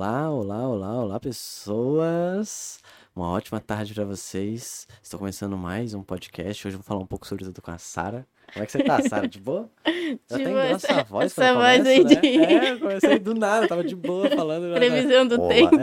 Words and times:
Olá, 0.00 0.30
olá, 0.30 0.66
olá, 0.66 0.94
olá, 1.04 1.20
pessoas. 1.20 2.80
Uma 3.14 3.28
ótima 3.32 3.60
tarde 3.60 3.92
pra 3.92 4.02
vocês. 4.06 4.88
Estou 5.02 5.18
começando 5.20 5.58
mais 5.58 5.92
um 5.92 6.02
podcast. 6.02 6.66
Hoje 6.66 6.74
eu 6.74 6.78
vou 6.80 6.86
falar 6.86 7.00
um 7.00 7.06
pouco 7.06 7.26
sobre 7.26 7.44
tudo 7.44 7.60
com 7.60 7.70
a 7.70 7.76
Sara. 7.76 8.26
Como 8.50 8.62
é 8.62 8.66
que 8.66 8.72
você 8.72 8.82
tá, 8.82 9.02
Sara? 9.02 9.28
De 9.28 9.38
boa? 9.38 9.68
Já 10.26 10.38
De 10.38 10.44
tem 10.44 10.54
boa, 10.54 10.64
essa- 10.64 11.02
voz 11.04 11.26
essa 11.32 11.52
voz 11.52 11.82
começa, 11.82 11.90
aí 11.90 12.02
né? 12.04 12.14
de- 12.14 12.26
É, 12.42 12.70
eu 12.72 12.80
comecei 12.80 13.18
do 13.18 13.34
nada, 13.34 13.68
tava 13.68 13.84
de 13.84 13.94
boa 13.94 14.30
falando. 14.30 14.72
Previsão 14.74 15.26
do 15.26 15.46
tempo. 15.48 15.76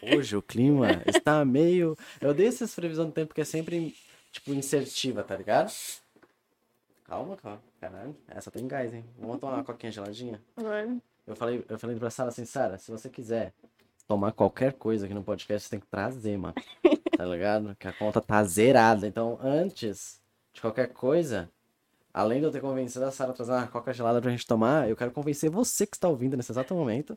é. 0.00 0.16
Hoje 0.16 0.36
o 0.36 0.40
clima 0.42 1.02
está 1.04 1.44
meio. 1.44 1.96
Eu 2.20 2.30
odeio 2.30 2.48
essas 2.48 2.72
previsões 2.76 3.08
do 3.08 3.12
tempo 3.12 3.26
porque 3.26 3.40
é 3.40 3.44
sempre, 3.44 3.92
tipo, 4.30 4.52
insertiva, 4.54 5.24
tá 5.24 5.34
ligado? 5.36 5.72
Calma, 7.06 7.36
calma. 7.38 7.60
Caralho, 7.80 8.16
essa 8.28 8.52
tem 8.52 8.68
gás, 8.68 8.94
hein? 8.94 9.04
Vamos 9.18 9.40
tomar 9.40 9.54
uma 9.54 9.64
coquinha 9.64 9.90
geladinha? 9.90 10.40
Bora. 10.56 10.96
Eu 11.26 11.36
falei, 11.36 11.64
eu 11.68 11.78
falei 11.78 11.96
pra 11.96 12.10
Sara 12.10 12.28
assim, 12.30 12.44
Sara, 12.44 12.78
se 12.78 12.90
você 12.90 13.08
quiser 13.08 13.52
tomar 14.06 14.32
qualquer 14.32 14.72
coisa 14.72 15.06
aqui 15.06 15.14
no 15.14 15.22
podcast, 15.22 15.66
você 15.66 15.70
tem 15.70 15.80
que 15.80 15.86
trazer, 15.86 16.36
mano. 16.36 16.54
Tá 17.14 17.26
ligado? 17.26 17.76
Que 17.78 17.86
a 17.86 17.92
conta 17.92 18.20
tá 18.20 18.42
zerada. 18.42 19.06
Então, 19.06 19.38
antes 19.40 20.20
de 20.52 20.60
qualquer 20.60 20.88
coisa, 20.88 21.48
além 22.12 22.40
de 22.40 22.46
eu 22.46 22.50
ter 22.50 22.60
convencido 22.60 23.04
a 23.04 23.12
Sara 23.12 23.30
a 23.30 23.34
trazer 23.34 23.52
uma 23.52 23.66
coca 23.68 23.92
gelada 23.92 24.20
pra 24.20 24.30
gente 24.30 24.46
tomar, 24.46 24.88
eu 24.88 24.96
quero 24.96 25.12
convencer 25.12 25.48
você 25.48 25.86
que 25.86 25.94
está 25.94 26.08
ouvindo 26.08 26.36
nesse 26.36 26.50
exato 26.50 26.74
momento 26.74 27.16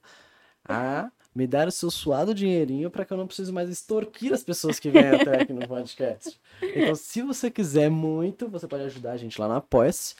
a 0.68 1.10
me 1.34 1.48
dar 1.48 1.68
o 1.68 1.72
seu 1.72 1.90
suado 1.90 2.36
dinheirinho 2.36 2.92
pra 2.92 3.04
que 3.04 3.14
eu 3.14 3.18
não 3.18 3.26
precise 3.26 3.52
mais 3.52 3.70
extorquir 3.70 4.32
as 4.34 4.44
pessoas 4.44 4.80
que 4.80 4.90
vêm 4.92 5.08
até 5.08 5.42
aqui 5.42 5.54
no 5.54 5.66
podcast. 5.68 6.40
Então, 6.62 6.94
se 6.94 7.22
você 7.22 7.50
quiser 7.50 7.90
muito, 7.90 8.48
você 8.48 8.68
pode 8.68 8.84
ajudar 8.84 9.14
a 9.14 9.18
gente 9.18 9.40
lá 9.40 9.48
no 9.48 9.56
Apoia-se. 9.56 10.16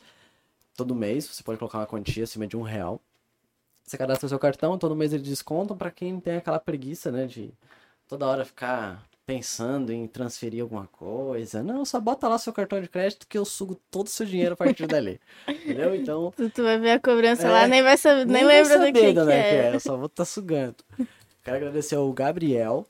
Todo 0.76 0.96
mês, 0.96 1.28
você 1.28 1.44
pode 1.44 1.60
colocar 1.60 1.80
uma 1.80 1.86
quantia 1.86 2.24
acima 2.24 2.48
de 2.48 2.58
um 2.58 2.62
real. 2.62 3.00
Você 3.86 3.98
cadastra 3.98 4.26
o 4.26 4.30
seu 4.30 4.40
cartão, 4.40 4.78
todo 4.78 4.96
mês 4.96 5.14
eles 5.14 5.28
descontam 5.28 5.78
pra 5.78 5.92
quem 5.92 6.20
tem 6.20 6.38
aquela 6.38 6.60
preguiça, 6.60 7.12
né, 7.12 7.26
de 7.28 7.54
toda 8.08 8.26
hora 8.26 8.44
ficar 8.44 9.04
pensando 9.28 9.92
em 9.92 10.08
transferir 10.08 10.62
alguma 10.62 10.88
coisa. 10.88 11.62
Não, 11.64 11.84
só 11.86 12.00
bota 12.00 12.28
lá 12.28 12.38
seu 12.38 12.54
cartão 12.54 12.80
de 12.82 12.88
crédito 12.88 13.26
que 13.28 13.38
eu 13.38 13.44
sugo 13.46 13.80
todo 13.90 14.08
o 14.08 14.10
seu 14.10 14.26
dinheiro 14.26 14.54
a 14.54 14.58
partir 14.58 14.86
dali. 14.88 15.20
Entendeu? 15.50 15.96
Então, 15.96 16.32
Tu, 16.36 16.50
tu 16.50 16.64
vai 16.64 16.78
ver 16.80 16.92
a 16.92 17.00
cobrança 17.00 17.48
É. 17.48 17.50
lá, 17.52 17.68
nem 17.68 17.82
vai 17.82 17.98
saber, 17.98 18.26
nem, 18.26 18.44
vou 18.44 18.52
lembra 18.52 18.78
do 18.78 18.86
saber 18.86 18.92
que, 18.94 19.14
de 19.14 19.20
onde 19.20 19.32
que 19.32 19.34
é 19.34 19.56
é. 19.72 19.76
Eu 19.76 19.80
só 19.80 19.98
vou 19.98 20.06
estar 20.08 20.26
sugando. 20.26 20.76
Quero 21.44 21.58
agradecer 21.58 21.96
ao 21.96 22.12
Gabriel, 22.14 22.86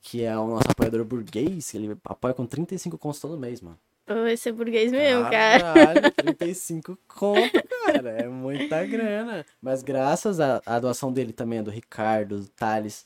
que 0.00 0.24
é 0.24 0.36
o 0.36 0.46
nosso 0.46 0.70
apoiador 0.70 1.04
burguês, 1.04 1.70
que 1.70 1.76
ele 1.78 1.96
apoia 2.04 2.34
com 2.34 2.46
35 2.46 2.96
contos 2.98 3.20
todo 3.20 3.38
mês, 3.38 3.60
mano. 3.60 3.78
Ô, 4.08 4.26
esse 4.26 4.50
é 4.50 4.52
burguês 4.52 4.92
mesmo, 4.92 5.22
cara. 5.30 5.60
Caralho, 5.74 6.10
35 6.12 6.98
conto, 7.08 7.62
cara. 7.84 8.10
É 8.10 8.28
muita 8.28 8.84
grana. 8.86 9.44
Mas 9.60 9.82
graças 9.82 10.40
à, 10.40 10.60
à 10.64 10.78
doação 10.78 11.12
dele 11.12 11.32
também, 11.32 11.62
do 11.62 11.70
Ricardo, 11.70 12.40
do 12.40 12.48
Thales, 12.48 13.04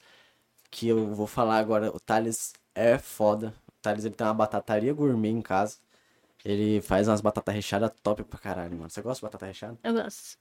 que 0.70 0.88
eu 0.88 1.14
vou 1.14 1.26
falar 1.26 1.58
agora, 1.58 1.90
o 1.94 2.00
Thales 2.00 2.52
é 2.74 2.98
foda. 2.98 3.54
O 3.68 3.72
Thales 3.82 4.04
ele 4.04 4.14
tem 4.14 4.26
uma 4.26 4.34
batataria 4.34 4.92
gourmet 4.92 5.30
em 5.30 5.42
casa. 5.42 5.76
Ele 6.44 6.80
faz 6.80 7.08
umas 7.08 7.20
batatas 7.20 7.54
recheadas 7.54 7.90
top 8.02 8.22
pra 8.24 8.38
caralho, 8.38 8.76
mano. 8.76 8.88
Você 8.90 9.02
gosta 9.02 9.20
de 9.20 9.22
batata 9.26 9.46
recheada? 9.46 9.76
Eu 9.82 9.92
gosto. 9.94 10.38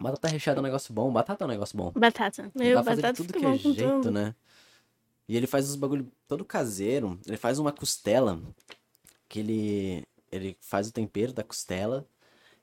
Batata 0.00 0.28
recheada 0.28 0.58
é 0.58 0.60
um 0.60 0.64
negócio 0.64 0.92
bom, 0.92 1.12
batata 1.12 1.44
é 1.44 1.46
um 1.46 1.50
negócio 1.50 1.76
bom. 1.76 1.92
Batata. 1.92 2.50
Dá 2.54 2.64
Meu, 2.64 2.72
pra 2.74 2.84
fazer 2.84 2.96
de 2.96 3.02
batata 3.02 3.16
tudo 3.24 3.32
que 3.38 3.46
é 3.46 3.56
jeito, 3.56 3.92
tudo. 4.02 4.10
né? 4.10 4.34
E 5.28 5.36
ele 5.36 5.46
faz 5.46 5.68
os 5.68 5.76
bagulho 5.76 6.10
todo 6.26 6.44
caseiro. 6.44 7.18
Ele 7.26 7.36
faz 7.36 7.58
uma 7.58 7.72
costela 7.72 8.40
que 9.28 9.38
ele 9.38 10.04
ele 10.32 10.56
faz 10.60 10.88
o 10.88 10.92
tempero 10.92 11.32
da 11.32 11.44
costela 11.44 12.06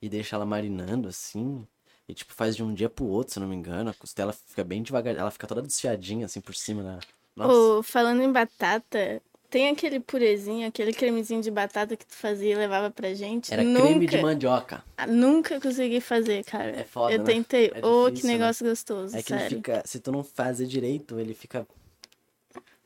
e 0.02 0.10
deixa 0.10 0.36
ela 0.36 0.46
marinando 0.46 1.08
assim. 1.08 1.66
E 2.08 2.14
tipo 2.14 2.34
faz 2.34 2.56
de 2.56 2.64
um 2.64 2.74
dia 2.74 2.90
pro 2.90 3.06
outro, 3.06 3.34
se 3.34 3.40
não 3.40 3.48
me 3.48 3.56
engano. 3.56 3.92
A 3.92 3.94
costela 3.94 4.34
fica 4.34 4.64
bem 4.64 4.82
devagar, 4.82 5.16
ela 5.16 5.30
fica 5.32 5.46
toda 5.48 5.62
desfiadinha 5.62 6.26
assim 6.26 6.42
por 6.42 6.56
cima, 6.56 6.82
né? 6.82 7.00
Nossa. 7.36 7.54
Ô, 7.54 7.84
falando 7.84 8.22
em 8.24 8.32
batata, 8.32 9.22
tem 9.50 9.70
aquele 9.70 10.00
purezinho, 10.00 10.68
aquele 10.68 10.92
cremezinho 10.92 11.42
de 11.42 11.52
batata 11.52 11.96
que 11.96 12.06
tu 12.06 12.16
fazia 12.16 12.54
e 12.54 12.56
levava 12.56 12.90
pra 12.90 13.14
gente? 13.14 13.54
Era 13.54 13.64
nunca, 13.64 13.82
creme 13.84 14.08
de 14.08 14.22
mandioca. 14.22 14.84
ah, 14.98 15.06
Nunca 15.08 15.62
consegui 15.62 16.02
fazer, 16.02 16.44
cara. 16.44 16.72
É 16.82 16.84
foda, 16.84 17.14
Eu 17.14 17.20
né? 17.20 17.26
tentei. 17.26 17.72
É 17.74 17.86
Ô, 17.86 18.06
que 18.06 18.12
difícil, 18.12 18.28
né? 18.32 18.38
negócio 18.40 18.66
gostoso, 18.68 19.16
É 19.16 19.22
que 19.22 19.32
ele 19.32 19.40
sério. 19.40 19.58
fica, 19.58 19.84
se 19.86 20.00
tu 20.00 20.12
não 20.12 20.24
fazer 20.24 20.66
direito, 20.66 21.20
ele 21.20 21.34
fica, 21.34 21.68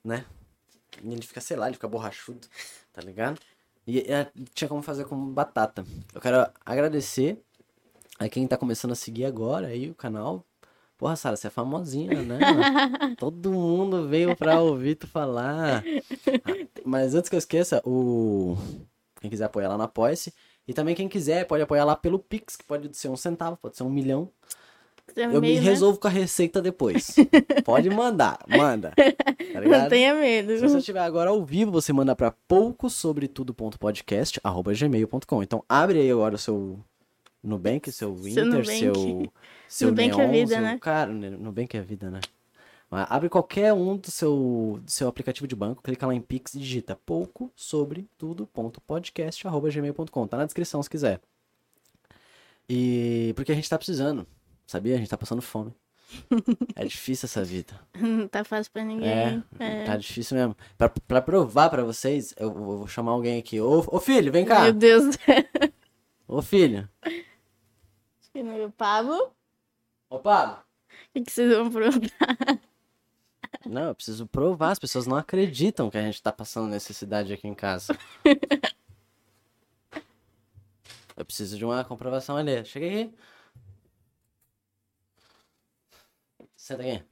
né? 0.03 0.25
Ele 1.03 1.21
fica, 1.21 1.41
sei 1.41 1.57
lá, 1.57 1.67
ele 1.67 1.73
fica 1.75 1.87
borrachudo, 1.87 2.47
tá 2.93 3.01
ligado? 3.01 3.39
E 3.85 3.99
é, 3.99 4.27
tinha 4.53 4.67
como 4.67 4.81
fazer 4.81 5.05
com 5.05 5.17
batata. 5.33 5.85
Eu 6.13 6.21
quero 6.21 6.47
agradecer 6.65 7.41
a 8.17 8.29
quem 8.29 8.47
tá 8.47 8.57
começando 8.57 8.91
a 8.91 8.95
seguir 8.95 9.25
agora 9.25 9.67
aí 9.67 9.89
o 9.89 9.95
canal. 9.95 10.45
Porra, 10.97 11.15
Sara, 11.15 11.35
você 11.35 11.47
é 11.47 11.49
famosinha, 11.49 12.21
né? 12.21 12.39
Todo 13.17 13.51
mundo 13.51 14.07
veio 14.07 14.35
pra 14.37 14.61
ouvir 14.61 14.95
tu 14.95 15.07
falar. 15.07 15.83
Mas 16.85 17.13
antes 17.13 17.29
que 17.29 17.35
eu 17.35 17.39
esqueça, 17.39 17.81
o... 17.85 18.55
Quem 19.19 19.29
quiser 19.29 19.45
apoiar 19.45 19.69
lá 19.69 19.77
no 19.77 19.83
Apoia-se. 19.83 20.33
E 20.67 20.73
também 20.73 20.95
quem 20.95 21.09
quiser 21.09 21.45
pode 21.45 21.63
apoiar 21.63 21.83
lá 21.83 21.95
pelo 21.95 22.19
Pix, 22.19 22.55
que 22.55 22.63
pode 22.63 22.95
ser 22.95 23.09
um 23.09 23.17
centavo, 23.17 23.57
pode 23.57 23.75
ser 23.75 23.83
um 23.83 23.89
milhão. 23.89 24.29
Tem 25.13 25.25
Eu 25.25 25.33
me 25.33 25.41
meio, 25.41 25.61
né? 25.61 25.69
resolvo 25.69 25.99
com 25.99 26.07
a 26.07 26.09
receita 26.09 26.61
depois. 26.61 27.15
Pode 27.65 27.89
mandar, 27.89 28.39
manda. 28.47 28.93
Tá 28.95 29.03
Não 29.61 29.89
tenha 29.89 30.15
medo. 30.15 30.55
Se 30.55 30.61
você 30.61 30.77
estiver 30.79 31.01
agora 31.01 31.29
ao 31.29 31.43
vivo, 31.45 31.71
você 31.71 31.91
manda 31.93 32.15
pra 32.15 32.31
poucosobretudo.podcast@gmail.com. 32.47 35.43
Então 35.43 35.63
abre 35.67 35.99
aí 35.99 36.09
agora 36.09 36.35
o 36.35 36.37
seu 36.37 36.79
Nubank, 37.43 37.91
seu 37.91 38.15
Inter, 38.27 38.45
Nubank. 38.45 38.79
seu 38.79 38.93
seu 39.67 39.89
Nubank 39.89 40.13
é 40.13 40.17
Neon, 40.17 40.31
vida, 40.31 40.55
seu... 40.55 40.61
né? 40.61 40.77
Cara, 40.79 41.11
Nubank 41.11 41.75
é 41.75 41.81
vida, 41.81 42.09
né? 42.09 42.21
Abre 43.09 43.27
qualquer 43.27 43.73
um 43.73 43.97
do 43.97 44.11
seu, 44.11 44.79
do 44.83 44.91
seu 44.91 45.07
aplicativo 45.07 45.47
de 45.47 45.55
banco, 45.55 45.81
clica 45.81 46.05
lá 46.05 46.13
em 46.13 46.21
Pix 46.21 46.53
e 46.53 46.59
digita 46.59 46.95
pouco 46.95 47.51
sobre 47.55 48.07
tudo.podcast.gmail.com. 48.19 50.27
Tá 50.27 50.37
na 50.37 50.45
descrição 50.45 50.83
se 50.83 50.89
quiser. 50.89 51.19
E 52.69 53.33
porque 53.35 53.51
a 53.51 53.55
gente 53.55 53.69
tá 53.69 53.77
precisando, 53.77 54.25
sabia? 54.65 54.95
A 54.95 54.97
gente 54.97 55.09
tá 55.09 55.17
passando 55.17 55.41
fome. 55.41 55.73
É 56.75 56.85
difícil 56.85 57.25
essa 57.25 57.43
vida. 57.43 57.79
Não 57.95 58.27
tá 58.27 58.43
fácil 58.43 58.71
pra 58.71 58.81
É, 58.81 58.85
ninguém. 58.85 59.43
É. 59.59 59.83
tá 59.85 59.97
difícil 59.97 60.37
mesmo. 60.37 60.55
Pra, 60.77 60.89
pra 60.89 61.21
provar 61.21 61.69
pra 61.69 61.83
vocês, 61.83 62.33
eu 62.37 62.51
vou 62.53 62.77
vou 62.79 62.87
chamar 62.87 63.11
alguém 63.13 63.39
aqui. 63.39 63.59
Ô, 63.59 63.83
ô 63.87 63.99
filho, 63.99 64.31
vem 64.31 64.45
cá. 64.45 64.61
Meu 64.63 64.73
Deus 64.73 65.05
do 65.05 65.13
céu. 65.13 65.71
Ô 66.27 66.41
filho. 66.41 66.87
Meu 68.35 68.71
Pablo, 68.71 69.31
Ô 70.09 70.19
Pablo. 70.19 70.55
o 70.55 71.13
que, 71.13 71.21
que 71.21 71.31
vocês 71.31 71.51
vão 71.55 71.71
perguntar? 71.71 72.59
Não, 73.65 73.87
eu 73.89 73.95
preciso 73.95 74.27
provar. 74.27 74.71
As 74.71 74.79
pessoas 74.79 75.05
não 75.07 75.15
acreditam 75.15 75.89
que 75.89 75.97
a 75.97 76.01
gente 76.01 76.21
tá 76.21 76.31
passando 76.31 76.67
necessidade 76.69 77.31
aqui 77.33 77.47
em 77.47 77.53
casa. 77.55 77.97
Eu 81.15 81.23
preciso 81.25 81.57
de 81.57 81.63
uma 81.63 81.83
comprovação 81.83 82.35
ali. 82.35 82.65
Chega 82.65 82.87
aqui. 82.87 83.13
Senta 86.63 86.81
aqui. 86.81 87.03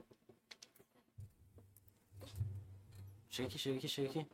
Chega 3.28 3.48
aqui, 3.48 3.58
chega 3.58 3.76
aqui, 3.76 3.88
chega 3.88 4.08
aqui. 4.08 4.26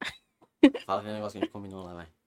Fala 0.86 1.00
aquele 1.00 1.16
negócio 1.16 1.32
que 1.32 1.38
a 1.38 1.40
gente 1.44 1.52
combinou 1.52 1.84
lá, 1.84 1.92
vai. 1.92 2.17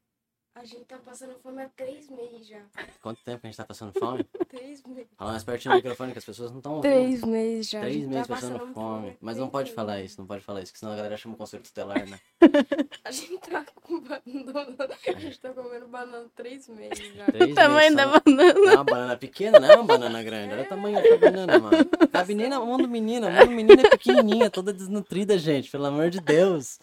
A 0.53 0.65
gente 0.65 0.83
tá 0.83 0.97
passando 0.97 1.33
fome 1.41 1.61
há 1.63 1.69
três 1.69 2.09
meses 2.09 2.45
já. 2.45 2.59
Quanto 3.01 3.23
tempo 3.23 3.39
que 3.39 3.47
a 3.47 3.49
gente 3.49 3.57
tá 3.57 3.63
passando 3.63 3.93
fome? 3.97 4.23
Três 4.49 4.83
meses. 4.83 5.07
Fala 5.17 5.31
mais 5.31 5.43
pertinho 5.45 5.73
do 5.73 5.77
microfone 5.77 6.11
que 6.11 6.19
as 6.19 6.25
pessoas 6.25 6.51
não 6.51 6.57
estão 6.57 6.75
ouvindo. 6.75 6.91
Três 6.91 7.23
meses 7.23 7.69
já. 7.69 7.79
Três 7.79 7.95
gente 7.95 8.07
meses 8.09 8.27
tá 8.27 8.35
passando 8.35 8.73
fome. 8.73 9.17
Mas 9.21 9.37
não 9.37 9.49
pode 9.49 9.69
meses. 9.69 9.75
falar 9.75 10.01
isso, 10.01 10.19
não 10.19 10.27
pode 10.27 10.43
falar 10.43 10.61
isso, 10.61 10.73
que 10.73 10.77
senão 10.79 10.91
a 10.91 10.95
galera 10.97 11.15
chama 11.15 11.35
o 11.35 11.37
conselho 11.37 11.63
tutelar, 11.63 12.05
né? 12.05 12.19
A 13.05 13.11
gente 13.11 13.37
tá 13.39 13.65
com 13.81 14.01
banana. 14.01 14.97
A 15.07 15.19
gente 15.19 15.39
tá 15.39 15.49
comendo 15.53 15.87
banana 15.87 16.25
três 16.35 16.67
meses 16.67 17.15
já. 17.15 17.25
Três 17.27 17.51
O 17.51 17.55
tamanho 17.55 17.95
meses 17.95 17.95
da 17.95 18.03
só. 18.03 18.19
banana. 18.19 18.71
É 18.71 18.75
uma 18.75 18.83
banana 18.83 19.17
pequena, 19.17 19.59
não 19.59 19.69
é 19.71 19.75
uma 19.75 19.83
banana 19.85 20.21
grande. 20.23 20.53
Olha 20.53 20.63
o 20.63 20.67
tamanho 20.67 21.01
da 21.01 21.17
banana, 21.17 21.59
mano. 21.59 21.77
A 22.13 22.25
menina, 22.25 22.57
a 22.57 22.59
mão 22.59 22.77
do 22.77 22.87
menino, 22.89 23.27
a 23.27 23.31
mão 23.31 23.45
do 23.45 23.51
menino 23.51 23.81
é 23.81 23.89
pequenininha, 23.89 24.49
toda 24.49 24.73
desnutrida, 24.73 25.37
gente. 25.37 25.71
Pelo 25.71 25.85
amor 25.85 26.09
de 26.09 26.19
Deus. 26.19 26.77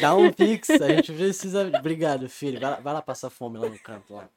Dá 0.00 0.14
um 0.14 0.30
pix, 0.32 0.70
a 0.70 0.88
gente 0.88 1.12
precisa... 1.12 1.70
Obrigado, 1.78 2.28
filho. 2.28 2.60
Vai 2.60 2.70
lá, 2.70 2.76
vai 2.80 2.94
lá 2.94 3.02
passar 3.02 3.30
fome 3.30 3.58
lá 3.58 3.68
no 3.68 3.78
canto, 3.78 4.14
lá. 4.14 4.28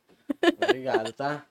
Obrigado, 0.63 1.11
tá? 1.13 1.43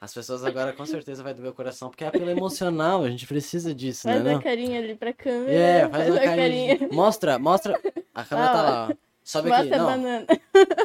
As 0.00 0.12
pessoas 0.12 0.44
agora 0.44 0.72
com 0.74 0.84
certeza 0.84 1.22
vai 1.22 1.32
doer 1.32 1.50
o 1.50 1.54
coração, 1.54 1.88
porque 1.88 2.04
é 2.04 2.08
apelo 2.08 2.28
emocional, 2.28 3.02
a 3.02 3.08
gente 3.08 3.26
precisa 3.26 3.74
disso, 3.74 4.06
né? 4.06 4.22
Faz 4.22 4.36
a 4.36 4.42
carinha 4.42 4.78
ali 4.78 4.94
pra 4.94 5.12
câmera. 5.12 5.52
É, 5.52 5.88
faz 5.88 6.10
uma 6.10 6.16
a 6.20 6.24
carinha. 6.24 6.78
de- 6.78 6.86
Mostra, 6.94 7.38
mostra. 7.38 7.80
A 8.14 8.22
câmera 8.24 8.48
tá 8.52 8.62
lá, 8.62 8.88
ó. 8.90 8.94
Sobe 9.24 9.50
aqui. 9.50 9.70
Não, 9.70 9.86
banana. 9.86 10.26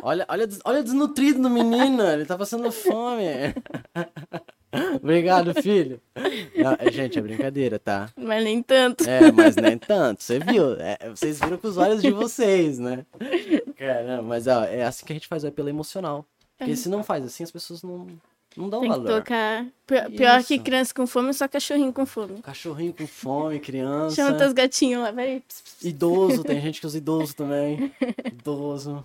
olha, 0.01 0.25
olha, 0.29 0.49
olha 0.65 0.79
o 0.79 0.83
desnutrido 0.83 1.39
no 1.39 1.49
menino, 1.49 2.03
ele 2.03 2.25
tá 2.25 2.37
passando 2.37 2.71
fome. 2.71 3.25
Obrigado, 5.01 5.53
filho. 5.61 5.99
Não, 6.55 6.75
é, 6.79 6.91
gente, 6.91 7.17
é 7.19 7.21
brincadeira, 7.21 7.77
tá? 7.79 8.09
Mas 8.15 8.43
nem 8.43 8.61
tanto. 8.63 9.03
É, 9.09 9.31
mas 9.31 9.55
nem 9.55 9.77
tanto, 9.77 10.23
você 10.23 10.39
viu? 10.39 10.73
É, 10.79 10.97
vocês 11.09 11.39
viram 11.39 11.57
com 11.57 11.67
os 11.67 11.77
olhos 11.77 12.01
de 12.01 12.11
vocês, 12.11 12.79
né? 12.79 13.05
Caramba, 13.77 14.23
mas 14.23 14.47
ó, 14.47 14.63
é 14.63 14.83
assim 14.83 15.05
que 15.05 15.11
a 15.11 15.15
gente 15.15 15.27
faz, 15.27 15.43
é 15.43 15.51
pelo 15.51 15.69
emocional. 15.69 16.25
Porque 16.57 16.75
se 16.75 16.89
não 16.89 17.03
faz 17.03 17.25
assim, 17.25 17.43
as 17.43 17.51
pessoas 17.51 17.81
não, 17.81 18.05
Não 18.55 18.65
um 18.67 18.69
Tem 18.69 18.81
que 18.81 18.87
valor. 18.89 19.07
tocar. 19.07 19.65
Pior, 19.87 20.09
pior 20.11 20.43
que 20.43 20.59
criança 20.59 20.93
com 20.93 21.07
fome, 21.07 21.33
só 21.33 21.47
cachorrinho 21.47 21.91
com 21.91 22.05
fome. 22.05 22.41
Cachorrinho 22.41 22.93
com 22.93 23.07
fome, 23.07 23.59
criança. 23.59 24.15
Chama 24.15 24.37
teus 24.37 24.53
gatinhos 24.53 25.01
lá, 25.03 25.11
vai. 25.11 25.41
Idoso, 25.81 26.43
tem 26.43 26.61
gente 26.61 26.79
que 26.79 26.85
usa 26.85 26.97
idoso 26.97 27.35
também. 27.35 27.91
Idoso. 28.25 29.03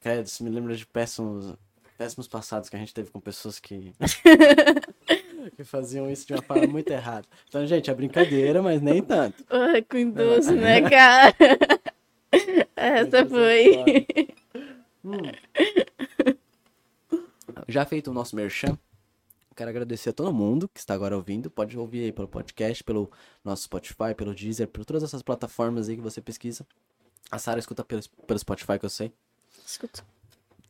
Credo, 0.00 0.26
isso 0.26 0.42
me 0.42 0.50
lembra 0.50 0.74
de 0.74 0.84
péssimos, 0.86 1.54
péssimos 1.98 2.28
passados 2.28 2.68
que 2.70 2.76
a 2.76 2.78
gente 2.78 2.94
teve 2.94 3.10
com 3.10 3.20
pessoas 3.20 3.58
que. 3.58 3.92
que 5.56 5.64
faziam 5.64 6.08
isso 6.08 6.26
de 6.26 6.32
uma 6.32 6.42
forma 6.42 6.66
muito 6.68 6.88
errada. 6.90 7.26
Então, 7.48 7.66
gente, 7.66 7.90
é 7.90 7.94
brincadeira, 7.94 8.62
mas 8.62 8.80
nem 8.80 9.02
tanto. 9.02 9.42
Porra, 9.44 9.82
com 9.82 9.96
idoso, 9.98 10.52
né, 10.52 10.88
cara? 10.88 11.34
Essa 12.76 13.26
foi. 13.26 14.06
Já 17.66 17.84
feito 17.84 18.10
o 18.10 18.14
nosso 18.14 18.36
merchan, 18.36 18.78
quero 19.56 19.70
agradecer 19.70 20.10
a 20.10 20.12
todo 20.12 20.32
mundo 20.32 20.68
que 20.68 20.78
está 20.78 20.94
agora 20.94 21.16
ouvindo. 21.16 21.50
Pode 21.50 21.76
ouvir 21.76 22.04
aí 22.04 22.12
pelo 22.12 22.28
podcast, 22.28 22.84
pelo 22.84 23.10
nosso 23.44 23.64
Spotify, 23.64 24.14
pelo 24.16 24.34
Deezer, 24.34 24.68
por 24.68 24.84
todas 24.84 25.02
essas 25.02 25.22
plataformas 25.22 25.88
aí 25.88 25.96
que 25.96 26.02
você 26.02 26.20
pesquisa. 26.20 26.64
A 27.30 27.38
Sara 27.38 27.58
escuta 27.58 27.84
pelo, 27.84 28.02
pelo 28.26 28.38
Spotify, 28.38 28.78
que 28.78 28.84
eu 28.84 28.90
sei. 28.90 29.12
Escuta, 29.66 30.04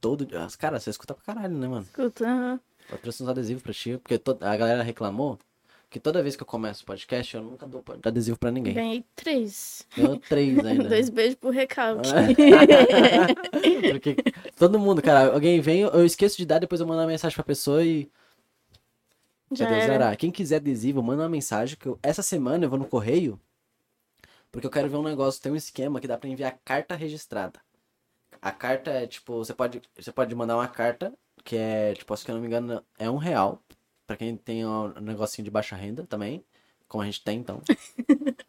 Todo. 0.01 0.27
as- 0.39 0.57
Cara, 0.57 0.79
você 0.79 0.91
escuta 0.91 1.15
pra 1.15 1.35
caralho, 1.35 1.57
né, 1.57 1.67
mano? 1.69 1.83
escuta. 1.83 2.25
aham. 2.25 2.61
Eu 2.91 2.99
trouxe 2.99 3.23
uns 3.23 3.29
adesivos 3.29 3.63
pra 3.63 3.73
ti, 3.73 3.99
porque 3.99 4.19
to- 4.19 4.39
a 4.41 4.57
galera 4.57 4.83
reclamou 4.83 5.39
que 5.91 5.99
toda 6.01 6.23
vez 6.23 6.37
que 6.37 6.43
eu 6.43 6.47
começo 6.47 6.83
o 6.83 6.87
podcast, 6.87 7.35
eu 7.35 7.43
nunca 7.43 7.67
dou 7.67 7.83
adesivo 8.03 8.39
pra 8.39 8.51
ninguém. 8.51 8.75
Ganhei 8.75 9.05
três. 9.17 9.87
Ganhou 9.97 10.17
três 10.19 10.59
ainda. 10.65 10.89
Dois 10.89 11.09
beijos 11.11 11.35
por 11.35 11.51
recalque. 11.53 12.09
Porque 13.93 14.17
todo 14.57 14.79
mundo, 14.79 15.03
cara, 15.03 15.33
alguém 15.33 15.61
vem, 15.61 15.81
eu 15.81 16.05
esqueço 16.05 16.37
de 16.37 16.47
dar, 16.47 16.59
depois 16.59 16.81
eu 16.81 16.87
mando 16.87 17.01
uma 17.01 17.07
mensagem 17.07 17.35
pra 17.35 17.45
pessoa 17.45 17.85
e. 17.85 18.11
Já 19.51 19.69
era. 19.69 20.15
Quem 20.15 20.31
quiser 20.31 20.57
adesivo, 20.57 21.03
manda 21.03 21.23
uma 21.23 21.29
mensagem 21.29 21.77
que 21.79 21.87
eu- 21.87 21.99
essa 22.03 22.23
semana 22.23 22.65
eu 22.67 22.71
vou 22.71 22.79
no 22.79 22.85
correio. 22.87 23.41
Porque 24.53 24.67
eu 24.67 24.71
quero 24.71 24.89
ver 24.89 24.97
um 24.97 25.03
negócio, 25.03 25.41
tem 25.43 25.53
um 25.53 25.57
esquema 25.57 26.01
que 26.01 26.07
dá 26.09 26.17
pra 26.19 26.29
enviar 26.29 26.59
carta 26.65 26.95
registrada. 26.95 27.61
A 28.41 28.53
carta 28.53 28.91
é 28.91 29.07
tipo, 29.07 29.37
você 29.37 29.55
pode, 29.55 29.83
você 29.97 30.13
pode 30.13 30.35
mandar 30.35 30.57
uma 30.57 30.69
carta 30.69 31.13
que 31.45 31.57
é, 31.57 31.95
tipo, 31.95 32.17
se 32.17 32.29
eu 32.29 32.35
não 32.35 32.43
me 32.43 32.49
engano, 32.49 32.85
é 32.99 33.11
um 33.11 33.17
real. 33.17 33.63
Pra 34.07 34.17
quem 34.17 34.37
tem 34.37 34.67
um 34.67 34.89
negocinho 35.01 35.45
de 35.45 35.51
baixa 35.51 35.77
renda 35.77 36.07
também. 36.07 36.45
Como 36.89 37.03
a 37.03 37.07
gente 37.07 37.23
tem, 37.23 37.39
então. 37.39 37.61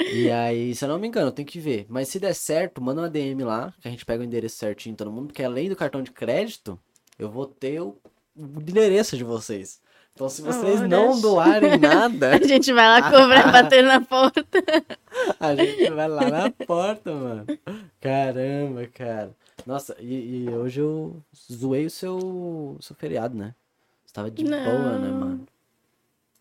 E 0.00 0.30
aí, 0.30 0.74
se 0.74 0.84
eu 0.84 0.88
não 0.88 0.98
me 0.98 1.08
engano, 1.08 1.32
tem 1.32 1.44
que 1.44 1.58
ver. 1.58 1.84
Mas 1.88 2.08
se 2.08 2.20
der 2.20 2.34
certo, 2.34 2.80
manda 2.80 3.00
uma 3.02 3.10
DM 3.10 3.42
lá, 3.42 3.74
que 3.80 3.88
a 3.88 3.90
gente 3.90 4.06
pega 4.06 4.22
o 4.22 4.24
endereço 4.24 4.56
certinho 4.56 4.94
todo 4.94 5.10
mundo, 5.10 5.26
porque 5.26 5.42
além 5.42 5.68
do 5.68 5.76
cartão 5.76 6.02
de 6.02 6.12
crédito, 6.12 6.78
eu 7.18 7.28
vou 7.30 7.46
ter 7.46 7.80
o, 7.80 7.96
o 8.36 8.60
endereço 8.60 9.16
de 9.16 9.24
vocês. 9.24 9.80
Então, 10.18 10.28
se 10.28 10.42
vocês 10.42 10.80
não 10.80 11.20
doarem 11.20 11.78
nada, 11.78 12.34
A 12.34 12.42
gente 12.44 12.72
vai 12.72 12.88
lá 12.88 13.08
cobrar, 13.08 13.52
bater 13.52 13.84
na 13.84 14.00
porta. 14.00 14.44
a 15.38 15.54
gente 15.54 15.90
vai 15.90 16.08
lá 16.08 16.28
na 16.28 16.50
porta, 16.50 17.14
mano. 17.14 17.46
Caramba, 18.00 18.84
cara. 18.88 19.30
Nossa, 19.64 19.94
e, 20.00 20.46
e 20.46 20.48
hoje 20.50 20.80
eu 20.80 21.22
zoei 21.52 21.86
o 21.86 21.90
seu, 21.90 22.16
o 22.16 22.78
seu 22.80 22.96
feriado, 22.96 23.36
né? 23.36 23.54
Você 24.04 24.12
tava 24.12 24.28
de 24.28 24.42
boa, 24.42 24.98
né, 24.98 25.08
Não. 25.08 25.20
mano? 25.20 25.46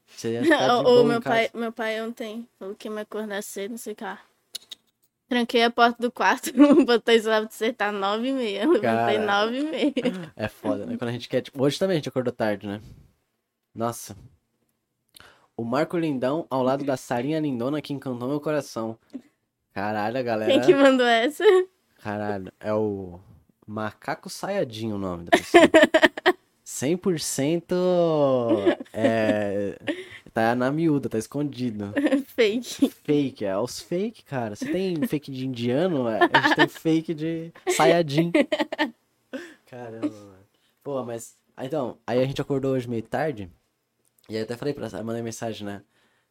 Você 0.08 0.32
ia 0.32 0.44
ficar 0.44 0.80
em 0.84 1.06
meu 1.06 1.22
pai, 1.22 1.50
meu 1.54 1.72
pai 1.72 2.02
ontem 2.02 2.48
falou 2.58 2.74
que 2.74 2.88
ia 2.88 2.92
me 2.92 3.02
acordar 3.02 3.44
cedo, 3.44 3.72
não 3.72 3.78
sei 3.78 3.94
o 3.94 3.96
que 3.96 4.04
lá. 4.04 4.20
Tranquei 5.30 5.64
a 5.64 5.70
porta 5.70 6.02
do 6.02 6.12
quarto, 6.12 6.52
botei 6.84 7.18
isso 7.18 7.30
lá 7.30 7.42
pra 7.42 7.50
acertar 7.50 7.92
nove 7.94 8.30
e 8.30 8.34
meia. 8.34 8.68
Levantei 8.68 9.20
nove 9.20 9.60
e 9.60 9.64
meia. 9.64 10.34
É 10.36 10.48
foda, 10.48 10.84
né? 10.88 10.98
Quando 10.98 11.10
a 11.10 11.14
gente 11.14 11.30
quer, 11.30 11.42
tipo, 11.42 11.62
hoje 11.62 11.78
também 11.78 11.94
a 11.94 11.98
gente 11.98 12.10
acordou 12.10 12.34
tarde, 12.34 12.66
né? 12.66 12.82
Nossa. 13.78 14.18
O 15.56 15.64
Marco 15.64 15.96
Lindão 16.00 16.48
ao 16.50 16.64
lado 16.64 16.84
da 16.84 16.98
Sarinha 16.98 17.40
Lindona 17.40 17.80
que 17.80 17.94
encantou 17.94 18.28
meu 18.28 18.42
coração. 18.42 18.98
Caralho, 19.72 20.24
galera. 20.24 20.52
Quem 20.52 20.62
que 20.62 20.74
mandou 20.74 21.06
essa? 21.06 21.44
Caralho, 22.00 22.52
é 22.60 22.74
o 22.74 23.20
Macaco 23.68 24.32
Saiadinho 24.32 24.96
o 24.96 24.98
nome 24.98 25.26
da 25.26 25.38
pessoa. 25.38 25.64
100% 26.66 27.72
é, 28.92 29.78
tá 30.34 30.56
na 30.56 30.72
miúda, 30.72 31.08
tá 31.08 31.20
escondido. 31.20 31.94
Fake. 32.26 32.90
Fake, 32.90 33.46
é 33.46 33.56
os 33.60 33.80
fake, 33.80 34.24
cara. 34.24 34.56
Você 34.56 34.72
tem 34.72 34.96
fake 35.08 35.32
de 35.32 35.46
indiano, 35.46 36.08
é, 36.10 36.20
a 36.34 36.42
gente 36.48 36.56
tem 36.56 36.68
fake 36.68 37.14
de 37.14 37.52
Sayajin. 37.76 38.32
Caramba, 39.68 40.08
mano. 40.10 40.38
Pô, 40.84 41.04
mas. 41.04 41.36
ah, 41.56 41.64
Então, 41.66 42.00
aí 42.08 42.20
a 42.20 42.26
gente 42.26 42.42
acordou 42.42 42.74
hoje 42.74 42.90
meio 42.90 43.04
tarde. 43.04 43.52
E 44.30 44.34
aí 44.34 44.40
eu 44.40 44.44
até 44.44 44.58
falei 44.58 44.74
pra 44.74 44.88
ela, 44.88 45.04
mandei 45.04 45.22
mensagem, 45.22 45.66
né? 45.66 45.84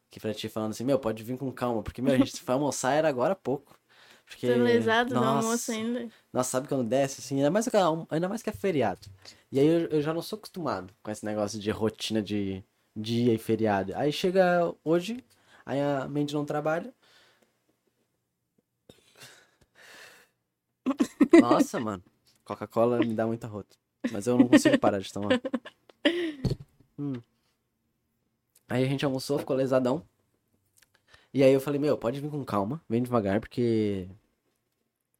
Que 0.09 0.19
pra 0.19 0.33
ti 0.33 0.49
falando 0.49 0.71
assim, 0.71 0.83
meu, 0.83 0.99
pode 0.99 1.23
vir 1.23 1.37
com 1.37 1.51
calma, 1.51 1.83
porque, 1.83 2.01
meu, 2.01 2.13
a 2.13 2.17
gente 2.17 2.39
foi 2.41 2.53
almoçar 2.55 2.93
era 2.93 3.09
agora 3.09 3.33
há 3.33 3.35
pouco. 3.35 3.77
Porque, 4.25 4.47
Tô 4.47 4.53
lesado 4.63 5.09
do 5.09 5.15
nossa, 5.19 5.39
almoço 5.39 5.71
ainda. 5.71 6.09
nossa, 6.33 6.49
sabe 6.51 6.67
quando 6.67 6.87
desce, 6.87 7.21
assim, 7.21 7.37
ainda 7.37 7.51
mais 7.51 7.67
que, 7.67 7.75
é- 7.77 7.81
ainda 8.09 8.29
mais 8.29 8.43
que 8.43 8.49
é 8.49 8.53
feriado. 8.53 9.01
E 9.51 9.59
aí 9.59 9.65
eu, 9.67 9.87
eu 9.89 10.01
já 10.01 10.13
não 10.13 10.21
sou 10.21 10.37
acostumado 10.37 10.93
com 11.03 11.11
esse 11.11 11.25
negócio 11.25 11.59
de 11.59 11.71
rotina 11.71 12.21
de 12.21 12.63
dia 12.95 13.33
e 13.33 13.37
feriado. 13.37 13.93
Aí 13.95 14.11
chega 14.11 14.73
hoje, 14.83 15.23
aí 15.65 15.79
a 15.81 16.07
Mandy 16.07 16.33
não 16.35 16.45
trabalha. 16.45 16.93
Nossa, 21.35 21.79
mano. 21.79 22.03
Coca-Cola 22.43 23.01
me 23.03 23.13
dá 23.13 23.25
muita 23.27 23.47
rota. 23.47 23.75
Mas 24.09 24.27
eu 24.27 24.37
não 24.37 24.47
consigo 24.47 24.77
parar 24.77 24.99
de 24.99 25.11
tomar. 25.11 25.35
Hum. 26.99 27.21
Aí 28.67 28.83
a 28.83 28.87
gente 28.87 29.05
almoçou, 29.05 29.39
ficou 29.39 29.55
lesadão. 29.55 30.03
E 31.33 31.43
aí 31.43 31.53
eu 31.53 31.61
falei, 31.61 31.79
meu, 31.79 31.97
pode 31.97 32.19
vir 32.19 32.29
com 32.29 32.43
calma, 32.43 32.81
vem 32.89 33.03
devagar, 33.03 33.39
porque 33.39 34.07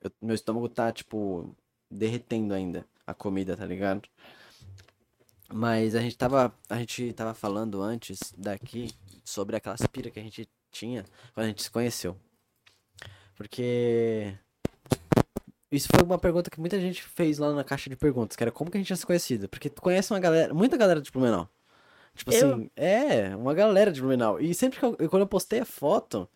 eu- 0.01 0.11
meu 0.21 0.35
estômago 0.35 0.67
tá, 0.67 0.91
tipo, 0.91 1.55
derretendo 1.89 2.53
ainda 2.53 2.85
a 3.05 3.13
comida, 3.13 3.55
tá 3.55 3.65
ligado? 3.65 4.07
Mas 5.53 5.95
a 5.95 6.01
gente 6.01 6.17
tava, 6.17 6.53
a 6.69 6.77
gente 6.77 7.13
tava 7.13 7.33
falando 7.33 7.81
antes 7.81 8.33
daqui 8.37 8.91
sobre 9.23 9.55
aquela 9.55 9.75
aspira 9.75 10.09
que 10.09 10.19
a 10.19 10.23
gente 10.23 10.47
tinha 10.71 11.05
quando 11.33 11.45
a 11.45 11.49
gente 11.49 11.63
se 11.63 11.71
conheceu. 11.71 12.17
Porque 13.35 14.35
isso 15.71 15.87
foi 15.89 16.03
uma 16.03 16.17
pergunta 16.17 16.49
que 16.49 16.59
muita 16.59 16.79
gente 16.81 17.01
fez 17.03 17.37
lá 17.37 17.53
na 17.53 17.63
caixa 17.63 17.89
de 17.89 17.95
perguntas, 17.95 18.35
que 18.35 18.43
era 18.43 18.51
como 18.51 18.69
que 18.69 18.77
a 18.77 18.79
gente 18.79 18.87
tinha 18.87 18.97
se 18.97 19.05
conhecido? 19.05 19.47
Porque 19.47 19.69
tu 19.69 19.81
conhece 19.81 20.11
uma 20.11 20.19
galera, 20.19 20.53
muita 20.53 20.75
galera 20.75 21.01
de 21.01 21.11
Blumenau. 21.11 21.49
Tipo 22.17 22.33
Eu? 22.33 22.53
assim, 22.53 22.69
é, 22.75 23.35
uma 23.35 23.53
galera 23.53 23.91
de 23.91 24.01
Blumenau. 24.01 24.39
E 24.41 24.53
sempre 24.53 24.79
que 24.79 24.85
eu, 24.85 24.95
quando 25.09 25.21
eu 25.21 25.27
postei 25.27 25.59
a 25.59 25.65
foto, 25.65 26.27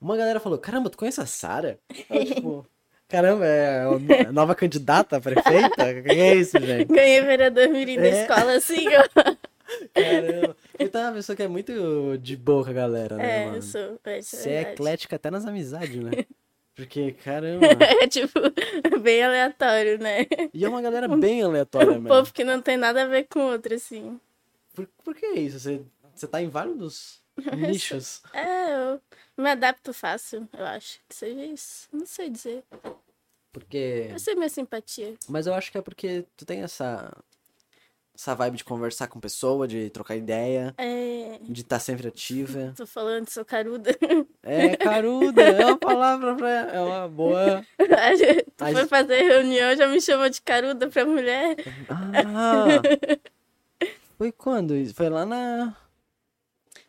uma 0.00 0.16
galera 0.16 0.38
falou: 0.40 0.58
Caramba, 0.58 0.90
tu 0.90 0.96
conhece 0.98 1.20
a 1.20 1.26
Sara? 1.26 1.78
Tipo, 2.26 2.66
caramba, 3.08 3.44
é 3.46 3.82
a 4.26 4.32
nova 4.32 4.54
candidata 4.54 5.16
a 5.16 5.20
prefeita? 5.20 6.02
Que 6.02 6.10
é 6.10 6.34
isso, 6.36 6.58
gente? 6.60 6.86
Ganhei 6.92 7.20
vereador 7.22 7.68
mirim 7.68 7.96
da 7.96 8.06
É. 8.06 8.22
escola 8.22 8.52
assim, 8.54 8.86
ó. 8.94 9.34
Caramba. 9.94 10.56
Então 10.78 11.00
é 11.00 11.04
uma 11.04 11.12
pessoa 11.14 11.36
que 11.36 11.42
é 11.42 11.48
muito 11.48 12.18
de 12.18 12.36
boa 12.36 12.64
com 12.64 12.70
a 12.70 12.74
galera, 12.74 13.16
né, 13.16 13.42
É, 13.42 13.44
mano? 13.46 13.56
eu 13.58 13.62
sou. 13.62 13.98
É, 14.04 14.18
isso 14.18 14.36
Você 14.36 14.50
é 14.50 14.62
eclética 14.62 15.16
até 15.16 15.30
nas 15.30 15.44
amizades, 15.46 15.96
né? 15.96 16.10
Porque, 16.74 17.12
caramba. 17.12 17.66
É 18.00 18.06
tipo, 18.06 18.40
bem 19.02 19.22
aleatório, 19.22 19.98
né? 19.98 20.24
E 20.54 20.64
é 20.64 20.68
uma 20.68 20.80
galera 20.80 21.08
bem 21.08 21.42
aleatória 21.42 21.90
Um 21.90 21.94
mesmo. 21.94 22.08
povo 22.08 22.32
que 22.32 22.42
não 22.42 22.62
tem 22.62 22.76
nada 22.78 23.02
a 23.02 23.06
ver 23.06 23.24
com 23.28 23.40
outro, 23.40 23.74
assim. 23.74 24.18
Por, 24.74 24.86
por 25.04 25.14
que 25.14 25.26
isso? 25.26 25.58
Você, 25.58 25.82
você 26.14 26.26
tá 26.26 26.40
em 26.42 26.48
vários 26.48 27.20
nichos. 27.56 28.22
É, 28.32 28.92
eu 28.92 29.00
me 29.36 29.50
adapto 29.50 29.92
fácil, 29.92 30.48
eu 30.56 30.64
acho. 30.66 30.98
Que 31.08 31.14
seja 31.14 31.44
isso. 31.44 31.88
Não 31.92 32.06
sei 32.06 32.30
dizer. 32.30 32.64
Porque. 33.52 34.08
Eu 34.10 34.18
sei 34.18 34.34
minha 34.34 34.48
simpatia. 34.48 35.14
Mas 35.28 35.46
eu 35.46 35.54
acho 35.54 35.72
que 35.72 35.78
é 35.78 35.82
porque 35.82 36.24
tu 36.36 36.44
tem 36.44 36.62
essa. 36.62 37.12
Essa 38.14 38.34
vibe 38.34 38.58
de 38.58 38.64
conversar 38.64 39.06
com 39.08 39.18
pessoa, 39.18 39.66
de 39.66 39.88
trocar 39.88 40.14
ideia, 40.14 40.74
É. 40.76 41.38
de 41.40 41.62
estar 41.62 41.78
sempre 41.78 42.06
ativa. 42.08 42.74
Tô 42.76 42.86
falando, 42.86 43.30
sou 43.30 43.46
caruda. 43.46 43.96
É 44.42 44.76
caruda, 44.76 45.40
é 45.42 45.64
uma 45.64 45.78
palavra 45.78 46.34
pra. 46.36 46.48
É 46.50 46.80
uma 46.82 47.08
boa. 47.08 47.64
tu 47.78 48.66
foi 48.72 48.86
fazer 48.86 49.22
reunião, 49.22 49.74
já 49.74 49.88
me 49.88 49.98
chamou 50.02 50.28
de 50.28 50.42
caruda 50.42 50.88
pra 50.90 51.06
mulher. 51.06 51.56
Ah! 51.88 52.66
Foi 54.20 54.30
quando? 54.30 54.74
Foi 54.92 55.08
lá 55.08 55.24
na. 55.24 55.74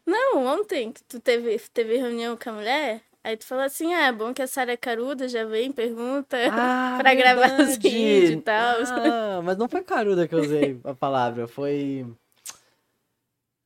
Não, 0.05 0.45
ontem 0.47 0.91
que 0.91 1.01
tu 1.05 1.17
teve, 1.17 1.57
teve 1.73 1.95
reunião 1.95 2.35
com 2.35 2.49
a 2.49 2.51
mulher, 2.51 3.01
aí 3.23 3.37
tu 3.37 3.45
falou 3.45 3.63
assim, 3.63 3.93
ah, 3.93 4.07
é 4.07 4.11
bom 4.11 4.33
que 4.33 4.41
a 4.41 4.47
Sara 4.47 4.73
é 4.73 4.75
caruda, 4.75 5.29
já 5.29 5.45
vem, 5.45 5.71
pergunta. 5.71 6.35
Ah, 6.51 6.97
Pra 6.99 7.15
gravar 7.15 7.53
os 7.53 7.77
verdade. 7.77 7.89
vídeos 7.89 8.31
e 8.31 8.41
tal. 8.41 8.75
Ah, 8.85 9.41
mas 9.45 9.55
não 9.55 9.69
foi 9.69 9.81
caruda 9.81 10.27
que 10.27 10.35
eu 10.35 10.41
usei 10.41 10.77
a 10.83 10.93
palavra, 10.93 11.47
foi. 11.47 12.05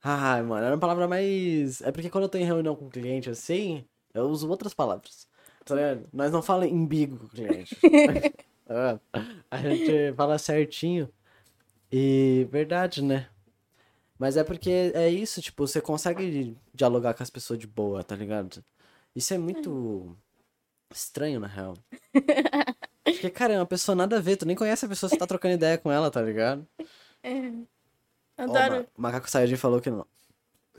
Ai, 0.03 0.43
mano, 0.43 0.63
era 0.63 0.75
uma 0.75 0.79
palavra 0.79 1.07
mais. 1.07 1.81
É 1.81 1.91
porque 1.91 2.11
quando 2.11 2.25
eu 2.25 2.29
tô 2.29 2.37
em 2.37 2.45
reunião 2.45 2.75
com 2.75 2.87
cliente 2.87 3.31
assim, 3.31 3.83
eu 4.13 4.25
uso 4.25 4.47
outras 4.47 4.75
palavras. 4.75 5.27
Tá 5.65 5.73
ligado? 5.73 6.07
Nós 6.13 6.31
não 6.31 6.43
falamos 6.43 6.71
embigo 6.71 7.17
com 7.17 7.25
o 7.25 7.29
cliente. 7.29 7.75
Ah, 8.67 8.99
a 9.49 9.57
gente 9.57 10.11
fala 10.15 10.39
certinho. 10.39 11.07
E 11.91 12.47
verdade, 12.51 13.03
né? 13.03 13.27
Mas 14.17 14.37
é 14.37 14.43
porque 14.43 14.91
é 14.93 15.09
isso, 15.09 15.41
tipo, 15.41 15.67
você 15.67 15.81
consegue 15.81 16.57
dialogar 16.73 17.13
com 17.13 17.21
as 17.23 17.29
pessoas 17.29 17.59
de 17.59 17.67
boa, 17.67 18.03
tá 18.03 18.15
ligado? 18.15 18.63
Isso 19.15 19.33
é 19.33 19.37
muito 19.37 20.17
estranho, 20.93 21.39
na 21.39 21.47
real. 21.47 21.73
Porque, 23.03 23.29
cara, 23.29 23.53
é 23.53 23.59
uma 23.59 23.65
pessoa 23.67 23.95
nada 23.95 24.17
a 24.17 24.19
ver, 24.21 24.35
tu 24.35 24.45
nem 24.47 24.55
conhece 24.55 24.83
a 24.85 24.89
pessoa, 24.89 25.07
você 25.09 25.15
tá 25.17 25.27
trocando 25.27 25.53
ideia 25.53 25.77
com 25.77 25.91
ela, 25.91 26.09
tá 26.09 26.21
ligado? 26.21 26.67
É. 27.21 27.51
Ó, 28.39 28.43
Adoro. 28.43 28.81
o 28.97 29.01
Ma- 29.01 29.09
Macaco 29.09 29.29
Sayajin 29.29 29.55
falou 29.57 29.79
que 29.79 29.89
não. 29.91 30.05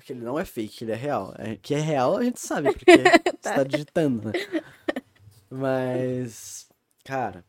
Que 0.05 0.13
ele 0.13 0.25
não 0.25 0.39
é 0.39 0.45
fake, 0.45 0.83
ele 0.85 0.93
é 0.93 0.97
real. 0.97 1.33
É, 1.39 1.57
que 1.57 1.73
é 1.75 1.79
real 1.79 2.17
a 2.17 2.25
gente 2.25 2.41
sabe, 2.41 2.73
porque 2.73 2.85
você 3.41 3.55
tá 3.55 3.63
digitando, 3.63 4.29
né? 4.29 4.33
Mas, 5.49 6.69
cara, 7.05 7.45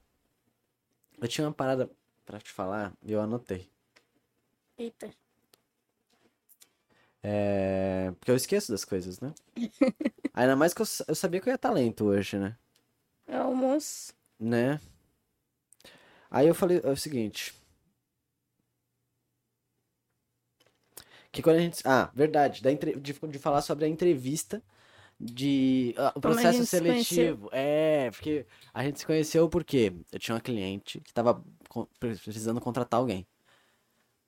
eu 1.20 1.28
tinha 1.28 1.48
uma 1.48 1.54
parada 1.54 1.90
pra 2.26 2.40
te 2.40 2.52
falar 2.52 2.94
e 3.02 3.12
eu 3.12 3.20
anotei. 3.22 3.70
Eita. 4.78 5.10
É... 7.24 8.12
Porque 8.20 8.32
eu 8.32 8.36
esqueço 8.36 8.72
das 8.72 8.86
coisas, 8.86 9.20
né? 9.20 9.34
Ainda 10.34 10.56
mais 10.56 10.74
que 10.74 10.82
eu, 10.82 10.86
eu 11.08 11.16
sabia 11.16 11.42
que 11.42 11.50
eu 11.50 11.52
ia 11.52 11.56
estar 11.56 11.72
lento 11.72 12.06
hoje, 12.06 12.38
né? 12.38 12.56
É 13.28 13.38
almoço. 13.38 14.14
Né? 14.40 14.80
Aí 16.30 16.48
eu 16.48 16.56
falei 16.56 16.82
é 16.84 16.90
o 16.90 16.96
seguinte. 16.96 17.54
Que 21.32 21.42
quando 21.42 21.58
a 21.58 21.62
gente. 21.62 21.82
Ah, 21.86 22.10
verdade. 22.14 22.62
Da 22.62 22.72
entre... 22.72 22.96
de, 23.00 23.14
de 23.14 23.40
falar 23.40 23.62
sobre 23.62 23.86
a 23.86 23.88
entrevista 23.88 24.62
de. 25.20 25.94
ah, 25.98 26.14
o 26.16 26.22
processo 26.22 26.60
se 26.60 26.66
seletivo. 26.66 27.50
É, 27.52 28.10
porque 28.12 28.46
a 28.74 28.84
gente 28.84 29.00
se 29.00 29.06
conheceu 29.06 29.50
porque 29.50 29.94
eu 30.12 30.20
tinha 30.20 30.36
uma 30.36 30.42
cliente 30.42 31.00
que 31.02 31.14
tava 31.14 31.44
precisando 32.00 32.62
contratar 32.62 33.00
alguém. 33.00 33.26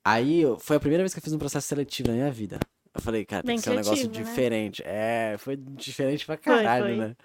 Aí 0.04 0.42
foi 0.58 0.76
a 0.76 0.80
primeira 0.80 1.02
vez 1.02 1.12
que 1.12 1.18
eu 1.18 1.22
fiz 1.22 1.32
um 1.32 1.38
processo 1.38 1.68
seletivo 1.68 2.08
na 2.08 2.14
minha 2.14 2.30
vida. 2.30 2.58
Eu 2.94 3.00
falei, 3.00 3.24
cara, 3.24 3.42
tem 3.42 3.48
Bem 3.48 3.56
que 3.56 3.62
ser 3.62 3.70
um 3.70 3.76
negócio 3.76 4.08
né? 4.08 4.14
diferente. 4.14 4.82
É, 4.84 5.36
foi 5.38 5.56
diferente 5.56 6.26
pra 6.26 6.36
Foi, 6.36 6.56
caralho, 6.56 6.86
foi. 6.86 6.96
né? 6.96 7.16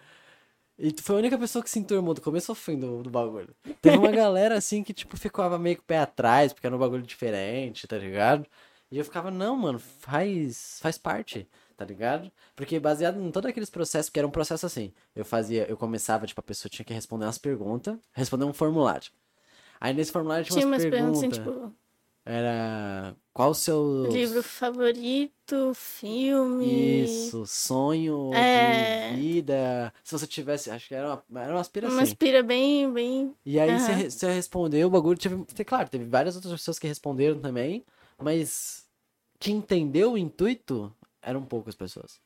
E 0.77 0.91
tu 0.91 1.01
foi 1.03 1.15
a 1.15 1.19
única 1.19 1.37
pessoa 1.37 1.63
que 1.63 1.69
se 1.69 1.79
enturmou 1.79 2.13
do 2.13 2.21
começo 2.21 2.51
ao 2.51 2.55
fim 2.55 2.77
do, 2.77 3.01
do 3.01 3.09
bagulho. 3.09 3.55
Teve 3.81 3.97
uma 3.97 4.11
galera 4.11 4.57
assim 4.57 4.83
que, 4.83 4.93
tipo, 4.93 5.17
ficava 5.17 5.57
meio 5.57 5.77
com 5.77 5.83
o 5.83 5.85
pé 5.85 5.99
atrás, 5.99 6.51
porque 6.53 6.67
era 6.67 6.75
um 6.75 6.79
bagulho 6.79 7.01
diferente, 7.03 7.87
tá 7.87 7.97
ligado? 7.97 8.45
E 8.91 8.97
eu 8.97 9.03
ficava, 9.05 9.31
não, 9.31 9.55
mano, 9.55 9.79
faz, 9.79 10.77
faz 10.81 10.97
parte, 10.97 11.47
tá 11.75 11.83
ligado? 11.85 12.31
Porque 12.55 12.79
baseado 12.79 13.19
em 13.19 13.31
todos 13.31 13.49
aqueles 13.49 13.69
processos, 13.69 14.09
que 14.09 14.19
era 14.19 14.27
um 14.27 14.31
processo 14.31 14.65
assim, 14.65 14.93
eu 15.15 15.25
fazia, 15.25 15.65
eu 15.67 15.77
começava, 15.77 16.27
tipo, 16.27 16.39
a 16.39 16.43
pessoa 16.43 16.69
tinha 16.69 16.85
que 16.85 16.93
responder 16.93 17.25
umas 17.25 17.37
perguntas, 17.37 17.97
responder 18.13 18.45
um 18.45 18.53
formulário. 18.53 19.09
Aí 19.79 19.93
nesse 19.93 20.11
formulário 20.11 20.45
tinha 20.45 20.55
Tinha 20.55 20.67
umas 20.67 20.83
umas 20.83 20.91
perguntas 20.91 21.17
assim, 21.19 21.29
perguntas. 21.29 21.55
tipo, 21.55 21.75
Era 22.25 23.15
qual 23.35 23.49
o 23.51 23.53
seu 23.53 24.07
livro 24.09 24.41
favorito, 24.41 25.73
filme. 25.75 27.03
isso, 27.03 27.45
sonho 27.45 28.31
É. 28.33 29.09
de 29.11 29.15
vida. 29.15 29.93
Se 30.03 30.17
você 30.17 30.25
tivesse, 30.25 30.71
acho 30.71 30.87
que 30.87 30.95
era 30.95 31.21
uma, 31.29 31.41
era 31.41 31.53
uma 31.53 31.59
aspiração. 31.59 31.97
Uma 31.97 32.03
aspira 32.03 32.41
bem, 32.41 32.89
bem. 32.93 33.35
E 33.45 33.59
aí 33.59 33.77
você, 33.77 33.91
Aham. 33.91 34.01
re- 34.03 34.09
você 34.09 34.31
respondeu 34.33 34.87
o 34.87 34.89
bagulho. 34.91 35.17
Teve, 35.19 35.43
te- 35.43 35.65
claro, 35.65 35.89
teve 35.89 36.05
várias 36.05 36.35
outras 36.35 36.53
pessoas 36.53 36.79
que 36.79 36.87
responderam 36.87 37.37
também, 37.41 37.85
mas 38.17 38.85
que 39.37 39.51
entendeu 39.51 40.13
o 40.13 40.17
intuito 40.17 40.95
eram 41.21 41.43
poucas 41.43 41.75
pessoas. 41.75 42.21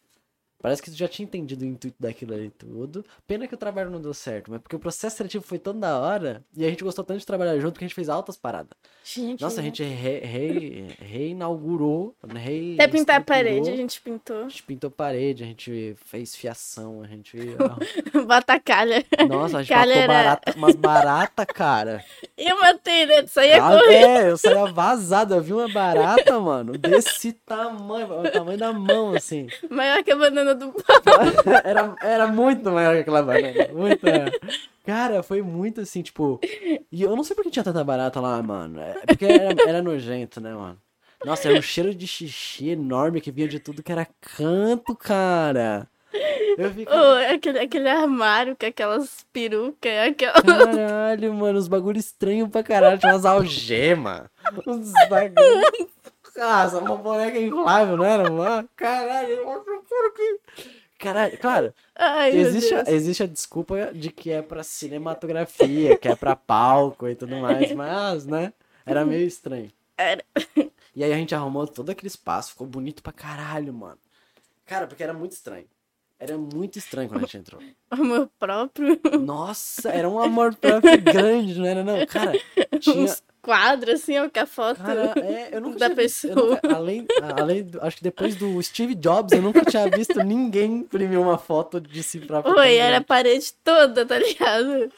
Parece 0.61 0.81
que 0.81 0.91
tu 0.91 0.97
já 0.97 1.07
tinha 1.07 1.23
entendido 1.25 1.63
o 1.63 1.67
intuito 1.67 1.95
daquilo 1.99 2.33
ali 2.33 2.49
tudo. 2.49 3.05
Pena 3.25 3.47
que 3.47 3.53
o 3.53 3.57
trabalho 3.57 3.89
não 3.89 4.01
deu 4.01 4.13
certo, 4.13 4.51
mas 4.51 4.61
porque 4.61 4.75
o 4.75 4.79
processo 4.79 5.15
seletivo 5.17 5.43
foi 5.43 5.57
tão 5.57 5.77
da 5.79 5.97
hora 5.99 6.43
e 6.55 6.65
a 6.65 6.69
gente 6.69 6.83
gostou 6.83 7.03
tanto 7.05 7.19
de 7.19 7.25
trabalhar 7.25 7.57
junto 7.59 7.77
que 7.79 7.85
a 7.85 7.87
gente 7.87 7.95
fez 7.95 8.09
altas 8.09 8.35
paradas. 8.35 8.71
Gente. 9.03 9.41
Nossa, 9.41 9.61
a 9.61 9.63
gente 9.63 9.81
re, 9.83 10.19
re- 10.19 10.87
reinaugurou, 10.99 12.15
re, 12.27 12.75
Até 12.75 12.87
pintar 12.87 13.17
a 13.19 13.23
parede, 13.23 13.69
a 13.69 13.75
gente 13.75 13.99
pintou. 14.01 14.45
A 14.45 14.49
gente 14.49 14.63
pintou 14.63 14.91
parede, 14.91 15.43
a 15.43 15.47
gente 15.47 15.95
fez 16.05 16.35
fiação, 16.35 17.01
a 17.03 17.07
gente. 17.07 17.37
Bota 18.27 18.59
calha. 18.59 19.03
Nossa, 19.27 19.57
a 19.57 19.61
gente 19.63 19.69
Calha 19.69 19.95
matou 19.95 20.03
era- 20.03 20.23
barata, 20.23 20.53
umas 20.57 20.75
baratas, 20.77 21.45
cara. 21.47 22.03
Eu 22.37 22.59
matei, 22.59 23.05
né? 23.05 23.25
Saía 23.27 23.63
Ah, 23.63 23.79
correndo. 23.79 24.05
é, 24.05 24.31
eu 24.31 24.37
saía 24.37 24.65
vazado. 24.65 25.33
Eu 25.35 25.41
vi 25.41 25.53
uma 25.53 25.69
barata, 25.69 26.39
mano, 26.39 26.73
desse 26.77 27.33
tamanho, 27.33 28.19
o 28.21 28.29
tamanho 28.31 28.57
da 28.57 28.73
mão, 28.73 29.13
assim. 29.15 29.47
Maior 29.69 30.03
que 30.03 30.11
a 30.11 30.15
banana 30.15 30.48
do 30.55 30.73
Era, 31.63 31.95
era 32.01 32.27
muito 32.27 32.69
maior 32.71 32.95
que 32.95 33.01
aquela 33.01 33.23
banana. 33.23 33.67
Muito 33.73 34.05
maior. 34.05 34.31
Cara, 34.85 35.21
foi 35.21 35.41
muito 35.41 35.81
assim, 35.81 36.01
tipo. 36.01 36.39
E 36.91 37.01
eu 37.03 37.15
não 37.15 37.23
sei 37.23 37.35
por 37.35 37.43
que 37.43 37.51
tinha 37.51 37.63
tanta 37.63 37.83
barata 37.83 38.19
lá, 38.19 38.41
mano. 38.41 38.79
É 38.79 38.93
porque 39.05 39.25
era, 39.25 39.55
era 39.67 39.81
nojento, 39.81 40.41
né, 40.41 40.53
mano? 40.53 40.77
Nossa, 41.25 41.49
era 41.49 41.59
um 41.59 41.61
cheiro 41.61 41.93
de 41.93 42.07
xixi 42.07 42.69
enorme 42.69 43.19
que 43.19 43.31
vinha 43.31 43.47
de 43.47 43.59
tudo 43.59 43.83
que 43.83 43.91
era 43.91 44.07
canto, 44.21 44.95
cara. 44.95 45.87
Eu 46.57 46.69
fiquei. 46.71 46.87
Oh, 46.93 47.33
aquele, 47.33 47.59
aquele 47.59 47.89
armário 47.89 48.55
com 48.55 48.65
aquelas 48.65 49.25
perucas, 49.31 49.91
aquela. 50.09 50.41
Caralho, 50.41 51.33
mano, 51.33 51.59
os 51.59 51.67
bagulho 51.67 51.97
estranho 51.97 52.49
pra 52.49 52.63
caralho. 52.63 52.97
Tinha 52.97 53.13
umas 53.13 53.25
algemas. 53.25 54.23
Uns 54.65 54.91
bagulho. 55.09 55.89
Nossa, 56.39 56.79
uma 56.79 56.95
boneca 56.95 57.37
inflável, 57.37 57.97
não 57.97 58.05
era, 58.05 58.29
mano? 58.31 58.69
Caralho, 58.75 59.43
por 59.87 60.13
quê? 60.13 60.39
Caralho, 60.97 61.37
claro, 61.37 61.73
Ai, 61.95 62.31
existe, 62.31 62.73
a, 62.73 62.83
existe 62.87 63.23
a 63.23 63.27
desculpa 63.27 63.91
de 63.93 64.11
que 64.11 64.31
é 64.31 64.41
pra 64.41 64.63
cinematografia, 64.63 65.97
que 65.97 66.07
é 66.07 66.15
pra 66.15 66.35
palco 66.35 67.07
e 67.07 67.15
tudo 67.15 67.37
mais, 67.37 67.71
mas, 67.71 68.25
né? 68.25 68.53
Era 68.85 69.05
meio 69.05 69.25
estranho. 69.25 69.71
Era. 69.97 70.23
E 70.95 71.03
aí 71.03 71.13
a 71.13 71.15
gente 71.15 71.35
arrumou 71.35 71.67
todo 71.67 71.89
aquele 71.89 72.07
espaço, 72.07 72.51
ficou 72.51 72.67
bonito 72.67 73.03
pra 73.03 73.13
caralho, 73.13 73.73
mano. 73.73 73.97
Cara, 74.65 74.87
porque 74.87 75.03
era 75.03 75.13
muito 75.13 75.31
estranho. 75.31 75.65
Era 76.19 76.37
muito 76.37 76.77
estranho 76.77 77.07
quando 77.07 77.19
a 77.23 77.25
gente 77.25 77.37
entrou. 77.37 77.61
Amor 77.89 78.29
próprio. 78.37 78.99
Nossa, 79.21 79.89
era 79.89 80.09
um 80.09 80.19
amor 80.19 80.53
próprio 80.53 81.01
grande, 81.01 81.57
não 81.57 81.65
era 81.65 81.83
não? 81.83 82.05
Cara, 82.05 82.33
tinha... 82.79 83.05
Uns 83.05 83.23
quadros, 83.41 84.01
assim, 84.01 84.17
ó, 84.17 84.29
com 84.29 84.39
a 84.39 84.45
foto. 84.45 84.77
Cara, 84.77 85.13
é, 85.17 85.55
eu 85.55 85.61
nunca 85.61 85.79
da 85.79 85.85
tinha 85.87 85.95
pessoa. 85.95 86.35
nunca- 86.35 86.75
além, 86.75 87.07
além 87.21 87.63
do- 87.63 87.81
acho 87.81 87.97
que 87.97 88.03
depois 88.03 88.35
do 88.35 88.61
Steve 88.61 88.95
Jobs, 88.95 89.33
eu 89.33 89.41
nunca 89.41 89.63
tinha 89.65 89.87
visto 89.89 90.21
ninguém 90.23 90.77
imprimir 90.77 91.19
uma 91.19 91.37
foto 91.37 91.79
de 91.81 92.01
si 92.03 92.19
próprio. 92.19 92.55
Oi, 92.57 92.75
era 92.77 92.97
a 92.97 93.03
parede 93.03 93.53
toda, 93.63 94.05
tá 94.05 94.17
ligado? 94.19 94.91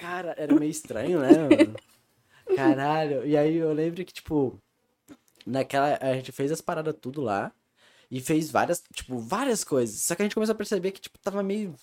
Cara, 0.00 0.34
era 0.38 0.54
meio 0.54 0.70
estranho, 0.70 1.20
né, 1.20 1.30
mano? 1.32 1.74
Caralho. 2.56 3.26
E 3.26 3.36
aí 3.36 3.56
eu 3.56 3.72
lembro 3.72 4.04
que, 4.04 4.12
tipo, 4.12 4.58
naquela. 5.46 5.98
A 6.00 6.14
gente 6.14 6.32
fez 6.32 6.50
as 6.50 6.60
paradas 6.60 6.94
tudo 7.00 7.20
lá. 7.20 7.52
E 8.10 8.20
fez 8.20 8.50
várias, 8.50 8.82
tipo, 8.92 9.18
várias 9.20 9.62
coisas. 9.62 10.00
Só 10.00 10.16
que 10.16 10.22
a 10.22 10.24
gente 10.24 10.34
começou 10.34 10.52
a 10.52 10.56
perceber 10.58 10.90
que, 10.90 11.00
tipo, 11.00 11.16
tava 11.20 11.44
meio. 11.44 11.76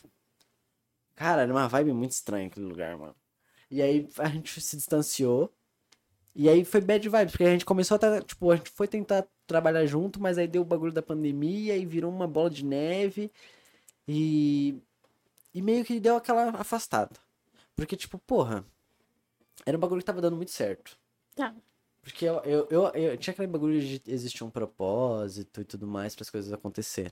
Cara, 1.15 1.43
era 1.43 1.51
uma 1.53 1.67
vibe 1.69 1.93
muito 1.93 2.11
estranha 2.11 2.47
aquele 2.47 2.65
lugar, 2.65 2.97
mano. 2.97 3.15
E 3.71 3.81
aí 3.81 4.07
a 4.17 4.27
gente 4.27 4.59
se 4.61 4.75
distanciou. 4.75 5.51
E 6.39 6.47
aí 6.47 6.63
foi 6.63 6.79
bad 6.79 7.09
vibes, 7.09 7.31
porque 7.31 7.43
a 7.45 7.51
gente 7.51 7.65
começou 7.65 7.95
a, 7.95 7.97
tá, 7.97 8.21
tipo, 8.21 8.51
a 8.51 8.55
gente 8.55 8.69
foi 8.69 8.87
tentar 8.87 9.27
trabalhar 9.47 9.87
junto, 9.87 10.21
mas 10.21 10.37
aí 10.37 10.47
deu 10.47 10.61
o 10.61 10.65
bagulho 10.65 10.91
da 10.93 11.01
pandemia 11.01 11.75
e 11.75 11.83
virou 11.83 12.11
uma 12.11 12.27
bola 12.27 12.47
de 12.47 12.63
neve. 12.63 13.31
E. 14.07 14.77
E 15.51 15.63
meio 15.63 15.83
que 15.83 15.99
deu 15.99 16.15
aquela 16.15 16.51
afastada. 16.51 17.19
Porque, 17.75 17.95
tipo, 17.95 18.19
porra, 18.19 18.63
era 19.65 19.75
um 19.75 19.79
bagulho 19.79 19.99
que 19.99 20.05
tava 20.05 20.21
dando 20.21 20.35
muito 20.35 20.51
certo. 20.51 20.95
Tá. 21.35 21.55
Porque 22.03 22.25
eu, 22.25 22.35
eu, 22.43 22.67
eu, 22.69 22.83
eu 22.89 23.17
tinha 23.17 23.31
aquele 23.31 23.47
bagulho 23.47 23.81
de 23.81 23.99
existir 24.05 24.43
um 24.43 24.51
propósito 24.51 25.61
e 25.61 25.65
tudo 25.65 25.87
mais 25.87 26.13
para 26.13 26.21
as 26.21 26.29
coisas 26.29 26.53
acontecerem. 26.53 27.11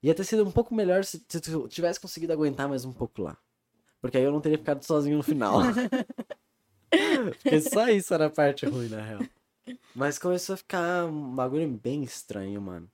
Ia 0.00 0.14
ter 0.14 0.22
sido 0.22 0.46
um 0.46 0.52
pouco 0.52 0.72
melhor 0.72 1.04
se, 1.04 1.20
se 1.28 1.40
tu 1.40 1.66
tivesse 1.66 1.98
conseguido 1.98 2.32
aguentar 2.32 2.68
mais 2.68 2.84
um 2.84 2.92
pouco 2.92 3.20
lá. 3.20 3.36
Porque 4.00 4.16
aí 4.16 4.22
eu 4.22 4.30
não 4.30 4.40
teria 4.40 4.58
ficado 4.58 4.84
sozinho 4.84 5.16
no 5.16 5.24
final. 5.24 5.58
Porque 7.42 7.60
só 7.60 7.88
isso 7.88 8.12
era 8.14 8.26
a 8.26 8.30
parte 8.30 8.66
ruim, 8.66 8.88
na 8.88 9.00
real. 9.02 9.20
Mas 9.94 10.18
começou 10.18 10.54
a 10.54 10.56
ficar 10.56 11.04
um 11.06 11.34
bagulho 11.34 11.68
bem 11.68 12.02
estranho, 12.02 12.60
mano. 12.60 12.88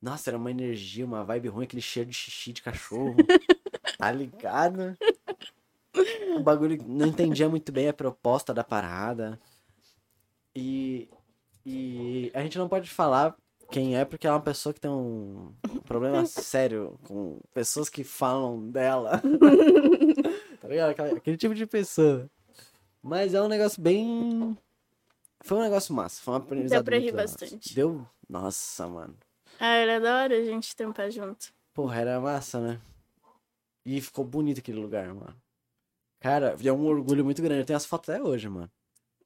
Nossa, 0.00 0.30
era 0.30 0.36
uma 0.38 0.50
energia, 0.50 1.04
uma 1.04 1.24
vibe 1.24 1.48
ruim, 1.48 1.64
aquele 1.64 1.82
cheiro 1.82 2.10
de 2.10 2.16
xixi 2.16 2.52
de 2.52 2.62
cachorro. 2.62 3.14
tá 3.98 4.10
ligado? 4.10 4.96
O 6.36 6.40
bagulho 6.40 6.78
não 6.86 7.06
entendia 7.06 7.48
muito 7.48 7.70
bem 7.70 7.88
a 7.88 7.92
proposta 7.92 8.52
da 8.54 8.64
parada. 8.64 9.38
E, 10.54 11.08
e 11.64 12.30
a 12.34 12.42
gente 12.42 12.58
não 12.58 12.68
pode 12.68 12.88
falar 12.90 13.36
quem 13.70 13.96
é, 13.96 14.04
porque 14.04 14.26
é 14.26 14.30
uma 14.30 14.40
pessoa 14.40 14.72
que 14.72 14.80
tem 14.80 14.90
um 14.90 15.52
problema 15.84 16.26
sério 16.26 16.98
com 17.04 17.38
pessoas 17.54 17.88
que 17.88 18.04
falam 18.04 18.70
dela. 18.70 19.20
tá 20.60 20.68
ligado? 20.68 20.90
Aquela- 20.90 21.16
aquele 21.16 21.36
tipo 21.36 21.54
de 21.54 21.66
pessoa. 21.66 22.28
Mas 23.02 23.34
é 23.34 23.42
um 23.42 23.48
negócio 23.48 23.82
bem. 23.82 24.56
Foi 25.42 25.58
um 25.58 25.62
negócio 25.62 25.94
massa. 25.94 26.22
Foi 26.22 26.34
um 26.34 26.36
aprendizado. 26.36 26.84
pra 26.84 26.98
rir 26.98 27.12
massa. 27.12 27.38
bastante. 27.38 27.74
Deu. 27.74 28.06
Nossa, 28.28 28.86
mano. 28.88 29.16
Ah, 29.58 29.74
era 29.74 30.00
da 30.00 30.22
hora 30.22 30.38
a 30.38 30.44
gente 30.44 30.74
trampar 30.76 31.10
junto. 31.10 31.52
Porra, 31.74 32.00
era 32.00 32.20
massa, 32.20 32.60
né? 32.60 32.80
E 33.84 34.00
ficou 34.00 34.24
bonito 34.24 34.58
aquele 34.58 34.80
lugar, 34.80 35.12
mano. 35.12 35.34
Cara, 36.20 36.56
é 36.62 36.72
um 36.72 36.86
orgulho 36.86 37.24
muito 37.24 37.42
grande. 37.42 37.62
Eu 37.62 37.66
tenho 37.66 37.76
as 37.76 37.84
fotos 37.84 38.08
até 38.08 38.22
hoje, 38.22 38.48
mano. 38.48 38.70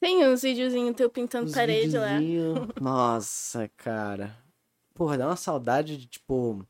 Tem 0.00 0.26
uns 0.26 0.42
videozinhos 0.42 0.96
teu 0.96 1.10
pintando 1.10 1.46
Os 1.46 1.54
parede 1.54 1.96
lá. 1.98 2.18
videozinho. 2.18 2.68
Nossa, 2.80 3.68
cara. 3.76 4.36
Porra, 4.94 5.18
dá 5.18 5.26
uma 5.26 5.36
saudade 5.36 5.96
de, 5.98 6.06
tipo... 6.06 6.66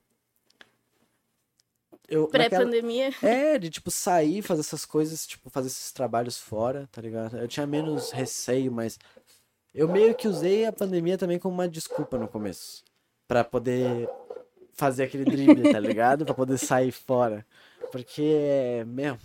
Eu, 2.09 2.23
naquela- 2.33 2.49
Pré-pandemia. 2.49 3.11
É, 3.23 3.59
de 3.59 3.69
tipo 3.71 3.91
sair, 3.91 4.43
fazer 4.43 4.61
essas 4.61 4.85
coisas, 4.85 5.27
tipo, 5.27 5.51
fazer 5.51 5.69
esses 5.69 5.91
trabalhos 5.93 6.39
fora, 6.39 6.89
tá 6.93 7.01
ligado? 7.03 7.37
Eu 7.39 7.49
tinha 7.49 7.67
menos 7.67 8.11
receio, 8.11 8.71
mas 8.71 8.99
eu 9.75 9.89
meio 9.89 10.15
que 10.15 10.29
usei 10.29 10.65
a 10.67 10.73
pandemia 10.73 11.19
também 11.19 11.39
como 11.39 11.55
uma 11.55 11.69
desculpa 11.69 12.17
no 12.19 12.29
começo. 12.29 12.85
Pra 13.29 13.43
poder 13.43 14.09
fazer 14.75 15.05
aquele 15.05 15.25
drible, 15.25 15.73
tá 15.73 15.81
ligado? 15.81 16.25
Pra 16.25 16.35
poder 16.35 16.59
sair 16.59 16.93
fora. 16.93 17.45
Porque, 17.91 18.85
meu, 18.87 19.19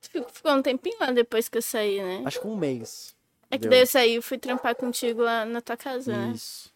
Tu 0.00 0.10
ficou- 0.10 0.28
Ficou 0.30 0.52
um 0.52 0.62
tempinho 0.62 0.96
lá 1.00 1.10
depois 1.12 1.48
que 1.48 1.58
eu 1.58 1.62
saí, 1.62 2.00
né? 2.02 2.22
acho 2.24 2.40
que 2.40 2.46
um 2.46 2.56
mês. 2.56 3.14
É 3.50 3.56
que 3.56 3.62
deu. 3.62 3.70
daí 3.70 3.80
eu 3.80 3.86
saí 3.86 4.16
e 4.16 4.22
fui 4.22 4.36
trampar 4.38 4.74
contigo 4.74 5.22
lá 5.22 5.44
na 5.44 5.60
tua 5.60 5.76
casa, 5.76 6.12
né? 6.12 6.32
Isso. 6.34 6.70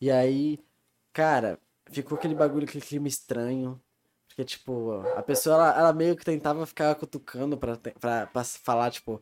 E 0.00 0.10
aí, 0.10 0.58
cara, 1.12 1.58
ficou 1.90 2.18
aquele 2.18 2.34
bagulho, 2.34 2.64
aquele 2.66 2.84
clima 2.84 3.08
estranho. 3.08 3.80
Porque, 4.38 4.44
tipo, 4.44 5.00
a 5.16 5.22
pessoa, 5.24 5.56
ela, 5.56 5.80
ela 5.80 5.92
meio 5.92 6.14
que 6.14 6.24
tentava 6.24 6.64
ficar 6.64 6.94
cutucando 6.94 7.58
pra, 7.58 7.76
pra, 7.76 8.28
pra 8.28 8.44
falar, 8.44 8.88
tipo, 8.92 9.20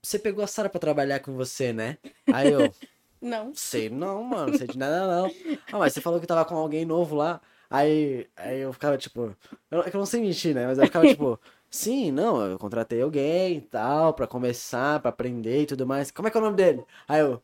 você 0.00 0.20
pegou 0.20 0.44
a 0.44 0.46
Sara 0.46 0.70
pra 0.70 0.78
trabalhar 0.78 1.18
com 1.18 1.34
você, 1.34 1.72
né? 1.72 1.98
Aí 2.32 2.52
eu, 2.52 2.72
Não. 3.20 3.52
sei 3.52 3.90
não, 3.90 4.22
mano, 4.22 4.56
sei 4.56 4.68
de 4.68 4.78
nada 4.78 5.08
não. 5.08 5.26
Ah, 5.72 5.78
mas 5.80 5.94
você 5.94 6.00
falou 6.00 6.20
que 6.20 6.28
tava 6.28 6.44
com 6.44 6.54
alguém 6.54 6.84
novo 6.84 7.16
lá. 7.16 7.40
Aí, 7.68 8.28
aí 8.36 8.60
eu 8.60 8.72
ficava, 8.72 8.96
tipo, 8.96 9.36
eu, 9.68 9.82
é 9.82 9.88
eu 9.88 9.98
não 9.98 10.06
sei 10.06 10.20
mentir, 10.20 10.54
né? 10.54 10.64
Mas 10.64 10.78
eu 10.78 10.84
ficava, 10.84 11.08
tipo, 11.08 11.40
sim, 11.68 12.12
não, 12.12 12.40
eu 12.46 12.56
contratei 12.56 13.02
alguém 13.02 13.56
e 13.56 13.60
tal, 13.62 14.14
pra 14.14 14.28
começar, 14.28 15.00
pra 15.00 15.08
aprender 15.10 15.62
e 15.62 15.66
tudo 15.66 15.84
mais. 15.88 16.12
Como 16.12 16.28
é 16.28 16.30
que 16.30 16.36
é 16.36 16.40
o 16.40 16.44
nome 16.44 16.56
dele? 16.56 16.84
Aí 17.08 17.20
eu, 17.20 17.42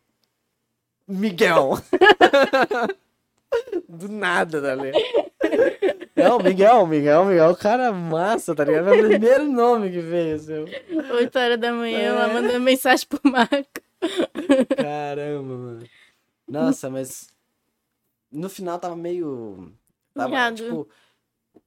Miguel. 1.09 1.73
Do 3.89 4.09
nada, 4.09 4.77
ligado? 4.77 5.96
Não, 6.17 6.39
Miguel, 6.39 6.87
Miguel, 6.87 7.25
Miguel, 7.27 7.51
o 7.51 7.57
cara 7.57 7.93
massa, 7.93 8.55
tá 8.55 8.65
ligado? 8.65 8.89
É 8.89 8.93
o 9.03 9.09
primeiro 9.09 9.45
nome 9.45 9.91
que 9.91 10.01
veio, 10.01 10.39
seu. 10.39 10.65
8 11.15 11.39
horas 11.39 11.61
da 11.61 11.73
manhã, 11.73 11.99
ela 11.99 12.31
É. 12.31 12.33
mandando 12.35 12.61
mensagem 12.61 13.07
pro 13.07 13.21
Marco. 13.31 13.55
Caramba, 14.77 15.57
mano. 15.57 15.89
Nossa, 16.49 16.89
mas 16.91 17.29
no 18.31 18.49
final 18.49 18.79
tava 18.79 18.97
meio. 18.97 19.73
Tava, 20.15 20.53
tipo. 20.53 20.89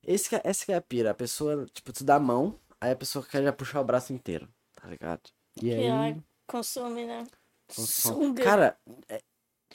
Esse 0.06 0.30
que 0.30 0.36
é, 0.36 0.42
essa 0.44 0.66
que 0.66 0.72
é 0.72 0.76
a 0.76 0.82
pira. 0.82 1.12
A 1.12 1.14
pessoa, 1.14 1.66
tipo, 1.74 1.92
tu 1.94 2.04
dá 2.04 2.16
a 2.16 2.20
mão, 2.20 2.58
aí 2.80 2.92
a 2.92 2.96
pessoa 2.96 3.26
quer 3.26 3.44
já 3.44 3.52
puxar 3.54 3.82
o 3.82 3.84
braço 3.84 4.14
inteiro, 4.14 4.48
tá 4.76 4.88
ligado? 4.88 5.22
E 5.58 5.62
Que 5.62 5.74
aí. 5.74 5.86
ela 5.86 6.18
consome, 6.48 7.06
né? 7.06 7.26
consome- 7.68 8.16
Suga. 8.28 8.44
Cara, 8.44 8.78
é- 9.08 9.22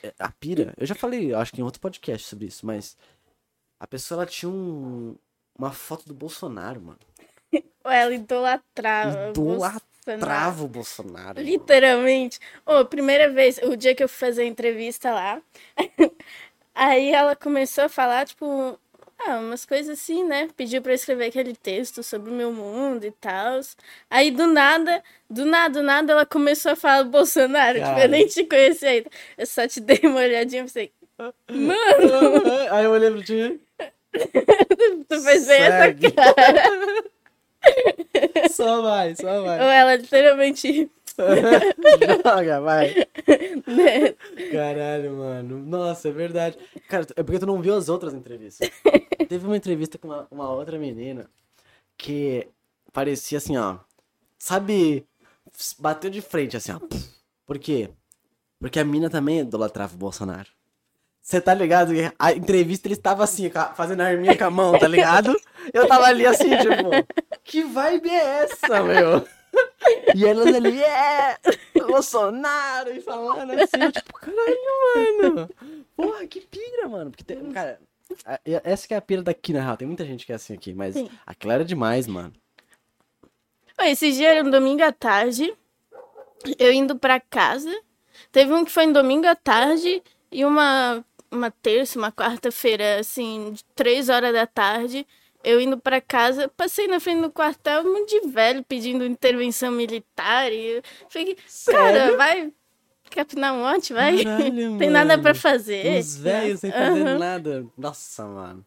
é- 0.03 0.15
a 0.19 0.31
pira. 0.33 0.73
Eu 0.77 0.87
já 0.87 0.95
falei, 0.95 1.33
acho 1.35 1.53
que 1.53 1.61
em 1.61 1.65
outro 1.65 1.81
podcast 1.81 2.27
sobre 2.27 2.47
isso, 2.47 2.65
mas. 2.67 2.97
A 3.85 3.87
pessoa 3.87 4.23
ela 4.23 4.27
tinha 4.27 4.49
um, 4.49 5.15
uma 5.59 5.71
foto 5.71 6.09
do 6.09 6.15
Bolsonaro, 6.15 6.81
mano. 6.81 6.99
Ela 7.85 8.15
idolatrava. 8.15 9.29
Idolatrava 9.29 10.65
o 10.65 10.69
Bolsonaro. 10.69 11.39
Literalmente. 11.39 12.41
Ô, 12.65 12.87
primeira 12.87 13.29
vez, 13.29 13.59
o 13.59 13.77
dia 13.77 13.95
que 13.95 14.03
eu 14.03 14.09
fui 14.09 14.19
fazer 14.27 14.41
a 14.41 14.47
entrevista 14.47 15.13
lá, 15.13 15.43
aí 16.75 17.13
ela 17.13 17.37
começou 17.37 17.85
a 17.85 17.89
falar, 17.91 18.27
tipo, 18.27 18.81
ah, 19.19 19.37
umas 19.37 19.67
coisas 19.67 19.99
assim, 20.01 20.25
né? 20.25 20.49
Pediu 20.57 20.81
pra 20.81 20.93
eu 20.93 20.97
escrever 20.97 21.27
aquele 21.27 21.55
texto 21.55 22.03
sobre 22.03 22.31
o 22.31 22.35
meu 22.35 22.55
mundo 22.55 23.05
e 23.05 23.11
tal. 23.11 23.61
Aí 24.09 24.31
do 24.31 24.47
nada, 24.47 25.05
do 25.29 25.45
nada, 25.45 25.75
do 25.75 25.83
nada, 25.83 26.11
ela 26.11 26.25
começou 26.25 26.73
a 26.73 26.77
falar 26.77 27.03
do 27.03 27.11
Bolsonaro. 27.11 27.75
Tipo, 27.75 27.91
Cara. 27.91 28.05
eu 28.05 28.09
nem 28.09 28.27
te 28.27 28.45
conhecia 28.45 28.89
ainda. 28.89 29.11
Eu 29.37 29.47
só 29.47 29.69
te 29.69 29.79
dei 29.79 30.01
uma 30.05 30.21
olhadinha 30.21 30.63
e 30.63 30.65
pensei, 30.65 30.91
mano, 31.53 32.71
Aí 32.71 32.85
eu 32.87 32.91
olhei 32.91 33.11
pro 33.11 33.23
ti. 33.23 33.61
tu 35.09 35.21
fez 35.23 35.47
bem 35.47 35.63
essa 35.63 35.95
cara. 36.13 37.05
Só 38.51 38.83
vai, 38.83 39.15
só 39.17 39.43
vai. 39.43 39.61
Ou 39.61 39.67
ela 39.67 39.97
literalmente. 39.97 40.91
Joga, 42.25 42.61
vai. 42.61 42.95
Caralho, 44.53 45.13
mano. 45.13 45.59
Nossa, 45.59 46.09
é 46.09 46.13
verdade. 46.13 46.59
Cara, 46.89 47.07
é 47.17 47.23
porque 47.23 47.39
tu 47.39 47.47
não 47.47 47.63
viu 47.63 47.75
as 47.75 47.89
outras 47.89 48.13
entrevistas. 48.15 48.69
Teve 49.29 49.47
uma 49.47 49.57
entrevista 49.57 49.97
com 49.97 50.09
uma, 50.09 50.27
uma 50.31 50.51
outra 50.51 50.79
menina 50.79 51.31
que 51.97 52.49
parecia 52.93 53.39
assim, 53.39 53.57
ó. 53.57 53.79
Sabe? 54.39 55.07
Bateu 55.79 56.11
de 56.11 56.21
frente, 56.21 56.57
assim, 56.57 56.73
ó. 56.73 56.81
Por 57.47 57.59
quê? 57.59 57.91
Porque 58.59 58.81
a 58.81 58.85
mina 58.85 59.09
também 59.09 59.41
idolatrava 59.41 59.95
o 59.95 59.99
Bolsonaro. 59.99 60.49
Você 61.25 61.41
tá 61.41 61.55
ligado? 61.55 61.93
A 62.19 62.33
entrevista 62.35 62.87
ele 62.87 62.93
estava 62.95 63.25
assim, 63.25 63.51
a- 63.55 63.73
fazendo 63.75 64.03
a 64.03 64.07
arminha 64.09 64.37
com 64.37 64.45
a 64.45 64.51
mão, 64.51 64.79
tá 64.79 64.87
ligado? 64.87 65.35
Eu 65.73 65.89
tava 65.89 66.05
ali 66.05 66.27
assim, 66.27 66.51
tipo, 66.59 66.91
que 67.43 67.63
vibe 67.65 68.11
é 68.11 68.43
essa, 68.43 68.83
meu? 68.83 69.27
E 70.15 70.27
elas 70.27 70.55
ali, 70.55 70.83
é, 70.83 71.39
Bolsonaro, 71.87 72.95
e 72.95 73.01
falando 73.01 73.53
assim, 73.53 73.81
eu, 73.81 73.91
tipo, 73.91 74.13
caralho, 74.13 75.25
mano. 75.25 75.51
Porra, 75.97 76.27
que 76.27 76.43
pira, 76.43 76.89
mano. 76.89 77.11
Porque, 77.11 77.25
tem, 77.25 77.41
cara, 77.53 77.81
a- 78.27 78.41
essa 78.45 78.87
que 78.87 78.93
é 78.93 78.99
a 78.99 79.01
pira 79.01 79.23
daqui, 79.23 79.55
na 79.55 79.63
real. 79.63 79.79
Tem 79.79 79.89
muita 79.89 80.05
gente 80.05 80.27
que 80.27 80.33
é 80.33 80.35
assim 80.35 80.53
aqui, 80.53 80.75
mas 80.75 80.93
Sim. 80.95 81.09
aquilo 81.27 81.53
era 81.55 81.65
demais, 81.65 82.07
mano. 82.07 82.35
Esse 83.81 84.13
dia 84.13 84.29
era 84.35 84.47
um 84.47 84.51
domingo 84.51 84.83
à 84.85 84.93
tarde, 84.93 85.55
eu 86.59 86.71
indo 86.71 86.99
pra 86.99 87.19
casa. 87.19 87.73
Teve 88.31 88.53
um 88.53 88.63
que 88.65 88.71
foi 88.71 88.85
em 88.85 88.93
domingo 88.93 89.27
à 89.27 89.35
tarde 89.35 90.03
e 90.31 90.45
uma, 90.45 91.05
uma 91.35 91.51
terça, 91.51 91.99
uma 91.99 92.13
quarta-feira, 92.13 92.99
assim, 93.01 93.53
de 93.53 93.65
três 93.75 94.09
horas 94.09 94.33
da 94.33 94.47
tarde. 94.47 95.07
Eu 95.43 95.61
indo 95.61 95.79
pra 95.79 96.01
casa, 96.01 96.49
passei 96.57 96.87
na 96.87 96.99
frente 96.99 97.21
do 97.21 97.31
quartel, 97.31 97.83
um 97.83 97.93
monte 98.01 98.19
de 98.21 98.29
velho 98.29 98.65
pedindo 98.65 99.05
intervenção 99.05 99.71
militar. 99.71 100.51
E 100.51 100.77
eu 100.79 100.83
fiquei, 101.11 101.37
cara, 101.67 101.93
Sério? 101.93 102.17
vai 102.17 102.53
capinar 103.11 103.53
um 103.55 103.59
monte, 103.63 103.93
vai. 103.93 104.25
Caralho, 104.25 104.73
Tem 104.79 104.89
nada 104.89 105.15
pra 105.19 105.31
mano. 105.31 105.35
fazer. 105.35 105.99
Uns 105.99 106.17
velhos 106.17 106.61
sem 106.61 106.71
fazer 106.73 107.05
Aham. 107.05 107.19
nada. 107.19 107.67
Nossa, 107.77 108.25
mano. 108.25 108.65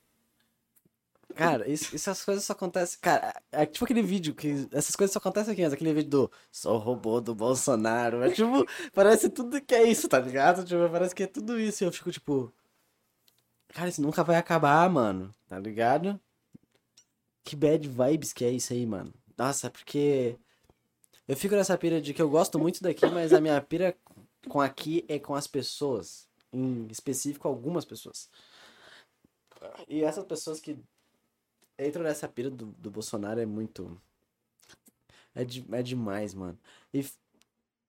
Cara, 1.38 1.70
isso, 1.70 1.96
essas 1.96 2.24
coisas 2.26 2.44
só 2.44 2.54
acontecem. 2.54 2.98
Cara, 3.00 3.34
é 3.52 3.66
tipo 3.66 3.86
aquele 3.86 4.02
vídeo 4.02 4.34
que. 4.34 4.68
Essas 4.72 4.96
coisas 4.96 5.14
só 5.14 5.20
acontecem 5.20 5.54
aqui, 5.54 5.62
mas 5.62 5.74
aquele 5.74 5.94
vídeo 5.94 6.10
do 6.10 6.32
Sou 6.52 6.78
robô 6.78 7.22
do 7.22 7.36
Bolsonaro. 7.36 8.24
É 8.24 8.32
tipo, 8.32 8.66
parece 8.94 9.30
tudo 9.30 9.62
que 9.62 9.76
é 9.76 9.84
isso, 9.84 10.08
tá 10.08 10.20
ligado? 10.20 10.66
Tipo, 10.66 10.90
parece 10.90 11.14
que 11.14 11.24
é 11.24 11.28
tudo 11.28 11.60
isso. 11.60 11.84
E 11.84 11.86
eu 11.86 11.92
fico 11.92 12.12
tipo. 12.12 12.52
Cara, 13.70 13.90
isso 13.90 14.02
nunca 14.02 14.24
vai 14.24 14.38
acabar, 14.38 14.90
mano. 14.90 15.32
Tá 15.48 15.60
ligado? 15.60 16.20
Que 17.44 17.56
bad 17.56 17.88
vibes 17.88 18.34
que 18.34 18.44
é 18.44 18.50
isso 18.52 18.74
aí, 18.74 18.86
mano. 18.86 19.14
Nossa, 19.38 19.68
é 19.68 19.70
porque. 19.70 20.38
Eu 21.28 21.36
fico 21.38 21.56
nessa 21.56 21.78
pira 21.78 22.02
de 22.02 22.14
que 22.14 22.22
eu 22.22 22.30
gosto 22.30 22.58
muito 22.58 22.82
daqui, 22.82 23.06
mas 23.08 23.32
a 23.34 23.40
minha 23.40 23.62
pira 23.62 23.96
com 24.50 24.60
aqui 24.60 25.06
é 25.08 25.20
com 25.20 25.36
as 25.36 25.46
pessoas. 25.46 26.28
Em 26.52 26.88
específico, 26.90 27.48
algumas 27.48 27.86
pessoas. 27.86 28.30
E 29.88 30.04
essas 30.04 30.26
pessoas 30.26 30.60
que 30.60 30.78
entram 31.80 32.04
nessa 32.04 32.28
pira 32.28 32.50
do, 32.50 32.68
do 32.68 32.92
Bolsonaro 32.92 33.40
é 33.40 33.46
muito. 33.46 34.00
É, 35.36 35.44
de, 35.46 35.66
é 35.72 35.84
demais, 35.84 36.34
mano. 36.34 36.58
E 36.94 37.06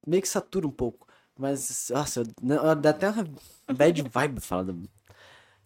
meio 0.07 0.23
que 0.23 0.29
satura 0.29 0.67
um 0.67 0.71
pouco. 0.71 1.07
Mas, 1.37 1.89
nossa, 1.91 2.21
eu, 2.21 2.27
não, 2.43 2.81
dá 2.81 2.91
até 2.91 3.09
uma 3.09 3.25
bad 3.73 4.03
vibe 4.03 4.41
falando. 4.41 4.89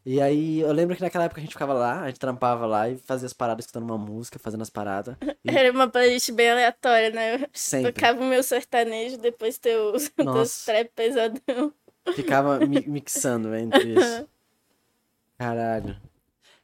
E 0.05 0.21
aí, 0.21 0.61
eu 0.61 0.73
lembro 0.73 0.97
que 0.97 1.03
naquela 1.03 1.25
época 1.25 1.41
a 1.41 1.45
gente 1.45 1.53
ficava 1.53 1.73
lá, 1.73 2.03
a 2.03 2.07
gente 2.09 2.19
trampava 2.19 2.67
lá 2.67 2.89
e 2.89 2.99
fazia 2.99 3.27
as 3.27 3.33
paradas, 3.33 3.65
escutando 3.65 3.85
uma 3.85 3.97
música, 3.97 4.39
fazendo 4.39 4.63
as 4.63 4.71
paradas. 4.71 5.17
E 5.45 5.51
Era 5.51 5.71
uma 5.71 5.89
playlist 5.89 6.33
bem 6.33 6.51
aleatória, 6.51 7.11
né? 7.11 7.37
Eu 7.43 7.49
sempre. 7.53 7.93
tocava 7.93 8.21
o 8.21 8.25
meu 8.25 8.43
sertanejo, 8.43 9.17
depois 9.17 9.59
teus 9.59 10.11
Nossa. 10.19 10.65
trap 10.67 10.91
pesadão. 10.95 11.73
Ficava 12.15 12.59
mi- 12.67 12.85
mixando 12.87 13.55
entre 13.55 13.95
isso. 13.95 14.29
Caralho. 15.39 15.97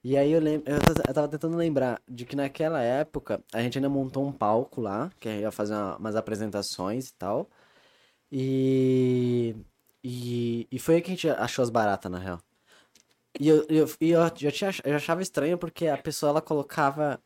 E 0.08 0.16
aí 0.16 0.32
eu 0.32 0.40
lembro, 0.40 0.72
eu 0.72 0.80
ta- 0.80 1.02
eu 1.06 1.12
tava 1.12 1.28
tentando 1.28 1.54
lembrar 1.54 2.00
de 2.08 2.24
que 2.24 2.34
naquela 2.34 2.80
época 2.80 3.44
a 3.52 3.60
gente 3.60 3.76
ainda 3.76 3.90
montou 3.90 4.26
um 4.26 4.32
palco 4.32 4.80
lá, 4.80 5.10
que 5.20 5.28
ia 5.28 5.50
fazer 5.50 5.74
uma- 5.74 5.96
umas 5.98 6.16
apresentações 6.16 7.08
e 7.08 7.12
tal. 7.12 7.46
E, 8.32 9.54
e, 10.02 10.66
e 10.72 10.78
foi 10.78 10.94
aí 10.96 11.02
que 11.02 11.10
a 11.10 11.14
gente 11.14 11.28
achou 11.28 11.62
as 11.62 11.68
baratas, 11.68 12.10
na 12.10 12.18
real. 12.18 12.40
E 13.38 13.48
eu, 13.48 13.66
eu, 13.68 13.86
e 14.00 14.10
eu, 14.12 14.22
já 14.34 14.50
tinha, 14.50 14.70
eu 14.82 14.96
achava 14.96 15.20
estranho 15.20 15.58
porque 15.58 15.86
a 15.88 15.98
pessoa 15.98 16.30
ela 16.30 16.40
colocava 16.40 17.20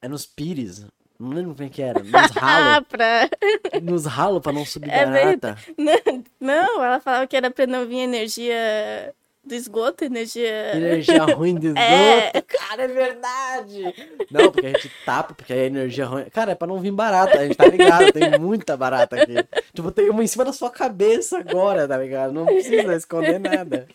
é 0.00 0.06
nos 0.06 0.24
pires, 0.24 0.86
não 1.18 1.30
lembro 1.30 1.52
como 1.56 1.66
é 1.66 1.68
que 1.68 1.82
era, 1.82 2.00
nos 2.00 2.12
Ah, 2.38 2.40
ralos, 2.40 2.88
pra... 2.88 3.28
nos 3.82 4.06
ralos 4.06 4.40
pra 4.40 4.52
não 4.52 4.64
subir 4.64 4.88
É 4.92 5.04
barata. 5.04 5.58
Não, 5.76 6.24
não, 6.38 6.84
ela 6.84 7.00
falava 7.00 7.26
que 7.26 7.36
era 7.36 7.50
pra 7.50 7.66
não 7.66 7.88
vir 7.88 7.98
energia 7.98 9.12
do 9.48 9.54
esgoto, 9.54 10.04
energia. 10.04 10.76
Energia 10.76 11.24
ruim 11.24 11.56
de 11.56 11.68
esgoto. 11.74 11.82
É. 11.82 12.42
Cara, 12.42 12.82
é 12.84 12.88
verdade. 12.88 13.82
Não, 14.30 14.52
porque 14.52 14.66
a 14.66 14.70
gente 14.70 14.90
tapa, 15.04 15.34
porque 15.34 15.52
aí 15.52 15.60
a 15.60 15.66
energia 15.66 16.06
ruim. 16.06 16.24
Cara, 16.26 16.52
é 16.52 16.54
pra 16.54 16.68
não 16.68 16.78
vir 16.78 16.92
barata, 16.92 17.38
a 17.38 17.44
gente 17.44 17.56
tá 17.56 17.66
ligado. 17.66 18.12
Tem 18.12 18.38
muita 18.38 18.76
barata 18.76 19.20
aqui. 19.20 19.34
Tipo, 19.72 19.90
tem 19.90 20.10
uma 20.10 20.22
em 20.22 20.26
cima 20.26 20.44
da 20.44 20.52
sua 20.52 20.70
cabeça 20.70 21.38
agora, 21.38 21.88
tá 21.88 21.96
ligado? 21.96 22.32
Não 22.32 22.46
precisa 22.46 22.94
esconder 22.94 23.40
nada. 23.40 23.88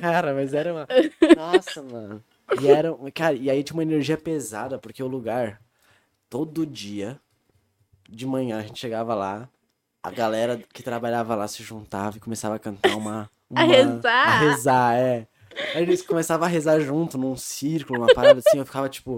Cara, 0.00 0.34
mas 0.34 0.52
era 0.52 0.72
uma. 0.72 0.88
Nossa, 1.36 1.82
mano. 1.82 2.22
E 2.60 2.68
era. 2.68 2.94
Cara, 3.14 3.34
e 3.34 3.48
aí 3.48 3.62
tinha 3.62 3.76
uma 3.76 3.82
energia 3.82 4.16
pesada, 4.16 4.78
porque 4.78 5.02
o 5.02 5.06
lugar, 5.06 5.60
todo 6.28 6.66
dia, 6.66 7.18
de 8.08 8.26
manhã, 8.26 8.58
a 8.58 8.62
gente 8.62 8.78
chegava 8.78 9.14
lá, 9.14 9.48
a 10.02 10.10
galera 10.10 10.60
que 10.72 10.82
trabalhava 10.82 11.34
lá 11.34 11.46
se 11.46 11.62
juntava 11.62 12.16
e 12.16 12.20
começava 12.20 12.56
a 12.56 12.58
cantar 12.58 12.96
uma. 12.96 13.30
A 13.54 13.64
uma- 13.64 13.72
rezar. 13.74 14.28
A 14.28 14.38
rezar, 14.38 14.94
é. 14.96 15.26
Aí 15.74 15.82
eles 15.82 16.02
começavam 16.02 16.46
a 16.46 16.48
rezar 16.48 16.80
junto, 16.80 17.18
num 17.18 17.36
círculo, 17.36 18.00
uma 18.00 18.14
parada 18.14 18.40
assim, 18.44 18.58
eu 18.58 18.64
ficava 18.66 18.88
tipo, 18.88 19.16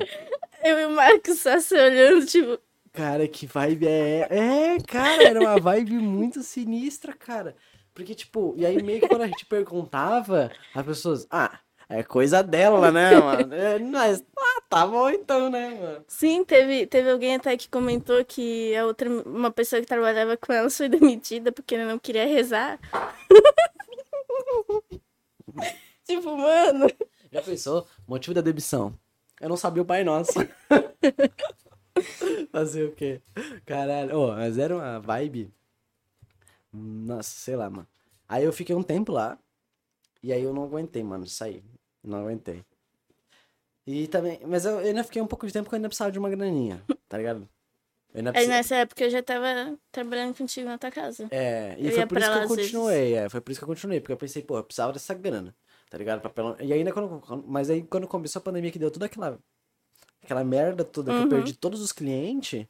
Eu 0.65 0.79
e 0.81 0.87
o 0.87 0.91
Marcos 0.91 1.39
só 1.41 1.61
se 1.61 1.75
olhando, 1.77 2.27
tipo, 2.27 2.59
cara, 2.93 3.29
que 3.29 3.47
vibe 3.47 3.87
é. 3.87 4.27
É, 4.31 4.77
cara, 4.87 5.23
era 5.23 5.41
uma 5.41 5.61
vibe 5.61 5.93
muito 5.99 6.43
sinistra, 6.43 7.13
cara. 7.13 7.55
Porque, 7.95 8.15
tipo, 8.15 8.55
e 8.57 8.67
aí 8.67 8.83
meio 8.83 9.01
que 9.01 9.07
quando 9.09 9.23
a 9.23 9.27
gente 9.29 9.47
perguntava, 9.47 10.51
as 10.75 10.85
pessoas, 10.85 11.27
ah, 11.31 11.61
é 11.89 12.03
coisa 12.03 12.43
dela, 12.43 12.91
né, 12.91 13.15
mano? 13.21 13.55
É, 13.55 13.79
mas, 13.79 14.25
ah, 14.37 14.61
tá 14.69 14.85
bom 14.85 15.09
então, 15.11 15.49
né, 15.49 15.69
mano? 15.81 16.05
Sim, 16.09 16.43
teve, 16.45 16.87
teve 16.87 17.09
alguém 17.11 17.37
até 17.37 17.57
que 17.57 17.69
comentou 17.69 18.25
que 18.25 18.75
a 18.75 18.85
outra, 18.87 19.09
uma 19.25 19.53
pessoa 19.53 19.81
que 19.81 19.87
trabalhava 19.87 20.37
com 20.37 20.53
ela 20.53 20.69
foi 20.69 20.89
demitida 20.91 21.53
porque 21.53 21.77
ela 21.77 21.85
não 21.85 21.99
queria 21.99 22.27
rezar. 22.27 22.81
tipo, 26.05 26.37
mano. 26.37 26.87
Já 27.33 27.43
pensou? 27.43 27.87
Motivo 28.07 28.35
da 28.35 28.41
demissão. 28.41 28.99
Eu 29.41 29.49
não 29.49 29.57
sabia 29.57 29.83
o 29.83 29.87
Pai 29.87 30.05
Nosso. 30.05 30.35
Fazer 32.51 32.85
o 32.85 32.93
quê? 32.93 33.21
Caralho. 33.67 34.17
Ô, 34.17 34.33
mas 34.33 34.59
era 34.59 34.75
uma 34.75 35.01
vibe. 35.01 35.53
Nossa, 36.73 37.31
sei 37.31 37.57
lá, 37.57 37.71
mano. 37.71 37.87
Aí 38.29 38.45
eu 38.45 38.53
fiquei 38.53 38.75
um 38.75 38.83
tempo 38.83 39.13
lá. 39.13 39.39
E 40.23 40.33
aí 40.33 40.43
eu 40.43 40.55
não 40.55 40.65
aguentei, 40.65 41.03
mano, 41.03 41.27
sair. 41.27 41.63
Não 42.03 42.19
aguentei. 42.19 42.65
E 43.87 44.09
também. 44.09 44.41
Mas 44.47 44.65
eu 44.65 44.79
ainda 44.79 45.05
fiquei 45.05 45.21
um 45.21 45.27
pouco 45.27 45.47
de 45.47 45.53
tempo 45.53 45.65
porque 45.65 45.75
eu 45.75 45.79
ainda 45.79 45.89
precisava 45.89 46.11
de 46.11 46.19
uma 46.19 46.31
graninha, 46.31 46.83
tá 47.09 47.19
ligado? 47.19 47.49
Aí 48.15 48.23
precisava. 48.23 48.57
nessa 48.57 48.77
época 48.77 49.05
eu 49.05 49.11
já 49.11 49.23
tava 49.23 49.77
trabalhando 49.91 50.37
contigo 50.37 50.69
na 50.69 50.79
tua 50.79 50.91
casa. 50.91 51.27
É, 51.31 51.75
e 51.79 51.87
Eu 51.87 51.93
foi 51.93 52.07
por 52.07 52.19
isso 52.19 52.31
que 52.31 52.39
eu 52.39 52.49
continuei, 52.49 53.15
é, 53.15 53.29
foi 53.29 53.41
por 53.41 53.51
isso 53.51 53.61
que 53.61 53.65
eu 53.65 53.69
continuei, 53.69 54.01
porque 54.01 54.13
eu 54.13 54.17
pensei, 54.17 54.43
pô, 54.43 54.57
eu 54.57 54.65
precisava 54.65 54.93
dessa 54.93 55.13
grana, 55.15 55.55
tá 55.91 55.99
ligado? 55.99 56.21
Pra 56.21 56.31
pelo... 56.31 56.57
E 56.61 56.73
ainda 56.73 56.93
quando, 56.93 57.45
mas 57.47 57.71
aí 57.71 57.83
quando 57.83 58.07
começou 58.07 58.39
a 58.41 58.43
pandemia 58.43 58.71
que 58.71 58.79
deu 58.79 58.91
toda 58.91 59.07
aquela, 59.07 59.39
aquela 60.23 60.45
merda 60.45 60.85
toda, 60.85 61.11
que 61.11 61.17
eu 61.19 61.23
Uhum. 61.23 61.29
perdi 61.29 61.55
todos 61.55 61.81
os 61.81 61.91
clientes, 61.91 62.67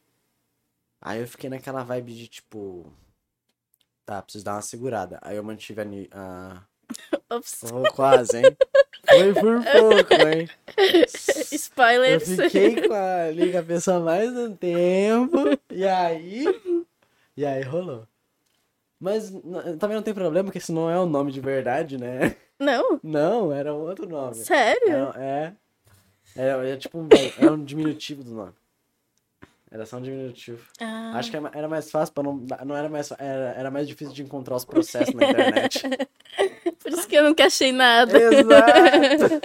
aí 0.99 1.21
eu 1.21 1.27
fiquei 1.27 1.49
naquela 1.49 1.83
vibe 1.83 2.13
de, 2.15 2.27
tipo, 2.27 2.91
tá, 4.03 4.21
preciso 4.23 4.43
dar 4.45 4.53
uma 4.55 4.61
segurada. 4.63 5.19
Aí 5.21 5.37
eu 5.37 5.43
mantive 5.43 5.81
a, 5.81 5.85
a... 6.11 6.63
Ops. 7.35 7.61
Oh, 7.71 7.83
quase, 7.93 8.37
hein? 8.37 8.57
Foi 9.07 9.33
por 9.33 9.63
pouco, 9.63 10.13
hein? 10.27 10.49
Eu 10.77 11.05
Spoilers. 11.51 12.23
fiquei 12.35 12.87
com 12.87 12.93
a 12.93 13.29
Liga 13.31 13.63
Pessoa 13.63 13.99
mais 13.99 14.29
um 14.35 14.55
tempo. 14.55 15.37
E 15.71 15.85
aí. 15.85 16.45
E 17.37 17.45
aí 17.45 17.61
rolou. 17.63 18.07
Mas 18.99 19.29
também 19.79 19.95
não 19.95 20.01
tem 20.03 20.13
problema, 20.13 20.45
porque 20.45 20.57
esse 20.57 20.71
não 20.71 20.89
é 20.89 20.99
o 20.99 21.05
nome 21.05 21.31
de 21.31 21.39
verdade, 21.41 21.97
né? 21.97 22.35
Não, 22.59 22.99
Não, 23.03 23.51
era 23.53 23.73
um 23.73 23.79
outro 23.79 24.07
nome. 24.07 24.35
sério? 24.35 24.89
Era, 24.89 25.13
é. 25.17 25.53
Era, 26.35 26.65
era 26.67 26.77
tipo 26.77 26.97
um, 26.99 27.07
era 27.37 27.51
um 27.51 27.63
diminutivo 27.63 28.23
do 28.23 28.31
nome. 28.33 28.53
Era 29.69 29.85
só 29.85 29.97
um 29.97 30.01
diminutivo. 30.01 30.65
Ah, 30.79 31.13
Acho 31.15 31.29
que 31.29 31.35
era 31.35 31.43
ma- 31.43 31.51
era 31.53 31.67
mais 31.67 31.91
fácil 31.91 32.13
para 32.13 32.23
não. 32.23 32.35
Não 32.65 32.75
era 32.77 32.87
mais. 32.87 33.11
Era, 33.11 33.53
era 33.57 33.69
mais 33.71 33.87
difícil 33.87 34.13
de 34.13 34.23
encontrar 34.23 34.55
os 34.55 34.63
processos 34.63 35.13
na 35.13 35.29
internet. 35.29 35.83
por 36.85 36.93
isso 36.93 37.07
que 37.07 37.15
eu 37.15 37.23
nunca 37.23 37.45
achei 37.45 37.71
nada. 37.71 38.15
Exato! 38.15 39.41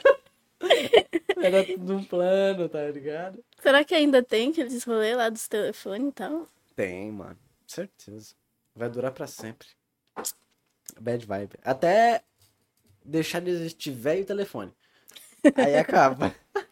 Era 1.42 1.64
tudo 1.64 1.96
um 1.96 2.05
plano, 2.05 2.68
tá 2.68 2.83
ligado? 2.90 3.42
Será 3.62 3.83
que 3.83 3.94
ainda 3.94 4.22
tem 4.22 4.50
aqueles 4.50 4.85
rolês 4.85 5.16
lá 5.16 5.31
dos 5.31 5.48
telefones 5.48 6.09
e 6.11 6.12
tal? 6.12 6.46
Tem, 6.76 7.11
mano. 7.11 7.38
Certeza. 7.66 8.35
Vai 8.76 8.90
durar 8.90 9.12
pra 9.12 9.26
sempre. 9.26 9.68
Bad 11.00 11.24
vibe. 11.24 11.55
Até 11.64 12.22
deixar 13.03 13.40
de 13.40 13.50
existir 13.50 13.90
velho 13.90 14.24
telefone. 14.26 14.72
Aí 15.57 15.76
acaba. 15.76 16.35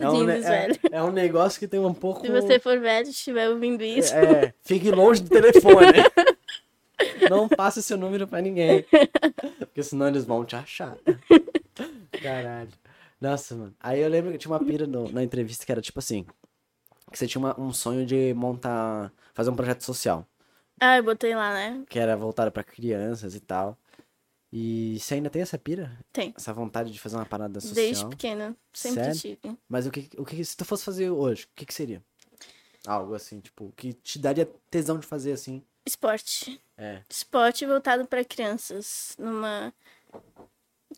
É 0.00 0.08
um, 0.08 0.30
é, 0.30 0.68
é 0.92 1.02
um 1.02 1.10
negócio 1.10 1.58
que 1.58 1.66
tem 1.66 1.80
um 1.80 1.92
pouco. 1.92 2.24
Se 2.24 2.30
você 2.30 2.60
for 2.60 2.78
velho 2.78 3.08
e 3.08 3.10
estiver 3.10 3.48
ouvindo 3.50 3.82
isso, 3.82 4.14
É, 4.14 4.54
fique 4.62 4.90
longe 4.90 5.20
do 5.20 5.28
telefone. 5.28 5.88
Não 7.30 7.48
passe 7.48 7.82
seu 7.82 7.96
número 7.96 8.26
pra 8.26 8.40
ninguém. 8.40 8.84
Porque 9.60 9.82
senão 9.82 10.08
eles 10.08 10.24
vão 10.24 10.44
te 10.44 10.56
achar. 10.56 10.96
Caralho. 12.22 12.70
Nossa, 13.20 13.54
mano. 13.54 13.74
Aí 13.80 14.00
eu 14.00 14.08
lembro 14.08 14.32
que 14.32 14.38
tinha 14.38 14.50
uma 14.52 14.64
pira 14.64 14.86
no- 14.86 15.10
na 15.10 15.22
entrevista 15.22 15.64
que 15.66 15.72
era 15.72 15.80
tipo 15.80 15.98
assim. 15.98 16.24
Que 17.10 17.18
você 17.18 17.26
tinha 17.26 17.40
uma- 17.40 17.58
um 17.60 17.72
sonho 17.72 18.04
de 18.06 18.32
montar. 18.34 19.12
Fazer 19.34 19.50
um 19.50 19.56
projeto 19.56 19.82
social. 19.84 20.26
ah, 20.80 20.96
eu 20.96 21.02
botei 21.04 21.34
lá, 21.34 21.52
né? 21.52 21.84
Que 21.88 21.98
era 21.98 22.16
voltado 22.16 22.50
pra 22.52 22.62
crianças 22.64 23.34
e 23.34 23.40
tal. 23.40 23.76
E 24.52 24.98
você 24.98 25.14
ainda 25.14 25.28
tem 25.28 25.42
essa 25.42 25.58
pira? 25.58 25.96
Tem. 26.12 26.32
Essa 26.36 26.52
vontade 26.52 26.90
de 26.92 26.98
fazer 26.98 27.16
uma 27.16 27.26
parada 27.26 27.60
social? 27.60 27.74
Desde 27.74 28.06
pequena, 28.06 28.56
sempre 28.72 29.04
Sério? 29.14 29.20
tive. 29.20 29.58
Mas 29.68 29.86
o 29.86 29.90
que, 29.90 30.08
o 30.16 30.24
que 30.24 30.42
se 30.44 30.56
tu 30.56 30.64
fosse 30.64 30.84
fazer 30.84 31.10
hoje, 31.10 31.44
o 31.44 31.48
que 31.54 31.66
que 31.66 31.74
seria? 31.74 32.02
Algo 32.86 33.14
assim, 33.14 33.40
tipo, 33.40 33.72
que 33.76 33.92
te 33.92 34.18
daria 34.18 34.48
tesão 34.70 34.98
de 34.98 35.06
fazer 35.06 35.32
assim. 35.32 35.62
Esporte. 35.86 36.60
É. 36.78 37.02
Esporte 37.10 37.66
voltado 37.66 38.06
pra 38.06 38.24
crianças. 38.24 39.14
Numa. 39.18 39.74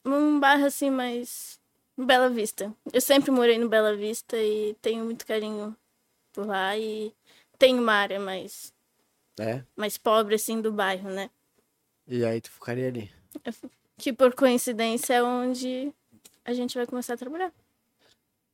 Num 0.04 0.38
bairro 0.38 0.66
assim, 0.66 0.90
mais. 0.90 1.58
Bela 1.96 2.30
Vista. 2.30 2.72
Eu 2.92 3.00
sempre 3.00 3.30
morei 3.30 3.58
no 3.58 3.68
Bela 3.68 3.96
Vista 3.96 4.36
e 4.36 4.74
tenho 4.80 5.04
muito 5.04 5.26
carinho 5.26 5.76
por 6.32 6.46
lá. 6.46 6.76
E 6.76 7.12
tem 7.58 7.78
uma 7.78 7.92
área 7.94 8.18
mais, 8.20 8.72
É. 9.38 9.62
mais 9.76 9.98
pobre, 9.98 10.34
assim, 10.36 10.60
do 10.62 10.72
bairro, 10.72 11.10
né? 11.10 11.28
E 12.06 12.24
aí 12.24 12.40
tu 12.40 12.50
ficaria 12.50 12.88
ali. 12.88 13.12
Que 13.98 14.12
por 14.12 14.34
coincidência 14.34 15.14
é 15.14 15.22
onde 15.22 15.92
a 16.44 16.52
gente 16.54 16.76
vai 16.76 16.86
começar 16.86 17.14
a 17.14 17.18
trabalhar. 17.18 17.52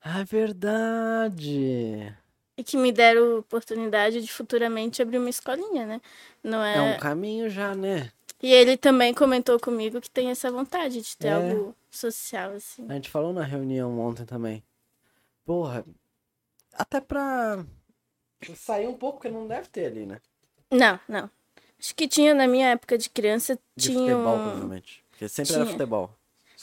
Ah, 0.00 0.24
verdade. 0.24 2.12
E 2.56 2.64
que 2.64 2.76
me 2.76 2.90
deram 2.90 3.38
oportunidade 3.38 4.20
de 4.22 4.32
futuramente 4.32 5.02
abrir 5.02 5.18
uma 5.18 5.28
escolinha, 5.28 5.86
né? 5.86 6.00
Não 6.42 6.62
É, 6.62 6.76
é... 6.76 6.96
um 6.96 6.98
caminho 6.98 7.50
já, 7.50 7.74
né? 7.74 8.10
E 8.42 8.52
ele 8.52 8.76
também 8.76 9.12
comentou 9.14 9.58
comigo 9.60 10.00
que 10.00 10.10
tem 10.10 10.30
essa 10.30 10.50
vontade 10.50 11.00
de 11.02 11.16
ter 11.16 11.28
É. 11.28 11.32
algo 11.32 11.74
social, 11.90 12.52
assim. 12.52 12.86
A 12.88 12.94
gente 12.94 13.10
falou 13.10 13.32
na 13.32 13.42
reunião 13.44 13.98
ontem 14.00 14.24
também. 14.24 14.62
Porra, 15.44 15.84
até 16.72 17.00
pra 17.00 17.64
sair 18.54 18.86
um 18.86 18.94
pouco, 18.94 19.18
porque 19.20 19.30
não 19.34 19.46
deve 19.46 19.68
ter 19.68 19.86
ali, 19.86 20.06
né? 20.06 20.20
Não, 20.70 20.98
não. 21.08 21.30
Acho 21.78 21.94
que 21.94 22.08
tinha 22.08 22.34
na 22.34 22.46
minha 22.46 22.68
época 22.70 22.96
de 22.98 23.08
criança, 23.10 23.58
De 23.76 23.88
tinha 23.88 23.98
futebol, 23.98 24.36
um... 24.36 24.42
provavelmente. 24.42 25.04
Porque 25.10 25.28
sempre 25.28 25.54
era 25.54 25.64
Tinha. 25.64 25.72
futebol. 25.72 26.10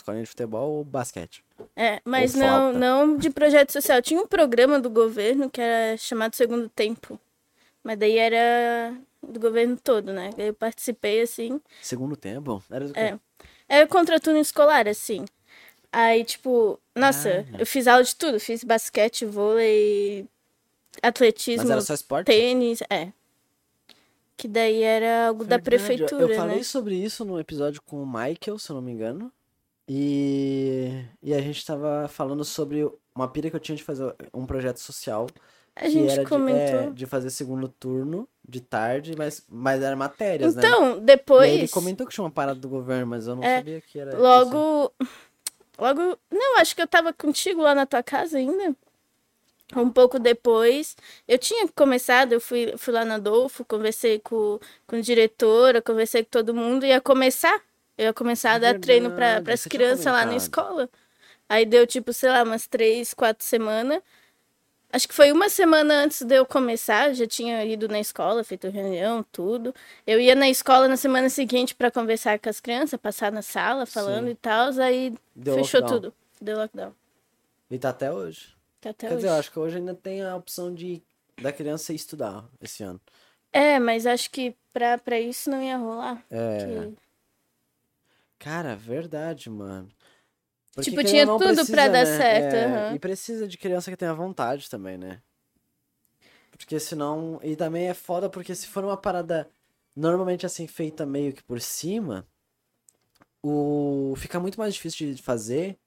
Escolinha 0.04 0.24
de 0.24 0.30
futebol 0.30 0.70
ou 0.70 0.84
basquete. 0.84 1.44
É, 1.78 2.02
mas 2.04 2.34
Ou 2.36 2.42
não, 2.42 2.48
flauta. 2.50 2.78
não 2.80 3.18
de 3.18 3.30
projeto 3.30 3.72
social. 3.72 4.02
Tinha 4.02 4.20
um 4.22 4.28
programa 4.28 4.78
do 4.78 4.90
governo 4.90 5.50
que 5.50 5.62
era 5.62 5.96
chamado 5.98 6.36
Segundo 6.36 6.68
Tempo. 6.68 7.18
Mas 7.82 7.98
daí 7.98 8.18
era 8.18 8.94
do 9.26 9.40
governo 9.40 9.78
todo, 9.82 10.12
né? 10.12 10.32
Eu 10.38 10.54
participei, 10.54 11.22
assim. 11.22 11.62
Segundo 11.82 12.18
tempo? 12.18 12.62
Era 12.70 12.86
do 12.88 12.94
quê? 12.94 13.00
É. 13.00 13.20
Era 13.70 13.88
contraturno 13.88 14.40
escolar, 14.40 14.88
assim. 14.90 15.24
Aí, 15.92 16.26
tipo, 16.26 16.78
nossa, 16.94 17.46
Ah. 17.54 17.58
eu 17.60 17.66
fiz 17.66 17.88
aula 17.88 18.04
de 18.04 18.14
tudo. 18.16 18.40
Fiz 18.42 18.62
basquete, 18.64 19.26
vôlei, 19.26 20.28
atletismo, 21.02 21.64
Mas 21.64 21.72
era 21.72 21.82
só 21.82 21.94
esporte? 21.94 22.26
tênis, 22.26 22.80
é. 22.90 23.10
Que 24.36 24.48
daí 24.50 24.82
era 24.84 25.28
algo 25.28 25.46
da 25.46 25.56
Verdade, 25.58 25.62
eu- 25.62 25.64
prefeitura, 25.88 26.34
Eu 26.34 26.36
falei 26.36 26.58
né? 26.58 26.64
sobre 26.64 26.96
isso 26.96 27.24
no 27.24 27.40
episódio 27.40 27.82
com 27.84 28.02
o 28.04 28.06
Michael, 28.06 28.60
se 28.60 28.70
eu 28.70 28.76
não 28.76 28.82
me 28.82 28.92
engano. 28.92 29.32
E, 29.88 31.04
e 31.22 31.34
a 31.34 31.42
gente 31.42 31.66
tava 31.66 32.08
falando 32.08 32.44
sobre 32.46 32.90
uma 33.14 33.28
pira 33.28 33.50
que 33.50 33.56
eu 33.56 33.60
tinha 33.60 33.76
de 33.76 33.84
fazer 33.84 34.16
um 34.34 34.46
projeto 34.46 34.78
social. 34.80 35.28
A 35.76 35.90
gente 35.90 36.12
era 36.12 36.24
de, 36.24 36.30
comentou. 36.30 36.80
é, 36.80 36.90
de 36.92 37.06
fazer 37.06 37.30
segundo 37.32 37.68
turno, 37.68 38.28
de 38.48 38.62
tarde, 38.62 39.16
mas, 39.18 39.44
mas 39.50 39.82
era 39.82 39.96
matérias, 39.96 40.56
né? 40.56 40.62
Então, 40.66 40.84
aí 40.84 40.92
ele 40.94 41.02
depois, 41.02 41.72
comentou 41.72 42.06
que 42.08 42.14
tinha 42.14 42.24
uma 42.24 42.32
parada 42.32 42.60
do 42.60 42.70
governo, 42.70 43.08
mas 43.08 43.28
eu 43.28 43.36
não 43.36 43.44
É, 43.44 43.58
sabia 43.58 43.82
que 43.82 44.00
era 44.00 44.12
isso. 44.12 44.22
logo, 44.22 44.94
logo, 45.78 46.18
não, 46.32 46.60
acho 46.60 46.76
que 46.76 46.82
eu 46.82 46.88
tava 46.88 47.12
contigo 47.12 47.62
lá 47.62 47.74
na 47.76 47.86
tua 47.86 48.04
casa 48.04 48.38
ainda. 48.38 48.76
Um 49.76 49.90
pouco 49.90 50.20
depois, 50.20 50.96
eu 51.28 51.38
tinha 51.40 51.68
começado, 51.70 52.34
eu 52.34 52.42
fui, 52.42 52.76
fui 52.78 52.94
lá 52.94 53.04
na 53.04 53.16
Adolfo, 53.16 53.66
conversei 53.66 54.20
com, 54.20 54.60
com 54.86 54.96
a 54.98 55.02
diretora, 55.02 55.82
conversei 55.82 56.24
com 56.24 56.30
todo 56.30 56.54
mundo, 56.54 56.86
ia 56.86 57.02
começar 57.02 57.60
Eu 57.98 58.06
ia 58.06 58.14
começar 58.14 58.54
a 58.54 58.58
dar 58.60 58.80
treino 58.80 59.10
verdade, 59.10 59.44
pras 59.46 59.60
você 59.62 59.70
tinha 59.70 59.80
crianças 59.80 60.06
lá 60.06 60.26
na 60.26 60.36
escola. 60.36 60.90
Aí 61.48 61.66
deu, 61.66 61.86
tipo, 61.86 62.12
sei 62.14 62.30
lá, 62.30 62.44
umas 62.44 62.66
três, 62.68 63.14
quatro 63.14 63.46
semanas. 63.46 64.02
Acho 64.92 65.08
que 65.08 65.14
foi 65.14 65.32
uma 65.32 65.50
semana 65.50 66.04
antes 66.04 66.22
de 66.22 66.36
eu 66.36 66.46
começar, 66.46 67.10
eu 67.10 67.14
já 67.16 67.26
tinha 67.28 67.66
ido 67.66 67.88
na 67.88 68.00
escola, 68.00 68.44
feito 68.44 68.70
reunião, 68.70 69.24
tudo. 69.32 69.74
Eu 70.06 70.20
ia 70.20 70.36
na 70.36 70.48
escola 70.50 70.88
na 70.88 70.96
semana 70.98 71.30
seguinte 71.30 71.74
pra 71.74 71.90
conversar 71.90 72.38
com 72.40 72.48
as 72.50 72.60
crianças, 72.60 73.00
passar 73.00 73.32
na 73.32 73.42
sala 73.42 73.86
falando 73.88 74.26
Sim. 74.26 74.32
e 74.32 74.36
tal, 74.36 74.70
aí 74.80 75.14
Deu 75.36 75.56
fechou 75.56 75.82
lockdown. 75.82 76.00
tudo. 76.02 76.14
Deu 76.40 76.58
lockdown. 76.58 76.94
E 77.72 77.80
tá 77.80 77.90
até 77.90 78.12
hoje. 78.12 78.56
Tá 78.82 78.92
até 78.92 79.08
Quer 79.08 79.14
hoje. 79.16 79.24
dizer, 79.24 79.34
eu 79.36 79.40
acho 79.40 79.52
que 79.52 79.60
hoje 79.60 79.78
ainda 79.78 79.96
tem 79.96 80.22
a 80.24 80.36
opção 80.36 80.74
de 80.74 81.02
da 81.42 81.52
criança 81.52 81.92
ir 81.92 81.96
estudar 81.96 82.46
esse 82.62 82.84
ano. 82.84 83.02
É, 83.52 83.80
mas 83.80 84.06
acho 84.06 84.30
que 84.30 84.56
pra, 84.72 84.98
pra 85.00 85.20
isso 85.20 85.50
não 85.50 85.62
ia 85.62 85.78
rolar. 85.78 86.24
É. 86.30 86.58
que- 86.60 87.03
Cara, 88.44 88.76
verdade, 88.76 89.50
mano. 89.50 89.88
Porque, 90.76 90.90
Tipo, 90.92 91.04
tinha 91.08 91.26
tudo 91.26 91.44
pra 91.44 91.64
precisa, 91.64 91.90
dar 91.90 92.06
né? 92.06 92.18
certo, 92.18 92.56
É, 92.56 92.66
aham. 92.66 92.96
E 92.96 93.00
precisa 93.00 93.48
de 93.48 93.58
criança 93.58 93.90
que 93.90 93.98
tenha 93.98 94.14
vontade 94.14 94.70
também, 94.70 94.98
né? 94.98 95.22
Porque 96.52 96.80
senão. 96.80 97.40
E 97.44 97.56
também 97.56 97.88
é 97.88 97.94
foda 97.94 98.30
porque 98.30 98.54
se 98.56 98.68
for 98.68 98.84
uma 98.84 98.98
parada 98.98 99.50
normalmente 99.96 100.46
assim 100.46 100.68
feita 100.68 101.06
meio 101.06 101.34
que 101.34 101.44
por 101.44 101.62
cima, 101.62 102.28
o 103.42 104.14
fica 104.18 104.40
muito 104.40 104.58
mais 104.60 104.74
difícil 104.74 105.14
de 105.14 105.22
fazer. 105.22 105.78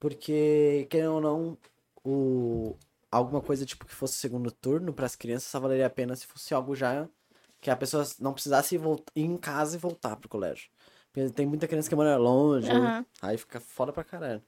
Porque, 0.00 0.86
querendo 0.90 1.14
ou 1.14 1.20
não, 1.20 1.58
o 2.04 2.76
alguma 3.10 3.42
coisa 3.42 3.66
tipo 3.66 3.86
que 3.86 3.94
fosse 3.94 4.14
segundo 4.16 4.50
turno 4.50 4.92
para 4.94 5.06
as 5.06 5.16
crianças 5.16 5.48
só 5.50 5.60
valeria 5.60 5.86
a 5.86 5.90
pena 5.90 6.16
se 6.16 6.26
fosse 6.26 6.54
algo 6.54 6.74
já 6.74 7.08
que 7.60 7.70
a 7.70 7.76
pessoa 7.76 8.04
não 8.20 8.32
precisasse 8.34 8.76
voltar, 8.78 9.12
ir 9.16 9.24
em 9.24 9.36
casa 9.38 9.76
e 9.76 9.80
voltar 9.80 10.16
pro 10.16 10.28
colégio. 10.30 10.70
Porque 11.12 11.30
tem 11.30 11.46
muita 11.46 11.68
criança 11.68 11.88
que 11.88 11.94
mora 11.94 12.16
longe, 12.16 12.70
Aham. 12.70 13.04
aí 13.20 13.36
fica 13.36 13.60
foda 13.60 13.92
pra 13.92 14.02
caralho. 14.02 14.42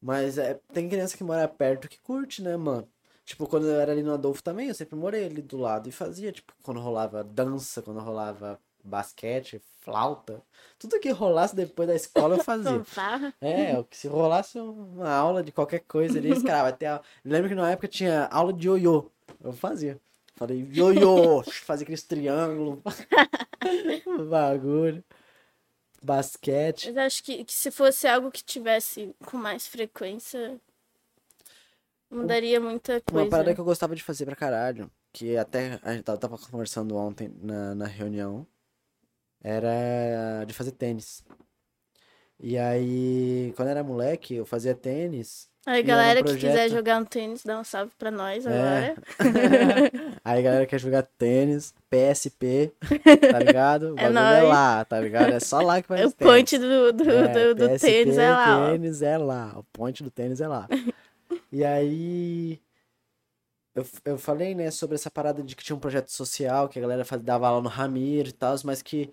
Mas 0.00 0.38
é, 0.38 0.54
tem 0.72 0.88
criança 0.88 1.16
que 1.16 1.24
mora 1.24 1.48
perto 1.48 1.88
que 1.88 1.98
curte, 2.00 2.42
né, 2.42 2.56
mano? 2.56 2.88
Tipo, 3.24 3.48
quando 3.48 3.66
eu 3.66 3.80
era 3.80 3.90
ali 3.90 4.04
no 4.04 4.14
Adolfo 4.14 4.42
também, 4.42 4.68
eu 4.68 4.74
sempre 4.74 4.94
morei 4.94 5.26
ali 5.26 5.42
do 5.42 5.56
lado 5.56 5.88
e 5.88 5.92
fazia, 5.92 6.30
tipo, 6.30 6.52
quando 6.62 6.78
rolava 6.78 7.24
dança, 7.24 7.82
quando 7.82 7.98
rolava 7.98 8.60
basquete, 8.84 9.60
flauta, 9.80 10.40
tudo 10.78 11.00
que 11.00 11.10
rolasse 11.10 11.56
depois 11.56 11.88
da 11.88 11.94
escola 11.94 12.36
eu 12.36 12.44
fazia. 12.44 12.82
É, 13.40 13.78
o 13.78 13.84
que 13.84 13.96
se 13.96 14.08
rolasse 14.08 14.58
uma 14.58 15.10
aula 15.10 15.42
de 15.42 15.52
qualquer 15.52 15.80
coisa 15.80 16.18
ali, 16.18 16.40
cara 16.42 16.62
vai 16.62 16.72
ter 16.72 16.86
aula. 16.86 17.02
Lembro 17.24 17.48
que 17.50 17.54
na 17.54 17.70
época 17.70 17.86
tinha 17.86 18.26
aula 18.26 18.52
de 18.52 18.66
ioiô. 18.66 19.10
Eu 19.42 19.52
fazia. 19.52 20.00
Falei, 20.36 20.66
ioiô, 20.72 21.42
fazia 21.64 21.84
aqueles 21.84 22.02
triângulos. 22.02 22.78
Bagulho. 24.30 25.04
Basquete. 26.06 26.86
Mas 26.86 26.96
acho 26.98 27.24
que, 27.24 27.44
que 27.44 27.52
se 27.52 27.70
fosse 27.70 28.06
algo 28.06 28.30
que 28.30 28.42
tivesse 28.44 29.14
com 29.26 29.36
mais 29.36 29.66
frequência, 29.66 30.60
mudaria 32.10 32.60
muita 32.60 32.94
Uma 32.94 33.02
coisa. 33.20 33.30
parada 33.30 33.54
que 33.54 33.60
eu 33.60 33.64
gostava 33.64 33.94
de 33.96 34.02
fazer 34.02 34.24
pra 34.24 34.36
caralho, 34.36 34.90
que 35.12 35.36
até 35.36 35.80
a 35.82 35.92
gente 35.92 36.04
tava- 36.04 36.18
tava 36.18 36.38
conversando 36.38 36.96
ontem 36.96 37.28
na, 37.40 37.74
na 37.74 37.86
reunião, 37.86 38.46
era 39.42 40.44
de 40.44 40.54
fazer 40.54 40.72
tênis. 40.72 41.24
E 42.38 42.58
aí, 42.58 43.52
quando 43.56 43.68
eu 43.68 43.72
era 43.72 43.82
moleque, 43.84 44.34
eu 44.34 44.44
fazia 44.46 44.74
tênis. 44.74 45.48
Aí, 45.64 45.82
galera 45.82 46.20
era 46.20 46.22
que 46.22 46.36
quiser 46.36 46.70
jogar 46.70 47.00
um 47.00 47.04
tênis, 47.04 47.42
dá 47.42 47.58
um 47.58 47.64
salve 47.64 47.90
pra 47.98 48.08
nós 48.10 48.46
É. 48.46 48.90
agora. 48.90 48.94
Aí 50.24 50.42
galera 50.42 50.66
quer 50.66 50.78
jogar 50.78 51.02
tênis, 51.18 51.74
PSP, 51.90 52.72
tá 53.32 53.38
ligado? 53.40 53.94
O 53.94 53.98
É 53.98 54.02
bagulho 54.04 54.18
é 54.18 54.40
nóis. 54.42 54.48
lá, 54.48 54.84
tá 54.84 55.00
ligado? 55.00 55.32
É 55.32 55.40
só 55.40 55.60
lá 55.60 55.82
que 55.82 55.88
vai 55.88 56.04
o 56.04 56.12
point 56.12 56.56
do, 56.58 56.92
do, 56.92 57.10
É, 57.10 57.28
do, 57.28 57.54
do 57.56 57.68
PSP, 57.70 57.86
tênis 57.86 58.18
é 58.18 58.30
lá, 58.30 58.58
ó. 58.60 58.70
tênis 58.70 59.02
é 59.02 59.18
lá. 59.18 59.58
O 59.58 59.64
point 59.72 60.04
do 60.04 60.10
tênis 60.10 60.40
é 60.40 60.46
lá. 60.46 60.68
E 61.50 61.64
aí. 61.64 62.60
Eu, 63.74 63.84
eu 64.04 64.18
falei, 64.18 64.54
né, 64.54 64.70
sobre 64.70 64.94
essa 64.94 65.10
parada 65.10 65.42
de 65.42 65.54
que 65.56 65.64
tinha 65.64 65.76
um 65.76 65.80
projeto 65.80 66.10
social, 66.10 66.68
que 66.68 66.78
a 66.78 66.82
galera 66.82 67.04
dava 67.22 67.48
aula 67.48 67.60
no 67.62 67.68
Ramiro 67.68 68.28
e 68.28 68.32
tal, 68.32 68.54
mas 68.64 68.80
que 68.82 69.10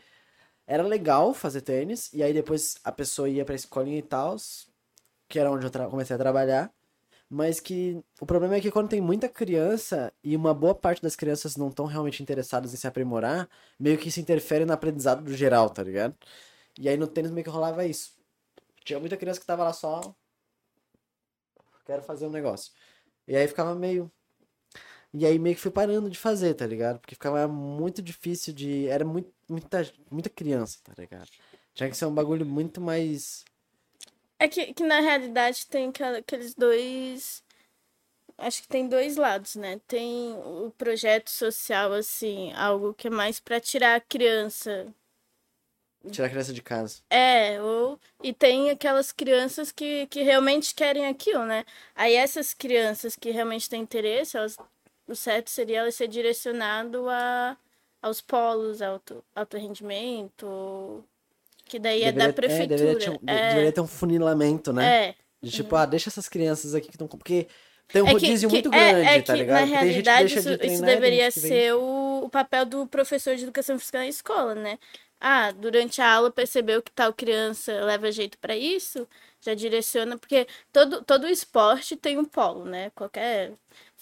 era 0.68 0.84
legal 0.84 1.34
fazer 1.34 1.62
tênis, 1.62 2.12
e 2.14 2.24
aí 2.24 2.34
depois 2.34 2.78
a 2.84 2.92
pessoa 2.92 3.30
ia 3.30 3.46
pra 3.46 3.56
escolinha 3.56 4.00
e 4.00 4.02
tal, 4.02 4.36
que 5.28 5.40
era 5.40 5.52
onde 5.52 5.66
eu 5.66 5.90
comecei 5.90 6.16
a 6.16 6.20
trabalhar, 6.20 6.74
mas 7.30 7.60
que 7.60 8.04
o 8.22 8.26
problema 8.26 8.56
é 8.56 8.62
que 8.62 8.72
quando 8.72 8.90
tem 8.90 9.02
muita 9.02 9.28
criança 9.28 10.14
e 10.24 10.36
uma 10.36 10.54
boa 10.54 10.76
parte 10.76 11.02
das 11.02 11.16
crianças 11.16 11.58
não 11.58 11.70
estão 11.70 11.86
realmente 11.86 12.22
interessadas 12.22 12.74
em 12.74 12.78
se 12.78 12.88
aprimorar, 12.88 13.50
meio 13.80 13.98
que 13.98 14.10
isso 14.10 14.20
interfere 14.20 14.66
no 14.66 14.74
aprendizado 14.74 15.24
do 15.24 15.34
geral, 15.34 15.70
tá 15.70 15.82
ligado? 15.84 16.16
E 16.80 16.88
aí 16.88 16.98
no 16.98 17.08
tênis 17.08 17.32
meio 17.32 17.44
que 17.44 17.50
rolava 17.50 17.86
isso. 17.86 18.14
Tinha 18.86 19.00
muita 19.00 19.18
criança 19.18 19.40
que 19.40 19.46
tava 19.46 19.64
lá 19.64 19.74
só. 19.74 20.16
Quero 21.86 22.04
fazer 22.04 22.28
um 22.28 22.32
negócio. 22.32 22.72
E 23.28 23.36
aí 23.36 23.48
ficava 23.48 23.74
meio. 23.76 24.12
E 25.14 25.26
aí 25.26 25.38
meio 25.40 25.56
que 25.56 25.62
fui 25.62 25.72
parando 25.72 26.10
de 26.10 26.18
fazer, 26.18 26.54
tá 26.56 26.66
ligado? 26.66 27.00
Porque 27.00 27.16
ficava 27.16 27.48
muito 27.48 28.02
difícil 28.02 28.54
de. 28.54 28.88
Era 28.88 29.06
muito, 29.06 29.32
muita, 29.48 29.92
muita 30.10 30.30
criança, 30.30 30.80
tá 30.84 30.94
ligado? 30.98 31.30
Tinha 31.74 31.90
que 31.90 31.98
ser 31.98 32.06
um 32.06 32.14
bagulho 32.14 32.46
muito 32.46 32.80
mais. 32.80 33.44
É 34.38 34.48
que, 34.48 34.74
que 34.74 34.84
na 34.84 35.00
realidade 35.00 35.66
tem 35.68 35.92
aqueles 36.18 36.54
dois. 36.54 37.44
Acho 38.38 38.62
que 38.62 38.68
tem 38.68 38.88
dois 38.88 39.16
lados, 39.16 39.56
né? 39.56 39.80
Tem 39.88 40.34
o 40.34 40.72
projeto 40.78 41.30
social, 41.30 41.94
assim, 41.94 42.52
algo 42.54 42.94
que 42.94 43.08
é 43.08 43.10
mais 43.10 43.40
pra 43.40 43.60
tirar 43.60 43.96
a 43.96 44.02
criança. 44.02 44.94
Tirar 46.12 46.28
a 46.28 46.30
criança 46.30 46.54
de 46.54 46.62
casa. 46.62 47.02
É, 47.10 47.62
ou. 47.62 48.00
E 48.22 48.34
tem 48.34 48.70
aquelas 48.70 49.12
crianças 49.12 49.72
que, 49.72 50.08
que 50.08 50.22
realmente 50.22 50.76
querem 50.76 51.08
aquilo, 51.08 51.46
né? 51.46 51.66
Aí 51.96 52.14
essas 52.16 52.54
crianças 52.54 53.16
que 53.16 53.32
realmente 53.32 53.70
têm 53.70 53.82
interesse, 53.82 54.36
elas, 54.36 54.58
o 55.08 55.16
certo 55.16 55.50
seria 55.50 55.80
elas 55.80 55.96
ser 55.96 56.08
direcionado 56.08 57.08
a, 57.10 57.58
aos 58.04 58.22
polos, 58.22 58.82
alto, 58.84 59.24
alto 59.36 59.58
rendimento, 59.58 61.04
que 61.66 61.80
daí 61.80 62.04
é 62.04 62.12
da 62.12 62.28
Deveria- 62.28 62.34
prefeitura. 62.34 62.78
deveria, 62.78 63.00
ter 63.00 63.10
um, 63.12 63.20
É, 63.30 63.50
deveria 63.50 63.72
ter 63.72 63.82
um 63.82 63.88
funilamento, 63.88 64.72
né? 64.74 65.08
é. 65.10 65.16
De 65.42 65.52
tipo, 65.52 65.76
ah, 65.76 65.86
deixa 65.86 66.10
essas 66.10 66.30
crianças 66.30 66.74
aqui 66.74 66.88
que 66.88 66.96
estão. 66.96 67.08
Porque 67.08 67.48
tem 67.90 68.02
um 68.02 68.06
É 68.06 68.10
que- 68.10 68.14
rodízio 68.14 68.48
que- 68.50 68.56
muito 68.56 68.74
é- 68.74 68.92
grande, 68.94 69.08
é 69.10 69.22
tá 69.22 69.34
que, 69.34 69.40
ligado? 69.40 69.60
Na 69.60 69.68
Porque 69.68 69.86
realidade, 69.86 70.26
isso, 70.34 70.42
de 70.44 70.50
isso 70.52 70.58
treinar 70.58 70.86
deveria 70.90 71.32
ser 71.32 71.74
o, 71.76 72.22
o 72.26 72.30
papel 72.30 72.66
do 72.66 72.88
professor 72.88 73.36
de 73.36 73.44
educação 73.44 73.78
física 73.78 73.98
na 73.98 74.08
escola, 74.08 74.56
né? 74.56 74.80
Ah, 75.20 75.52
durante 75.52 76.02
a 76.02 76.14
aula 76.14 76.32
percebeu 76.32 76.82
que 76.82 76.92
tal 76.92 77.14
criança 77.14 77.74
leva 77.84 78.10
jeito 78.12 78.38
pra 78.38 78.56
isso, 78.56 79.08
já 79.42 79.54
direciona, 79.54 80.18
porque 80.18 80.48
todo, 80.72 81.02
todo 81.04 81.28
esporte 81.28 81.96
tem 81.98 82.18
um 82.18 82.26
polo, 82.26 82.64
né? 82.66 82.90
Qualquer 82.96 83.52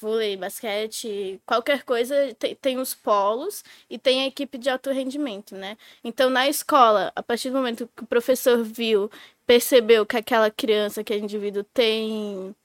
vôlei, 0.01 0.35
basquete, 0.35 1.39
qualquer 1.45 1.83
coisa 1.83 2.15
tem, 2.39 2.55
tem 2.55 2.77
os 2.79 2.93
polos 2.95 3.63
e 3.89 3.97
tem 3.97 4.23
a 4.23 4.27
equipe 4.27 4.57
de 4.57 4.69
alto 4.69 4.89
rendimento, 4.91 5.55
né? 5.55 5.77
Então, 6.03 6.29
na 6.29 6.47
escola, 6.49 7.11
a 7.15 7.23
partir 7.23 7.49
do 7.49 7.57
momento 7.57 7.89
que 7.95 8.03
o 8.03 8.07
professor 8.07 8.63
viu, 8.63 9.09
percebeu 9.45 10.05
que 10.05 10.17
aquela 10.17 10.49
criança, 10.49 11.01
aquele 11.01 11.23
indivíduo 11.23 11.63
tem 11.73 12.55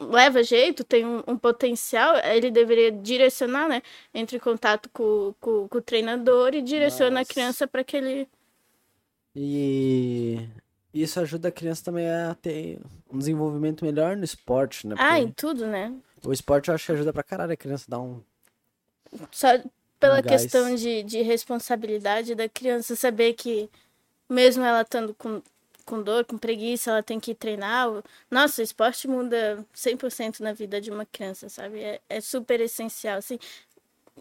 leva 0.00 0.42
jeito, 0.42 0.82
tem 0.82 1.04
um, 1.06 1.22
um 1.28 1.38
potencial, 1.38 2.16
ele 2.24 2.50
deveria 2.50 2.90
direcionar, 2.90 3.68
né? 3.68 3.82
Entre 4.12 4.36
em 4.36 4.40
contato 4.40 4.88
com, 4.92 5.32
com, 5.40 5.68
com 5.68 5.78
o 5.78 5.82
treinador 5.82 6.54
e 6.54 6.60
direciona 6.62 7.18
a 7.18 7.20
Mas- 7.20 7.28
criança 7.28 7.66
para 7.66 7.80
aquele. 7.80 8.28
E 9.36 10.48
isso 10.92 11.18
ajuda 11.20 11.48
a 11.48 11.52
criança 11.52 11.84
também 11.84 12.08
a 12.08 12.34
ter 12.40 12.78
um 13.12 13.18
desenvolvimento 13.18 13.84
melhor 13.84 14.16
no 14.16 14.24
esporte, 14.24 14.86
né? 14.86 14.94
Ah, 14.98 15.18
em 15.18 15.26
Porque 15.26 15.40
tudo, 15.40 15.66
né? 15.66 15.92
O 16.24 16.32
esporte 16.32 16.68
eu 16.68 16.74
acho 16.74 16.86
que 16.86 16.92
ajuda 16.92 17.12
pra 17.12 17.22
caralho 17.22 17.52
a 17.52 17.56
criança 17.56 17.84
dar 17.88 18.00
um. 18.00 18.20
Só 19.30 19.48
pela 20.00 20.18
Um 20.18 20.22
questão 20.22 20.74
de, 20.74 21.02
de 21.02 21.22
responsabilidade 21.22 22.34
da 22.34 22.48
criança 22.48 22.96
saber 22.96 23.34
que, 23.34 23.70
mesmo 24.28 24.64
ela 24.64 24.82
estando 24.82 25.14
com, 25.14 25.40
com 25.84 26.02
dor, 26.02 26.24
com 26.24 26.36
preguiça, 26.36 26.90
ela 26.90 27.02
tem 27.02 27.20
que 27.20 27.34
treinar. 27.34 27.88
Nossa, 28.30 28.60
o 28.60 28.64
esporte 28.64 29.06
muda 29.08 29.64
100% 29.74 30.40
na 30.40 30.52
vida 30.52 30.80
de 30.80 30.90
uma 30.90 31.06
criança, 31.06 31.48
sabe? 31.48 31.80
É, 31.80 32.00
é 32.08 32.20
super 32.20 32.60
essencial, 32.60 33.18
assim. 33.18 33.38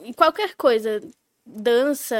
E 0.03 0.13
qualquer 0.13 0.55
coisa, 0.55 1.01
dança, 1.45 2.15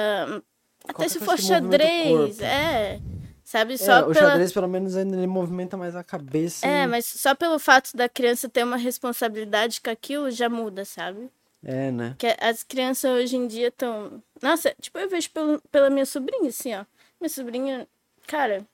até 0.84 0.94
Qualquer 0.94 1.10
se 1.10 1.20
for 1.20 1.40
xadrez, 1.40 2.42
é. 2.42 3.00
Sabe? 3.44 3.74
É, 3.74 3.78
Só 3.78 4.02
o 4.10 4.14
pela... 4.14 4.30
xadrez, 4.32 4.54
pelo 4.54 4.68
menos, 4.68 4.96
ainda 4.96 5.18
ele 5.18 5.28
movimenta 5.28 5.76
mais 5.76 5.96
a 5.96 6.04
cabeça. 6.04 6.66
É, 6.66 6.84
e- 6.84 6.88
mas 6.88 7.06
só 7.06 7.36
pelo 7.36 7.60
fato 7.60 7.96
da 7.96 8.08
criança 8.08 8.48
ter 8.48 8.64
uma 8.64 8.78
responsabilidade 8.78 9.82
com 9.82 9.90
aquilo 9.90 10.32
já 10.32 10.48
muda, 10.50 10.86
sabe? 10.86 11.30
É, 11.64 11.92
né? 11.92 12.16
Que 12.18 12.36
as 12.40 12.64
crianças 12.64 13.10
hoje 13.12 13.36
em 13.38 13.48
dia 13.48 13.68
estão. 13.70 14.22
Nossa, 14.42 14.76
tipo, 14.82 14.98
eu 15.00 15.10
vejo 15.10 15.30
pelo, 15.32 15.62
pela 15.72 15.90
minha 15.90 16.06
sobrinha, 16.06 16.50
assim, 16.50 16.74
ó. 16.74 16.86
Minha 17.20 17.30
sobrinha, 17.30 17.88
cara, 18.28 18.66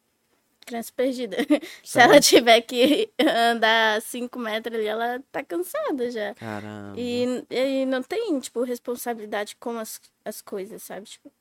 criança 0.65 0.91
perdida. 0.95 1.37
Se 1.83 1.99
ela 1.99 2.19
tiver 2.19 2.61
que 2.61 3.09
andar 3.51 4.01
5 4.01 4.37
metros 4.39 4.75
ali, 4.75 4.87
ela 4.87 5.19
tá 5.31 5.43
cansada 5.43 6.09
já. 6.11 6.33
Caramba. 6.35 6.95
E, 6.97 7.43
e 7.49 7.85
não 7.85 8.01
tem, 8.01 8.39
tipo, 8.39 8.63
responsabilidade 8.63 9.55
com 9.55 9.77
as, 9.77 9.99
as 10.25 10.41
coisas, 10.41 10.81
sabe? 10.83 11.05
Tipo, 11.07 11.31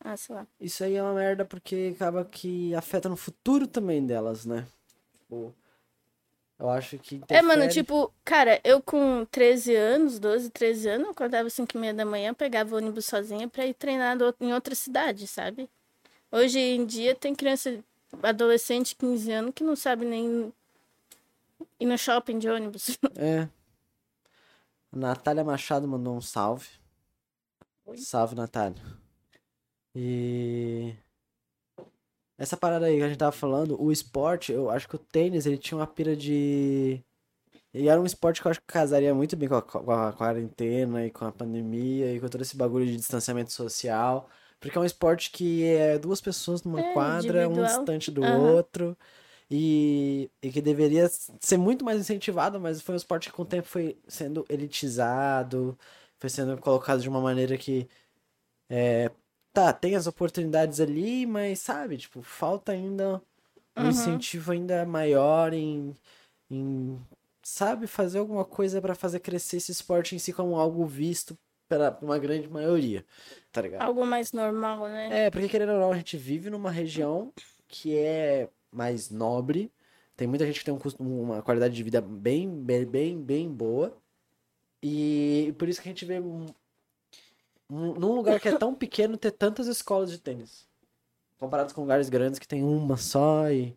Ah, 0.00 0.16
sei 0.16 0.34
lá. 0.34 0.46
Isso 0.60 0.84
aí 0.84 0.94
é 0.94 1.02
uma 1.02 1.14
merda 1.14 1.44
porque 1.44 1.92
acaba 1.94 2.24
que 2.24 2.74
afeta 2.74 3.08
no 3.08 3.16
futuro 3.16 3.66
também 3.66 4.06
delas, 4.06 4.44
né? 4.46 4.66
Tipo, 5.18 5.54
eu 6.58 6.70
acho 6.70 6.98
que. 6.98 7.20
É, 7.28 7.42
mano, 7.42 7.64
interfere- 7.64 7.72
tipo, 7.82 8.12
cara, 8.24 8.60
eu 8.64 8.80
com 8.80 9.24
13 9.30 9.74
anos, 9.74 10.18
12, 10.18 10.50
13 10.50 10.88
anos, 10.88 11.06
eu 11.06 11.10
acordava 11.12 11.50
5 11.50 11.76
e 11.76 11.80
meia 11.80 11.94
da 11.94 12.04
manhã, 12.04 12.32
pegava 12.32 12.74
o 12.74 12.78
ônibus 12.78 13.06
sozinha 13.06 13.48
pra 13.48 13.66
ir 13.66 13.74
treinar 13.74 14.16
em 14.40 14.52
outra 14.54 14.74
cidade, 14.74 15.26
sabe? 15.26 15.68
Hoje 16.30 16.58
em 16.58 16.84
dia 16.86 17.14
tem 17.14 17.34
criança, 17.34 17.82
adolescente, 18.22 18.94
15 18.96 19.32
anos, 19.32 19.52
que 19.54 19.64
não 19.64 19.74
sabe 19.74 20.04
nem 20.04 20.52
ir 21.80 21.86
no 21.86 21.98
shopping 21.98 22.38
de 22.38 22.48
ônibus. 22.48 22.98
É. 23.16 23.48
A 24.90 24.96
Natália 24.96 25.44
Machado 25.44 25.86
mandou 25.86 26.16
um 26.16 26.20
salve. 26.20 26.66
Salve, 27.96 28.34
Natália. 28.34 28.80
E. 30.00 30.94
Essa 32.36 32.56
parada 32.56 32.86
aí 32.86 32.96
que 32.98 33.02
a 33.02 33.08
gente 33.08 33.18
tava 33.18 33.32
falando, 33.32 33.80
o 33.82 33.90
esporte, 33.90 34.52
eu 34.52 34.70
acho 34.70 34.88
que 34.88 34.94
o 34.96 34.98
tênis, 34.98 35.44
ele 35.46 35.58
tinha 35.58 35.76
uma 35.78 35.86
pira 35.86 36.14
de. 36.16 37.02
E 37.74 37.88
era 37.88 38.00
um 38.00 38.06
esporte 38.06 38.40
que 38.42 38.46
eu 38.48 38.50
acho 38.50 38.60
que 38.60 38.66
casaria 38.66 39.14
muito 39.14 39.36
bem 39.36 39.48
com 39.48 39.56
a, 39.56 39.62
com 39.62 39.90
a 39.92 40.12
quarentena 40.12 41.06
e 41.06 41.10
com 41.10 41.24
a 41.26 41.32
pandemia 41.32 42.14
e 42.14 42.20
com 42.20 42.28
todo 42.28 42.42
esse 42.42 42.56
bagulho 42.56 42.86
de 42.86 42.96
distanciamento 42.96 43.52
social. 43.52 44.30
Porque 44.60 44.78
é 44.78 44.80
um 44.80 44.84
esporte 44.84 45.30
que 45.32 45.64
é 45.64 45.98
duas 45.98 46.20
pessoas 46.20 46.62
numa 46.64 46.80
É, 46.80 46.92
quadra, 46.94 47.48
um 47.48 47.52
individual. 47.52 47.64
distante 47.64 48.10
do 48.10 48.24
Aham. 48.24 48.54
outro. 48.54 48.96
E, 49.50 50.30
e 50.42 50.50
que 50.52 50.60
deveria 50.62 51.08
ser 51.40 51.58
muito 51.58 51.84
mais 51.84 52.00
incentivado, 52.00 52.60
mas 52.60 52.82
foi 52.82 52.94
um 52.94 52.98
esporte 52.98 53.30
que 53.30 53.36
com 53.36 53.42
o 53.42 53.46
tempo 53.46 53.68
foi 53.68 53.98
sendo 54.08 54.44
elitizado, 54.48 55.78
foi 56.18 56.30
sendo 56.30 56.58
colocado 56.58 57.00
de 57.02 57.08
uma 57.08 57.20
maneira 57.20 57.56
que 57.58 57.88
é, 58.70 59.10
tá, 59.58 59.72
tem 59.72 59.96
as 59.96 60.06
oportunidades 60.06 60.80
ali, 60.80 61.26
mas 61.26 61.58
sabe, 61.60 61.98
tipo, 61.98 62.22
falta 62.22 62.72
ainda 62.72 63.22
um 63.78 63.86
Uhum. 63.86 63.88
incentivo 63.88 64.52
ainda 64.52 64.86
maior 64.86 65.52
em, 65.54 65.94
em 66.50 67.00
sabe, 67.42 67.86
fazer 67.88 68.18
alguma 68.20 68.44
coisa 68.44 68.80
pra 68.82 68.94
fazer 68.94 69.20
crescer 69.20 69.58
esse 69.58 69.72
esporte 69.72 70.14
em 70.16 70.18
si 70.20 70.32
como 70.32 70.56
algo 70.56 70.86
visto 70.86 71.38
pela 71.68 71.98
uma 72.02 72.18
grande 72.18 72.48
maioria, 72.48 73.06
tá 73.52 73.62
ligado? 73.62 73.86
Algo 73.86 74.04
mais 74.06 74.32
normal, 74.32 74.88
né? 74.88 75.08
É, 75.08 75.30
porque 75.30 75.48
querendo 75.48 75.72
ou 75.72 75.78
não, 75.80 75.92
a 75.92 75.96
gente 75.96 76.16
vive 76.16 76.50
numa 76.50 76.70
região 76.70 77.32
que 77.66 77.96
é 77.96 78.48
mais 78.70 79.10
nobre. 79.10 79.72
Tem 80.16 80.26
muita 80.26 80.46
gente 80.46 80.58
que 80.58 80.64
tem 80.64 80.74
um 80.74 80.78
custo, 80.78 81.02
uma 81.02 81.42
qualidade 81.42 81.74
de 81.74 81.82
vida 81.82 82.00
bem, 82.00 82.48
bem, 82.62 82.84
bem, 82.84 83.22
bem 83.22 83.50
boa. 83.52 83.96
E 84.82 85.54
por 85.58 85.68
isso 85.68 85.82
que 85.82 85.88
a 85.88 85.92
gente 85.92 86.04
vê 86.04 86.20
num 87.68 88.14
lugar 88.14 88.40
que 88.40 88.48
é 88.48 88.56
tão 88.56 88.74
pequeno 88.74 89.16
ter 89.16 89.32
tantas 89.32 89.66
escolas 89.66 90.10
de 90.10 90.18
tênis. 90.18 90.66
Comparados 91.38 91.72
com 91.72 91.82
lugares 91.82 92.08
grandes 92.08 92.38
que 92.38 92.48
tem 92.48 92.64
uma 92.64 92.96
só 92.96 93.50
e 93.50 93.76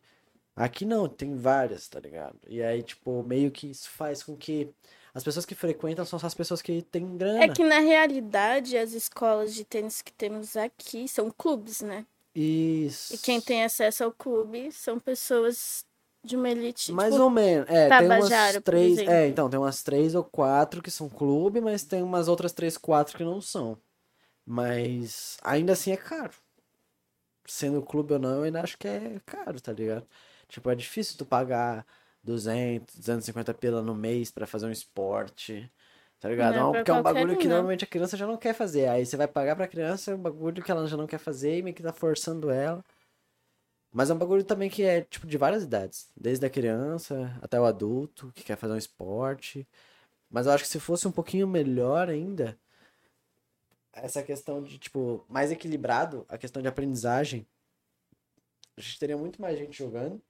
aqui 0.55 0.85
não, 0.85 1.07
tem 1.07 1.35
várias, 1.35 1.87
tá 1.87 1.99
ligado? 1.99 2.37
E 2.47 2.63
aí, 2.63 2.81
tipo, 2.81 3.21
meio 3.23 3.51
que 3.51 3.67
isso 3.69 3.89
faz 3.89 4.23
com 4.23 4.35
que 4.35 4.69
as 5.13 5.23
pessoas 5.23 5.45
que 5.45 5.53
frequentam 5.53 6.05
são 6.05 6.17
só 6.17 6.27
as 6.27 6.33
pessoas 6.33 6.61
que 6.61 6.81
têm 6.83 7.17
grana. 7.17 7.43
É 7.43 7.49
que 7.49 7.63
na 7.63 7.79
realidade 7.79 8.77
as 8.77 8.93
escolas 8.93 9.53
de 9.53 9.65
tênis 9.65 10.01
que 10.01 10.11
temos 10.11 10.55
aqui 10.55 11.07
são 11.07 11.29
clubes, 11.29 11.81
né? 11.81 12.05
Isso. 12.33 13.13
E 13.13 13.17
quem 13.17 13.41
tem 13.41 13.63
acesso 13.63 14.05
ao 14.05 14.11
clube 14.11 14.71
são 14.71 14.97
pessoas 14.97 15.85
de 16.23 16.35
uma 16.35 16.49
elite. 16.49 16.91
Mais 16.91 17.13
tipo, 17.13 17.23
ou 17.23 17.29
menos. 17.29 17.69
É, 17.69 17.89
tem 17.89 18.07
umas 18.07 18.63
três. 18.63 18.97
É, 18.99 19.27
então, 19.27 19.49
tem 19.49 19.59
umas 19.59 19.81
três 19.81 20.15
ou 20.15 20.23
quatro 20.23 20.81
que 20.81 20.91
são 20.91 21.09
clube, 21.09 21.59
mas 21.61 21.83
tem 21.83 22.03
umas 22.03 22.27
outras 22.27 22.51
três, 22.51 22.77
quatro 22.77 23.17
que 23.17 23.23
não 23.23 23.41
são. 23.41 23.77
Mas 24.45 25.37
ainda 25.43 25.73
assim 25.73 25.91
é 25.91 25.97
caro. 25.97 26.33
Sendo 27.45 27.81
clube 27.81 28.13
ou 28.13 28.19
não, 28.19 28.37
eu 28.37 28.43
ainda 28.43 28.61
acho 28.61 28.77
que 28.77 28.87
é 28.87 29.19
caro, 29.25 29.59
tá 29.59 29.73
ligado? 29.73 30.07
Tipo, 30.47 30.69
é 30.69 30.75
difícil 30.75 31.17
tu 31.17 31.25
pagar 31.25 31.85
200, 32.23 32.95
250 32.95 33.53
pila 33.53 33.81
no 33.81 33.95
mês 33.95 34.31
pra 34.31 34.45
fazer 34.45 34.67
um 34.67 34.71
esporte. 34.71 35.71
Tá 36.19 36.29
ligado? 36.29 36.55
Não 36.55 36.69
é 36.69 36.71
pra 36.71 36.79
Porque 36.79 36.91
é 36.91 36.93
um 36.93 37.01
bagulho 37.01 37.33
um, 37.33 37.37
que 37.37 37.47
não. 37.47 37.55
normalmente 37.55 37.83
a 37.83 37.87
criança 37.87 38.15
já 38.15 38.27
não 38.27 38.37
quer 38.37 38.53
fazer. 38.53 38.87
Aí 38.87 39.05
você 39.05 39.17
vai 39.17 39.27
pagar 39.27 39.55
pra 39.55 39.67
criança 39.67 40.11
é 40.11 40.15
um 40.15 40.19
bagulho 40.19 40.63
que 40.63 40.71
ela 40.71 40.85
já 40.87 40.95
não 40.95 41.07
quer 41.07 41.17
fazer 41.17 41.57
e 41.57 41.63
meio 41.63 41.75
que 41.75 41.81
tá 41.81 41.91
forçando 41.91 42.51
ela. 42.51 42.83
Mas 43.91 44.09
é 44.09 44.13
um 44.13 44.17
bagulho 44.17 44.43
também 44.43 44.69
que 44.69 44.83
é, 44.83 45.01
tipo, 45.01 45.27
de 45.27 45.37
várias 45.37 45.63
idades. 45.63 46.09
Desde 46.15 46.45
a 46.45 46.49
criança 46.49 47.37
até 47.41 47.59
o 47.59 47.65
adulto 47.65 48.31
que 48.33 48.43
quer 48.43 48.55
fazer 48.57 48.73
um 48.73 48.77
esporte. 48.77 49.67
Mas 50.29 50.45
eu 50.47 50.53
acho 50.53 50.63
que 50.63 50.69
se 50.69 50.79
fosse 50.79 51.07
um 51.07 51.11
pouquinho 51.11 51.47
melhor 51.47 52.09
ainda, 52.09 52.57
essa 53.93 54.23
questão 54.23 54.61
de, 54.63 54.77
tipo, 54.79 55.25
mais 55.29 55.51
equilibrado, 55.51 56.25
a 56.29 56.37
questão 56.37 56.61
de 56.61 56.67
aprendizagem, 56.67 57.45
a 58.77 58.81
gente 58.81 58.99
teria 58.99 59.17
muito 59.17 59.41
mais 59.41 59.57
gente 59.57 59.77
jogando. 59.77 60.21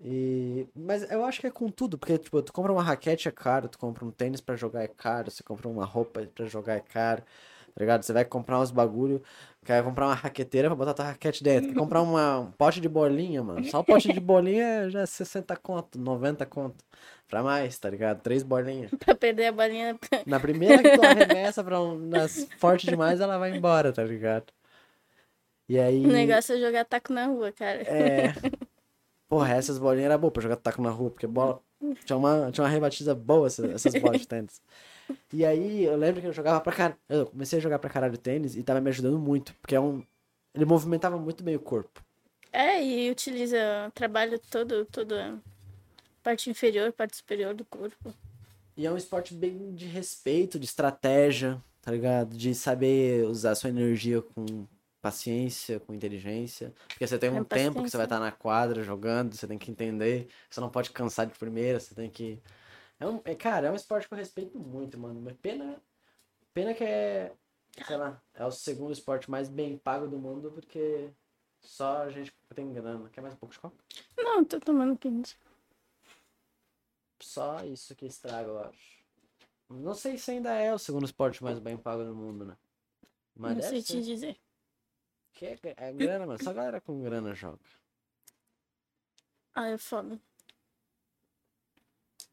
E... 0.00 0.66
Mas 0.74 1.08
eu 1.10 1.24
acho 1.24 1.40
que 1.40 1.46
é 1.46 1.50
com 1.50 1.70
tudo, 1.70 1.98
porque, 1.98 2.18
tipo, 2.18 2.42
tu 2.42 2.52
compra 2.52 2.72
uma 2.72 2.82
raquete 2.82 3.28
é 3.28 3.32
caro, 3.32 3.68
tu 3.68 3.78
compra 3.78 4.04
um 4.04 4.10
tênis 4.10 4.40
pra 4.40 4.56
jogar 4.56 4.82
é 4.82 4.88
caro, 4.88 5.30
você 5.30 5.42
compra 5.42 5.68
uma 5.68 5.84
roupa 5.84 6.26
pra 6.34 6.46
jogar 6.46 6.74
é 6.76 6.80
caro, 6.80 7.24
tá 7.74 7.80
ligado? 7.80 8.02
Você 8.02 8.12
vai 8.12 8.24
comprar 8.24 8.60
uns 8.60 8.70
bagulho, 8.70 9.22
quer 9.64 9.82
comprar 9.82 10.06
uma 10.06 10.14
raqueteira 10.14 10.68
pra 10.68 10.76
botar 10.76 10.94
tua 10.94 11.04
raquete 11.06 11.42
dentro, 11.42 11.70
quer 11.70 11.78
comprar 11.78 12.02
uma, 12.02 12.40
um 12.40 12.50
pote 12.52 12.80
de 12.80 12.88
bolinha, 12.88 13.42
mano. 13.42 13.64
Só 13.64 13.80
o 13.80 13.84
pote 13.84 14.12
de 14.12 14.20
bolinha 14.20 14.90
já 14.90 15.00
é 15.00 15.06
60 15.06 15.56
conto, 15.56 15.98
90 15.98 16.44
conto. 16.46 16.84
Pra 17.28 17.42
mais, 17.42 17.78
tá 17.78 17.88
ligado? 17.88 18.20
Três 18.20 18.42
bolinhas. 18.42 18.90
Pra 19.00 19.14
perder 19.14 19.46
a 19.46 19.52
bolinha. 19.52 19.98
Na 20.26 20.38
primeira 20.38 20.82
que 20.82 20.98
tu 20.98 21.02
arremessa 21.02 21.64
pra 21.64 21.80
um, 21.80 21.98
nas 21.98 22.46
forte 22.58 22.86
demais, 22.86 23.22
ela 23.22 23.38
vai 23.38 23.56
embora, 23.56 23.90
tá 23.90 24.04
ligado? 24.04 24.52
E 25.66 25.78
aí. 25.78 26.04
O 26.04 26.08
negócio 26.08 26.54
é 26.54 26.60
jogar 26.60 26.84
taco 26.84 27.10
na 27.10 27.26
rua, 27.26 27.50
cara. 27.50 27.80
É. 27.88 28.34
Porra, 29.30 29.54
essas 29.54 29.78
bolinhas 29.78 30.10
eram 30.10 30.20
boas 30.20 30.32
pra 30.34 30.42
jogar 30.42 30.56
taco 30.56 30.82
na 30.82 30.90
rua, 30.90 31.10
porque 31.10 31.26
bola. 31.26 31.58
Tinha 32.04 32.18
uma, 32.18 32.52
tinha 32.52 32.64
uma 32.64 32.70
rebatida 32.70 33.14
boa 33.14 33.46
essas, 33.46 33.70
essas 33.70 33.94
bolas 34.00 34.20
de 34.20 34.28
tênis. 34.28 34.60
E 35.32 35.44
aí 35.44 35.84
eu 35.84 35.96
lembro 35.96 36.20
que 36.20 36.26
eu 36.26 36.32
jogava 36.32 36.60
pra 36.60 36.72
caralho. 36.72 36.98
Eu 37.08 37.26
comecei 37.26 37.58
a 37.58 37.62
jogar 37.62 37.78
pra 37.78 37.90
caralho 37.90 38.18
tênis 38.18 38.56
e 38.56 38.62
tava 38.62 38.80
me 38.80 38.90
ajudando 38.90 39.18
muito, 39.18 39.54
porque 39.56 39.74
é 39.74 39.80
um. 39.80 40.04
Ele 40.54 40.64
movimentava 40.64 41.16
muito 41.18 41.42
bem 41.42 41.56
o 41.56 41.60
corpo. 41.60 42.02
É, 42.52 42.82
e 42.84 43.10
utiliza, 43.10 43.90
trabalha 43.94 44.38
todo, 44.38 44.84
toda 44.86 45.40
parte 46.22 46.50
inferior, 46.50 46.92
parte 46.92 47.16
superior 47.16 47.54
do 47.54 47.64
corpo. 47.64 48.14
E 48.76 48.86
é 48.86 48.90
um 48.92 48.96
esporte 48.96 49.34
bem 49.34 49.74
de 49.74 49.86
respeito, 49.86 50.58
de 50.58 50.64
estratégia, 50.64 51.62
tá 51.82 51.90
ligado? 51.90 52.36
De 52.36 52.54
saber 52.54 53.24
usar 53.26 53.54
sua 53.54 53.70
energia 53.70 54.22
com 54.22 54.66
paciência, 55.00 55.80
com 55.80 55.92
inteligência. 55.92 56.72
Porque 56.88 57.06
você 57.06 57.18
tem 57.18 57.30
um 57.30 57.40
É 57.40 57.44
tempo 57.44 57.82
que 57.82 57.90
você 57.90 57.96
vai 57.96 58.06
estar 58.06 58.20
na 58.20 58.30
quadra 58.32 58.82
jogando, 58.82 59.34
você 59.34 59.46
tem 59.46 59.58
que 59.58 59.70
entender. 59.70 60.28
Você 60.48 60.60
não 60.60 60.70
pode 60.70 60.90
cansar 60.90 61.26
de 61.26 61.38
primeira, 61.38 61.80
você 61.80 61.94
tem 61.94 62.08
que. 62.08 62.38
É 63.02 63.06
um, 63.06 63.20
é, 63.24 63.34
cara, 63.34 63.66
é 63.66 63.70
um 63.72 63.74
esporte 63.74 64.06
que 64.06 64.14
eu 64.14 64.18
respeito 64.18 64.56
muito, 64.56 64.96
mano. 64.96 65.20
Mas 65.20 65.36
pena, 65.38 65.82
pena 66.54 66.72
que 66.72 66.84
é, 66.84 67.34
sei 67.84 67.96
lá, 67.96 68.22
é 68.32 68.46
o 68.46 68.50
segundo 68.52 68.92
esporte 68.92 69.28
mais 69.28 69.48
bem 69.48 69.76
pago 69.76 70.06
do 70.06 70.20
mundo, 70.20 70.52
porque 70.52 71.12
só 71.60 72.02
a 72.02 72.10
gente 72.10 72.32
tem 72.54 72.72
grana. 72.72 73.10
Quer 73.10 73.20
mais 73.20 73.34
um 73.34 73.38
pouco 73.38 73.52
de 73.54 73.60
copo? 73.60 73.76
Não, 74.16 74.44
tô 74.44 74.60
tomando 74.60 74.96
15. 74.96 75.34
Só 77.20 77.64
isso 77.64 77.92
que 77.96 78.06
estraga, 78.06 78.48
eu 78.48 78.60
acho. 78.60 79.02
Não 79.68 79.94
sei 79.94 80.16
se 80.16 80.30
ainda 80.30 80.54
é 80.54 80.72
o 80.72 80.78
segundo 80.78 81.04
esporte 81.04 81.42
mais 81.42 81.58
bem 81.58 81.76
pago 81.76 82.04
do 82.04 82.14
mundo, 82.14 82.44
né? 82.44 82.56
Mas 83.34 83.56
não 83.56 83.62
sei 83.62 83.82
ser. 83.82 83.94
te 83.94 84.02
dizer. 84.04 84.36
Que 85.32 85.46
é, 85.46 85.58
é 85.76 85.92
grana, 85.92 86.24
mano. 86.24 86.40
Só 86.40 86.50
a 86.50 86.54
galera 86.54 86.80
com 86.80 87.02
grana 87.02 87.34
joga. 87.34 87.58
Ah, 89.54 89.70
é 89.70 89.76
foda. 89.76 90.20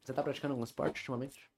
Você 0.03 0.13
tá 0.13 0.21
praticando 0.21 0.53
algum 0.53 0.63
esporte 0.65 0.97
ultimamente? 0.99 1.49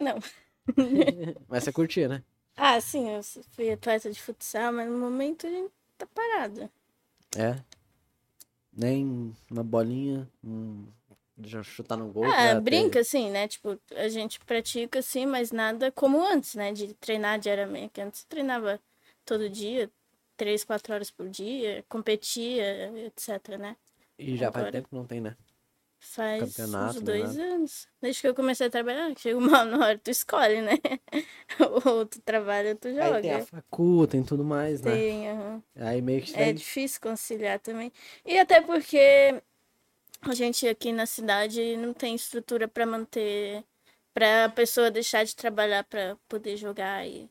Não. 0.00 0.18
Mas 1.48 1.64
você 1.64 1.72
curtia, 1.72 2.08
né? 2.08 2.22
Ah, 2.56 2.78
sim, 2.80 3.08
eu 3.08 3.22
fui 3.52 3.70
atleta 3.72 4.10
de 4.12 4.20
futsal, 4.20 4.70
mas 4.72 4.86
no 4.90 4.98
momento 4.98 5.46
a 5.46 5.50
gente 5.50 5.72
tá 5.96 6.06
parada. 6.06 6.70
É. 7.36 7.64
Nem 8.72 9.34
uma 9.50 9.62
bolinha, 9.64 10.30
um... 10.42 10.86
de 11.36 11.62
chutar 11.62 11.96
no 11.98 12.10
gol. 12.12 12.32
Ah, 12.32 12.54
pra 12.54 12.60
ter- 12.60 12.64
brinca, 12.64 13.00
assim, 13.00 13.30
né? 13.30 13.46
Tipo, 13.48 13.78
a 13.94 14.08
gente 14.08 14.40
pratica, 14.40 14.98
assim, 14.98 15.24
mas 15.26 15.52
nada 15.52 15.90
como 15.92 16.20
antes, 16.22 16.54
né? 16.54 16.72
De 16.72 16.92
treinar 16.94 17.38
diariamente. 17.38 17.90
Que 17.94 18.00
Antes 18.00 18.24
treinava 18.24 18.80
todo 19.24 19.48
dia, 19.48 19.90
três, 20.36 20.64
quatro 20.64 20.92
horas 20.94 21.10
por 21.10 21.28
dia, 21.28 21.84
competia, 21.88 22.90
etc, 23.06 23.56
né? 23.58 23.76
E 24.18 24.36
já 24.36 24.52
faz 24.52 24.66
Agora. 24.66 24.72
tempo 24.72 24.88
que 24.88 24.94
não 24.94 25.06
tem, 25.06 25.20
né? 25.20 25.36
Faz 26.00 26.40
Campeonato, 26.40 26.98
uns 26.98 27.02
nem 27.02 27.04
dois 27.04 27.36
nada. 27.36 27.54
anos. 27.54 27.88
Desde 28.00 28.20
que 28.22 28.28
eu 28.28 28.34
comecei 28.34 28.66
a 28.66 28.70
trabalhar, 28.70 29.12
chega 29.18 29.36
uma 29.38 29.62
hora, 29.78 29.98
tu 29.98 30.10
escolhe, 30.10 30.60
né? 30.60 30.72
ou 31.84 32.06
tu 32.06 32.20
trabalha, 32.22 32.70
ou 32.70 32.76
tu 32.76 32.88
joga. 32.90 33.04
Aí 33.16 33.22
tem 33.22 33.32
a 33.34 33.40
facu, 33.40 34.06
tem 34.06 34.22
tudo 34.22 34.44
mais, 34.44 34.80
né? 34.80 34.92
Tem, 34.92 35.28
aham. 35.28 35.62
Aí 35.76 36.00
meio 36.02 36.22
que 36.22 36.32
É 36.40 36.52
difícil 36.52 37.00
conciliar 37.00 37.58
também. 37.60 37.92
E 38.24 38.38
até 38.38 38.60
porque 38.60 39.42
a 40.22 40.34
gente 40.34 40.66
aqui 40.66 40.92
na 40.92 41.06
cidade 41.06 41.76
não 41.76 41.92
tem 41.92 42.14
estrutura 42.14 42.66
para 42.68 42.86
manter, 42.86 43.64
para 44.14 44.46
a 44.46 44.48
pessoa 44.48 44.90
deixar 44.90 45.24
de 45.24 45.34
trabalhar 45.34 45.84
para 45.84 46.16
poder 46.28 46.56
jogar 46.56 47.06
e 47.06 47.28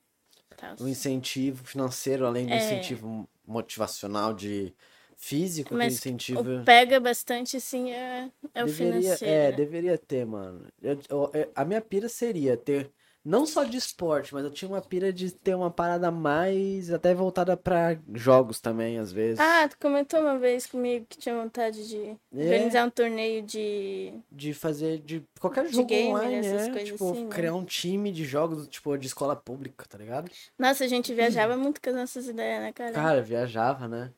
tal. 0.56 0.76
o 0.80 0.88
incentivo 0.88 1.64
financeiro, 1.66 2.26
além 2.26 2.46
do 2.46 2.54
É. 2.54 2.58
incentivo 2.58 3.30
motivacional 3.46 4.34
de 4.34 4.74
físico, 5.18 5.74
Mas 5.74 6.00
que 6.00 6.10
incentivo 6.10 6.62
O 6.62 6.64
pega 6.64 7.00
bastante, 7.00 7.58
assim, 7.58 7.92
é, 7.92 8.32
é 8.54 8.64
o 8.64 8.68
deveria, 8.68 9.00
financeiro. 9.02 9.34
é, 9.34 9.52
né? 9.52 9.58
deveria 9.58 9.98
ter, 9.98 10.26
mano. 10.26 10.66
Eu- 10.82 11.00
eu- 11.10 11.32
eu- 11.34 11.52
a 11.56 11.66
minha 11.66 11.82
pira 11.82 12.08
seria 12.08 12.56
ter 12.56 12.92
não 13.26 13.46
só 13.46 13.66
de 13.66 13.76
esporte, 13.76 14.34
mas 14.34 14.46
eu 14.46 14.52
tinha 14.52 14.70
uma 14.70 14.82
pira 14.82 15.12
de 15.12 15.30
ter 15.32 15.54
uma 15.54 15.70
parada 15.70 16.10
mais 16.10 16.94
até 16.94 17.14
voltada 17.14 17.58
pra 17.58 17.98
jogos 18.14 18.62
também, 18.62 18.98
às 19.00 19.12
vezes. 19.12 19.40
Ah, 19.42 19.68
tu 19.68 19.78
comentou 19.80 20.22
uma 20.22 20.40
vez 20.40 20.66
comigo 20.66 21.06
que 21.10 21.18
tinha 21.18 21.36
vontade 21.36 21.90
de 21.90 21.98
É. 22.38 22.44
organizar 22.46 22.88
um 22.88 22.90
torneio 22.90 23.42
de. 23.42 24.14
de 24.32 24.54
fazer 24.54 25.00
de 25.00 25.22
qualquer 25.42 25.66
De 25.66 25.74
jogo 25.74 25.90
gamer, 25.90 26.16
online, 26.16 26.36
essas 26.38 26.68
é, 26.68 26.72
coisas 26.72 26.90
tipo, 26.90 27.12
assim, 27.12 27.26
né? 27.26 27.30
criar 27.36 27.54
um 27.54 27.66
time 27.66 28.14
de 28.14 28.24
jogos, 28.24 28.66
tipo, 28.70 28.98
de 28.98 29.08
escola 29.08 29.36
pública, 29.36 29.86
tá 29.90 29.98
ligado? 29.98 30.32
Nossa, 30.58 30.86
a 30.86 30.88
gente 30.88 31.14
viajava 31.14 31.58
muito 31.58 31.82
com 31.82 31.90
as 31.90 31.96
nossas 31.98 32.28
ideias, 32.30 32.62
né, 32.62 32.72
cara? 32.72 32.94
Cara, 32.94 33.22
viajava, 33.22 33.90
né? 33.90 34.14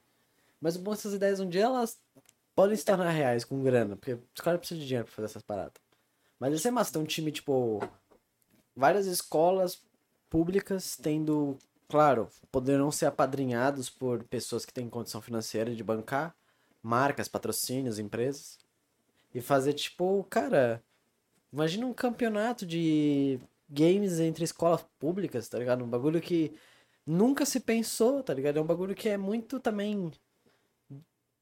Mas 0.61 0.75
o 0.75 0.79
bom 0.79 0.91
dessas 0.91 1.13
ideias, 1.13 1.39
um 1.39 1.49
dia 1.49 1.63
elas 1.63 1.97
podem 2.55 2.75
se 2.75 2.85
tornar 2.85 3.09
reais 3.09 3.45
com 3.45 3.63
grana, 3.63 3.95
porque 3.95 4.13
os 4.13 4.41
caras 4.41 4.59
precisam 4.59 4.81
de 4.81 4.87
dinheiro 4.87 5.05
pra 5.05 5.15
fazer 5.15 5.25
essas 5.27 5.43
paradas. 5.43 5.81
Mas 6.39 6.51
ia 6.51 6.59
ser 6.59 6.71
massa 6.71 6.93
ter 6.93 6.99
um 6.99 7.05
time, 7.05 7.31
tipo, 7.31 7.79
várias 8.75 9.05
escolas 9.05 9.81
públicas 10.29 10.95
tendo, 10.95 11.57
claro, 11.87 12.29
poderão 12.51 12.91
ser 12.91 13.07
apadrinhados 13.07 13.89
por 13.89 14.23
pessoas 14.25 14.65
que 14.65 14.73
têm 14.73 14.89
condição 14.89 15.21
financeira 15.21 15.75
de 15.75 15.83
bancar, 15.83 16.35
marcas, 16.81 17.27
patrocínios, 17.27 17.99
empresas. 17.99 18.57
E 19.33 19.41
fazer, 19.41 19.73
tipo, 19.73 20.23
cara, 20.29 20.83
imagina 21.51 21.85
um 21.85 21.93
campeonato 21.93 22.65
de 22.65 23.39
games 23.69 24.19
entre 24.19 24.43
escolas 24.43 24.83
públicas, 24.97 25.47
tá 25.47 25.59
ligado? 25.59 25.83
Um 25.83 25.89
bagulho 25.89 26.19
que 26.19 26.53
nunca 27.05 27.45
se 27.45 27.59
pensou, 27.59 28.23
tá 28.23 28.33
ligado? 28.33 28.57
É 28.57 28.61
um 28.61 28.65
bagulho 28.65 28.95
que 28.95 29.09
é 29.09 29.17
muito 29.17 29.59
também, 29.59 30.11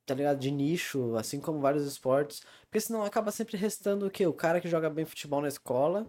tá 0.08 0.16
ligado? 0.16 0.40
De 0.40 0.50
nicho, 0.50 1.16
assim 1.16 1.40
como 1.40 1.60
vários 1.60 1.86
esportes. 1.86 2.42
Porque 2.64 2.80
senão 2.80 3.04
acaba 3.04 3.30
sempre 3.32 3.58
restando 3.58 4.08
o 4.08 4.10
quê? 4.10 4.26
O 4.26 4.34
cara 4.34 4.60
que 4.62 4.68
joga 4.70 4.90
bem 4.90 5.06
futebol 5.06 5.42
na 5.42 5.48
escola, 5.50 6.08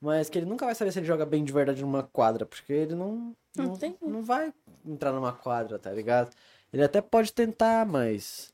mas 0.00 0.28
que 0.28 0.38
ele 0.38 0.46
nunca 0.46 0.64
vai 0.66 0.74
saber 0.74 0.90
se 0.90 0.98
ele 0.98 1.06
joga 1.06 1.24
bem 1.26 1.44
de 1.44 1.52
verdade 1.52 1.82
numa 1.82 2.02
quadra, 2.02 2.44
porque 2.46 2.72
ele 2.72 2.94
não, 2.94 3.36
Não 3.56 3.66
não, 3.66 3.76
tem. 3.76 3.96
não 4.02 4.22
vai 4.22 4.52
entrar 4.84 5.12
numa 5.12 5.32
quadra, 5.32 5.78
tá 5.78 5.92
ligado? 5.92 6.34
Ele 6.72 6.82
até 6.82 7.00
pode 7.00 7.32
tentar, 7.32 7.86
mas 7.86 8.52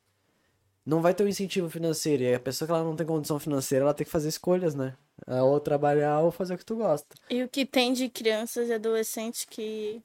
não 0.84 1.00
vai 1.00 1.14
ter 1.14 1.24
um 1.24 1.28
incentivo 1.28 1.70
financeiro. 1.70 2.22
E 2.24 2.34
a 2.34 2.40
pessoa 2.40 2.66
que 2.66 2.72
ela 2.72 2.84
não 2.84 2.96
tem 2.96 3.06
condição 3.06 3.38
financeira, 3.38 3.84
ela 3.84 3.94
tem 3.94 4.04
que 4.04 4.10
fazer 4.10 4.28
escolhas, 4.28 4.74
né? 4.74 4.96
É 5.26 5.40
Ou 5.42 5.60
trabalhar 5.60 6.20
ou 6.20 6.30
fazer 6.30 6.54
o 6.54 6.58
que 6.58 6.64
tu 6.64 6.76
gosta. 6.76 7.14
E 7.30 7.42
o 7.42 7.48
que 7.48 7.64
tem 7.64 7.92
de 7.92 8.08
crianças 8.08 8.68
e 8.68 8.72
adolescentes 8.72 9.44
que 9.44 10.02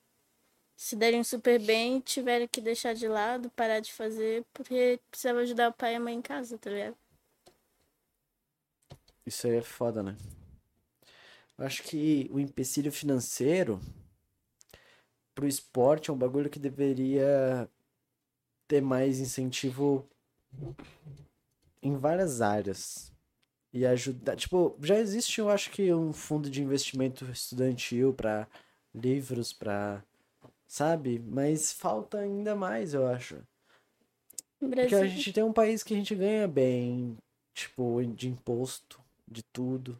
se 0.75 0.95
derem 0.95 1.23
super 1.23 1.59
bem 1.59 1.99
tiveram 1.99 2.47
que 2.47 2.61
deixar 2.61 2.93
de 2.93 3.07
lado, 3.07 3.49
parar 3.51 3.79
de 3.79 3.93
fazer, 3.93 4.45
porque 4.53 4.99
precisava 5.09 5.39
ajudar 5.39 5.69
o 5.69 5.73
pai 5.73 5.93
e 5.93 5.95
a 5.95 5.99
mãe 5.99 6.15
em 6.15 6.21
casa, 6.21 6.57
tá 6.57 6.69
ligado? 6.69 6.97
Isso 9.25 9.47
aí 9.47 9.55
é 9.55 9.61
foda, 9.61 10.03
né? 10.03 10.15
Eu 11.57 11.65
acho 11.65 11.83
que 11.83 12.29
o 12.31 12.39
empecilho 12.39 12.91
financeiro 12.91 13.79
pro 15.33 15.47
esporte 15.47 16.09
é 16.09 16.13
um 16.13 16.17
bagulho 16.17 16.49
que 16.49 16.59
deveria 16.59 17.69
ter 18.67 18.81
mais 18.81 19.19
incentivo 19.19 20.07
em 21.81 21.97
várias 21.97 22.41
áreas. 22.41 23.11
E 23.73 23.85
ajudar. 23.85 24.37
Tipo, 24.37 24.77
já 24.81 24.97
existe, 24.97 25.39
eu 25.39 25.49
acho 25.49 25.69
que, 25.69 25.93
um 25.93 26.13
fundo 26.13 26.49
de 26.49 26.63
investimento 26.63 27.25
estudantil 27.25 28.13
pra 28.13 28.47
livros, 28.93 29.51
pra. 29.51 30.01
Sabe? 30.67 31.19
Mas 31.19 31.71
falta 31.73 32.19
ainda 32.19 32.55
mais, 32.55 32.93
eu 32.93 33.07
acho. 33.07 33.35
No 34.61 34.69
Porque 34.69 34.95
Brasil. 34.95 34.99
a 34.99 35.07
gente 35.07 35.33
tem 35.33 35.43
um 35.43 35.53
país 35.53 35.83
que 35.83 35.93
a 35.93 35.97
gente 35.97 36.15
ganha 36.15 36.47
bem, 36.47 37.17
tipo, 37.53 38.01
de 38.15 38.27
imposto, 38.29 38.99
de 39.27 39.43
tudo. 39.43 39.99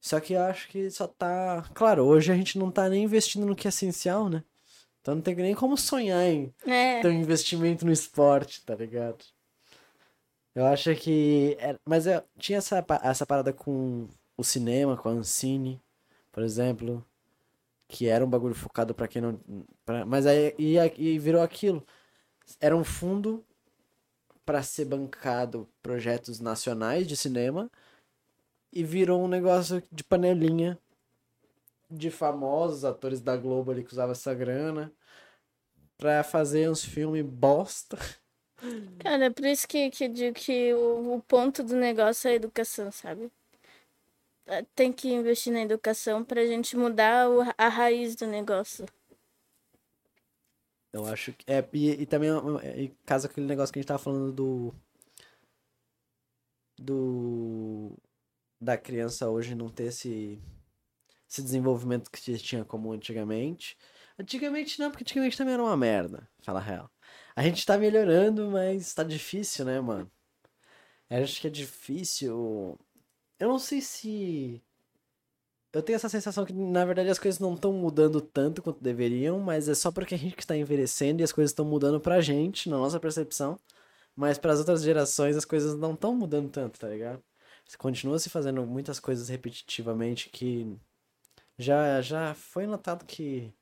Só 0.00 0.20
que 0.20 0.32
eu 0.34 0.42
acho 0.42 0.68
que 0.68 0.90
só 0.90 1.06
tá. 1.06 1.62
Claro, 1.74 2.04
hoje 2.04 2.32
a 2.32 2.36
gente 2.36 2.58
não 2.58 2.70
tá 2.70 2.88
nem 2.88 3.04
investindo 3.04 3.46
no 3.46 3.54
que 3.56 3.68
é 3.68 3.70
essencial, 3.70 4.28
né? 4.28 4.44
Então 5.00 5.14
não 5.16 5.22
tem 5.22 5.34
nem 5.36 5.54
como 5.54 5.76
sonhar 5.76 6.24
em 6.26 6.52
É, 6.66 7.00
ter 7.02 7.08
um 7.08 7.12
investimento 7.12 7.84
no 7.84 7.92
esporte, 7.92 8.64
tá 8.64 8.74
ligado? 8.74 9.24
Eu 10.54 10.66
acho 10.66 10.94
que. 10.96 11.56
era- 11.58 11.78
Mas 11.86 12.06
eu 12.06 12.22
tinha 12.38 12.58
essa, 12.58 12.84
essa 13.02 13.26
parada 13.26 13.52
com 13.52 14.08
o 14.36 14.44
cinema, 14.44 14.96
com 14.96 15.08
a 15.08 15.12
Ancine, 15.12 15.80
por 16.30 16.42
exemplo. 16.42 17.04
Que 17.92 18.08
era 18.08 18.24
um 18.24 18.28
bagulho 18.30 18.54
focado 18.54 18.94
pra 18.94 19.06
quem 19.06 19.20
não. 19.20 19.38
pra- 19.84 20.06
Mas 20.06 20.24
aí 20.26 20.54
e, 20.58 20.76
e 20.96 21.18
virou 21.18 21.42
aquilo. 21.42 21.86
Era 22.58 22.74
um 22.74 22.82
fundo 22.82 23.44
pra 24.46 24.62
ser 24.62 24.86
bancado 24.86 25.68
projetos 25.82 26.40
nacionais 26.40 27.06
de 27.06 27.14
cinema. 27.14 27.70
E 28.72 28.82
virou 28.82 29.22
um 29.22 29.28
negócio 29.28 29.82
de 29.92 30.02
panelinha 30.02 30.78
de 31.90 32.10
famosos 32.10 32.86
atores 32.86 33.20
da 33.20 33.36
Globo 33.36 33.70
ali 33.70 33.84
que 33.84 33.92
usavam 33.92 34.12
essa 34.12 34.32
grana 34.32 34.90
pra 35.98 36.24
fazer 36.24 36.70
uns 36.70 36.82
filmes 36.82 37.22
bosta. 37.22 37.98
cara, 38.98 39.26
é 39.26 39.30
por 39.30 39.44
isso 39.44 39.68
que, 39.68 39.90
que 39.90 40.08
digo 40.08 40.34
que 40.34 40.72
o, 40.72 41.16
o 41.16 41.22
ponto 41.22 41.62
do 41.62 41.76
negócio 41.76 42.28
é 42.28 42.30
a 42.32 42.34
educação, 42.36 42.90
sabe? 42.90 43.30
É, 44.46 44.62
Tem 44.74 44.92
que 44.92 45.12
investir 45.12 45.52
na 45.52 45.62
educação 45.62 46.24
pra 46.24 46.46
gente 46.46 46.76
mudar 46.76 47.26
a 47.56 47.68
raiz 47.68 48.16
do 48.16 48.26
negócio. 48.26 48.86
Eu 50.92 51.06
acho 51.06 51.32
que. 51.32 51.44
É, 51.50 51.66
e, 51.72 52.02
e 52.02 52.06
também 52.06 52.30
é, 52.62 52.82
e 52.82 52.88
caso 53.06 53.26
aquele 53.26 53.46
negócio 53.46 53.72
que 53.72 53.78
a 53.78 53.82
gente 53.82 53.88
tava 53.88 54.02
falando 54.02 54.32
do. 54.32 54.74
Do. 56.78 57.96
Da 58.60 58.76
criança 58.76 59.28
hoje 59.28 59.54
não 59.54 59.68
ter 59.68 59.84
esse. 59.84 60.40
Esse 61.28 61.42
desenvolvimento 61.42 62.10
que 62.10 62.36
tinha 62.38 62.64
como 62.64 62.92
antigamente. 62.92 63.76
Antigamente 64.18 64.78
não, 64.78 64.90
porque 64.90 65.02
antigamente 65.02 65.36
também 65.38 65.54
era 65.54 65.62
uma 65.62 65.76
merda, 65.76 66.28
fala 66.42 66.60
a 66.60 66.62
real. 66.62 66.90
A 67.34 67.42
gente 67.42 67.64
tá 67.64 67.78
melhorando, 67.78 68.50
mas 68.50 68.92
tá 68.92 69.02
difícil, 69.02 69.64
né, 69.64 69.80
mano? 69.80 70.10
Eu 71.08 71.22
acho 71.24 71.40
que 71.40 71.46
é 71.46 71.50
difícil. 71.50 72.78
Eu 73.42 73.48
não 73.48 73.58
sei 73.58 73.80
se. 73.80 74.62
Eu 75.72 75.82
tenho 75.82 75.96
essa 75.96 76.08
sensação 76.08 76.44
que, 76.44 76.52
na 76.52 76.84
verdade, 76.84 77.08
as 77.10 77.18
coisas 77.18 77.40
não 77.40 77.54
estão 77.54 77.72
mudando 77.72 78.20
tanto 78.20 78.62
quanto 78.62 78.80
deveriam, 78.80 79.40
mas 79.40 79.68
é 79.68 79.74
só 79.74 79.90
porque 79.90 80.14
a 80.14 80.18
gente 80.18 80.36
que 80.36 80.42
está 80.42 80.56
envelhecendo 80.56 81.20
e 81.20 81.24
as 81.24 81.32
coisas 81.32 81.50
estão 81.50 81.64
mudando 81.64 82.00
pra 82.00 82.20
gente, 82.20 82.68
na 82.70 82.78
nossa 82.78 83.00
percepção. 83.00 83.58
Mas 84.14 84.38
para 84.38 84.52
as 84.52 84.60
outras 84.60 84.84
gerações 84.84 85.36
as 85.36 85.44
coisas 85.44 85.74
não 85.76 85.94
estão 85.94 86.14
mudando 86.14 86.50
tanto, 86.50 86.78
tá 86.78 86.88
ligado? 86.88 87.20
Continua 87.78 88.16
se 88.20 88.30
fazendo 88.30 88.64
muitas 88.64 89.00
coisas 89.00 89.28
repetitivamente 89.28 90.30
que 90.30 90.78
já, 91.58 92.00
já 92.00 92.34
foi 92.34 92.64
notado 92.68 93.04
que 93.04 93.52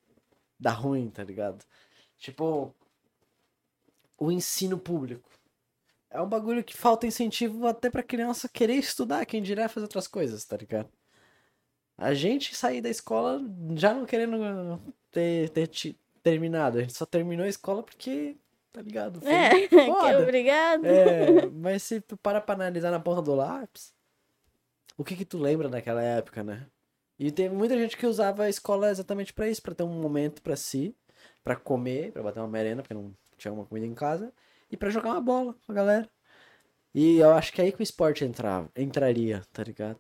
dá 0.59 0.73
ruim, 0.73 1.09
tá 1.09 1.25
ligado? 1.25 1.65
Tipo, 2.19 2.75
o 4.19 4.31
ensino 4.31 4.79
público. 4.79 5.31
É 6.11 6.21
um 6.21 6.29
bagulho 6.29 6.65
que 6.65 6.77
falta 6.77 7.07
incentivo 7.07 7.67
até 7.67 7.89
pra 7.89 8.03
criança 8.03 8.49
querer 8.49 8.75
estudar, 8.75 9.25
quem 9.27 9.43
dirá 9.43 9.69
fazer 9.69 9.85
outras 9.85 10.09
coisas, 10.09 10.45
tá 10.45 10.57
ligado? 10.57 10.89
A 11.97 12.15
gente 12.15 12.57
sair 12.57 12.81
da 12.81 12.89
escola 12.89 13.41
já 13.77 13.95
não 13.95 14.05
querendo 14.07 14.81
ter, 15.13 15.51
ter 15.51 15.71
terminado. 16.23 16.79
A 16.79 16.81
gente 16.81 16.95
só 16.97 17.07
terminou 17.07 17.45
a 17.45 17.49
escola 17.49 17.83
porque, 17.83 18.37
tá 18.73 18.81
ligado? 18.83 19.21
Foi 19.21 19.33
É, 19.33 19.51
que 19.69 19.85
foda. 19.87 20.23
obrigado. 20.23 20.85
É, 20.85 21.47
mas 21.47 21.83
se 21.83 22.01
tu 22.01 22.17
para 22.17 22.41
pra 22.41 22.55
analisar 22.55 22.91
na 22.91 22.99
ponta 22.99 23.23
do 23.23 23.35
lápis, 23.35 23.93
o 24.97 25.05
que 25.05 25.15
que 25.15 25.25
tu 25.25 25.39
lembra 25.39 25.69
daquela 25.69 26.03
época, 26.03 26.43
né? 26.43 26.67
E 27.19 27.31
teve 27.31 27.55
muita 27.55 27.77
gente 27.79 27.97
que 27.99 28.07
usava 28.07 28.45
a 28.45 28.49
escola 28.49 28.91
exatamente 28.91 29.33
pra 29.33 29.49
isso, 29.49 29.63
pra 29.63 29.75
ter 29.75 29.83
um 29.83 30.01
momento 30.01 30.41
pra 30.43 30.57
si, 30.57 30.97
pra 31.45 31.55
comer, 31.55 32.13
pra 32.13 32.23
bater 32.23 32.41
uma 32.41 32.49
merenda, 32.49 32.83
porque 32.83 32.95
não 32.95 33.15
tinha 33.37 33.53
uma 33.53 33.67
comida 33.67 33.87
em 33.87 33.95
casa, 33.95 34.33
e 34.71 34.77
pra 34.77 34.91
jogar 34.91 35.11
uma 35.11 35.21
bola 35.21 35.55
com 35.67 35.73
a 35.73 35.75
galera. 35.75 36.09
E 36.95 37.19
eu 37.19 37.31
acho 37.33 37.53
que 37.53 37.61
é 37.61 37.65
aí 37.65 37.73
que 37.73 37.81
o 37.81 37.83
esporte 37.83 38.25
entrava, 38.25 38.69
entraria, 38.77 39.43
tá 39.53 39.63
ligado? 39.63 39.99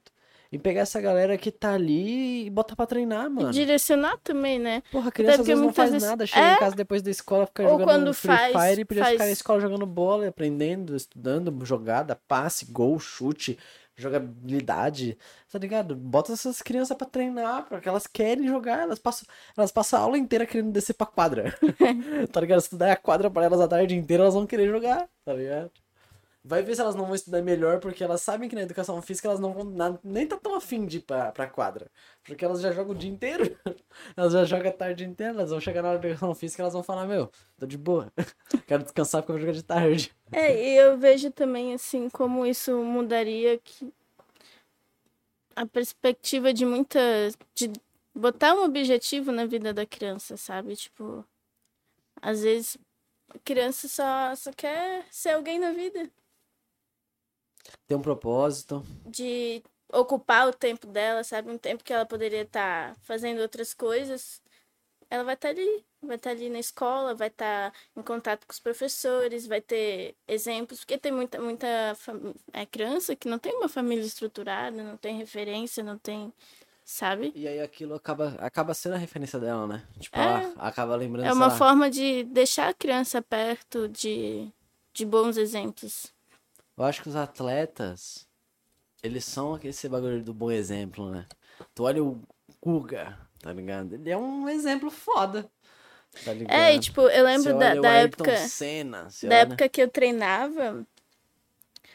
E 0.53 0.59
pegar 0.59 0.81
essa 0.81 1.01
galera 1.01 1.39
que 1.39 1.53
tá 1.53 1.75
ali 1.75 2.47
e 2.47 2.51
botar 2.51 2.75
pra 2.75 2.85
treinar, 2.85 3.27
E 3.27 3.29
mano. 3.29 3.53
direcionar 3.53 4.17
também, 4.19 4.59
né? 4.59 4.83
Porra, 4.91 5.09
a 5.09 5.13
criança 5.13 5.43
às 5.43 5.47
vezes 5.47 5.63
não 5.63 5.73
faz 5.73 5.93
vezes- 5.93 6.09
nada, 6.09 6.27
chega 6.27 6.45
É. 6.45 6.55
em 6.55 6.59
casa 6.59 6.75
depois 6.75 7.01
da 7.03 7.11
escola, 7.11 7.47
fica 7.47 7.63
Ou 7.63 7.69
jogando 7.79 7.87
quando 7.87 8.13
Free 8.15 8.37
faz- 8.37 8.53
Fire 8.71 8.81
e 8.81 8.85
podia 8.85 9.05
ficar 9.05 9.13
na 9.15 9.19
faz- 9.21 9.31
escola 9.33 9.61
jogando 9.61 9.87
bola, 9.87 10.27
aprendendo, 10.27 10.97
estudando, 10.97 11.57
jogada, 11.65 12.17
passe, 12.27 12.65
gol, 12.73 12.99
chute, 12.99 13.57
jogabilidade, 14.01 15.17
tá 15.51 15.59
ligado? 15.59 15.95
Bota 15.97 16.33
essas 16.33 16.63
crianças 16.63 16.97
pra 16.97 17.07
treinar, 17.07 17.67
porque 17.69 17.89
elas 17.89 18.07
querem 18.07 18.47
jogar, 18.47 18.81
elas 18.81 18.99
passam, 18.99 19.27
elas 19.57 19.73
passam 19.73 19.99
a 19.99 20.03
aula 20.03 20.19
inteira 20.19 20.47
querendo 20.47 20.73
descer 20.73 20.95
pra 20.95 21.07
quadra. 21.07 21.55
tá 22.33 22.41
ligado? 22.41 22.61
Se 22.61 22.71
tu 22.71 22.77
der 22.77 22.93
a 22.93 22.97
quadra 22.97 23.31
pra 23.31 23.45
elas 23.45 23.61
a 23.61 23.69
tarde 23.69 23.97
inteira, 23.97 24.25
elas 24.25 24.35
vão 24.35 24.47
querer 24.47 24.69
jogar, 24.69 25.09
tá 25.25 25.33
ligado? 25.33 25.71
Vai 26.43 26.63
ver 26.63 26.75
se 26.75 26.81
elas 26.81 26.95
não 26.95 27.05
vão 27.05 27.15
estudar 27.15 27.43
melhor, 27.43 27.81
porque 27.81 28.03
elas 28.03 28.23
sabem 28.23 28.49
que 28.49 28.55
na 28.55 28.63
educação 28.63 29.01
física 29.03 29.29
elas 29.29 29.41
não 29.41 29.53
vão 29.53 29.65
na- 29.65 29.99
nem 30.03 30.27
tá 30.27 30.39
tão 30.39 30.55
afim 30.55 30.87
de 30.87 30.99
ir 30.99 31.01
pra, 31.03 31.31
pra 31.33 31.47
quadra. 31.49 31.91
Porque 32.25 32.45
elas 32.45 32.61
já 32.63 32.73
jogam 32.73 32.93
o 32.95 32.99
dia 32.99 33.11
inteiro. 33.11 33.45
Elas 34.17 34.33
já 34.33 34.45
jogam 34.45 34.71
a 34.71 34.73
tarde 34.73 35.05
inteira. 35.05 35.35
Elas 35.35 35.51
vão 35.51 35.61
chegar 35.61 35.83
na 35.83 35.91
hora 35.91 35.99
educação 36.09 36.35
física 36.35 36.63
e 36.63 36.65
elas 36.65 36.73
vão 36.75 36.83
falar, 36.83 37.07
meu, 37.07 37.31
tô 37.59 37.67
de 37.67 37.77
boa. 37.79 38.11
Quero 38.67 38.83
descansar 38.83 39.23
porque 39.23 39.33
eu 39.33 39.37
vou 39.37 39.41
jogar 39.41 39.53
de 39.53 39.63
tarde. 39.63 40.13
É, 40.33 40.53
e 40.55 40.77
eu 40.77 40.97
vejo 40.99 41.31
também, 41.31 41.75
assim, 41.75 42.09
como 42.09 42.47
isso 42.47 42.77
mudaria 42.85 43.59
que 43.59 43.93
a 45.57 45.67
perspectiva 45.67 46.53
de 46.53 46.65
muita. 46.65 46.99
de 47.55 47.71
botar 48.15 48.55
um 48.55 48.65
objetivo 48.65 49.31
na 49.33 49.47
vida 49.47 49.73
da 49.73 49.87
criança, 49.87 50.37
sabe? 50.37 50.77
Tipo, 50.77 51.25
às 52.23 52.43
vezes 52.43 52.79
a 53.35 53.39
criança 53.41 53.89
só, 53.89 54.35
só 54.37 54.53
quer 54.53 55.07
ser 55.11 55.31
alguém 55.31 55.59
na 55.59 55.73
vida. 55.73 56.11
Tem 57.87 57.97
um 57.97 58.03
propósito. 58.03 58.85
De 59.07 59.63
ocupar 59.93 60.49
o 60.49 60.53
tempo 60.53 60.87
dela, 60.87 61.25
sabe? 61.25 61.51
Um 61.51 61.59
tempo 61.59 61.85
que 61.85 61.93
ela 61.93 62.07
poderia 62.07 62.43
estar 62.43 62.95
fazendo 63.03 63.41
outras 63.41 63.75
coisas. 63.75 64.41
Ela 65.09 65.25
vai 65.25 65.35
estar 65.35 65.49
ali, 65.49 65.85
vai 66.01 66.17
estar 66.17 66.31
ali 66.31 66.49
na 66.49 66.61
escola, 66.61 67.15
vai 67.15 67.29
estar 67.29 67.73
em 67.97 68.03
contato 68.03 68.47
com 68.47 68.53
os 68.53 68.61
professores, 68.61 69.47
vai 69.47 69.61
ter 69.61 70.15
exemplos, 70.29 70.81
porque 70.81 70.97
tem 70.97 71.11
muita, 71.11 71.41
muita 71.41 71.97
é, 72.53 72.65
criança 72.65 73.17
que 73.17 73.29
não 73.29 73.39
tem 73.39 73.53
uma 73.57 73.69
família 73.69 74.05
estruturada, 74.05 74.83
não 74.83 74.97
tem 74.97 75.17
referência, 75.17 75.83
não 75.83 75.99
tem, 75.99 76.33
sabe? 76.85 77.33
E 77.35 77.49
aí 77.49 77.61
aquilo 77.61 77.97
acaba, 77.97 78.37
acaba 78.39 78.73
sendo 78.73 78.95
a 78.95 78.99
referência 78.99 79.41
dela, 79.41 79.67
né? 79.67 79.83
Tipo, 79.99 80.17
É. 80.17 80.23
ela 80.23 80.55
acaba 80.59 80.95
lembrando, 80.95 81.27
É 81.27 81.33
uma 81.33 81.51
forma 81.51 81.91
de 81.91 82.23
deixar 82.25 82.69
a 82.69 82.75
criança 82.75 83.21
perto 83.21 83.89
de, 83.89 84.49
de 84.93 85.05
bons 85.05 85.37
exemplos. 85.37 86.13
Eu 86.77 86.85
acho 86.85 87.03
que 87.03 87.09
os 87.09 87.17
atletas, 87.17 88.27
eles 89.03 89.25
são 89.25 89.59
esse 89.63 89.89
bagulho 89.89 90.23
do 90.23 90.33
bom 90.33 90.51
exemplo, 90.51 91.11
né? 91.11 91.27
Tu 91.75 91.83
olha 91.83 92.03
o 92.03 92.23
Guga, 92.63 93.19
tá 93.41 93.53
ligado? 93.53 93.95
Ele 93.95 94.11
é 94.11 94.17
um 94.17 94.49
exemplo 94.49 94.91
foda, 94.91 95.51
tá 96.25 96.33
ligado? 96.33 96.55
É, 96.57 96.75
e 96.75 96.81
tipo, 96.81 97.03
eu 97.03 97.25
lembro 97.25 97.59
da, 97.59 97.75
o 97.75 97.81
da 97.83 97.91
época. 97.93 98.37
Senna, 98.49 99.03
Da 99.05 99.11
olha- 99.29 99.35
época 99.37 99.69
que 99.69 99.83
eu 99.83 99.89
treinava, 99.89 100.87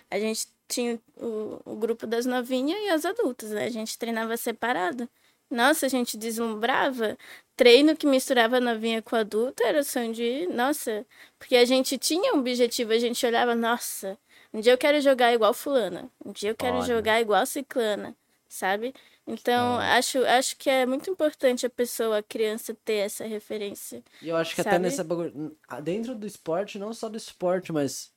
a 0.09 0.19
gente 0.19 0.47
tinha 0.67 0.99
o, 1.17 1.61
o 1.65 1.75
grupo 1.75 2.07
das 2.07 2.25
novinhas 2.25 2.79
e 2.79 2.89
as 2.89 3.05
adultas, 3.05 3.51
né? 3.51 3.65
A 3.65 3.69
gente 3.69 3.97
treinava 3.97 4.35
separado. 4.37 5.09
Nossa, 5.49 5.85
a 5.85 5.89
gente 5.89 6.17
deslumbrava. 6.17 7.17
Treino 7.55 7.95
que 7.95 8.07
misturava 8.07 8.59
novinha 8.59 9.01
com 9.01 9.15
adulta 9.15 9.63
era 9.63 9.83
sonho 9.83 10.11
de. 10.13 10.47
Nossa, 10.47 11.05
porque 11.37 11.55
a 11.55 11.65
gente 11.65 11.97
tinha 11.97 12.33
um 12.33 12.39
objetivo, 12.39 12.91
a 12.91 12.97
gente 12.99 13.23
olhava, 13.25 13.53
nossa, 13.55 14.17
um 14.55 14.61
dia 14.61 14.73
eu 14.73 14.77
quero 14.77 15.01
jogar 15.01 15.33
igual 15.33 15.53
Fulana, 15.53 16.09
um 16.25 16.31
dia 16.31 16.49
eu 16.51 16.55
quero 16.55 16.77
Olha. 16.77 16.85
jogar 16.87 17.21
igual 17.21 17.45
Ciclana, 17.45 18.15
sabe? 18.49 18.93
Então, 19.27 19.81
É. 19.81 19.97
acho, 19.97 20.23
acho 20.25 20.57
que 20.57 20.69
é 20.69 20.85
muito 20.85 21.09
importante 21.09 21.65
a 21.65 21.69
pessoa, 21.69 22.19
a 22.19 22.23
criança, 22.23 22.75
ter 22.85 22.95
essa 22.97 23.25
referência. 23.25 24.03
E 24.21 24.29
eu 24.29 24.35
acho 24.37 24.55
que 24.55 24.61
até 24.61 24.71
sabe? 24.71 24.83
nessa 24.83 25.03
bagulho. 25.03 25.57
Dentro 25.83 26.15
do 26.15 26.25
esporte, 26.27 26.79
não 26.79 26.93
só 26.93 27.09
do 27.09 27.17
esporte, 27.17 27.71
mas 27.71 28.13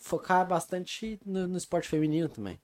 focar 0.00 0.46
bastante 0.46 1.18
no, 1.24 1.46
no 1.48 1.56
esporte 1.58 1.88
feminino 1.88 2.28
também. 2.28 2.60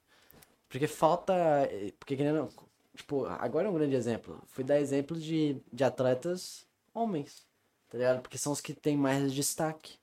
Porque 0.68 0.87
falta. 0.87 1.35
eh, 1.70 1.93
Porque 1.99 2.16
querendo. 2.16 2.49
Tipo, 2.97 3.27
agora 3.27 3.66
é 3.68 3.70
um 3.70 3.75
grande 3.75 3.97
exemplo. 3.97 4.41
Fui 4.47 4.62
dar 4.64 4.79
exemplo 4.81 5.18
de, 5.18 5.61
de 5.72 5.85
atletas 5.85 6.66
homens. 6.93 7.47
Tá 7.91 7.99
ligado? 7.99 8.22
Porque 8.22 8.39
são 8.39 8.53
os 8.53 8.61
que 8.61 8.75
têm 8.75 8.97
mais 8.97 9.33
destaque. 9.33 9.99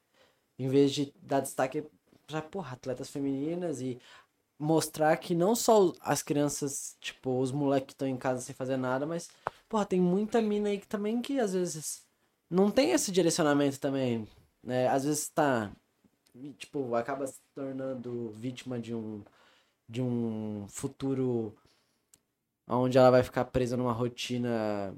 Em 0.59 0.67
vez 0.69 0.93
de 0.93 1.13
dar 1.22 1.41
destaque 1.41 1.86
pra, 2.32 2.41
porra, 2.41 2.73
atletas 2.73 3.09
femininas 3.09 3.82
e 3.82 3.99
mostrar 4.57 5.17
que 5.17 5.34
não 5.34 5.55
só 5.55 5.93
as 6.01 6.21
crianças, 6.21 6.95
tipo, 7.01 7.39
os 7.39 7.51
moleques 7.51 7.88
que 7.88 7.93
estão 7.93 8.07
em 8.07 8.17
casa 8.17 8.41
sem 8.41 8.53
fazer 8.55 8.77
nada, 8.77 9.05
mas, 9.05 9.29
porra, 9.67 9.86
tem 9.86 9.99
muita 9.99 10.41
mina 10.41 10.69
aí 10.69 10.79
que 10.79 10.88
também 10.88 11.21
que 11.21 11.39
às 11.39 11.53
vezes 11.53 12.03
não 12.49 12.69
tem 12.69 12.91
esse 12.91 13.11
direcionamento 13.11 13.79
também, 13.79 14.27
né? 14.63 14.88
Às 14.88 15.03
vezes 15.05 15.29
tá, 15.29 15.71
tipo, 16.57 16.95
acaba 16.95 17.25
se 17.27 17.39
tornando 17.55 18.32
vítima 18.34 18.79
de 18.79 18.93
um 18.93 19.23
de 19.89 20.01
um 20.01 20.65
futuro 20.69 21.53
onde 22.67 22.97
ela 22.97 23.11
vai 23.11 23.23
ficar 23.23 23.45
presa 23.45 23.75
numa 23.75 23.91
rotina 23.91 24.95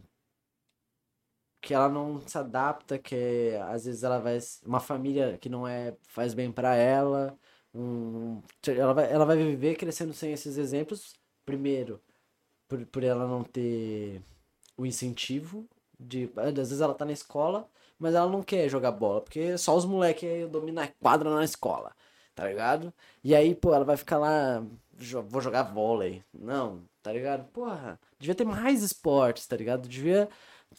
que 1.63 1.73
ela 1.73 1.87
não 1.89 2.19
se 2.27 2.37
adapta, 2.37 2.99
que 2.99 3.53
às 3.69 3.85
vezes 3.85 4.03
ela 4.03 4.19
vai 4.19 4.37
uma 4.65 4.81
família 4.81 5.37
que 5.39 5.47
não 5.49 5.65
é 5.67 5.95
faz 6.09 6.33
bem 6.33 6.51
pra 6.51 6.75
ela, 6.75 7.37
um, 7.73 8.41
ela 8.67 8.93
vai 8.93 9.11
ela 9.11 9.25
vai 9.25 9.37
viver 9.37 9.75
crescendo 9.77 10.13
sem 10.13 10.33
esses 10.33 10.57
exemplos, 10.57 11.15
primeiro, 11.45 12.01
por, 12.67 12.85
por 12.87 13.03
ela 13.03 13.25
não 13.27 13.43
ter 13.43 14.21
o 14.77 14.85
incentivo 14.85 15.67
de 15.99 16.29
às 16.37 16.53
vezes 16.53 16.81
ela 16.81 16.93
tá 16.93 17.05
na 17.05 17.13
escola, 17.13 17.69
mas 17.97 18.13
ela 18.15 18.29
não 18.29 18.43
quer 18.43 18.67
jogar 18.69 18.91
bola, 18.91 19.21
porque 19.21 19.57
só 19.57 19.75
os 19.75 19.85
moleques 19.85 20.49
dominam 20.49 20.83
a 20.83 20.87
quadra 20.87 21.29
na 21.33 21.43
escola, 21.45 21.95
tá 22.35 22.47
ligado? 22.47 22.93
E 23.23 23.33
aí, 23.35 23.55
pô, 23.55 23.73
ela 23.73 23.85
vai 23.85 23.97
ficar 23.97 24.17
lá, 24.17 24.63
vou 25.29 25.41
jogar 25.41 25.63
vôlei. 25.63 26.23
Não, 26.33 26.83
tá 27.01 27.13
ligado? 27.13 27.45
Porra, 27.51 27.99
devia 28.19 28.35
ter 28.35 28.45
mais 28.45 28.83
esportes, 28.83 29.47
tá 29.47 29.55
ligado? 29.55 29.87
Devia, 29.87 30.29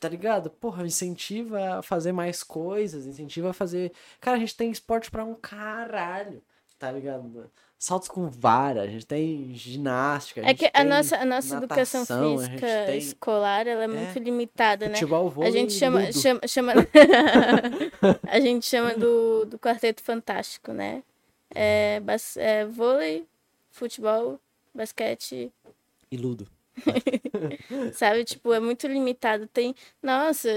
tá 0.00 0.08
ligado? 0.08 0.50
Porra, 0.50 0.84
incentiva 0.86 1.78
a 1.78 1.82
fazer 1.82 2.12
mais 2.12 2.42
coisas, 2.42 3.06
incentiva 3.06 3.50
a 3.50 3.52
fazer. 3.52 3.92
Cara, 4.20 4.36
a 4.36 4.40
gente 4.40 4.56
tem 4.56 4.70
esporte 4.70 5.10
pra 5.10 5.24
um 5.24 5.34
caralho, 5.34 6.42
tá 6.78 6.90
ligado? 6.90 7.50
Saltos 7.78 8.08
com 8.08 8.28
vara, 8.30 8.82
a 8.82 8.86
gente 8.86 9.04
tem 9.06 9.54
ginástica, 9.54 10.40
a 10.40 10.44
É 10.44 10.48
gente 10.48 10.58
que 10.58 10.70
a 10.72 10.84
nossa, 10.84 11.16
a 11.18 11.24
nossa 11.24 11.56
educação 11.56 12.00
natação, 12.00 12.38
a 12.38 12.42
gente 12.44 12.50
física 12.52 12.86
tem 12.86 12.98
escolar, 12.98 13.66
ela 13.66 13.84
é 13.84 13.88
muito 13.88 14.18
limitada, 14.18 14.86
né? 14.88 14.94
futebol, 14.94 15.26
A 15.26 15.30
vôlei 15.30 15.52
gente 15.52 15.70
e 15.74 15.78
chama, 15.78 16.12
chama, 16.12 16.40
chama... 16.46 16.72
a 18.26 18.40
gente 18.40 18.64
chama 18.66 18.94
do, 18.94 19.44
do 19.44 19.58
quarteto 19.58 20.02
fantástico, 20.02 20.72
né? 20.72 21.02
É, 21.54 22.00
bas- 22.00 22.36
é 22.36 22.64
vôlei, 22.64 23.26
futebol, 23.70 24.40
basquete, 24.74 25.52
e 26.10 26.16
ludo. 26.16 26.46
sabe? 27.94 28.24
Tipo, 28.24 28.52
é 28.52 28.60
muito 28.60 28.86
limitado. 28.86 29.46
Tem, 29.46 29.74
nossa, 30.02 30.48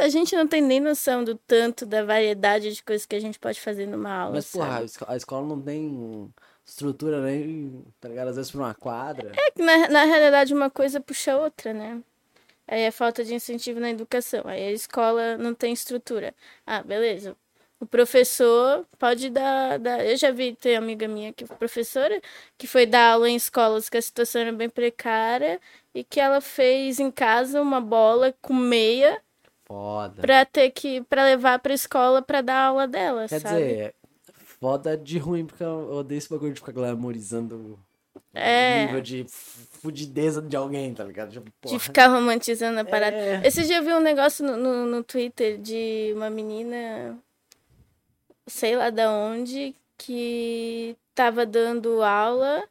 a 0.00 0.08
gente 0.08 0.34
não 0.36 0.46
tem 0.46 0.60
nem 0.60 0.80
noção 0.80 1.24
do 1.24 1.34
tanto 1.36 1.86
da 1.86 2.04
variedade 2.04 2.72
de 2.74 2.82
coisas 2.82 3.06
que 3.06 3.16
a 3.16 3.20
gente 3.20 3.38
pode 3.38 3.60
fazer 3.60 3.86
numa 3.86 4.12
aula, 4.12 4.36
Mas, 4.36 4.50
porra, 4.50 4.66
a 4.66 4.70
sabe? 4.72 4.84
esco- 4.86 5.04
a 5.08 5.16
escola 5.16 5.46
não 5.46 5.60
tem 5.60 6.32
estrutura 6.66 7.20
nem, 7.22 7.84
tá 8.00 8.08
ligado? 8.08 8.28
Às 8.28 8.36
vezes 8.36 8.50
pra 8.50 8.60
uma 8.60 8.74
quadra. 8.74 9.32
É 9.36 9.50
que 9.50 9.62
na, 9.62 9.88
na 9.88 10.04
realidade 10.04 10.54
uma 10.54 10.70
coisa 10.70 11.00
puxa 11.00 11.32
a 11.32 11.38
outra, 11.38 11.72
né? 11.72 12.02
Aí 12.68 12.82
é 12.82 12.90
falta 12.92 13.24
de 13.24 13.34
incentivo 13.34 13.80
na 13.80 13.90
educação. 13.90 14.42
Aí 14.46 14.62
a 14.68 14.72
escola 14.72 15.36
não 15.36 15.52
tem 15.54 15.72
estrutura. 15.72 16.32
Ah, 16.64 16.82
beleza. 16.82 17.36
O 17.80 17.86
professor 17.86 18.84
pode 18.98 19.30
dar, 19.30 19.78
dar. 19.78 20.04
Eu 20.06 20.14
já 20.16 20.30
vi, 20.30 20.54
tem 20.54 20.76
amiga 20.76 21.08
minha 21.08 21.32
que 21.32 21.46
professora, 21.46 22.20
que 22.58 22.66
foi 22.66 22.84
dar 22.84 23.14
aula 23.14 23.28
em 23.28 23.36
escolas 23.36 23.88
que 23.88 23.96
a 23.96 24.02
situação 24.02 24.42
era 24.42 24.52
bem 24.52 24.68
precária 24.68 25.58
e 25.94 26.04
que 26.04 26.20
ela 26.20 26.42
fez 26.42 27.00
em 27.00 27.10
casa 27.10 27.60
uma 27.62 27.80
bola 27.80 28.34
com 28.42 28.52
meia 28.52 29.18
Foda. 29.64 30.20
pra 30.20 30.44
ter 30.44 30.70
que. 30.72 31.00
para 31.02 31.24
levar 31.24 31.58
pra 31.58 31.72
escola 31.72 32.20
pra 32.20 32.42
dar 32.42 32.66
aula 32.66 32.86
dela, 32.86 33.26
Quer 33.26 33.40
sabe? 33.40 33.54
dizer, 33.60 33.94
foda 34.34 34.94
de 34.96 35.16
ruim, 35.18 35.46
porque 35.46 35.64
eu 35.64 35.90
odeio 35.94 36.18
esse 36.18 36.28
bagulho 36.28 36.52
de 36.52 36.60
ficar 36.60 36.72
glamorizando 36.72 37.78
É. 38.34 38.82
o 38.82 38.86
nível 38.88 39.00
de 39.00 39.24
fudideza 39.80 40.42
de 40.42 40.54
alguém, 40.54 40.92
tá 40.92 41.02
ligado? 41.02 41.30
Tipo, 41.32 41.68
De 41.68 41.78
ficar 41.78 42.08
romantizando 42.08 42.78
a 42.78 42.84
parada. 42.84 43.16
É. 43.16 43.40
Esse 43.42 43.64
dia 43.64 43.78
eu 43.78 43.82
vi 43.82 43.92
um 43.94 44.00
negócio 44.00 44.44
no, 44.44 44.54
no, 44.58 44.84
no 44.84 45.02
Twitter 45.02 45.56
de 45.58 46.12
uma 46.14 46.28
menina, 46.28 47.16
sei 48.50 48.76
lá 48.76 48.90
da 48.90 49.10
onde, 49.12 49.74
que 49.98 50.96
tava 51.14 51.46
dando 51.46 52.02
aula 52.02 52.68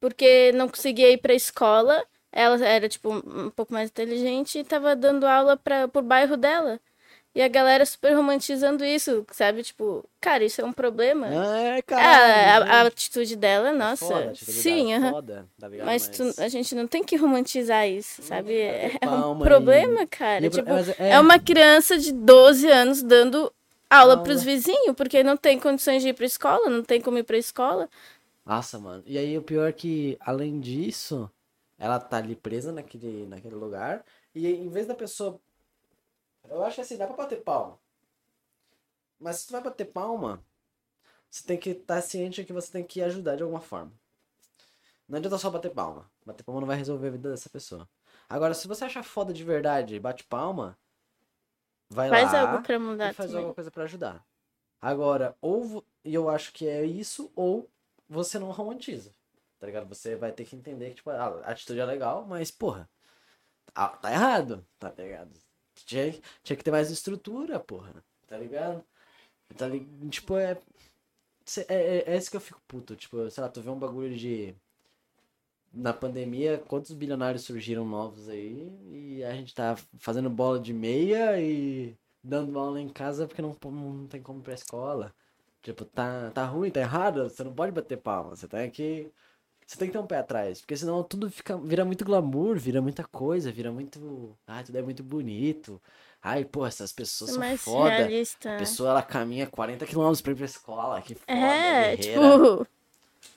porque 0.00 0.52
não 0.52 0.68
conseguia 0.68 1.10
ir 1.10 1.18
pra 1.18 1.34
escola. 1.34 2.04
Ela 2.32 2.64
era, 2.64 2.88
tipo, 2.88 3.10
um 3.12 3.50
pouco 3.50 3.72
mais 3.72 3.90
inteligente 3.90 4.58
e 4.58 4.64
tava 4.64 4.94
dando 4.94 5.26
aula 5.26 5.56
pra, 5.56 5.88
pro 5.88 6.00
bairro 6.00 6.36
dela. 6.36 6.78
E 7.34 7.40
a 7.42 7.48
galera 7.48 7.86
super 7.86 8.12
romantizando 8.14 8.84
isso, 8.84 9.24
sabe? 9.32 9.62
Tipo, 9.62 10.04
cara, 10.20 10.44
isso 10.44 10.60
é 10.60 10.64
um 10.64 10.72
problema. 10.72 11.26
É, 11.28 11.78
Ah, 11.78 11.82
caralho. 11.82 12.64
a, 12.64 12.76
a 12.80 12.84
gente. 12.84 12.86
atitude 12.88 13.36
dela, 13.36 13.68
É 13.68 13.72
nossa. 13.72 14.04
foda, 14.04 14.26
a 14.26 14.30
atitude 14.30 14.52
sim, 14.52 14.86
dela 14.86 14.90
é 14.92 14.96
aham. 14.96 15.10
foda, 15.12 15.48
tá? 15.60 15.68
Mas, 15.84 16.08
tu- 16.08 16.34
a 16.38 16.48
gente 16.48 16.74
não 16.74 16.86
tem 16.88 17.04
que 17.04 17.16
romantizar 17.16 17.88
isso, 17.88 18.22
sabe? 18.22 18.52
É, 18.58 18.92
é 19.00 19.08
um 19.08 19.38
problema, 19.38 20.02
e- 20.02 20.06
cara. 20.06 20.50
tipo, 20.50 20.68
é... 20.98 21.10
é- 21.10 21.20
uma 21.20 21.38
criança 21.38 21.98
de 21.98 22.12
12 22.12 22.68
anos 22.68 23.00
dando 23.02 23.52
aula 23.90 24.16
Aula. 24.16 24.22
pros 24.22 24.42
vizinhos, 24.42 24.94
porque 24.96 25.22
não 25.22 25.36
tem 25.36 25.58
condições 25.58 26.02
de 26.02 26.08
ir 26.10 26.14
pra 26.14 26.24
escola, 26.26 26.70
não 26.70 26.84
tem 26.84 27.00
como 27.00 27.18
ir 27.18 27.24
pra 27.24 27.36
escola. 27.36 27.90
Nossa, 28.44 28.78
mano. 28.78 29.02
E 29.06 29.18
aí 29.18 29.36
o 29.36 29.42
pior 29.42 29.68
é 29.68 29.72
que, 29.72 30.16
além 30.20 30.60
disso, 30.60 31.30
ela 31.78 31.98
tá 32.00 32.18
ali 32.18 32.36
presa 32.36 32.72
naquele, 32.72 33.26
naquele 33.26 33.54
lugar. 33.54 34.04
E 34.34 34.46
em 34.46 34.68
vez 34.68 34.86
da 34.86 34.94
pessoa. 34.94 35.40
Eu 36.48 36.62
acho 36.64 36.76
que 36.76 36.80
assim, 36.82 36.96
dá 36.96 37.06
pra 37.06 37.16
bater 37.16 37.42
palma. 37.42 37.78
Mas 39.18 39.36
se 39.36 39.46
tu 39.46 39.52
vai 39.52 39.62
bater 39.62 39.86
palma, 39.86 40.42
você 41.30 41.46
tem 41.46 41.58
que 41.58 41.70
estar 41.70 42.00
ciente 42.02 42.44
que 42.44 42.52
você 42.52 42.72
tem 42.72 42.84
que 42.84 43.02
ajudar 43.02 43.36
de 43.36 43.42
alguma 43.42 43.60
forma. 43.60 43.92
Não 45.08 45.18
adianta 45.18 45.38
só 45.38 45.50
bater 45.50 45.70
palma. 45.70 46.10
Bater 46.24 46.42
palma 46.44 46.60
não 46.60 46.66
vai 46.68 46.76
resolver 46.76 47.08
a 47.08 47.10
vida 47.10 47.30
dessa 47.30 47.50
pessoa. 47.50 47.88
Agora, 48.28 48.54
se 48.54 48.66
você 48.68 48.84
acha 48.84 49.02
foda 49.02 49.32
de 49.32 49.44
verdade 49.44 49.94
e 49.96 50.00
bate 50.00 50.24
palma, 50.24 50.78
vai 51.90 52.08
Faz 52.08 52.32
lá 52.32 52.40
algo 52.52 52.62
pra 52.62 52.78
mudar 52.78 53.10
e 53.10 53.14
faz 53.14 53.28
também. 53.28 53.36
alguma 53.38 53.54
coisa 53.54 53.70
pra 53.70 53.84
ajudar. 53.84 54.24
Agora, 54.80 55.36
ou 55.40 55.84
e 56.04 56.14
eu 56.14 56.28
acho 56.30 56.52
que 56.52 56.66
é 56.66 56.84
isso, 56.84 57.30
ou 57.36 57.68
você 58.08 58.38
não 58.38 58.50
romantiza. 58.50 59.12
Tá 59.58 59.66
ligado? 59.66 59.86
Você 59.88 60.16
vai 60.16 60.32
ter 60.32 60.46
que 60.46 60.56
entender 60.56 60.88
que, 60.90 60.94
tipo, 60.96 61.10
a 61.10 61.26
atitude 61.40 61.78
é 61.80 61.84
legal, 61.84 62.24
mas, 62.26 62.50
porra, 62.50 62.88
tá, 63.74 63.88
tá 63.88 64.10
errado, 64.10 64.66
tá 64.78 64.90
ligado? 64.96 65.30
Tinha, 65.74 66.12
tinha 66.42 66.56
que 66.56 66.64
ter 66.64 66.70
mais 66.70 66.90
estrutura, 66.90 67.60
porra, 67.60 67.92
tá 68.26 68.38
ligado? 68.38 68.82
Tá 69.56 69.66
li- 69.68 69.86
Tipo, 70.08 70.36
é, 70.36 70.58
cê- 71.44 71.66
é, 71.68 71.98
é, 71.98 72.14
é 72.14 72.16
isso 72.16 72.30
que 72.30 72.36
eu 72.36 72.40
fico 72.40 72.60
puto. 72.66 72.96
Tipo, 72.96 73.30
sei 73.30 73.42
lá, 73.42 73.50
tu 73.50 73.60
vê 73.60 73.70
um 73.70 73.78
bagulho 73.78 74.16
de. 74.16 74.54
Na 75.72 75.92
pandemia, 75.92 76.58
quantos 76.58 76.92
bilionários 76.92 77.44
surgiram 77.44 77.84
novos 77.84 78.28
aí 78.28 78.72
e 78.90 79.24
a 79.24 79.32
gente 79.34 79.54
tá 79.54 79.76
fazendo 79.98 80.28
bola 80.28 80.58
de 80.58 80.72
meia 80.72 81.40
e 81.40 81.96
dando 82.22 82.58
aula 82.58 82.80
em 82.80 82.88
casa 82.88 83.26
porque 83.26 83.40
não, 83.40 83.56
não 83.70 84.06
tem 84.08 84.20
como 84.20 84.40
ir 84.40 84.42
pra 84.42 84.54
escola. 84.54 85.14
Tipo, 85.62 85.84
tá, 85.84 86.30
tá 86.32 86.44
ruim, 86.46 86.70
tá 86.70 86.80
errado, 86.80 87.28
você 87.28 87.44
não 87.44 87.52
pode 87.54 87.70
bater 87.72 87.98
palma, 87.98 88.34
você 88.34 88.48
tem 88.48 88.70
que. 88.70 89.12
Você 89.66 89.76
tem 89.78 89.86
que 89.86 89.92
ter 89.92 90.00
um 90.00 90.06
pé 90.06 90.18
atrás, 90.18 90.60
porque 90.60 90.76
senão 90.76 91.04
tudo 91.04 91.30
fica, 91.30 91.56
vira 91.56 91.84
muito 91.84 92.04
glamour, 92.04 92.58
vira 92.58 92.82
muita 92.82 93.04
coisa, 93.04 93.52
vira 93.52 93.70
muito. 93.70 94.36
Ai, 94.44 94.64
tudo 94.64 94.76
é 94.78 94.82
muito 94.82 95.04
bonito. 95.04 95.80
Ai, 96.20 96.44
pô, 96.44 96.66
essas 96.66 96.92
pessoas 96.92 97.30
são 97.30 97.38
mais 97.38 97.60
foda. 97.60 97.90
realista. 97.90 98.48
A 98.48 98.52
né? 98.52 98.58
pessoa 98.58 98.90
ela 98.90 99.02
caminha 99.02 99.46
40 99.46 99.86
km 99.86 100.20
pra 100.22 100.32
ir 100.32 100.36
pra 100.36 100.44
escola, 100.44 101.00
que 101.00 101.14
foda, 101.14 101.32
É, 101.32 101.96
guerreira. 101.96 102.02
tipo, 102.02 102.66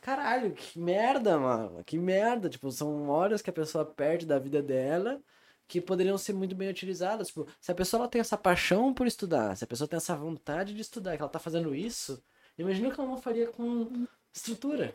Caralho, 0.01 0.53
que 0.53 0.79
merda, 0.79 1.37
mano. 1.37 1.83
Que 1.83 1.97
merda. 1.97 2.49
Tipo, 2.49 2.71
são 2.71 3.09
horas 3.09 3.41
que 3.41 3.49
a 3.49 3.53
pessoa 3.53 3.85
perde 3.85 4.25
da 4.25 4.39
vida 4.39 4.61
dela 4.61 5.21
que 5.67 5.81
poderiam 5.81 6.17
ser 6.17 6.33
muito 6.33 6.55
bem 6.55 6.69
utilizadas. 6.69 7.27
Tipo, 7.27 7.47
se 7.59 7.71
a 7.71 7.75
pessoa 7.75 8.01
ela 8.01 8.09
tem 8.09 8.21
essa 8.21 8.37
paixão 8.37 8.93
por 8.93 9.07
estudar, 9.07 9.55
se 9.55 9.63
a 9.63 9.67
pessoa 9.67 9.87
tem 9.87 9.97
essa 9.97 10.15
vontade 10.15 10.73
de 10.73 10.81
estudar, 10.81 11.15
que 11.15 11.21
ela 11.21 11.31
tá 11.31 11.39
fazendo 11.39 11.73
isso, 11.73 12.21
imagina 12.57 12.89
o 12.89 12.91
que 12.91 12.99
ela 12.99 13.09
não 13.09 13.21
faria 13.21 13.47
com 13.47 14.05
estrutura. 14.33 14.93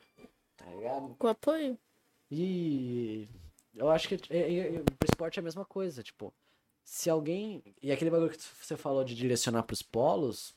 Tá 0.57 0.66
ligado? 0.66 1.14
com 1.18 1.28
apoio. 1.28 1.78
E 2.30 3.28
eu 3.74 3.89
acho 3.91 4.09
que 4.09 4.16
é, 4.30 4.39
é, 4.39 4.76
é, 4.76 4.80
pro 4.80 5.09
esporte 5.09 5.39
é 5.39 5.41
a 5.41 5.45
mesma 5.45 5.64
coisa, 5.64 6.03
tipo, 6.03 6.34
se 6.84 7.09
alguém. 7.09 7.62
E 7.82 7.91
aquele 7.91 8.11
bagulho 8.11 8.30
que 8.30 8.39
você 8.61 8.76
falou 8.76 9.05
de 9.05 9.14
direcionar 9.14 9.62
pros 9.62 9.82
polos, 9.82 10.55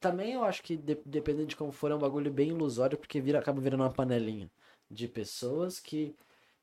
também 0.00 0.32
eu 0.34 0.44
acho 0.44 0.62
que 0.62 0.76
de- 0.76 1.00
dependendo 1.04 1.46
de 1.48 1.56
como 1.56 1.72
for, 1.72 1.90
é 1.90 1.94
um 1.94 1.98
bagulho 1.98 2.30
bem 2.32 2.48
ilusório, 2.50 2.98
porque 2.98 3.20
vira, 3.20 3.38
acaba 3.38 3.60
virando 3.60 3.82
uma 3.82 3.92
panelinha 3.92 4.50
de 4.90 5.08
pessoas 5.08 5.80
que 5.80 6.14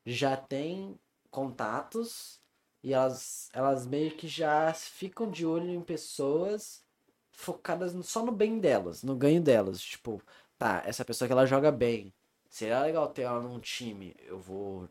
já 0.06 0.36
têm 0.36 0.98
contatos 1.30 2.40
e 2.82 2.92
elas, 2.94 3.48
elas 3.52 3.86
meio 3.86 4.16
que 4.16 4.28
já 4.28 4.72
ficam 4.74 5.30
de 5.30 5.46
olho 5.46 5.70
em 5.70 5.80
pessoas 5.82 6.84
focadas 7.32 7.92
só 8.06 8.24
no 8.24 8.32
bem 8.32 8.58
delas, 8.60 9.02
no 9.02 9.16
ganho 9.16 9.42
delas. 9.42 9.80
Tipo, 9.82 10.22
tá, 10.58 10.82
essa 10.86 11.04
pessoa 11.04 11.26
que 11.28 11.32
ela 11.32 11.46
joga 11.46 11.72
bem. 11.72 12.12
Seria 12.50 12.80
legal 12.82 13.08
ter 13.12 13.22
ela 13.22 13.40
num 13.42 13.58
time. 13.60 14.14
Eu 14.20 14.38
vou 14.38 14.88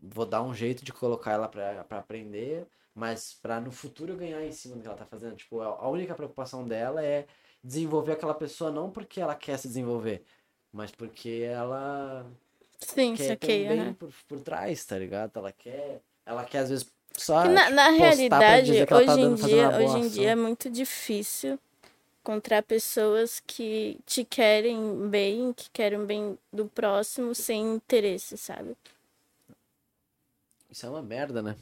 vou 0.00 0.26
dar 0.26 0.42
um 0.42 0.54
jeito 0.54 0.84
de 0.84 0.92
colocar 0.92 1.32
ela 1.32 1.48
pra, 1.48 1.84
pra 1.84 1.98
aprender, 1.98 2.66
mas 2.94 3.34
pra 3.34 3.60
no 3.60 3.70
futuro 3.72 4.16
ganhar 4.16 4.44
em 4.44 4.52
cima 4.52 4.76
do 4.76 4.82
que 4.82 4.86
ela 4.88 4.96
tá 4.96 5.06
fazendo. 5.06 5.36
Tipo, 5.36 5.60
a, 5.60 5.88
única 5.88 6.14
preocupação 6.14 6.66
dela 6.66 7.04
é 7.04 7.26
desenvolver 7.62 8.12
aquela 8.12 8.34
pessoa 8.34 8.70
não 8.70 8.90
porque 8.90 9.20
ela 9.20 9.34
quer 9.34 9.58
se 9.58 9.68
desenvolver, 9.68 10.24
mas 10.72 10.90
porque 10.90 11.42
ela 11.44 12.26
Sim, 12.78 13.14
quer 13.16 13.24
ter 13.26 13.28
saquei. 13.28 13.64
um 13.64 13.68
bem 13.68 13.80
aham. 13.82 13.92
por, 13.94 14.10
por 14.28 14.40
trás, 14.40 14.84
tá 14.84 14.98
ligado? 14.98 15.36
Ela 15.36 15.52
quer, 15.52 16.00
ela 16.24 16.44
quer 16.44 16.58
às 16.58 16.70
vezes 16.70 16.90
só 17.16 17.44
na, 17.44 17.64
tipo, 17.64 17.74
na 17.74 17.90
realidade, 17.90 18.86
tá 18.86 18.96
hoje 18.96 19.10
em 19.12 19.16
dando- 19.16 19.38
fazendo 19.38 19.46
dia, 19.48 19.68
hoje 19.78 19.98
em 19.98 20.08
dia 20.08 20.30
é 20.30 20.36
muito 20.36 20.70
difícil 20.70 21.58
encontrar 22.22 22.62
pessoas 22.62 23.40
que 23.46 23.98
te 24.06 24.24
querem 24.24 25.08
bem, 25.08 25.52
que 25.52 25.70
querem 25.70 26.04
bem 26.04 26.38
do 26.52 26.66
próximo 26.66 27.34
sem 27.34 27.74
interesse, 27.74 28.36
sabe? 28.36 28.76
Isso 30.70 30.86
é 30.86 30.88
uma 30.90 31.02
merda, 31.02 31.42
né? 31.42 31.56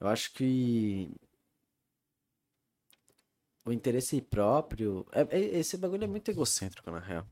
Eu 0.00 0.08
acho 0.08 0.32
que 0.34 1.10
o 3.64 3.72
interesse 3.72 4.20
próprio. 4.20 5.06
é- 5.12 5.26
é- 5.30 5.58
esse 5.58 5.76
bagulho 5.76 6.04
é 6.04 6.06
muito 6.06 6.30
egocêntrico, 6.30 6.90
na 6.90 6.98
real. 7.00 7.26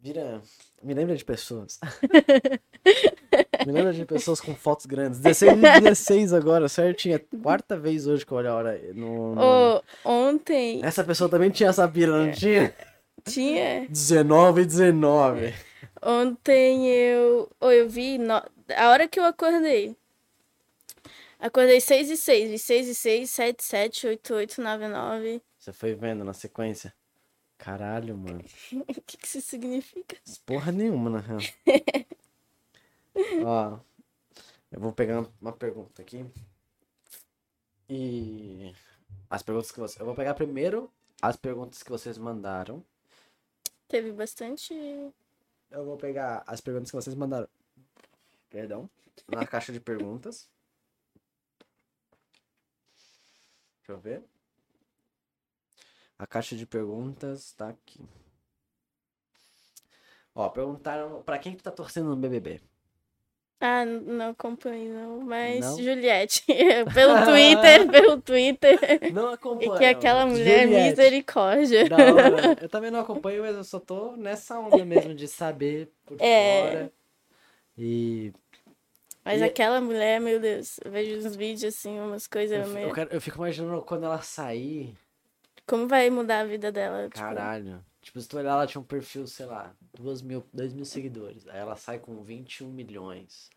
Vira. 0.00 0.40
Me 0.82 0.94
lembra 0.94 1.16
de 1.16 1.24
pessoas. 1.24 1.80
Me 3.66 3.72
lembra 3.72 3.92
de 3.92 4.04
pessoas 4.04 4.40
com 4.40 4.54
fotos 4.54 4.86
grandes. 4.86 5.18
16 5.18 5.58
e 5.58 5.80
16 5.80 6.32
agora, 6.32 6.68
certinho. 6.68 7.14
É 7.14 7.16
a 7.16 7.42
quarta 7.42 7.76
vez 7.76 8.06
hoje 8.06 8.24
que 8.24 8.30
eu 8.32 8.36
olho 8.38 8.50
a 8.50 8.54
hora 8.54 8.80
no. 8.94 9.34
no- 9.34 9.42
Ô, 9.42 9.82
ontem 10.04 10.80
Essa 10.84 11.02
pessoa 11.02 11.28
também 11.28 11.50
tinha 11.50 11.68
essa 11.70 11.88
pira, 11.88 12.12
não 12.26 12.30
tinha? 12.32 12.72
tinha. 13.24 13.88
19 13.88 14.62
e 14.62 14.66
19. 14.66 15.52
Ontem 16.00 16.86
eu. 16.88 17.50
Ou 17.60 17.72
eu 17.72 17.88
vi. 17.88 18.18
no- 18.18 18.34
A 18.76 18.90
hora 18.90 19.08
que 19.08 19.18
eu 19.18 19.24
acordei. 19.24 19.96
Acordei 21.38 21.80
6 21.80 22.10
e 22.10 22.16
6. 22.16 22.50
Vi 22.50 22.58
6 22.58 22.88
e 22.88 22.94
6, 22.94 23.30
7, 23.30 23.62
7, 23.64 24.06
8, 24.08 24.34
8, 24.34 24.60
9, 24.60 24.88
9. 24.88 25.42
Você 25.58 25.72
foi 25.72 25.94
vendo 25.94 26.24
na 26.24 26.32
sequência? 26.32 26.94
Caralho, 27.56 28.16
mano. 28.16 28.44
O 28.72 28.84
que, 29.02 29.16
que 29.16 29.26
isso 29.26 29.40
significa? 29.40 30.16
Porra 30.44 30.72
nenhuma, 30.72 31.10
na 31.10 31.18
real. 31.20 31.40
Ó, 33.44 33.78
eu 34.70 34.80
vou 34.80 34.92
pegar 34.92 35.26
uma 35.40 35.52
pergunta 35.52 36.02
aqui. 36.02 36.24
E 37.88 38.74
as 39.30 39.42
perguntas 39.42 39.70
que 39.70 39.80
você. 39.80 40.00
Eu 40.00 40.06
vou 40.06 40.14
pegar 40.14 40.34
primeiro 40.34 40.90
as 41.22 41.36
perguntas 41.36 41.82
que 41.82 41.90
vocês 41.90 42.18
mandaram. 42.18 42.84
Teve 43.88 44.12
bastante. 44.12 44.74
Eu 45.70 45.84
vou 45.84 45.96
pegar 45.96 46.42
as 46.46 46.60
perguntas 46.60 46.90
que 46.90 46.96
vocês 46.96 47.16
mandaram. 47.16 47.48
Perdão. 48.50 48.88
Na 49.26 49.46
caixa 49.46 49.72
de 49.72 49.80
perguntas. 49.80 50.48
Deixa 53.88 53.92
eu 53.92 53.98
ver. 54.02 54.22
A 56.18 56.26
caixa 56.26 56.54
de 56.54 56.66
perguntas 56.66 57.52
tá 57.52 57.70
aqui. 57.70 58.00
Ó, 60.34 60.46
perguntaram 60.50 61.22
pra 61.22 61.38
quem 61.38 61.56
tu 61.56 61.62
tá 61.62 61.70
torcendo 61.70 62.10
no 62.10 62.16
BBB. 62.16 62.60
Ah, 63.60 63.86
não 63.86 64.30
acompanho, 64.30 64.92
não. 64.92 65.20
Mas 65.22 65.64
Não? 65.64 65.78
Juliette. 65.82 66.44
pelo 66.94 67.24
Twitter, 67.24 67.90
pelo 67.90 68.20
Twitter. 68.20 68.78
Não 69.12 69.30
E 69.30 69.34
acompanho. 69.34 69.78
que 69.78 69.84
aquela 69.86 70.26
mulher 70.26 70.64
Juliette. 70.66 70.90
misericórdia. 70.90 71.88
Da 71.88 71.96
hora. 72.14 72.58
Eu 72.60 72.68
também 72.68 72.90
não 72.90 73.00
acompanho, 73.00 73.40
mas 73.42 73.56
eu 73.56 73.64
só 73.64 73.80
tô 73.80 74.14
nessa 74.18 74.58
onda 74.60 74.84
mesmo 74.84 75.14
de 75.14 75.26
saber 75.26 75.90
por 76.04 76.20
É. 76.20 76.62
fora. 76.70 76.92
E 77.78 78.32
Mas 79.28 79.40
E- 79.42 79.44
aquela 79.44 79.78
mulher, 79.80 80.18
meu 80.20 80.40
Deus, 80.40 80.78
eu 80.82 80.90
vejo 80.90 81.26
uns 81.28 81.36
vídeos 81.36 81.74
assim, 81.76 81.98
umas 82.00 82.24
eu, 82.24 82.30
coisas 82.30 82.66
fi- 82.66 82.72
meio. 82.74 82.88
eu, 82.88 82.94
quero- 82.94 83.12
eu 83.12 83.20
fico 83.20 83.36
imaginando 83.36 83.82
quando 83.82 84.04
ela 84.04 84.22
sair. 84.22 84.96
Como 85.66 85.86
vai 85.86 86.08
mudar 86.08 86.40
a 86.40 86.44
vida 86.46 86.72
dela? 86.72 87.04
tipo, 87.04 87.16
Caralho. 87.18 87.84
Tipo, 88.00 88.18
se 88.22 88.26
tu 88.28 88.38
olhar, 88.38 88.52
ela 88.52 88.66
tinha 88.66 88.80
um 88.80 88.84
perfil, 88.84 89.26
sei 89.26 89.44
lá, 89.44 89.74
2 89.98 90.22
mil, 90.22 90.42
2 90.50 90.72
mil 90.72 90.86
seguidores. 90.86 91.46
Aí 91.46 91.58
ela 91.58 91.76
sai 91.76 91.98
com 91.98 92.22
21 92.22 92.68
milhões, 92.70 93.50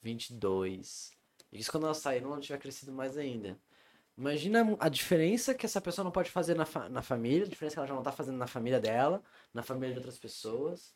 22. 0.00 1.12
Isso 1.52 1.70
quando 1.70 1.84
ela 1.84 1.94
sair 1.94 2.20
não 2.20 2.40
tiver 2.40 2.58
crescido 2.58 2.90
mais 2.90 3.16
ainda. 3.16 3.56
Imagina 4.18 4.76
a 4.80 4.88
diferença 4.88 5.54
que 5.54 5.64
essa 5.64 5.80
pessoa 5.80 6.04
não 6.04 6.10
pode 6.10 6.30
fazer 6.30 6.54
na, 6.54 6.66
fa- 6.66 6.88
na 6.88 7.00
família, 7.00 7.44
a 7.46 7.48
diferença 7.48 7.74
que 7.76 7.78
ela 7.78 7.86
já 7.88 7.94
não 7.94 8.02
tá 8.02 8.10
fazendo 8.12 8.36
na 8.38 8.46
família 8.48 8.80
dela, 8.80 9.22
na 9.54 9.62
família 9.62 9.92
de 9.92 9.98
outras 9.98 10.18
pessoas. 10.18 10.92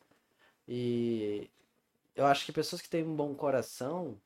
E 0.67 1.49
eu 2.17 2.25
acho 2.25 2.45
que 2.45 2.51
pessoas 2.51 2.81
que 2.81 2.89
têm 2.89 3.03
um 3.05 3.15
bom 3.15 3.33
coração, 3.35 4.19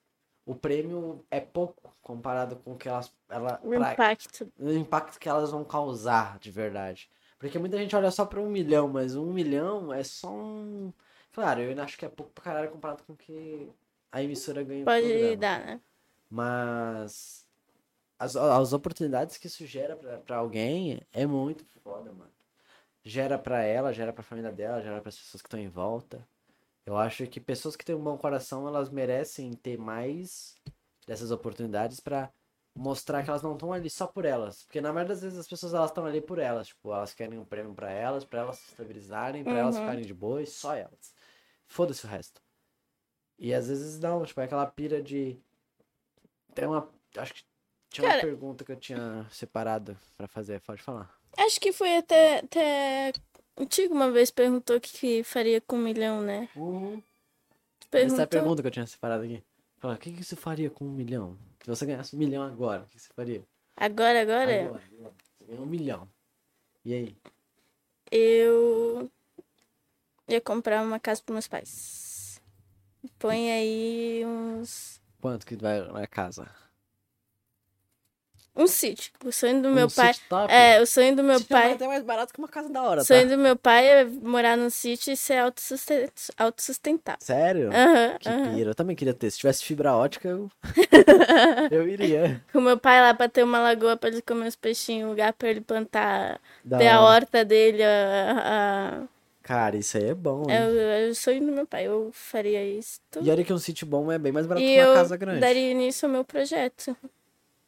o 0.45 0.55
prêmio 0.55 1.23
é 1.29 1.39
pouco 1.39 1.93
comparado 2.01 2.55
com 2.55 2.71
o 2.73 2.77
que 2.77 2.87
elas. 2.89 3.13
Ela, 3.29 3.59
o 3.63 3.69
pra- 3.69 3.93
impacto. 3.93 4.51
o 4.57 4.71
impacto 4.71 5.19
que 5.19 5.29
elas 5.29 5.51
vão 5.51 5.63
causar 5.63 6.39
de 6.39 6.49
verdade. 6.49 7.09
Porque 7.37 7.59
muita 7.59 7.77
gente 7.77 7.95
olha 7.95 8.09
só 8.11 8.25
pra 8.25 8.39
um 8.39 8.49
milhão, 8.49 8.87
mas 8.87 9.15
um 9.15 9.31
milhão 9.33 9.93
é 9.93 10.03
só 10.03 10.31
um. 10.31 10.93
Claro, 11.33 11.61
eu 11.61 11.69
ainda 11.69 11.83
acho 11.83 11.97
que 11.97 12.05
é 12.05 12.09
pouco 12.09 12.31
pra 12.31 12.43
caralho 12.43 12.71
comparado 12.71 13.03
com 13.03 13.13
o 13.13 13.17
que 13.17 13.69
a 14.11 14.21
emissora 14.23 14.63
ganha 14.63 14.85
Pode 14.85 15.35
dar, 15.37 15.59
né? 15.59 15.81
Mas 16.29 17.45
as, 18.17 18.35
as 18.35 18.73
oportunidades 18.73 19.37
que 19.37 19.47
isso 19.47 19.65
gera 19.65 19.95
pra, 19.95 20.17
pra 20.17 20.37
alguém 20.37 21.01
é 21.11 21.25
muito 21.25 21.65
foda, 21.83 22.11
mano. 22.11 22.31
Gera 23.03 23.37
pra 23.37 23.63
ela, 23.63 23.91
gera 23.91 24.13
pra 24.13 24.23
família 24.23 24.51
dela, 24.51 24.81
gera 24.81 25.01
pras 25.01 25.17
pessoas 25.17 25.41
que 25.41 25.47
estão 25.47 25.59
em 25.59 25.67
volta. 25.69 26.25
Eu 26.85 26.97
acho 26.97 27.25
que 27.27 27.39
pessoas 27.39 27.75
que 27.75 27.85
têm 27.85 27.95
um 27.95 28.03
bom 28.03 28.17
coração, 28.17 28.67
elas 28.67 28.89
merecem 28.89 29.53
ter 29.53 29.77
mais 29.77 30.55
dessas 31.07 31.31
oportunidades 31.31 31.99
pra 31.99 32.31
mostrar 32.75 33.23
que 33.23 33.29
elas 33.29 33.41
não 33.43 33.53
estão 33.53 33.71
ali 33.73 33.89
só 33.89 34.07
por 34.07 34.25
elas. 34.25 34.63
Porque 34.63 34.81
na 34.81 34.91
maioria 34.91 35.13
das 35.13 35.21
vezes 35.21 35.37
as 35.37 35.47
pessoas 35.47 35.73
elas 35.73 35.89
estão 35.91 36.05
ali 36.05 36.21
por 36.21 36.39
elas. 36.39 36.67
Tipo, 36.67 36.93
elas 36.93 37.13
querem 37.13 37.37
um 37.37 37.45
prêmio 37.45 37.73
pra 37.73 37.91
elas, 37.91 38.23
pra 38.25 38.39
elas 38.41 38.57
se 38.57 38.69
estabilizarem, 38.71 39.43
pra 39.43 39.57
elas 39.57 39.75
Uhum. 39.75 39.81
ficarem 39.81 40.05
de 40.05 40.13
boa 40.13 40.41
e 40.41 40.47
só 40.47 40.73
elas. 40.75 41.13
Foda-se 41.67 42.05
o 42.05 42.09
resto. 42.09 42.41
E 43.37 43.53
às 43.53 43.67
vezes 43.67 43.99
não, 43.99 44.23
tipo, 44.25 44.39
é 44.41 44.45
aquela 44.45 44.65
pira 44.65 45.01
de. 45.01 45.39
Tem 46.53 46.65
uma. 46.67 46.89
Acho 47.17 47.33
que 47.33 47.43
tinha 47.89 48.05
uma 48.05 48.11
Cara- 48.13 48.21
pergunta 48.21 48.63
que 48.63 48.71
eu 48.71 48.75
tinha 48.75 49.27
separado 49.31 49.97
pra 50.17 50.27
fazer, 50.27 50.61
pode 50.61 50.81
falar. 50.81 51.13
Acho 51.37 51.59
que 51.59 51.71
foi 51.71 51.95
até, 51.97 52.39
até... 52.39 53.13
O 53.55 53.65
Tigo 53.65 53.93
uma 53.93 54.11
vez 54.11 54.31
perguntou 54.31 54.77
o 54.77 54.81
que, 54.81 55.23
faria 55.23 55.61
com 55.61 55.75
um 55.75 55.83
milhão, 55.83 56.21
né? 56.21 56.49
Uhum. 56.55 57.01
Essa 57.81 57.89
Perguntou... 57.89 58.19
é 58.19 58.23
a 58.23 58.27
pergunta 58.27 58.61
que 58.61 58.67
eu 58.67 58.71
tinha 58.71 58.87
separado 58.87 59.23
aqui. 59.23 59.43
Fala, 59.77 59.95
o 59.95 59.97
que, 59.97 60.13
que 60.13 60.23
você 60.23 60.35
faria 60.35 60.69
com 60.69 60.85
um 60.85 60.91
milhão? 60.91 61.37
Se 61.61 61.69
você 61.69 61.85
ganhasse 61.85 62.15
um 62.15 62.19
milhão 62.19 62.43
agora, 62.43 62.83
o 62.83 62.87
que 62.87 62.99
você 62.99 63.09
faria? 63.13 63.43
Agora, 63.75 64.21
agora, 64.21 64.61
Agora, 64.65 64.83
agora. 64.93 65.13
Você 65.37 65.45
ganhou 65.45 65.63
um 65.63 65.67
milhão. 65.67 66.07
E 66.85 66.93
aí? 66.93 67.17
eu 68.11 69.09
ia 70.27 70.41
comprar 70.41 70.83
uma 70.83 70.99
casa 70.99 71.23
para 71.23 71.33
meus 71.33 71.47
pais. 71.47 72.41
Põe 73.17 73.51
aí 73.51 74.23
uns... 74.25 75.01
Quanto 75.21 75.45
que 75.45 75.55
vai 75.55 75.81
na 75.91 76.05
casa? 76.05 76.49
Um 78.53 78.67
sítio. 78.67 79.11
O 79.23 79.31
sonho 79.31 79.61
do 79.61 79.69
meu 79.69 79.87
um 79.87 79.89
pai... 79.89 80.13
sítio 80.13 80.27
top? 80.29 80.53
É, 80.53 80.81
o 80.81 80.85
sonho 80.85 81.15
do 81.15 81.23
meu 81.23 81.39
Sítio 81.39 81.55
é 81.55 81.61
pai... 81.61 81.71
até 81.73 81.87
mais 81.87 82.03
barato 82.03 82.33
que 82.33 82.39
uma 82.39 82.49
casa 82.49 82.67
da 82.69 82.83
hora, 82.83 83.01
O 83.01 83.05
sonho 83.05 83.29
tá? 83.29 83.35
do 83.35 83.41
meu 83.41 83.55
pai 83.55 83.87
é 83.87 84.03
morar 84.05 84.57
num 84.57 84.69
sítio 84.69 85.13
e 85.13 85.15
ser 85.15 85.37
autossusten- 85.37 86.09
autossustentável. 86.37 87.21
Sério? 87.21 87.69
Aham, 87.71 88.17
Que 88.19 88.27
aham. 88.29 88.53
pira. 88.55 88.69
Eu 88.71 88.75
também 88.75 88.95
queria 88.95 89.13
ter. 89.13 89.31
Se 89.31 89.37
tivesse 89.37 89.63
fibra 89.63 89.95
ótica, 89.95 90.27
eu, 90.27 90.51
eu 91.71 91.87
iria. 91.87 92.43
Com 92.51 92.59
meu 92.61 92.77
pai 92.77 92.99
lá 93.01 93.13
pra 93.13 93.29
ter 93.29 93.43
uma 93.43 93.59
lagoa 93.59 93.95
pra 93.95 94.09
ele 94.09 94.21
comer 94.21 94.47
os 94.47 94.55
peixinhos, 94.55 95.07
um 95.07 95.09
lugar 95.11 95.31
pra 95.33 95.49
ele 95.49 95.61
plantar, 95.61 96.39
Da 96.63 96.77
ter 96.77 96.87
a 96.89 97.01
hora. 97.01 97.15
horta 97.15 97.45
dele, 97.45 97.81
a, 97.83 98.99
a- 99.01 99.07
Cara, 99.43 99.75
isso 99.77 99.97
aí 99.97 100.05
é 100.09 100.13
bom, 100.13 100.43
hein? 100.43 100.55
é, 100.55 100.67
o, 100.67 100.77
é 100.79 101.07
o 101.09 101.15
sonho 101.15 101.39
do 101.39 101.51
meu 101.51 101.65
pai. 101.65 101.87
Eu 101.87 102.11
faria 102.13 102.63
isso. 102.63 102.99
E 103.21 103.29
olha 103.31 103.43
que 103.43 103.51
um 103.53 103.57
sítio 103.57 103.87
bom 103.87 104.11
é 104.11 104.19
bem 104.19 104.31
mais 104.31 104.45
barato 104.45 104.63
E 104.65 104.73
que 104.73 104.77
uma 104.79 104.87
eu 104.87 104.93
casa 104.93 105.15
grande. 105.17 105.39
daria 105.39 105.71
início 105.71 106.05
ao 106.05 106.11
meu 106.11 106.23
projeto. 106.25 106.95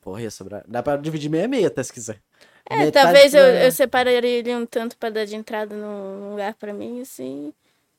Porra, 0.04 0.22
ia 0.22 0.32
sobrar. 0.32 0.64
Dá 0.68 0.84
pra 0.84 0.98
dividir 0.98 1.30
meia 1.30 1.48
meia, 1.48 1.68
até 1.68 1.82
se 1.82 1.94
quiser. 1.94 2.22
É, 2.70 2.78
Metade 2.78 2.92
talvez 2.92 3.34
eu, 3.34 3.44
eu 3.44 3.72
separaria 3.72 4.26
ele 4.26 4.56
um 4.56 4.66
tanto 4.66 4.98
pra 4.98 5.10
dar 5.10 5.26
de 5.26 5.36
entrada 5.36 5.76
num 5.76 6.32
lugar 6.32 6.54
pra 6.56 6.74
mim, 6.74 7.02
assim. 7.02 7.54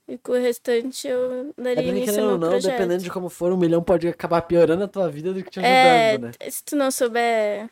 E 0.06 0.18
com 0.18 0.32
o 0.32 0.34
restante 0.40 1.08
eu 1.08 1.52
É 1.56 1.62
daria 1.62 1.82
porque, 1.82 1.88
início 1.98 2.20
ao 2.20 2.28
meu 2.28 2.38
não, 2.38 2.50
projeto. 2.50 2.72
dependendo 2.72 3.02
de 3.02 3.10
como 3.10 3.30
for, 3.30 3.52
um 3.52 3.56
milhão 3.56 3.82
pode 3.82 4.06
acabar 4.06 4.42
piorando 4.42 4.84
a 4.84 4.88
tua 4.88 5.08
vida 5.10 5.32
do 5.32 5.42
que 5.42 5.50
te 5.50 5.60
é, 5.60 6.12
ajudando, 6.12 6.22
né? 6.40 6.50
se 6.50 6.62
tu 6.62 6.76
não 6.76 6.90
souber. 6.90 7.70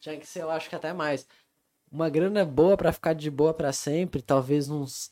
Tinha 0.00 0.18
que 0.18 0.26
ser, 0.26 0.42
eu 0.42 0.50
acho 0.50 0.68
que 0.68 0.76
até 0.76 0.92
mais. 0.92 1.26
Uma 1.90 2.08
grana 2.10 2.44
boa 2.44 2.76
pra 2.76 2.92
ficar 2.92 3.14
de 3.14 3.30
boa 3.30 3.52
pra 3.54 3.72
sempre, 3.72 4.22
talvez 4.22 4.68
uns 4.70 5.10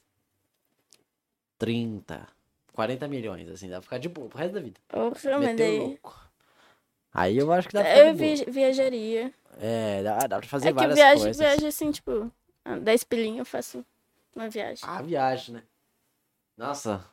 30, 1.59 2.29
40 2.73 3.09
milhões, 3.09 3.49
assim, 3.49 3.69
dá 3.69 3.77
pra 3.77 3.83
ficar 3.83 3.99
de 3.99 4.09
boa 4.09 4.29
pro 4.29 4.39
resto 4.39 4.55
da 4.55 4.61
vida. 4.61 4.79
Porra, 4.89 5.39
mas 5.41 5.57
daí. 5.57 5.79
louco. 5.79 6.28
Aí 7.13 7.37
eu 7.39 7.51
acho 7.53 7.69
que 7.69 7.75
dá 7.75 7.83
pra 7.83 7.99
Eu 7.99 8.15
viajaria. 8.53 9.33
É, 9.61 10.03
dá, 10.03 10.19
dá 10.27 10.39
pra 10.39 10.49
fazer 10.49 10.69
É 10.69 10.73
que 10.73 10.75
várias 10.79 11.01
coisas. 11.21 11.37
viagem 11.37 11.69
assim, 11.69 11.91
tipo, 11.91 12.31
ah, 12.65 12.77
10 12.79 13.05
pilinhas 13.05 13.39
eu 13.41 13.45
faço 13.45 13.85
uma 14.35 14.49
viagem. 14.49 14.85
Ah, 14.87 15.03
viagem, 15.03 15.57
né? 15.57 15.63
Nossa. 16.57 17.05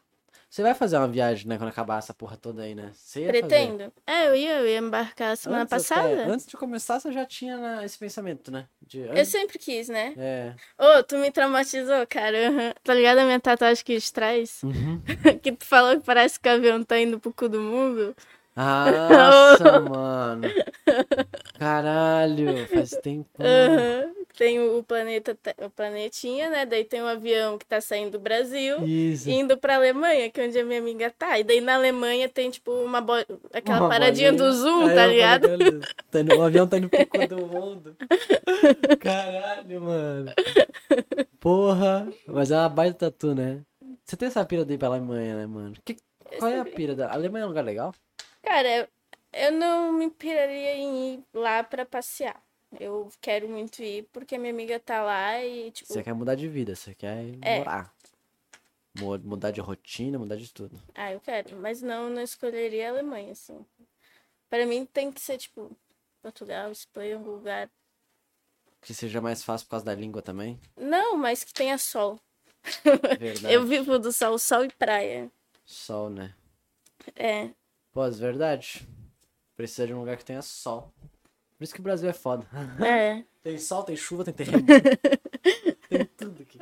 Você 0.50 0.62
vai 0.62 0.74
fazer 0.74 0.96
uma 0.98 1.08
viagem, 1.08 1.48
né, 1.48 1.58
quando 1.58 1.68
acabar 1.70 1.98
essa 1.98 2.14
porra 2.14 2.38
toda 2.38 2.62
aí, 2.62 2.74
né? 2.74 2.92
Você 2.94 3.22
ia 3.22 3.26
fazer. 3.28 3.40
Pretendo? 3.42 3.92
É, 4.08 4.28
eu 4.28 4.36
ia, 4.36 4.60
eu 4.60 4.68
ia 4.68 4.78
embarcar 4.78 5.36
semana 5.36 5.64
Antes 5.64 5.72
passada. 5.72 6.14
até- 6.22 6.32
antes 6.32 6.46
de 6.46 6.56
começar, 6.56 6.98
você 7.00 7.12
já 7.12 7.26
tinha 7.26 7.58
na- 7.58 7.84
esse 7.84 7.98
pensamento, 7.98 8.50
né? 8.52 8.66
De, 8.82 9.00
Eu 9.00 9.26
sempre 9.26 9.60
quis, 9.60 9.90
né? 9.90 10.14
É. 10.16 10.54
Ô, 10.78 11.04
tu 11.04 11.18
me 11.18 11.30
traumatizou, 11.30 12.08
cara. 12.08 12.38
Uhum. 12.52 12.74
Tá 12.84 12.94
ligado 12.94 13.18
a 13.18 13.26
minha 13.26 13.40
tatuagem 13.40 13.84
que 13.84 14.00
traz? 14.14 14.62
Uhum. 14.64 15.02
que 15.44 15.52
tu 15.52 15.66
falou 15.66 15.98
que 16.00 16.06
parece 16.06 16.40
que 16.40 16.48
o 16.48 16.52
avião 16.54 16.82
tá 16.86 16.98
indo 17.00 17.20
pro 17.20 17.34
cu 17.34 17.50
do 17.50 17.60
mundo? 17.60 18.16
Nossa, 18.56 19.80
mano. 19.90 20.48
Caralho, 21.60 22.68
faz 22.68 22.92
tempo. 23.02 23.30
Uhum. 23.40 24.14
Tem 24.38 24.60
o 24.60 24.84
planeta, 24.84 25.38
o 25.64 25.70
planetinha, 25.70 26.50
né? 26.50 26.66
Daí 26.66 26.84
tem 26.84 27.02
um 27.02 27.08
avião 27.08 27.58
que 27.58 27.66
tá 27.66 27.80
saindo 27.80 28.12
do 28.12 28.20
Brasil. 28.20 28.84
Isso. 28.86 29.30
Indo 29.30 29.58
pra 29.58 29.76
Alemanha, 29.76 30.30
que 30.30 30.42
é 30.42 30.46
onde 30.48 30.60
a 30.60 30.66
minha 30.66 30.80
amiga 30.80 31.10
tá. 31.18 31.40
E 31.40 31.44
daí 31.44 31.62
na 31.62 31.76
Alemanha 31.76 32.28
tem, 32.28 32.50
tipo, 32.50 32.72
uma 32.72 33.00
bo... 33.00 33.14
aquela 33.54 33.80
Uma 33.82 33.90
paradinha 33.90 34.32
bolinha. 34.34 34.50
do 34.52 34.58
Zoom, 34.58 34.88
Aí 34.88 34.96
tá 34.96 35.08
ligado? 35.08 35.42
falei, 35.48 35.58
"Caralho, 35.72 35.82
tá 36.12 36.20
indo- 36.20 36.36
o 36.38 36.42
avião 36.44 36.68
tá 36.68 36.78
indo 36.78 36.90
pro 36.90 37.08
cu 37.08 37.28
do 37.28 37.48
mundo. 37.48 37.96
Caralho, 39.00 39.82
mano. 39.82 40.34
Porra. 41.40 42.08
Mas 42.28 42.52
é 42.52 42.58
uma 42.58 42.70
baita 42.70 43.10
tatu, 43.12 43.34
né? 43.34 43.62
Você 44.04 44.18
tem 44.18 44.28
essa 44.28 44.44
pira 44.46 44.66
de 44.66 44.74
ir 44.74 44.78
pra 44.78 44.90
Alemanha, 44.90 45.36
né, 45.36 45.46
mano? 45.48 45.74
Que- 45.84 45.96
qual 46.40 46.52
é 46.52 46.60
a 46.60 46.66
pira 46.66 46.94
da. 46.96 47.08
A 47.08 47.14
Alemanha 47.14 47.44
é 47.44 47.46
um 47.46 47.50
lugar 47.50 47.64
legal? 47.64 47.94
Cara, 48.46 48.90
eu 49.34 49.52
não 49.52 49.92
me 49.92 50.10
piraria 50.10 50.76
em 50.76 51.16
ir 51.16 51.24
lá 51.34 51.64
pra 51.64 51.86
passear. 51.86 52.42
Eu 52.80 53.10
quero 53.22 53.48
muito 53.50 53.82
ir 53.82 54.04
porque 54.12 54.36
a 54.36 54.40
minha 54.40 54.52
amiga 54.54 54.80
tá 54.80 55.02
lá 55.04 55.44
e, 55.44 55.72
tipo, 55.72 55.92
Você 55.94 56.04
quer 56.04 56.14
mudar 56.14 56.36
de 56.36 56.48
vida, 56.48 56.76
você 56.76 56.94
quer 56.94 57.24
É. 57.42 57.58
morar. 57.58 57.94
Mu- 59.00 59.20
Mudar 59.20 59.52
de 59.52 59.60
rotina, 59.62 60.18
mudar 60.20 60.36
de 60.38 60.52
tudo. 60.54 60.82
ah, 60.94 61.12
eu 61.12 61.20
quero. 61.20 61.58
Mas 61.58 61.82
não, 61.82 62.10
não 62.10 62.22
escolheria 62.22 62.88
a 62.88 62.92
Alemanha, 62.92 63.32
assim. 63.32 63.66
Pra 64.50 64.66
mim 64.66 64.86
tem 64.86 65.12
que 65.12 65.20
ser, 65.20 65.38
tipo, 65.38 65.76
Portugal, 66.22 66.72
Espanha, 66.72 67.18
um 67.18 67.24
lugar. 67.24 67.70
Que 68.82 68.94
seja 68.94 69.20
mais 69.22 69.44
fácil 69.44 69.66
por 69.68 69.72
causa 69.72 69.86
da 69.86 69.96
língua 69.96 70.22
também. 70.22 70.60
Não, 70.78 71.18
mas 71.18 71.44
que 71.44 71.54
tenha 71.54 71.78
sol. 71.78 72.20
Verdade. 73.20 73.52
Eu 73.54 73.66
vivo 73.66 73.98
do 74.00 74.12
sol, 74.12 74.38
sol 74.38 74.64
e 74.66 74.70
praia. 74.72 75.30
Sol, 75.66 76.10
né? 76.10 76.34
É. 77.16 77.50
Pô, 77.96 78.06
é 78.06 78.10
verdade. 78.12 78.86
Precisa 79.56 79.88
de 79.88 79.94
um 79.94 80.00
lugar 80.00 80.18
que 80.18 80.26
tenha 80.26 80.42
sol. 80.42 80.94
Por 81.58 81.64
isso 81.64 81.74
que 81.74 81.80
o 81.80 81.84
Brasil 81.84 82.10
é 82.10 82.14
foda. 82.14 82.46
É. 82.86 83.24
Tem 83.42 83.58
sol, 83.58 83.84
tem 83.84 83.96
chuva, 83.96 84.26
tem 84.26 84.34
terreno. 84.34 84.66
tem 85.88 86.04
tudo 86.18 86.42
aqui. 86.42 86.60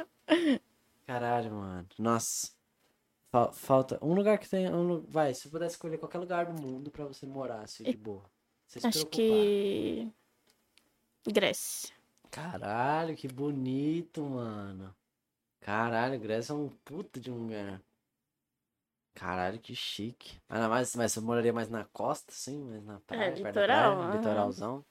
Caralho, 1.08 1.50
mano. 1.54 1.88
Nossa. 1.98 2.52
Fa- 3.32 3.52
falta 3.54 3.98
um 4.02 4.14
lugar 4.14 4.38
que 4.38 4.48
tenha. 4.50 4.70
Um, 4.76 5.00
vai, 5.08 5.34
se 5.34 5.48
eu 5.48 5.52
pudesse 5.52 5.76
escolher 5.76 5.98
qualquer 5.98 6.18
lugar 6.20 6.46
do 6.46 6.62
mundo 6.62 6.92
pra 6.92 7.06
você 7.06 7.26
morar, 7.26 7.62
assim, 7.62 7.84
de 7.86 7.96
boa. 7.98 8.24
Você 8.68 8.82
se 8.82 8.86
Acho 8.88 9.08
preocupar. 9.08 9.16
que. 9.16 10.12
Grécia. 11.32 11.96
Caralho, 12.30 13.16
que 13.16 13.28
bonito, 13.30 14.22
mano. 14.24 14.94
Caralho, 15.62 16.20
Grécia 16.20 16.52
é 16.52 16.56
um 16.56 16.68
puta 16.84 17.18
de 17.20 17.32
um 17.32 17.44
lugar. 17.44 17.82
Caralho, 19.14 19.60
que 19.60 19.76
chique. 19.76 20.42
Ah, 20.50 20.68
mas, 20.68 20.96
mas 20.96 21.12
você 21.12 21.20
moraria 21.20 21.54
mais 21.54 21.70
na 21.70 21.86
costa, 21.86 22.32
assim? 22.32 22.60
Mais 22.64 22.84
na 22.84 23.00
praia? 23.02 23.32
perto 23.32 23.42
da 23.44 23.50
litoral, 23.50 23.98
praia. 23.98 24.18
Litoralzão. 24.18 24.86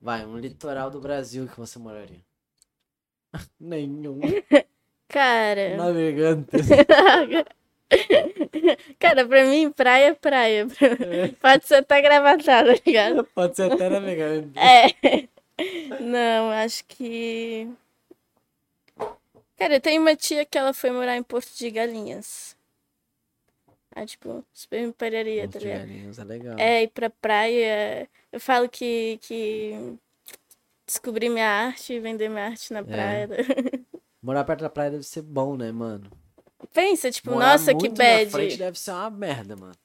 Vai, 0.00 0.24
um 0.24 0.38
litoral 0.38 0.90
do 0.90 1.00
Brasil 1.00 1.46
que 1.48 1.58
você 1.58 1.78
moraria. 1.78 2.20
Nenhum. 3.60 4.20
Cara. 5.08 5.76
Navegante. 5.76 6.50
Cara, 8.98 9.26
pra 9.26 9.44
mim, 9.44 9.70
praia 9.70 10.06
é 10.06 10.14
praia. 10.14 10.66
Pode 11.40 11.66
ser 11.66 11.74
até 11.76 12.00
gravatada, 12.00 12.74
tá 12.74 12.82
ligado? 12.86 13.24
Pode 13.34 13.54
ser 13.54 13.70
até 13.70 13.90
navegante. 13.90 14.58
É. 14.58 15.28
Não, 16.00 16.50
acho 16.50 16.84
que. 16.86 17.68
Cara, 19.62 19.76
eu 19.76 19.80
tenho 19.80 20.02
uma 20.02 20.16
tia 20.16 20.44
que 20.44 20.58
ela 20.58 20.74
foi 20.74 20.90
morar 20.90 21.16
em 21.16 21.22
Porto 21.22 21.56
de 21.56 21.70
Galinhas. 21.70 22.56
Ah, 23.94 24.04
tipo, 24.04 24.44
super 24.52 24.84
me 24.84 24.92
pararia, 24.92 25.46
tá 25.46 25.60
ligado? 25.60 25.78
Galinhas 25.78 26.18
é 26.18 26.24
legal. 26.24 26.58
É, 26.58 26.82
ir 26.82 26.88
pra 26.88 27.08
praia. 27.08 28.08
Eu 28.32 28.40
falo 28.40 28.68
que, 28.68 29.18
que 29.22 29.96
descobri 30.84 31.28
minha 31.28 31.48
arte 31.48 31.92
e 31.92 32.00
vender 32.00 32.28
minha 32.28 32.46
arte 32.46 32.72
na 32.72 32.82
praia. 32.82 33.28
Morar 34.20 34.42
perto 34.42 34.62
da 34.62 34.70
praia 34.70 34.90
deve 34.90 35.04
ser 35.04 35.22
bom, 35.22 35.56
né, 35.56 35.70
mano? 35.70 36.10
Pensa, 36.72 37.08
tipo, 37.10 37.30
Morar 37.30 37.52
nossa, 37.52 37.72
que 37.72 37.88
muito 37.88 37.98
na 37.98 38.30
frente 38.30 38.32
bad. 38.32 38.56
deve 38.56 38.78
ser 38.80 38.90
uma 38.90 39.10
merda, 39.10 39.54
mano. 39.54 39.76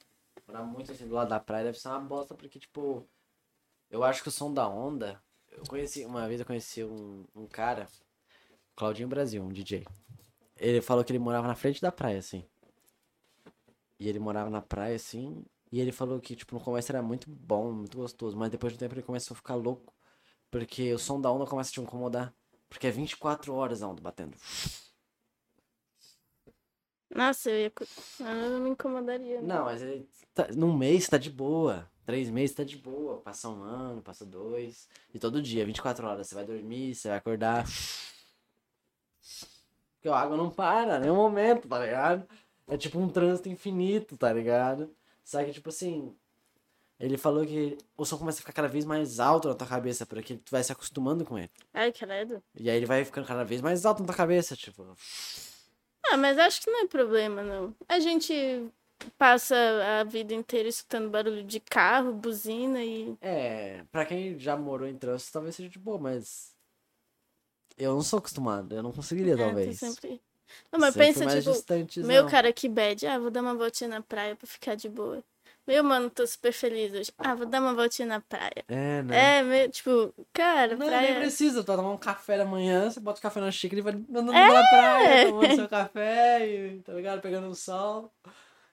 Morar 0.46 0.64
muito 0.64 0.90
assim 0.90 1.06
do 1.06 1.14
lado 1.14 1.28
da 1.28 1.38
praia 1.38 1.64
deve 1.64 1.78
ser 1.78 1.88
uma 1.88 2.00
bosta, 2.00 2.34
porque, 2.34 2.58
tipo, 2.58 3.06
eu 3.88 4.02
acho 4.02 4.22
que 4.22 4.28
o 4.28 4.32
som 4.32 4.52
da 4.52 4.68
onda. 4.68 5.22
Eu 5.52 5.62
conheci, 5.68 6.04
uma 6.04 6.26
vez 6.26 6.40
eu 6.40 6.46
conheci 6.46 6.82
um, 6.82 7.24
um 7.34 7.46
cara, 7.46 7.88
Claudinho 8.78 9.08
Brasil, 9.08 9.42
um 9.42 9.48
DJ. 9.48 9.84
Ele 10.56 10.80
falou 10.80 11.02
que 11.02 11.10
ele 11.10 11.18
morava 11.18 11.48
na 11.48 11.56
frente 11.56 11.82
da 11.82 11.90
praia, 11.90 12.20
assim. 12.20 12.44
E 13.98 14.08
ele 14.08 14.20
morava 14.20 14.48
na 14.48 14.62
praia, 14.62 14.94
assim. 14.94 15.44
E 15.72 15.80
ele 15.80 15.90
falou 15.90 16.20
que, 16.20 16.36
tipo, 16.36 16.54
no 16.54 16.60
começo 16.60 16.92
era 16.92 17.02
muito 17.02 17.28
bom, 17.28 17.72
muito 17.72 17.98
gostoso. 17.98 18.36
Mas 18.36 18.52
depois 18.52 18.72
do 18.72 18.78
tempo 18.78 18.94
ele 18.94 19.02
começou 19.02 19.34
a 19.34 19.36
ficar 19.36 19.56
louco. 19.56 19.92
Porque 20.48 20.94
o 20.94 20.98
som 20.98 21.20
da 21.20 21.28
onda 21.28 21.44
começa 21.44 21.70
a 21.70 21.72
te 21.72 21.80
incomodar. 21.80 22.32
Porque 22.68 22.86
é 22.86 22.90
24 22.92 23.52
horas 23.52 23.82
a 23.82 23.88
onda 23.88 24.00
batendo. 24.00 24.36
Nossa, 27.12 27.50
eu 27.50 27.56
ia. 27.56 27.72
Eu 28.20 28.50
não 28.50 28.60
me 28.60 28.70
incomodaria. 28.70 29.42
Não, 29.42 29.64
mas 29.64 29.82
ele 29.82 30.08
tá, 30.32 30.46
num 30.54 30.72
mês 30.76 31.08
tá 31.08 31.18
de 31.18 31.30
boa. 31.30 31.90
três 32.06 32.30
meses 32.30 32.54
tá 32.54 32.62
de 32.62 32.76
boa. 32.76 33.20
Passa 33.22 33.48
um 33.48 33.60
ano, 33.60 34.02
passa 34.02 34.24
dois. 34.24 34.88
E 35.12 35.18
todo 35.18 35.42
dia, 35.42 35.66
24 35.66 36.06
horas, 36.06 36.28
você 36.28 36.34
vai 36.36 36.44
dormir, 36.44 36.94
você 36.94 37.08
vai 37.08 37.18
acordar. 37.18 37.66
Porque 40.08 40.16
a 40.16 40.16
água 40.16 40.36
não 40.36 40.50
para, 40.50 40.98
nenhum 40.98 41.16
momento, 41.16 41.68
tá 41.68 41.78
ligado? 41.78 42.26
É 42.66 42.76
tipo 42.76 42.98
um 42.98 43.08
trânsito 43.08 43.48
infinito, 43.48 44.16
tá 44.16 44.32
ligado? 44.32 44.90
Só 45.22 45.44
que, 45.44 45.52
tipo 45.52 45.68
assim, 45.68 46.14
ele 46.98 47.18
falou 47.18 47.44
que 47.44 47.76
o 47.96 48.04
som 48.04 48.16
começa 48.16 48.38
a 48.38 48.40
ficar 48.40 48.54
cada 48.54 48.68
vez 48.68 48.84
mais 48.86 49.20
alto 49.20 49.48
na 49.48 49.54
tua 49.54 49.66
cabeça, 49.66 50.06
porque 50.06 50.36
tu 50.36 50.50
vai 50.50 50.64
se 50.64 50.72
acostumando 50.72 51.24
com 51.24 51.38
ele. 51.38 51.50
Ai, 51.74 51.92
credo. 51.92 52.42
E 52.54 52.70
aí 52.70 52.76
ele 52.78 52.86
vai 52.86 53.04
ficando 53.04 53.26
cada 53.26 53.44
vez 53.44 53.60
mais 53.60 53.84
alto 53.84 54.00
na 54.00 54.06
tua 54.06 54.14
cabeça, 54.14 54.56
tipo. 54.56 54.96
Ah, 56.06 56.16
mas 56.16 56.38
acho 56.38 56.62
que 56.62 56.70
não 56.70 56.84
é 56.84 56.86
problema, 56.86 57.42
não. 57.42 57.74
A 57.86 58.00
gente 58.00 58.66
passa 59.18 59.56
a 60.00 60.04
vida 60.04 60.32
inteira 60.32 60.68
escutando 60.68 61.10
barulho 61.10 61.44
de 61.44 61.60
carro, 61.60 62.14
buzina 62.14 62.82
e. 62.82 63.14
É, 63.20 63.84
pra 63.92 64.06
quem 64.06 64.38
já 64.38 64.56
morou 64.56 64.88
em 64.88 64.96
trânsito, 64.96 65.32
talvez 65.32 65.54
seja 65.54 65.68
de 65.68 65.78
boa, 65.78 65.98
mas. 65.98 66.56
Eu 67.78 67.94
não 67.94 68.02
sou 68.02 68.18
acostumado, 68.18 68.74
eu 68.74 68.82
não 68.82 68.92
conseguiria, 68.92 69.34
É, 69.34 69.36
talvez. 69.36 69.78
sempre. 69.78 70.20
Não, 70.72 70.80
mas 70.80 70.94
Sempre 70.94 71.14
pensa, 71.14 71.40
tipo, 71.86 72.06
meu 72.06 72.22
não. 72.22 72.30
cara 72.30 72.52
que 72.52 72.68
bad, 72.68 73.06
ah, 73.06 73.18
vou 73.18 73.30
dar 73.30 73.42
uma 73.42 73.54
voltinha 73.54 73.88
na 73.88 74.00
praia 74.02 74.34
pra 74.34 74.46
ficar 74.46 74.74
de 74.74 74.88
boa. 74.88 75.22
Meu, 75.66 75.84
mano, 75.84 76.08
tô 76.08 76.26
super 76.26 76.50
feliz 76.50 76.92
hoje. 76.94 77.12
Ah, 77.18 77.34
vou 77.34 77.44
dar 77.44 77.60
uma 77.60 77.74
voltinha 77.74 78.08
na 78.08 78.22
praia. 78.22 78.64
É, 78.66 79.02
né? 79.02 79.38
É, 79.38 79.42
meio, 79.42 79.70
tipo, 79.70 80.14
cara, 80.32 80.74
Não, 80.74 80.86
praia. 80.86 81.10
nem 81.10 81.20
precisa, 81.20 81.62
tu 81.62 81.66
vai 81.66 81.76
tomar 81.76 81.90
um 81.90 81.98
café 81.98 82.38
da 82.38 82.44
manhã, 82.46 82.90
você 82.90 82.98
bota 82.98 83.18
o 83.18 83.22
café 83.22 83.38
na 83.38 83.50
xícara 83.50 83.78
e 83.78 83.82
vai 83.82 83.92
andando 83.92 84.32
É! 84.34 84.46
pela 84.46 84.66
praia, 84.66 85.26
tomando 85.26 85.54
seu 85.54 85.68
café, 85.68 86.48
e, 86.48 86.80
tá 86.80 86.94
ligado? 86.94 87.20
Pegando 87.20 87.48
o 87.48 87.54
sol, 87.54 88.10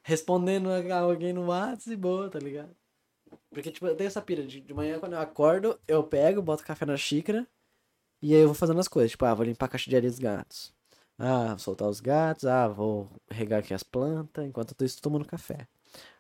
respondendo 0.02 0.70
a 0.70 1.00
alguém 1.00 1.34
no 1.34 1.48
WhatsApp 1.48 1.92
e 1.92 1.98
boa, 1.98 2.30
tá 2.30 2.40
ligado? 2.40 2.74
Porque, 3.50 3.72
tipo, 3.72 3.86
eu 3.88 3.96
tenho 3.96 4.08
essa 4.08 4.22
pira 4.22 4.44
de, 4.46 4.62
de 4.62 4.74
manhã, 4.74 4.98
quando 5.00 5.14
eu 5.14 5.20
acordo, 5.20 5.78
eu 5.88 6.02
pego, 6.04 6.42
boto 6.42 6.64
o 6.64 6.66
café 6.66 6.86
na 6.86 6.96
xícara, 6.96 7.46
e 8.26 8.36
aí 8.36 8.42
eu 8.42 8.48
vou 8.48 8.56
fazendo 8.56 8.80
as 8.80 8.88
coisas, 8.88 9.12
tipo, 9.12 9.26
ah, 9.26 9.34
vou 9.34 9.46
limpar 9.46 9.66
a 9.68 9.70
caixa 9.70 9.90
de 9.90 9.96
areia 9.96 10.10
dos 10.12 10.20
gatos. 10.20 10.74
Ah, 11.18 11.50
vou 11.50 11.60
soltar 11.60 11.88
os 11.88 12.00
gatos, 12.00 12.46
ah, 12.46 12.68
vou 12.68 13.10
regar 13.30 13.60
aqui 13.60 13.74
as 13.74 13.84
plantas, 13.84 14.46
enquanto 14.46 14.72
eu 14.72 14.76
tô 14.76 14.86
isso, 14.86 14.98
tô 14.98 15.04
tomando 15.10 15.26
café. 15.26 15.68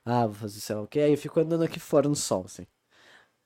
Ah, 0.05 0.25
vou 0.25 0.35
fazer 0.35 0.59
sei 0.59 0.75
lá 0.75 0.81
o 0.83 0.87
que, 0.87 0.99
aí 0.99 1.11
eu 1.11 1.17
fico 1.17 1.39
andando 1.39 1.63
aqui 1.63 1.79
fora 1.79 2.07
no 2.07 2.15
sol, 2.15 2.43
assim. 2.45 2.65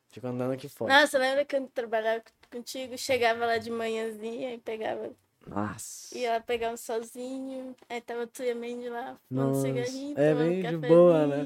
Fico 0.09 0.25
andando 0.27 0.51
aqui 0.53 0.67
fora. 0.67 0.93
Nossa, 0.93 1.17
lembra 1.19 1.45
quando 1.45 1.65
eu 1.65 1.69
trabalhava 1.69 2.23
contigo? 2.51 2.97
Chegava 2.97 3.45
lá 3.45 3.57
de 3.57 3.69
manhãzinha 3.69 4.53
e 4.53 4.57
pegava. 4.57 5.11
Nossa. 5.47 6.17
Ia 6.17 6.33
lá 6.33 6.39
pegar 6.39 6.71
um 6.71 6.77
solzinho. 6.77 7.75
Aí 7.87 8.01
tava 8.01 8.25
tu 8.27 8.43
e 8.43 8.49
a 8.51 8.55
Mandy 8.55 8.89
lá, 8.89 9.17
fumando 9.27 9.49
Nossa, 9.49 9.67
cigarrinho, 9.67 10.17
é 10.17 10.33
bem 10.35 10.57
de 10.57 10.63
cafezinho. 10.63 10.87
boa, 10.87 11.27
né? 11.27 11.45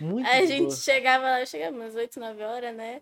Muito 0.00 0.26
Aí 0.26 0.38
a 0.38 0.40
de 0.40 0.46
gente 0.48 0.64
boa. 0.64 0.76
chegava 0.76 1.24
lá, 1.24 1.46
chegava 1.46 1.76
umas 1.76 1.94
8, 1.94 2.18
9 2.18 2.42
horas, 2.42 2.76
né? 2.76 3.00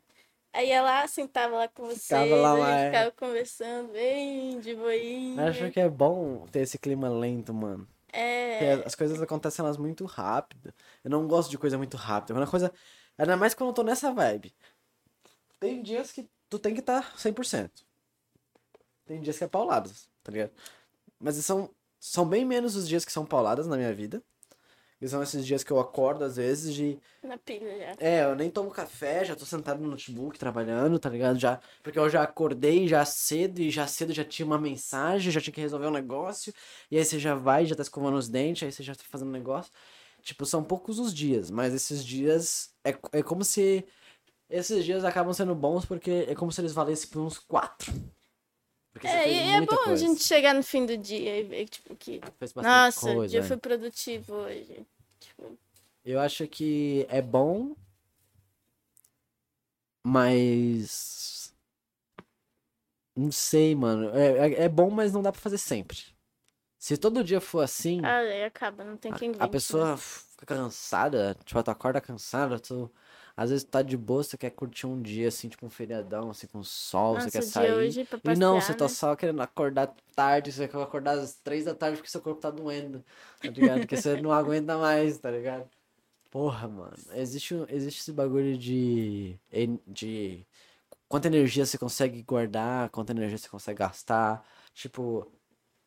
Aí 0.52 0.80
lá, 0.80 1.06
sentava 1.08 1.56
lá 1.56 1.68
com 1.68 1.84
vocês, 1.84 2.02
Ficava 2.02 2.36
lá 2.36 2.54
gente 2.56 2.64
mais. 2.64 2.86
ficava 2.86 3.10
conversando, 3.12 3.92
bem 3.92 4.60
de 4.60 4.74
boinha. 4.74 5.48
Acho 5.48 5.70
que 5.70 5.80
é 5.80 5.88
bom 5.88 6.46
ter 6.46 6.60
esse 6.60 6.78
clima 6.78 7.08
lento, 7.08 7.54
mano. 7.54 7.88
Porque 8.06 8.18
É, 8.18 8.82
as 8.84 8.94
coisas 8.94 9.20
acontecem 9.22 9.64
elas 9.64 9.78
muito 9.78 10.04
rápido. 10.04 10.74
Eu 11.02 11.10
não 11.10 11.26
gosto 11.26 11.50
de 11.50 11.56
coisa 11.56 11.78
muito 11.78 11.96
rápida. 11.96 12.34
Quando 12.34 12.44
a 12.44 12.50
coisa. 12.50 12.72
Ainda 13.16 13.36
mais 13.36 13.54
quando 13.54 13.70
eu 13.70 13.74
tô 13.74 13.82
nessa 13.82 14.12
vibe. 14.12 14.54
Tem 15.58 15.82
dias 15.82 16.12
que 16.12 16.28
tu 16.50 16.58
tem 16.58 16.74
que 16.74 16.80
estar 16.80 17.02
tá 17.02 17.16
100%. 17.16 17.70
Tem 19.06 19.20
dias 19.22 19.38
que 19.38 19.44
é 19.44 19.48
pauladas, 19.48 20.08
tá 20.22 20.30
ligado? 20.30 20.52
Mas 21.18 21.36
são, 21.36 21.70
são 21.98 22.26
bem 22.26 22.44
menos 22.44 22.76
os 22.76 22.86
dias 22.86 23.04
que 23.04 23.12
são 23.12 23.24
pauladas 23.24 23.66
na 23.66 23.76
minha 23.76 23.94
vida. 23.94 24.22
E 25.02 25.08
são 25.08 25.20
esses 25.20 25.44
dias 25.44 25.64
que 25.64 25.72
eu 25.72 25.80
acordo, 25.80 26.22
às 26.24 26.36
vezes, 26.36 26.72
de 26.72 26.96
na 27.24 27.36
pilha 27.36 27.76
já. 27.76 27.96
É, 27.98 28.22
eu 28.22 28.36
nem 28.36 28.48
tomo 28.48 28.70
café, 28.70 29.24
já 29.24 29.34
tô 29.34 29.44
sentado 29.44 29.82
no 29.82 29.90
notebook 29.90 30.38
trabalhando, 30.38 30.96
tá 30.96 31.08
ligado? 31.08 31.40
Já, 31.40 31.60
porque 31.82 31.98
eu 31.98 32.08
já 32.08 32.22
acordei 32.22 32.86
já 32.86 33.04
cedo 33.04 33.58
e 33.60 33.68
já 33.68 33.84
cedo 33.88 34.12
já 34.12 34.24
tinha 34.24 34.46
uma 34.46 34.58
mensagem, 34.58 35.32
já 35.32 35.40
tinha 35.40 35.52
que 35.52 35.60
resolver 35.60 35.88
um 35.88 35.90
negócio, 35.90 36.54
e 36.88 36.96
aí 36.96 37.04
você 37.04 37.18
já 37.18 37.34
vai, 37.34 37.66
já 37.66 37.74
tá 37.74 37.82
escovando 37.82 38.16
os 38.16 38.28
dentes, 38.28 38.62
aí 38.62 38.70
você 38.70 38.84
já 38.84 38.94
tá 38.94 39.02
fazendo 39.08 39.28
um 39.28 39.32
negócio. 39.32 39.72
Tipo, 40.22 40.46
são 40.46 40.62
poucos 40.62 41.00
os 41.00 41.12
dias, 41.12 41.50
mas 41.50 41.74
esses 41.74 42.04
dias 42.04 42.72
é, 42.84 42.96
é 43.12 43.22
como 43.24 43.42
se 43.42 43.84
esses 44.48 44.84
dias 44.84 45.04
acabam 45.04 45.32
sendo 45.32 45.54
bons 45.54 45.84
porque 45.84 46.26
é 46.28 46.34
como 46.36 46.52
se 46.52 46.60
eles 46.60 46.72
valessem 46.72 47.10
por 47.10 47.22
uns 47.22 47.38
quatro. 47.38 47.92
Porque 48.92 49.06
É, 49.06 49.32
e 49.32 49.38
é 49.56 49.60
bom 49.62 49.74
a 49.74 49.84
coisa. 49.84 49.96
gente 50.06 50.22
chegar 50.22 50.54
no 50.54 50.62
fim 50.62 50.84
do 50.84 50.96
dia 50.96 51.40
e 51.40 51.42
ver, 51.42 51.66
tipo, 51.66 51.96
que. 51.96 52.20
Nossa, 52.56 53.10
o 53.10 53.14
coisa, 53.14 53.30
dia 53.30 53.40
é. 53.40 53.42
foi 53.42 53.56
produtivo 53.56 54.34
hoje. 54.34 54.86
Eu 56.04 56.18
acho 56.20 56.46
que 56.48 57.06
é 57.08 57.22
bom, 57.22 57.74
mas. 60.04 61.54
Não 63.14 63.30
sei, 63.30 63.74
mano. 63.74 64.08
É, 64.16 64.48
é, 64.48 64.62
é 64.64 64.68
bom, 64.68 64.90
mas 64.90 65.12
não 65.12 65.22
dá 65.22 65.30
pra 65.30 65.40
fazer 65.40 65.58
sempre. 65.58 65.98
Se 66.78 66.96
todo 66.96 67.22
dia 67.22 67.40
for 67.40 67.60
assim, 67.60 68.00
ah, 68.04 68.18
aí 68.18 68.42
acaba, 68.44 68.82
não 68.82 68.96
tem 68.96 69.12
a- 69.12 69.14
quem 69.18 69.30
a, 69.38 69.38
né? 69.38 69.46
pessoa 69.48 69.96
fica 69.96 70.46
cansada, 70.46 71.36
tipo, 71.44 71.62
tu 71.62 71.70
acorda 71.70 72.00
cansada, 72.00 72.58
tu. 72.58 72.90
Às 73.42 73.50
vezes 73.50 73.64
tá 73.64 73.82
de 73.82 73.96
boa, 73.96 74.22
você 74.22 74.36
quer 74.38 74.50
curtir 74.50 74.86
um 74.86 75.00
dia 75.00 75.28
assim, 75.28 75.48
tipo 75.48 75.66
um 75.66 75.70
feriadão, 75.70 76.30
assim, 76.30 76.46
com 76.46 76.62
sol, 76.62 77.14
Nossa, 77.14 77.26
você 77.26 77.30
quer 77.30 77.42
sair. 77.42 77.72
hoje 77.88 78.04
pra 78.04 78.18
E 78.24 78.34
não, 78.36 78.54
passear, 78.54 78.60
você 78.60 78.74
tá 78.74 78.88
né? 78.88 78.88
só 78.88 79.16
querendo 79.16 79.42
acordar 79.42 79.94
tarde, 80.14 80.52
você 80.52 80.68
quer 80.68 80.80
acordar 80.82 81.18
às 81.18 81.34
três 81.36 81.64
da 81.64 81.74
tarde 81.74 81.96
porque 81.98 82.10
seu 82.10 82.20
corpo 82.22 82.40
tá 82.40 82.50
doendo, 82.50 83.04
tá 83.42 83.50
ligado? 83.50 83.80
Porque 83.80 83.96
você 83.96 84.16
não 84.16 84.30
aguenta 84.32 84.76
mais, 84.78 85.18
tá 85.18 85.30
ligado? 85.30 85.68
Porra, 86.30 86.66
mano, 86.66 86.96
existe, 87.14 87.54
existe 87.68 88.00
esse 88.00 88.12
bagulho 88.12 88.56
de, 88.56 89.38
de 89.86 90.46
quanta 91.08 91.28
energia 91.28 91.66
você 91.66 91.78
consegue 91.78 92.22
guardar, 92.22 92.90
quanta 92.90 93.12
energia 93.12 93.38
você 93.38 93.48
consegue 93.48 93.80
gastar. 93.80 94.46
Tipo, 94.74 95.30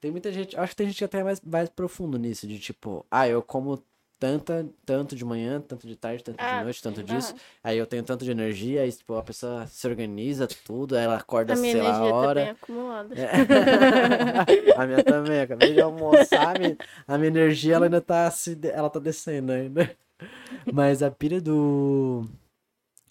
tem 0.02 0.12
muita 0.12 0.32
gente, 0.32 0.58
acho 0.58 0.72
que 0.72 0.78
tem 0.78 0.88
gente 0.88 0.98
que 1.00 1.06
até 1.06 1.20
é 1.20 1.24
mais, 1.24 1.42
mais 1.42 1.70
profundo 1.70 2.18
nisso, 2.20 2.48
de 2.48 2.60
tipo, 2.60 3.06
ah, 3.12 3.28
eu 3.28 3.44
como 3.44 3.84
tanta, 4.20 4.68
tanto 4.86 5.16
de 5.16 5.24
manhã, 5.26 5.62
tanto 5.62 5.88
de 5.88 5.96
tarde, 5.96 6.24
tanto 6.24 6.38
Ah, 6.44 6.58
de 6.58 6.64
noite, 6.64 6.82
tanto 6.82 7.04
disso, 7.04 7.32
aham. 7.32 7.40
aí 7.64 7.78
eu 7.78 7.86
tenho 7.86 8.04
tanto 8.04 8.24
de 8.26 8.32
energia, 8.32 8.82
aí 8.82 8.92
tipo, 8.92 9.14
a 9.16 9.24
pessoa 9.24 9.68
se 9.68 9.86
organiza 9.88 10.48
tudo, 10.66 10.96
aí 10.96 11.04
ela 11.04 11.18
acorda, 11.18 11.54
A 11.54 11.56
minha 11.56 11.72
sei 11.74 11.82
lá, 11.82 11.96
a 11.96 12.00
tá 12.00 12.16
hora. 12.16 12.42
bem 12.42 12.50
acumulada. 12.50 13.16
É. 13.16 13.30
a 14.76 14.86
minha 14.88 15.04
também, 15.04 15.42
acabei 15.42 15.74
de 15.74 15.82
almoçar, 15.82 16.56
a 16.56 16.60
minha, 16.60 16.78
a 17.08 17.18
minha 17.18 17.28
energia 17.28 17.76
ela 17.76 17.86
ainda 17.86 18.02
tá 18.02 18.30
se, 18.32 18.58
ela 18.64 18.90
tá 18.90 19.00
descendo 19.00 19.52
ainda. 19.52 19.96
Mas 20.72 21.04
a 21.04 21.12
pira 21.12 21.42
do 21.42 22.26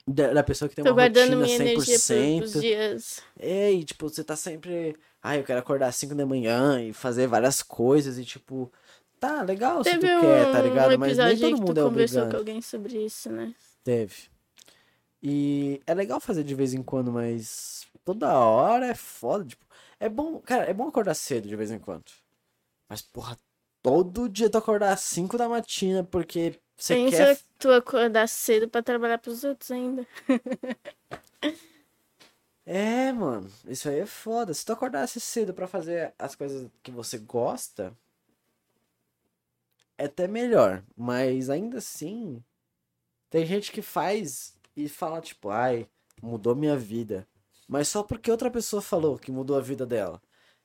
da, 0.07 0.33
da 0.33 0.43
pessoa 0.43 0.69
que 0.69 0.75
tem 0.75 0.85
Tô 0.85 0.91
uma 0.91 0.95
guardando 0.95 1.37
rotina 1.39 1.45
minha 1.45 1.57
energia 1.57 1.99
pro, 1.99 2.17
100%. 2.17 2.39
pros 2.39 2.61
dias. 2.63 3.23
É, 3.39 3.73
e 3.73 3.85
tipo, 3.85 4.09
você 4.09 4.23
tá 4.23 4.37
sempre, 4.37 4.97
ah, 5.23 5.37
eu 5.37 5.45
quero 5.45 5.59
acordar 5.61 5.89
às 5.89 5.97
5 5.97 6.15
da 6.15 6.27
manhã 6.27 6.81
e 6.83 6.93
fazer 6.93 7.27
várias 7.27 7.63
coisas 7.63 8.19
e 8.19 8.25
tipo, 8.25 8.71
tá 9.27 9.43
legal 9.43 9.83
se 9.85 9.91
tu 9.91 10.01
Teve 10.01 10.17
um, 10.17 10.21
quer, 10.21 10.53
tá 10.53 10.59
um 10.61 10.63
ligado? 10.63 10.99
Mas 10.99 11.19
nem 11.19 11.39
todo 11.39 11.55
que 11.55 11.61
mundo 11.61 11.75
tu 11.75 11.81
é 11.81 11.85
conversou 11.85 12.19
obrigado. 12.23 12.31
com 12.31 12.37
alguém 12.39 12.61
sobre 12.63 13.05
isso, 13.05 13.31
né? 13.31 13.55
Teve. 13.83 14.15
E 15.23 15.81
é 15.87 15.95
legal 15.95 16.21
fazer 16.21 16.45
de 16.45 16.55
vez 16.55 16.75
em 16.75 16.83
quando, 16.83 17.11
mas 17.11 17.87
toda 18.05 18.39
hora 18.39 18.87
é 18.87 18.95
foda. 18.95 19.45
Tipo, 19.45 19.65
é 19.99 20.09
bom, 20.09 20.39
cara, 20.41 20.65
é 20.65 20.75
bom 20.75 20.89
acordar 20.89 21.15
cedo 21.15 21.49
de 21.49 21.57
vez 21.57 21.71
em 21.71 21.79
quando. 21.79 22.05
Mas, 22.89 23.01
porra, 23.01 23.39
todo 23.83 24.29
dia 24.29 24.51
tu 24.51 24.59
acordar 24.59 24.93
às 24.93 25.01
5 25.01 25.39
da 25.39 25.49
matina 25.49 26.05
porque 26.05 26.59
você 26.77 26.95
Pensa 26.95 27.17
quer. 27.17 27.39
tu 27.59 27.71
acordar 27.71 28.29
cedo 28.29 28.69
pra 28.69 28.83
trabalhar 28.83 29.19
pros 29.19 29.45
outros 29.45 29.71
ainda. 29.71 30.07
É, 32.67 33.13
mano, 33.13 33.51
isso 33.67 33.89
aí 33.89 33.99
é 34.01 34.07
foda. 34.07 34.55
Se 34.55 34.65
tu 34.65 34.73
acordasse 34.73 35.21
cedo 35.21 35.53
pra 35.53 35.67
fazer 35.67 36.15
as 36.19 36.35
coisas 36.35 36.71
que 36.83 36.91
você 36.91 37.19
gosta, 37.19 37.93
é 39.99 40.05
até 40.07 40.27
melhor. 40.29 40.83
Mas 40.97 41.51
ainda 41.51 41.79
assim, 41.79 42.43
tem 43.31 43.45
gente 43.47 43.73
que 43.73 43.83
faz 43.83 44.55
e 44.77 44.89
fala, 44.89 45.21
tipo, 45.21 45.51
ai, 45.51 45.87
mudou 46.23 46.55
minha 46.55 46.77
vida. 46.77 47.27
Mas 47.69 47.89
só 47.89 48.03
porque 48.03 48.31
outra 48.31 48.51
pessoa 48.51 48.83
falou 48.83 49.19
que 49.19 49.33
mudou 49.33 49.57
a 49.57 49.61
vida 49.61 49.87
dela. 49.87 50.21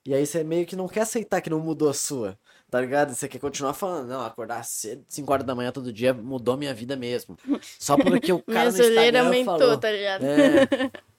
E 0.06 0.14
aí 0.14 0.26
você 0.26 0.44
meio 0.44 0.66
que 0.66 0.76
não 0.76 0.88
quer 0.88 1.02
aceitar 1.02 1.42
que 1.42 1.50
não 1.50 1.60
mudou 1.60 1.90
a 1.90 1.94
sua, 1.94 2.38
tá 2.70 2.80
ligado? 2.82 3.14
Você 3.14 3.28
quer 3.28 3.38
continuar 3.40 3.74
falando, 3.74 4.08
não, 4.08 4.22
acordar 4.26 4.64
cedo, 4.64 5.04
5 5.08 5.32
horas 5.32 5.46
da 5.46 5.54
manhã 5.54 5.72
todo 5.72 5.94
dia 5.94 6.14
mudou 6.14 6.58
minha 6.58 6.74
vida 6.74 6.96
mesmo. 6.96 7.38
Só 7.78 7.98
porque 7.98 8.32
o 8.32 8.42
cara 8.44 8.72
Minha 8.72 8.84
no 8.84 8.86
olheira 8.86 9.20
Instagram 9.20 9.26
aumentou, 9.26 9.60
falou. 9.60 9.78
tá 9.78 9.92
ligado? 9.92 10.24
É. 10.24 10.92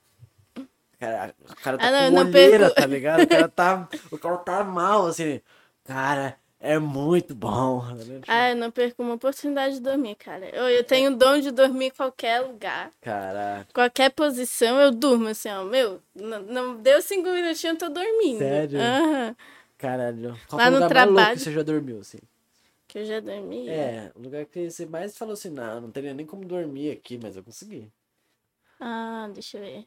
Cara, 0.99 1.35
o 1.49 1.57
cara 1.57 1.79
tá 1.79 1.89
Ah, 1.89 2.11
não, 2.11 2.25
com 2.25 2.31
olheira, 2.31 2.59
perco. 2.59 2.75
tá 2.75 2.87
ligado? 2.87 3.23
O 3.23 3.27
cara 3.29 3.49
tá, 3.49 3.89
o 4.13 4.19
cara 4.19 4.37
tá 4.39 4.65
mal, 4.65 5.07
assim. 5.07 5.41
Cara, 5.85 6.39
é 6.61 6.79
muito 6.79 7.35
bom. 7.35 7.83
Ah, 8.29 8.51
eu 8.51 8.57
não 8.57 8.71
perco 8.71 9.03
uma 9.03 9.15
oportunidade 9.15 9.77
de 9.77 9.81
dormir, 9.81 10.15
cara. 10.17 10.49
Eu, 10.51 10.69
eu 10.69 10.85
tenho 10.85 11.11
o 11.13 11.17
dom 11.17 11.41
de 11.41 11.51
dormir 11.51 11.87
em 11.87 11.91
qualquer 11.91 12.41
lugar. 12.41 12.93
Caraca. 13.01 13.67
Qualquer 13.73 14.11
posição 14.11 14.79
eu 14.81 14.91
durmo, 14.91 15.29
assim, 15.29 15.49
ó. 15.49 15.65
Meu, 15.65 16.01
não, 16.15 16.43
não 16.43 16.77
deu 16.77 17.01
cinco 17.01 17.31
minutinhos, 17.31 17.81
eu 17.81 17.89
tô 17.89 17.89
dormindo. 17.89 18.39
Sério? 18.39 18.81
Aham. 18.81 19.37
Caralho. 19.79 20.39
Qual 20.49 20.59
Lá 20.59 20.65
foi 20.67 20.71
no 20.71 20.73
lugar 20.73 20.95
mais 20.95 21.07
louco 21.07 21.15
trabalho. 21.15 21.39
que 21.39 21.41
você 21.41 21.53
já 21.53 21.63
dormiu, 21.63 22.01
assim? 22.01 22.19
Que 22.87 22.99
eu 22.99 23.05
já 23.07 23.21
dormi. 23.21 23.69
É, 23.69 24.13
o 24.15 24.21
lugar 24.21 24.45
que 24.45 24.71
você 24.71 24.85
mais 24.85 25.17
falou 25.17 25.33
assim, 25.33 25.49
não, 25.49 25.81
não 25.81 25.91
teria 25.91 26.13
nem 26.13 26.27
como 26.27 26.45
dormir 26.45 26.91
aqui, 26.91 27.19
mas 27.23 27.37
eu 27.37 27.43
consegui. 27.43 27.91
Ah, 28.79 29.31
deixa 29.33 29.57
eu 29.59 29.63
ver. 29.63 29.87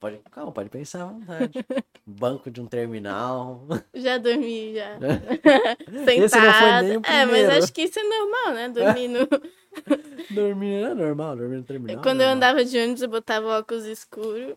Pode, 0.00 0.18
calma, 0.30 0.50
pode 0.50 0.70
pensar 0.70 1.02
à 1.02 1.06
vontade. 1.06 1.52
Banco 2.06 2.50
de 2.50 2.58
um 2.58 2.66
terminal. 2.66 3.66
Já 3.94 4.16
dormi, 4.16 4.74
já. 4.74 4.96
Esse 5.86 5.92
não 5.92 6.04
foi 6.04 6.14
nem 6.16 6.24
o 6.24 6.28
Sentada. 6.28 7.12
É, 7.12 7.26
mas 7.26 7.48
acho 7.62 7.72
que 7.72 7.82
isso 7.82 8.00
é 8.00 8.02
normal, 8.02 8.54
né? 8.54 8.68
Dormir 8.70 9.08
no... 9.08 9.28
dormir 10.34 10.84
é 10.84 10.94
normal, 10.94 11.36
dormir 11.36 11.58
no 11.58 11.64
terminal. 11.64 12.02
Quando 12.02 12.22
é 12.22 12.24
eu 12.24 12.30
andava 12.30 12.64
de 12.64 12.78
ônibus, 12.78 13.02
eu 13.02 13.10
botava 13.10 13.58
óculos 13.58 13.84
escuro. 13.84 14.56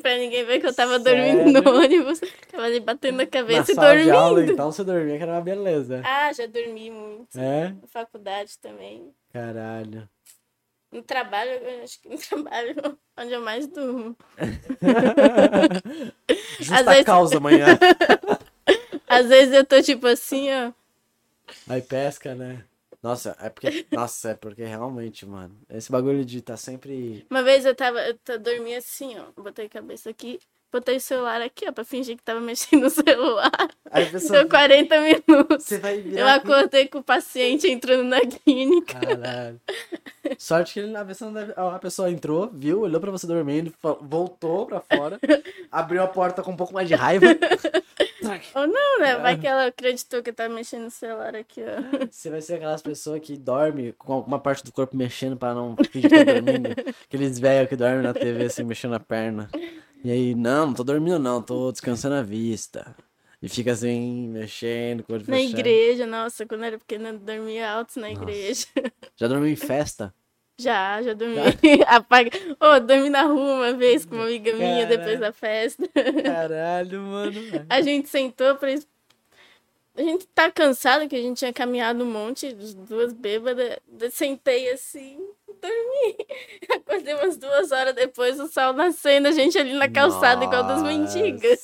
pra 0.00 0.16
ninguém 0.16 0.44
ver 0.44 0.60
que 0.60 0.66
eu 0.68 0.74
tava 0.74 1.00
Sério? 1.00 1.34
dormindo 1.42 1.62
no 1.62 1.76
ônibus. 1.76 2.20
Tava 2.50 2.62
ali 2.64 2.78
batendo 2.78 3.20
a 3.20 3.24
Na 3.24 3.26
cabeça 3.26 3.72
e 3.72 3.74
sala 3.74 3.88
de 3.96 4.04
dormindo. 4.04 4.16
aula, 4.16 4.44
então 4.44 4.70
você 4.70 4.84
dormia, 4.84 5.16
que 5.16 5.22
era 5.24 5.32
uma 5.32 5.40
beleza. 5.40 6.00
Ah, 6.04 6.32
já 6.32 6.46
dormi 6.46 6.90
muito. 6.92 7.36
É? 7.36 7.70
Na 7.70 7.88
faculdade 7.88 8.56
também. 8.60 9.10
Caralho. 9.32 10.08
No 10.92 11.02
trabalho, 11.02 11.50
eu 11.52 11.84
acho 11.84 12.00
que 12.00 12.08
no 12.08 12.18
trabalho 12.28 12.98
onde 13.16 13.32
eu 13.32 13.40
mais 13.40 13.66
durmo. 13.66 14.16
Justa 16.60 16.84
vezes- 16.84 17.04
causa 17.04 17.36
amanhã. 17.38 17.66
Às 19.06 19.26
vezes 19.26 19.54
eu 19.54 19.64
tô 19.64 19.82
tipo 19.82 20.06
assim, 20.06 20.48
ó. 20.52 20.72
Aí 21.68 21.82
pesca, 21.82 22.34
né? 22.34 22.64
Nossa, 23.02 23.36
é 23.40 23.48
porque. 23.48 23.86
Nossa, 23.90 24.30
é 24.30 24.34
porque 24.34 24.64
realmente, 24.64 25.26
mano. 25.26 25.56
Esse 25.68 25.90
bagulho 25.90 26.24
de 26.24 26.40
tá 26.42 26.56
sempre. 26.56 27.26
Uma 27.30 27.42
vez 27.42 27.64
eu 27.64 27.74
tava, 27.74 28.00
eu 28.06 28.14
t- 28.18 28.38
dormi 28.38 28.74
assim, 28.74 29.16
ó. 29.18 29.24
Botei 29.40 29.66
a 29.66 29.70
cabeça 29.70 30.10
aqui, 30.10 30.38
botei 30.72 30.96
o 30.96 31.00
celular 31.00 31.40
aqui, 31.42 31.66
ó, 31.68 31.72
pra 31.72 31.84
fingir 31.84 32.16
que 32.16 32.22
tava 32.22 32.40
mexendo 32.40 32.82
no 32.82 32.90
celular. 32.90 33.50
Aí. 33.90 34.06
Deu 34.06 34.48
40 34.48 35.00
minutos. 35.00 35.64
Você 35.64 35.78
vai 35.78 35.98
Eu 35.98 36.02
virar. 36.02 36.34
aqui- 36.34 36.46
acordei 36.52 36.86
com 36.88 36.98
o 36.98 37.02
paciente 37.02 37.68
entrando 37.70 38.04
na 38.04 38.20
clínica. 38.20 38.98
Caralho. 39.00 39.60
Sorte 40.38 40.74
que 40.74 40.80
ele, 40.80 40.96
a, 40.96 41.04
pessoa 41.04 41.32
a 41.56 41.78
pessoa 41.78 42.10
entrou, 42.10 42.48
viu, 42.52 42.80
olhou 42.82 43.00
pra 43.00 43.10
você 43.10 43.26
dormindo, 43.26 43.72
voltou 44.02 44.66
pra 44.66 44.80
fora, 44.80 45.18
abriu 45.72 46.02
a 46.02 46.06
porta 46.06 46.42
com 46.42 46.52
um 46.52 46.56
pouco 46.56 46.72
mais 46.72 46.86
de 46.88 46.94
raiva. 46.94 47.26
Ou 48.54 48.66
não, 48.66 49.00
né? 49.00 49.12
Ah. 49.12 49.18
Vai 49.18 49.38
que 49.38 49.46
ela 49.46 49.66
acreditou 49.66 50.22
que 50.22 50.30
eu 50.30 50.34
tava 50.34 50.52
mexendo 50.54 50.84
no 50.84 50.90
celular 50.90 51.34
aqui, 51.34 51.62
ó. 51.62 52.06
Você 52.10 52.30
vai 52.30 52.40
ser 52.40 52.54
aquelas 52.54 52.82
pessoas 52.82 53.18
que 53.20 53.36
dormem 53.36 53.92
com 53.98 54.12
alguma 54.12 54.38
parte 54.38 54.62
do 54.62 54.70
corpo 54.72 54.96
mexendo 54.96 55.36
pra 55.36 55.54
não 55.54 55.74
fingir 55.90 56.10
que 56.10 56.24
tá 56.24 56.32
dormindo. 56.34 56.68
Aqueles 57.04 57.38
velhos 57.38 57.68
que 57.68 57.76
dormem 57.76 58.02
na 58.02 58.12
TV 58.12 58.44
assim, 58.44 58.62
mexendo 58.62 58.94
a 58.94 59.00
perna. 59.00 59.48
E 60.02 60.10
aí, 60.10 60.34
não, 60.34 60.68
não 60.68 60.74
tô 60.74 60.82
dormindo 60.84 61.18
não, 61.18 61.42
tô 61.42 61.70
descansando 61.70 62.14
a 62.14 62.22
vista. 62.22 62.94
E 63.42 63.48
fica 63.48 63.72
assim, 63.72 64.28
mexendo, 64.28 65.02
com 65.02 65.12
o 65.12 65.16
olho 65.16 65.24
Na 65.26 65.40
igreja, 65.40 66.06
nossa, 66.06 66.44
quando 66.44 66.60
eu 66.60 66.66
era 66.66 66.78
pequena, 66.78 67.08
eu 67.10 67.18
dormia 67.18 67.70
alto 67.70 67.98
na 67.98 68.08
Nossa. 68.08 68.22
igreja. 68.22 68.66
Já 69.16 69.28
dormiu 69.28 69.48
em 69.48 69.56
festa? 69.56 70.14
Já, 70.60 71.00
já 71.00 71.14
dormi. 71.14 71.38
Apaga. 71.88 72.30
Ô, 72.60 72.78
dormi 72.80 73.08
na 73.08 73.22
rua 73.22 73.54
uma 73.54 73.72
vez 73.72 74.04
com 74.04 74.16
uma 74.16 74.24
amiga 74.24 74.52
minha 74.52 74.86
Caraca. 74.86 74.98
depois 74.98 75.18
da 75.18 75.32
festa. 75.32 75.88
Caralho, 76.22 77.00
mano. 77.00 77.40
A 77.66 77.80
gente 77.80 78.10
sentou 78.10 78.54
pra. 78.56 78.68
A 79.96 80.02
gente 80.02 80.26
tá 80.26 80.50
cansado 80.50 81.08
que 81.08 81.16
a 81.16 81.18
gente 81.22 81.38
tinha 81.38 81.52
caminhado 81.52 82.04
um 82.04 82.06
monte, 82.12 82.46
as 82.46 82.74
duas 82.74 83.14
bêbadas. 83.14 83.78
Sentei 84.10 84.70
assim, 84.70 85.18
dormi. 85.60 86.16
Acordei 86.76 87.14
umas 87.14 87.36
duas 87.36 87.70
horas 87.72 87.94
depois, 87.94 88.38
o 88.40 88.48
sol 88.48 88.72
nascendo, 88.72 89.28
a 89.28 89.32
gente 89.32 89.58
ali 89.58 89.72
na 89.74 89.88
calçada, 89.88 90.44
igual 90.44 90.64
das 90.64 90.82
mendigas. 90.82 91.60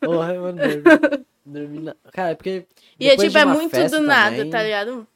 Porra, 0.00 0.34
mano, 0.40 0.58
dormi, 0.58 1.24
dormi 1.44 1.80
na... 1.80 1.96
Cara, 2.12 2.30
é 2.30 2.34
porque. 2.34 2.66
E 2.98 3.08
é 3.08 3.16
tipo, 3.16 3.36
é 3.36 3.44
muito 3.44 3.76
do 3.90 4.00
nada, 4.00 4.36
também- 4.36 4.50
tá 4.50 4.62
ligado? 4.62 5.06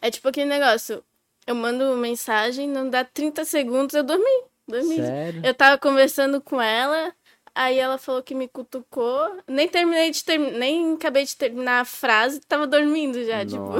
É 0.00 0.10
tipo 0.10 0.28
aquele 0.28 0.46
negócio. 0.48 1.02
Eu 1.46 1.54
mando 1.56 1.96
mensagem, 1.96 2.68
não 2.68 2.88
dá 2.88 3.04
30 3.04 3.44
segundos, 3.44 3.94
eu 3.94 4.02
dormi. 4.04 4.44
Dormi. 4.66 4.96
Sério? 4.96 5.40
Eu 5.44 5.52
tava 5.52 5.76
conversando 5.76 6.40
com 6.40 6.62
ela, 6.62 7.12
aí 7.54 7.78
ela 7.78 7.98
falou 7.98 8.22
que 8.22 8.34
me 8.34 8.46
cutucou. 8.46 9.38
Nem 9.48 9.68
terminei 9.68 10.10
de 10.12 10.24
terminar, 10.24 10.56
nem 10.58 10.94
acabei 10.94 11.24
de 11.24 11.36
terminar 11.36 11.80
a 11.80 11.84
frase, 11.84 12.40
tava 12.40 12.66
dormindo 12.66 13.22
já, 13.24 13.44
tipo. 13.44 13.72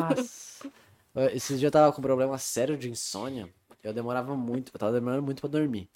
Nossa. 1.15 1.33
Esses 1.35 1.59
dias 1.59 1.63
eu 1.69 1.71
tava 1.71 1.93
com 1.93 2.01
um 2.01 2.03
problema 2.03 2.39
sério 2.39 2.77
de 2.77 2.91
insônia. 2.91 3.49
Eu 3.83 3.93
demorava 3.93 4.37
muito, 4.37 4.73
eu 4.75 4.79
tava 4.79 4.93
demorando 4.93 5.23
muito 5.23 5.41
pra 5.41 5.49
dormir. 5.51 5.89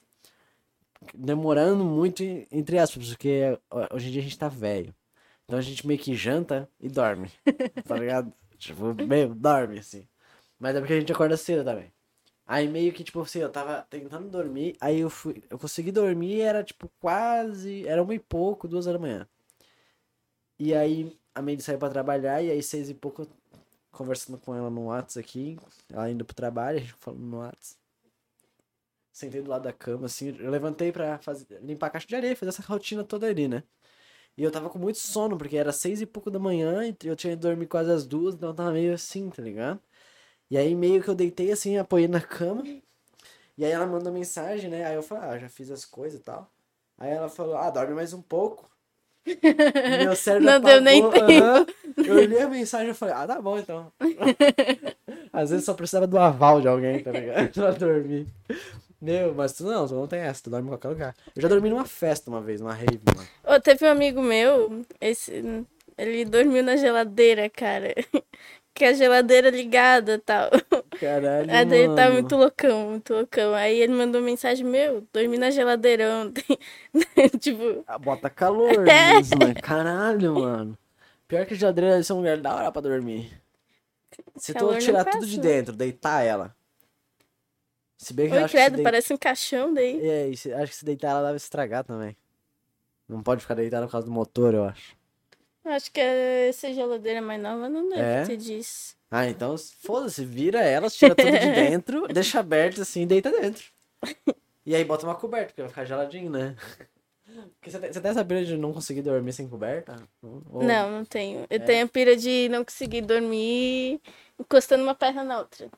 Demorando 1.15 1.85
muito, 1.85 2.23
en- 2.23 2.47
entre 2.51 2.79
aspas, 2.79 3.09
porque 3.09 3.59
hoje 3.93 4.09
em 4.09 4.13
dia 4.13 4.21
a 4.21 4.25
gente 4.25 4.39
tá 4.39 4.49
velho. 4.49 4.95
Então 5.45 5.59
a 5.59 5.63
gente 5.63 5.87
meio 5.87 6.01
que 6.01 6.15
janta 6.15 6.69
e 6.81 6.89
dorme. 6.89 7.31
Tá 7.87 7.97
ligado? 7.99 8.33
Tipo, 8.59 8.95
meio, 8.95 9.35
dorme 9.35 9.79
assim. 9.79 10.07
Mas 10.59 10.77
é 10.77 10.81
porque 10.81 10.95
a 10.95 11.01
gente 11.01 11.13
acorda 11.13 11.37
cedo 11.37 11.65
também. 11.65 11.93
Aí 12.47 12.69
meio 12.69 12.93
que, 12.93 13.05
tipo 13.05 13.21
assim, 13.23 13.41
eu 13.41 13.51
tava 13.51 13.87
tentando 13.91 14.29
dormir, 14.31 14.77
aí 14.81 15.01
eu 15.01 15.11
fui, 15.11 15.43
eu 15.51 15.59
consegui 15.59 15.93
dormir, 15.93 16.41
era 16.43 16.65
tipo 16.65 16.91
quase, 17.01 17.87
era 17.87 18.03
uma 18.03 18.15
e 18.15 18.19
pouco, 18.21 18.69
duas 18.69 18.87
horas 18.87 19.01
da 19.01 19.07
manhã. 19.09 19.29
E 20.59 20.75
aí 20.75 21.17
a 21.35 21.43
Mandy 21.43 21.63
saiu 21.63 21.79
pra 21.79 21.91
trabalhar, 21.91 22.43
e 22.43 22.51
aí 22.51 22.63
seis 22.63 22.89
e 22.89 22.95
pouco 22.95 23.27
conversando 23.97 24.39
com 24.39 24.55
ela 24.55 24.71
no 24.71 24.87
Whats 24.87 25.17
aqui, 25.17 25.59
ela 25.91 26.11
indo 26.11 26.25
pro 26.25 26.37
trabalho, 26.37 26.79
a 26.79 26.81
gente 26.81 26.95
falando 26.95 27.21
no 27.21 27.39
Whats. 27.39 27.77
Sentei 29.13 29.41
do 29.41 29.51
lado 29.51 29.63
da 29.63 29.73
cama, 29.73 30.07
assim, 30.07 30.37
eu 30.39 30.51
levantei 30.51 30.93
pra 30.93 31.19
fazer, 31.19 31.47
limpar 31.63 31.87
a 31.87 31.91
caixa 31.91 32.07
de 32.07 32.15
areia, 32.15 32.37
fazer 32.37 32.51
essa 32.51 32.63
rotina 32.63 33.03
toda 33.03 33.27
ali, 33.27 33.49
né? 33.49 33.63
E 34.37 34.43
eu 34.43 34.51
tava 34.51 34.69
com 34.69 34.79
muito 34.79 34.99
sono, 34.99 35.39
porque 35.39 35.57
era 35.57 35.73
seis 35.73 36.03
e 36.03 36.07
pouco 36.07 36.31
da 36.31 36.39
manhã, 36.39 36.87
e 36.87 36.97
eu 37.05 37.17
tinha 37.17 37.33
ido 37.33 37.41
dormir 37.49 37.67
quase 37.67 37.91
às 37.91 38.07
duas, 38.07 38.35
então 38.35 38.51
eu 38.51 38.55
tava 38.55 38.73
meio 38.73 38.93
assim, 38.93 39.31
tá 39.31 39.43
ligado? 39.43 39.81
E 40.51 40.59
aí 40.59 40.75
meio 40.75 41.03
que 41.03 41.09
eu 41.09 41.15
deitei 41.15 41.51
assim, 41.53 41.79
apoiei 41.79 42.09
na 42.09 42.21
cama, 42.21 42.63
e 43.57 43.65
aí 43.65 43.73
ela 43.73 43.87
mandou 43.87 44.13
mensagem, 44.13 44.71
né? 44.71 44.85
Aí 44.85 44.95
eu 44.95 45.03
falei, 45.03 45.31
ah, 45.31 45.39
já 45.39 45.49
fiz 45.49 45.71
as 45.71 45.85
coisas 45.85 46.21
e 46.21 46.23
tal. 46.23 46.51
Aí 46.99 47.11
ela 47.11 47.29
falou, 47.29 47.57
ah, 47.57 47.71
dorme 47.71 47.95
mais 47.95 48.13
um 48.13 48.23
pouco. 48.23 48.71
Meu 50.03 50.15
cérebro 50.17 50.47
Não 50.47 50.61
deu 50.61 50.81
nem 50.81 51.05
apagou, 51.05 51.27
tempo. 51.27 51.73
Eu 51.97 52.25
li 52.25 52.39
a 52.39 52.49
mensagem 52.49 52.91
e 52.91 52.95
falei, 52.95 53.15
ah, 53.15 53.27
tá 53.27 53.41
bom 53.41 53.59
então. 53.59 53.93
Às 55.33 55.51
vezes 55.51 55.65
só 55.65 55.75
precisava 55.75 56.07
do 56.07 56.19
aval 56.19 56.61
de 56.61 56.69
alguém, 56.69 57.03
tá 57.03 57.11
ligado? 57.11 57.51
pra 57.53 57.71
dormir. 57.73 58.27
Meu, 59.01 59.35
mas 59.35 59.53
tu 59.53 59.65
não, 59.65 59.87
tu 59.87 59.95
não 59.95 60.07
tem 60.07 60.21
essa, 60.21 60.43
tu 60.43 60.51
dorme 60.51 60.67
em 60.67 60.71
qualquer 60.71 60.89
lugar. 60.89 61.15
Eu 61.35 61.43
já 61.43 61.49
dormi 61.49 61.69
numa 61.69 61.85
festa 61.85 62.31
uma 62.31 62.41
vez, 62.41 62.61
numa 62.61 62.73
rave, 62.73 63.01
mano. 63.05 63.29
Ô, 63.45 63.61
teve 63.61 63.85
um 63.87 63.91
amigo 63.91 64.23
meu, 64.23 64.85
esse, 65.01 65.67
ele 65.99 66.25
dormiu 66.25 66.63
na 66.63 66.77
geladeira, 66.77 67.49
cara. 67.49 67.95
Que 68.77 68.85
a 68.85 68.93
geladeira 68.93 69.49
ligada 69.49 70.15
e 70.15 70.19
tal. 70.19 70.51
Caralho, 71.01 71.51
Aí 71.51 71.63
ele 71.73 71.89
mano. 71.89 72.13
muito 72.13 72.37
loucão, 72.37 72.91
muito 72.91 73.15
loucão. 73.15 73.55
Aí 73.55 73.81
ele 73.81 73.95
mandou 73.95 74.21
mensagem, 74.21 74.67
meu, 74.67 75.03
dormi 75.13 75.39
na 75.39 75.51
geladeira 75.51 76.05
ontem. 76.19 76.45
tipo, 77.41 77.83
Ah, 77.87 77.97
Bota 77.99 78.29
calor 78.29 78.85
É. 78.87 79.15
nisso, 79.17 79.33
né? 79.39 79.55
Caralho, 79.55 80.35
mano. 80.35 80.79
Pior 81.27 81.47
que 81.47 81.55
a 81.55 81.57
geladeira 81.57 81.93
deve 81.93 82.05
ser 82.05 82.13
um 82.13 82.17
lugar 82.19 82.37
da 82.37 82.55
hora 82.55 82.71
pra 82.71 82.83
dormir. 82.83 83.33
Se 84.37 84.53
tu 84.53 84.77
tirar 84.79 85.05
passa. 85.07 85.19
tudo 85.19 85.27
de 85.27 85.41
dentro, 85.41 85.75
deitar 85.75 86.23
ela. 86.23 86.55
Se 87.97 88.13
bem 88.13 88.29
que 88.29 88.37
oi, 88.37 88.43
que 88.45 88.49
credo, 88.51 88.75
dei- 88.77 88.85
parece 88.85 89.13
um 89.13 89.17
caixão 89.17 89.73
daí. 89.73 89.99
É, 90.07 90.31
acho 90.31 90.71
que 90.73 90.77
se 90.77 90.85
deitar 90.85 91.11
ela 91.13 91.23
deve 91.29 91.37
estragar 91.39 91.83
também. 91.83 92.15
Não 93.09 93.23
pode 93.23 93.41
ficar 93.41 93.55
deitada 93.55 93.87
por 93.87 93.93
causa 93.93 94.07
do 94.07 94.13
motor, 94.13 94.53
eu 94.55 94.65
acho. 94.65 94.96
Acho 95.67 95.91
que 95.91 96.01
essa 96.01 96.73
geladeira 96.73 97.21
mais 97.21 97.41
nova 97.41 97.69
não 97.69 97.89
deve 97.89 98.03
É? 98.03 98.25
ter 98.25 98.37
disso. 98.37 98.97
Ah, 99.11 99.27
então 99.27 99.57
foda-se, 99.59 100.25
vira 100.25 100.61
ela, 100.61 100.91
tira 100.91 101.15
tudo 101.15 101.39
de 101.39 101.53
dentro, 101.55 102.07
deixa 102.13 102.41
aberto 102.41 102.83
assim 102.83 103.03
e 103.03 103.07
deita 103.07 103.31
dentro. 103.31 103.65
E 104.65 104.75
aí 104.75 104.85
bota 104.85 105.07
uma 105.07 105.15
coberta, 105.15 105.47
porque 105.49 105.63
vai 105.63 105.69
ficar 105.69 105.85
geladinho, 105.85 106.31
né? 106.31 106.57
Porque 107.59 107.71
você 107.71 107.79
tem, 107.79 107.93
você 107.93 108.01
tem 108.01 108.11
essa 108.11 108.25
pira 108.25 108.45
de 108.45 108.57
não 108.57 108.73
conseguir 108.73 109.03
dormir 109.03 109.33
sem 109.33 109.49
coberta? 109.49 109.97
Ou- 110.23 110.43
Não, 110.63 110.91
não 110.91 111.05
tenho. 111.05 111.41
Eu 111.51 111.57
É? 111.57 111.59
tenho 111.59 111.85
a 111.85 111.89
pira 111.89 112.17
de 112.17 112.49
não 112.49 112.65
conseguir 112.65 113.03
dormir 113.03 114.01
encostando 114.39 114.83
uma 114.83 114.95
perna 114.95 115.23
na 115.25 115.39
outra. 115.39 115.69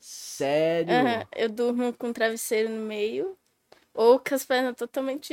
Sério? 0.00 0.92
Aham, 0.92 1.24
Eu 1.34 1.48
durmo 1.48 1.92
com 1.92 2.08
o 2.08 2.12
travesseiro 2.12 2.68
no 2.68 2.82
meio 2.86 3.36
ou 3.94 4.18
com 4.18 4.34
as 4.34 4.44
pernas 4.44 4.74
totalmente 4.76 5.32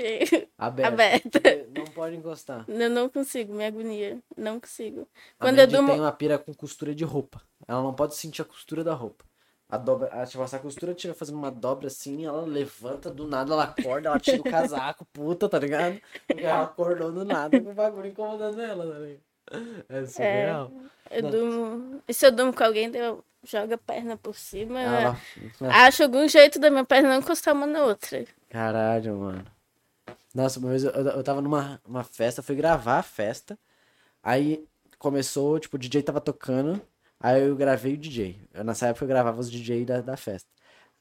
Aberto. 0.58 0.94
abertas. 0.94 1.32
Porque 1.32 1.68
Não 1.76 1.86
pode 1.86 2.16
encostar. 2.16 2.64
Eu 2.68 2.90
não 2.90 3.10
consigo, 3.10 3.54
me 3.54 3.66
agonia. 3.66 4.20
Não 4.38 4.60
consigo. 4.60 5.08
A 5.40 5.46
Quando 5.46 5.60
eu 5.60 5.68
durmo. 5.68 5.90
tem 5.90 6.00
uma 6.00 6.12
pira 6.12 6.38
com 6.38 6.54
costura 6.54 6.94
de 6.94 7.04
roupa. 7.04 7.42
Ela 7.68 7.82
não 7.82 7.94
pode 7.94 8.16
sentir 8.16 8.44
a 8.44 8.46
costura 8.46 8.84
da 8.84 8.94
roupa. 8.94 9.26
A 9.68 9.78
dobra, 9.78 10.10
a, 10.10 10.26
tipo, 10.26 10.46
se 10.46 10.56
a 10.56 10.60
costura 10.60 10.92
estiver 10.92 11.14
fazendo 11.14 11.38
uma 11.38 11.50
dobra 11.50 11.88
assim, 11.88 12.26
ela 12.26 12.42
levanta 12.42 13.10
do 13.10 13.26
nada, 13.26 13.54
ela 13.54 13.64
acorda, 13.64 14.10
ela 14.10 14.20
tira 14.20 14.42
o 14.42 14.44
casaco, 14.44 15.06
puta, 15.14 15.48
tá 15.48 15.58
ligado? 15.58 15.98
Porque 16.28 16.44
ela 16.44 16.64
acordou 16.64 17.10
do 17.12 17.24
nada 17.24 17.60
com 17.62 17.72
o 17.72 17.74
bagulho 17.74 18.08
incomodando 18.08 18.60
ela, 18.62 18.86
tá 18.86 19.00
ligado? 19.00 19.22
É 19.88 20.06
surreal. 20.06 20.72
Eu 21.12 21.24
Não. 21.24 21.30
durmo. 21.32 22.02
E 22.08 22.14
se 22.14 22.26
eu 22.26 22.32
durmo 22.32 22.54
com 22.54 22.64
alguém, 22.64 22.90
eu 22.96 23.24
jogo 23.44 23.74
a 23.74 23.78
perna 23.78 24.18
por 24.18 24.36
cima. 24.36 24.80
Ela... 24.82 25.18
Acho 25.86 26.04
algum 26.04 26.28
jeito 26.28 26.60
da 26.60 26.70
minha 26.70 26.86
perna 26.86 27.10
não 27.10 27.18
encostar 27.18 27.54
uma 27.54 27.68
na 27.68 27.84
outra. 27.84 28.26
Caralho, 28.50 29.18
mano. 29.18 29.46
Nossa, 30.34 30.60
uma 30.60 30.70
vez 30.70 30.84
eu, 30.84 30.92
eu 30.92 31.24
tava 31.24 31.42
numa 31.42 31.82
uma 31.86 32.04
festa, 32.04 32.42
fui 32.42 32.56
gravar 32.56 33.00
a 33.00 33.04
festa. 33.04 33.58
Aí 34.24 34.66
começou, 34.98 35.60
tipo, 35.60 35.76
o 35.76 35.80
DJ 35.80 36.04
tava 36.04 36.22
tocando. 36.22 36.82
Aí 37.20 37.42
eu 37.42 37.56
gravei 37.56 37.94
o 37.94 37.98
DJ. 37.98 38.40
Eu, 38.54 38.64
nessa 38.64 38.88
época 38.88 39.04
eu 39.06 39.10
gravava 39.10 39.40
os 39.40 39.52
DJ 39.52 39.86
da, 39.86 40.02
da 40.02 40.16
festa. 40.18 40.50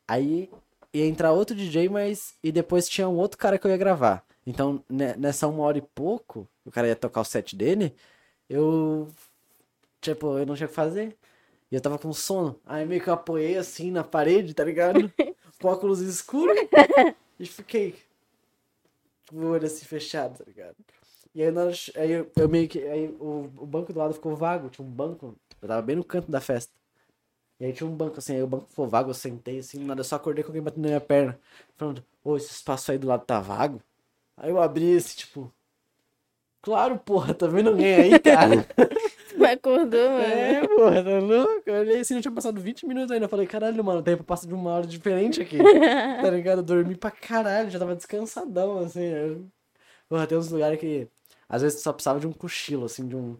Aí 0.09 0.51
ia 0.93 1.07
entrar 1.07 1.33
outro 1.33 1.55
DJ, 1.55 1.89
mas. 1.89 2.35
E 2.43 2.51
depois 2.51 2.89
tinha 2.89 3.09
um 3.09 3.17
outro 3.17 3.39
cara 3.39 3.59
que 3.59 3.67
eu 3.67 3.71
ia 3.71 3.77
gravar. 3.77 4.25
Então, 4.47 4.83
ne- 4.89 5.15
nessa 5.17 5.47
uma 5.47 5.63
hora 5.63 5.79
e 5.79 5.83
pouco, 5.83 6.49
o 6.65 6.71
cara 6.71 6.89
ia 6.89 6.97
tocar 6.97 7.21
o 7.21 7.25
set 7.25 7.55
dele. 7.55 7.95
Eu. 8.49 9.09
Tipo, 10.01 10.39
eu 10.39 10.47
não 10.47 10.55
tinha 10.55 10.67
o 10.67 10.69
que 10.69 10.75
fazer. 10.75 11.17
E 11.71 11.75
eu 11.75 11.81
tava 11.81 11.99
com 11.99 12.13
sono. 12.13 12.59
Aí 12.67 12.85
meio 12.85 13.01
que 13.01 13.09
eu 13.09 13.15
apoiei 13.15 13.57
assim 13.57 13.91
na 13.91 14.03
parede, 14.03 14.55
tá 14.55 14.65
ligado? 14.65 15.13
Com 15.61 15.69
óculos 15.69 16.01
escuros. 16.01 16.57
E 17.39 17.47
fiquei. 17.47 17.95
Com 19.29 19.37
o 19.37 19.51
olho 19.51 19.67
assim 19.67 19.85
fechado, 19.85 20.39
tá 20.39 20.45
ligado? 20.47 20.75
E 21.35 21.43
aí, 21.43 21.57
hora, 21.57 21.73
aí 21.97 22.11
eu, 22.11 22.31
eu 22.37 22.49
meio 22.49 22.69
que. 22.69 22.83
Aí 22.83 23.09
o, 23.21 23.51
o 23.57 23.67
banco 23.67 23.93
do 23.93 23.99
lado 23.99 24.15
ficou 24.15 24.35
vago. 24.35 24.69
Tinha 24.69 24.87
um 24.87 24.91
banco. 24.91 25.37
Eu 25.63 25.69
tava 25.69 25.83
bem 25.83 25.95
no 25.95 26.03
canto 26.03 26.31
da 26.31 26.41
festa. 26.41 26.73
E 27.61 27.67
aí 27.67 27.73
tinha 27.73 27.89
um 27.89 27.95
banco 27.95 28.19
assim. 28.19 28.35
Aí 28.35 28.43
o 28.43 28.47
banco 28.49 28.67
ficou 28.69 28.89
vago. 28.89 29.11
Eu 29.11 29.15
sentei 29.15 29.59
assim. 29.61 29.79
do 29.79 29.87
Nada, 29.87 30.01
eu 30.01 30.05
só 30.05 30.17
acordei 30.17 30.43
com 30.43 30.49
alguém 30.49 30.63
batendo 30.63 30.83
na 30.83 30.89
minha 30.89 31.01
perna. 31.01 31.39
Falando: 31.77 32.05
Ô, 32.25 32.37
esse 32.37 32.51
espaço 32.51 32.91
aí 32.91 32.99
do 32.99 33.07
lado 33.07 33.25
tá 33.25 33.39
vago? 33.39 33.81
Aí 34.37 34.51
eu 34.51 34.61
abri 34.61 34.91
esse, 34.91 35.17
tipo. 35.17 35.53
Claro, 36.63 36.99
porra, 36.99 37.33
tá 37.33 37.47
vendo 37.47 37.71
alguém 37.71 37.95
aí, 37.95 38.19
cara? 38.19 38.67
Acordou, 39.45 40.11
mano. 40.11 40.23
É, 40.23 40.69
porra, 40.69 41.03
tá 41.03 41.19
louco? 41.19 41.63
Eu 41.67 41.81
olhei 41.81 42.01
assim, 42.01 42.15
não 42.15 42.21
tinha 42.21 42.33
passado 42.33 42.61
20 42.61 42.87
minutos 42.87 43.11
ainda. 43.11 43.27
Eu 43.27 43.29
falei, 43.29 43.47
caralho, 43.47 43.83
mano, 43.85 44.01
o 44.01 44.03
tempo 44.03 44.25
passa 44.25 44.47
de 44.47 44.55
uma 44.55 44.71
hora 44.71 44.87
diferente 44.87 45.41
aqui. 45.41 45.59
tá 46.23 46.31
ligado? 46.31 46.59
Eu 46.59 46.63
dormi 46.63 46.97
pra 46.97 47.11
caralho, 47.11 47.71
já 47.71 47.79
tava 47.79 47.97
descansadão, 47.97 48.79
assim. 48.79 49.05
Eu... 49.05 49.47
Porra, 50.09 50.27
tem 50.27 50.37
uns 50.37 50.51
lugares 50.51 50.79
que 50.79 51.09
às 51.49 51.63
vezes 51.63 51.83
só 51.83 51.93
precisava 51.93 52.21
de 52.21 52.27
um 52.27 52.33
cochilo, 52.33 52.85
assim, 52.85 53.07
de 53.07 53.17
um. 53.17 53.37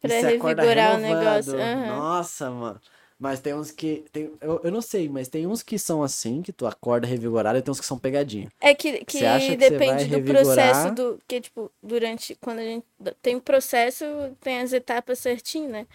Pra 0.00 0.14
revigorar 0.14 0.96
o 0.96 1.00
negócio, 1.00 1.58
aham. 1.58 1.86
Nossa, 1.86 2.50
mano. 2.50 2.80
Mas 3.24 3.40
tem 3.40 3.54
uns 3.54 3.70
que. 3.70 4.04
Tem... 4.12 4.30
Eu, 4.38 4.60
eu 4.64 4.70
não 4.70 4.82
sei, 4.82 5.08
mas 5.08 5.28
tem 5.28 5.46
uns 5.46 5.62
que 5.62 5.78
são 5.78 6.02
assim, 6.02 6.42
que 6.42 6.52
tu 6.52 6.66
acorda 6.66 7.06
revigorado, 7.06 7.56
e 7.56 7.62
tem 7.62 7.72
uns 7.72 7.80
que 7.80 7.86
são 7.86 7.98
pegadinha. 7.98 8.52
É 8.60 8.74
que, 8.74 9.02
que 9.02 9.18
que 9.18 9.56
depende 9.56 10.08
do 10.08 10.22
processo 10.22 10.94
do. 10.94 11.18
Que, 11.26 11.40
tipo, 11.40 11.72
durante. 11.82 12.34
Quando 12.34 12.58
a 12.58 12.62
gente. 12.62 12.84
Tem 13.22 13.34
o 13.34 13.40
processo, 13.40 14.04
tem 14.42 14.58
as 14.58 14.74
etapas 14.74 15.20
certinho, 15.20 15.70
né? 15.70 15.86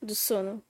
Do 0.00 0.14
sono. 0.14 0.62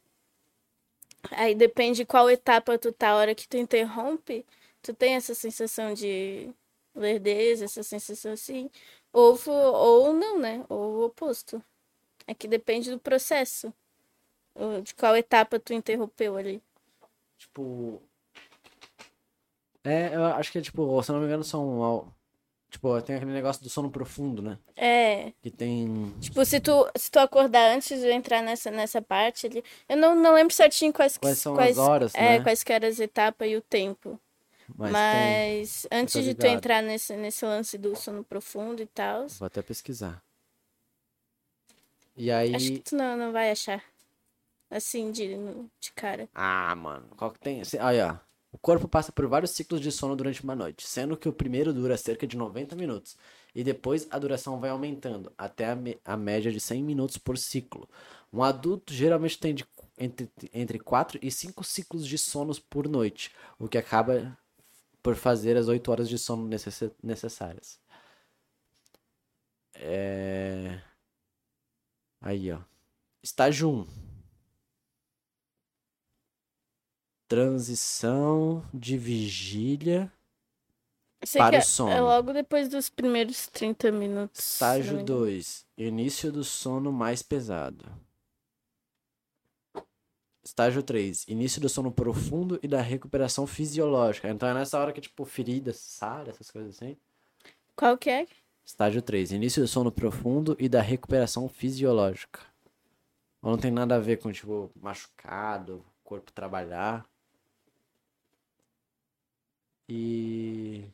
Aí 1.33 1.55
depende 1.55 2.07
qual 2.07 2.31
etapa 2.31 2.79
tu 2.79 2.91
tá, 2.93 3.11
a 3.11 3.17
hora 3.17 3.35
que 3.35 3.47
tu 3.47 3.59
interrompe, 3.59 4.47
tu 4.81 4.95
tem 4.95 5.17
essa 5.17 5.35
sensação 5.35 5.93
de 5.93 6.49
lerdeza, 6.95 7.67
essa 7.67 7.83
sensação 7.83 8.33
assim. 8.33 8.71
Ou, 9.13 9.39
ou 9.47 10.15
não, 10.15 10.39
né? 10.39 10.65
Ou 10.71 10.79
o 10.79 11.05
oposto. 11.05 11.63
É 12.27 12.33
que 12.33 12.49
depende 12.49 12.91
do 12.91 12.99
processo. 12.99 13.71
De 14.83 14.95
qual 14.95 15.17
etapa 15.17 15.59
tu 15.59 15.73
interrompeu 15.73 16.37
ali. 16.37 16.63
Tipo. 17.39 18.03
É, 19.85 20.15
eu 20.15 20.25
acho 20.25 20.51
que 20.51 20.59
é 20.59 20.63
tipo, 20.63 21.03
se 21.03 21.13
não 21.13 21.21
me 21.21 21.27
engano, 21.27 21.45
são. 21.45 22.13
Tipo, 22.71 23.01
tem 23.01 23.17
aquele 23.17 23.33
negócio 23.33 23.63
do 23.63 23.71
sono 23.71 23.91
profundo, 23.91 24.43
né? 24.43 24.59
É. 24.75 25.33
Que 25.41 25.51
tem. 25.51 26.13
Tipo, 26.21 26.45
se 26.45 26.61
tu, 26.61 26.91
se 26.97 27.11
tu 27.11 27.19
acordar 27.19 27.75
antes 27.75 28.01
de 28.01 28.07
eu 28.07 28.13
entrar 28.13 28.43
nessa, 28.43 28.71
nessa 28.71 29.01
parte 29.01 29.47
ali. 29.47 29.65
Eu 29.89 29.97
não, 29.97 30.15
não 30.15 30.35
lembro 30.35 30.53
certinho 30.53 30.93
quais, 30.93 31.17
Quais 31.17 31.39
são 31.39 31.55
quais, 31.55 31.79
as 31.79 31.89
horas, 31.89 32.15
é, 32.15 32.39
né? 32.39 32.43
quais 32.43 32.63
que 32.63 32.73
eram 32.73 32.89
as 32.89 32.99
etapas 32.99 33.49
e 33.49 33.57
o 33.57 33.63
tempo. 33.63 34.21
Mas, 34.75 34.93
tem. 34.93 35.59
Mas, 35.61 35.87
antes 35.93 36.15
tô 36.15 36.21
de 36.21 36.35
tu 36.35 36.47
entrar 36.47 36.83
nesse, 36.83 37.17
nesse 37.17 37.45
lance 37.47 37.79
do 37.79 37.95
sono 37.95 38.25
profundo 38.25 38.83
e 38.83 38.87
tal, 38.87 39.29
Vou 39.29 39.47
até 39.47 39.63
pesquisar. 39.63 40.21
E 42.17 42.31
acho 42.31 42.55
aí. 42.57 42.71
que 42.79 42.91
tu 42.91 42.97
não, 42.97 43.17
não 43.17 43.31
vai 43.33 43.51
achar. 43.51 43.83
Assim, 44.71 45.11
de, 45.13 45.29
de 45.81 45.93
cara. 45.95 46.29
Ah, 46.35 46.75
mano. 46.75 47.09
Qual 47.17 47.31
que 47.31 47.39
tem? 47.41 47.63
Aí, 47.81 48.01
ó. 48.01 48.17
O 48.53 48.59
corpo 48.59 48.89
passa 48.89 49.13
por 49.13 49.27
vários 49.27 49.51
ciclos 49.51 49.81
de 49.81 49.93
sono 49.93 50.17
durante 50.17 50.43
uma 50.43 50.57
noite, 50.57 50.87
sendo 50.87 51.17
que 51.17 51.29
o 51.29 51.33
primeiro 51.33 51.75
dura 51.75 51.97
cerca 51.97 52.27
de 52.27 52.37
90 52.39 52.75
minutos, 52.75 53.17
e 53.55 53.63
depois 53.63 54.07
a 54.11 54.19
duração 54.19 54.59
vai 54.59 54.71
aumentando, 54.71 55.31
até 55.37 55.67
a, 55.67 55.77
a 56.05 56.17
média 56.17 56.51
de 56.51 56.59
100 56.59 56.83
minutos 56.83 57.19
por 57.19 57.37
ciclo. 57.37 57.87
Um 58.33 58.43
adulto 58.43 58.95
geralmente 58.95 59.39
tem 59.39 59.55
de, 59.55 59.67
entre, 59.99 60.31
entre 60.55 60.79
4 60.79 61.19
e 61.23 61.31
5 61.31 61.63
ciclos 61.65 62.07
de 62.07 62.17
sonos 62.17 62.59
por 62.59 62.89
noite, 62.89 63.31
o 63.59 63.69
que 63.69 63.77
acaba 63.77 64.37
por 65.03 65.17
fazer 65.17 65.57
as 65.57 65.69
8 65.69 65.91
horas 65.91 66.09
de 66.09 66.19
sono 66.19 66.47
necess- 66.49 66.93
necessárias. 67.03 67.79
É... 69.75 70.81
Aí, 72.21 72.53
ó. 72.53 72.61
Estágio 73.23 73.71
1. 73.71 74.06
Transição 77.29 78.65
de 78.73 78.97
vigília. 78.97 80.13
Sei 81.25 81.41
Para 81.41 81.59
o 81.59 81.63
sono. 81.63 81.91
É 81.91 82.01
logo 82.01 82.33
depois 82.33 82.69
dos 82.69 82.89
primeiros 82.89 83.49
30 83.49 83.91
minutos. 83.91 84.39
Estágio 84.39 84.97
me 84.97 85.03
engano. 85.03 85.21
2. 85.21 85.67
Início 85.77 86.31
do 86.31 86.45
sono 86.45 86.93
mais 86.93 87.23
pesado. 87.23 87.85
Estágio 90.45 90.83
3. 90.83 91.27
Início 91.27 91.61
do 91.61 91.69
sono 91.69 91.91
profundo 91.91 92.61
e 92.63 92.69
da 92.69 92.81
recuperação 92.81 93.47
fisiológica. 93.47 94.29
Então 94.29 94.49
é 94.49 94.55
nessa 94.55 94.79
hora 94.79 94.93
que, 94.93 95.01
tipo, 95.01 95.25
ferida, 95.25 95.73
sara, 95.73 96.31
essas 96.31 96.51
coisas 96.51 96.77
assim. 96.77 96.97
Qual 97.75 97.99
que 97.99 98.09
é? 98.09 98.29
Estágio 98.65 99.03
3. 99.03 99.33
Início 99.33 99.61
do 99.63 99.69
sono 99.69 99.91
profundo 99.91 100.57
e 100.61 100.69
da 100.69 100.81
recuperação 100.81 101.49
fisiológica. 101.49 102.41
Não 103.43 103.59
tem 103.59 103.71
nada 103.71 103.97
a 103.97 104.01
ver 104.01 104.19
com, 104.19 104.31
tipo, 104.31 104.71
machucado, 104.81 105.85
corpo 106.05 106.31
trabalhar. 106.33 107.05
E. 109.89 110.85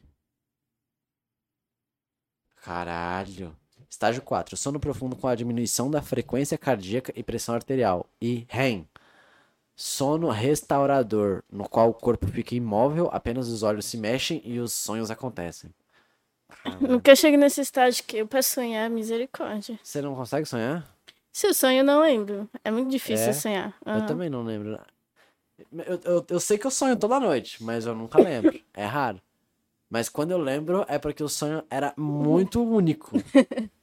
Caralho. 2.63 3.57
Estágio 3.89 4.23
4. 4.23 4.57
Sono 4.57 4.81
profundo 4.81 5.17
com 5.17 5.27
a 5.29 5.35
diminuição 5.35 5.91
da 5.91 6.01
frequência 6.01 6.57
cardíaca 6.57 7.13
e 7.15 7.23
pressão 7.23 7.55
arterial. 7.55 8.07
E 8.21 8.47
REM. 8.49 8.89
Sono 9.75 10.29
restaurador, 10.31 11.43
no 11.51 11.69
qual 11.69 11.91
o 11.91 11.95
corpo 11.95 12.27
fica 12.29 12.55
imóvel, 12.55 13.09
apenas 13.13 13.49
os 13.49 13.63
olhos 13.63 13.87
se 13.87 13.97
mexem 13.97 14.41
e 14.45 14.59
os 14.61 14.73
sonhos 14.73 15.11
acontecem. 15.11 15.71
Caralho. 16.63 16.89
Nunca 16.89 17.17
cheguei 17.17 17.39
nesse 17.39 17.61
estágio 17.63 18.05
que 18.05 18.19
eu 18.19 18.27
pra 18.27 18.43
sonhar, 18.43 18.89
misericórdia. 18.91 19.79
Você 19.83 20.01
não 20.03 20.15
consegue 20.15 20.47
sonhar? 20.47 20.87
Se 21.33 21.47
eu 21.47 21.55
sonho, 21.55 21.79
eu 21.81 21.85
não 21.85 22.03
lembro. 22.03 22.49
É 22.63 22.71
muito 22.71 22.91
difícil 22.91 23.31
É? 23.31 23.33
sonhar. 23.33 23.75
Eu 23.85 23.93
Aham. 23.95 24.07
também 24.07 24.29
não 24.29 24.43
lembro. 24.45 24.79
Eu, 25.87 26.01
eu, 26.05 26.27
eu 26.29 26.41
sei 26.41 26.59
que 26.59 26.67
eu 26.67 26.71
sonho 26.71 26.97
toda 26.97 27.21
noite, 27.21 27.63
mas 27.63 27.87
eu 27.87 27.95
nunca 27.95 28.19
lembro. 28.21 28.59
É 28.75 28.85
raro. 28.85 29.21
Mas 29.91 30.09
quando 30.09 30.33
eu 30.33 30.39
lembro, 30.39 30.85
é 30.89 30.99
porque 30.99 31.23
o 31.23 31.29
sonho 31.29 31.65
era 31.71 31.95
muito 31.97 32.63
único. 32.65 33.13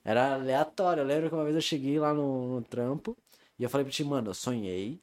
Era 0.04 0.34
aleatório. 0.36 1.02
Eu 1.02 1.08
lembro 1.08 1.30
que 1.30 1.36
uma 1.36 1.44
vez 1.44 1.56
eu 1.56 1.62
cheguei 1.62 2.00
lá 2.00 2.14
no, 2.14 2.56
no 2.56 2.62
trampo 2.64 3.18
e 3.60 3.64
eu 3.64 3.70
falei 3.70 3.86
pra 3.86 3.94
ti, 3.94 4.04
mano, 4.04 4.32
eu 4.32 4.34
sonhei. 4.34 5.02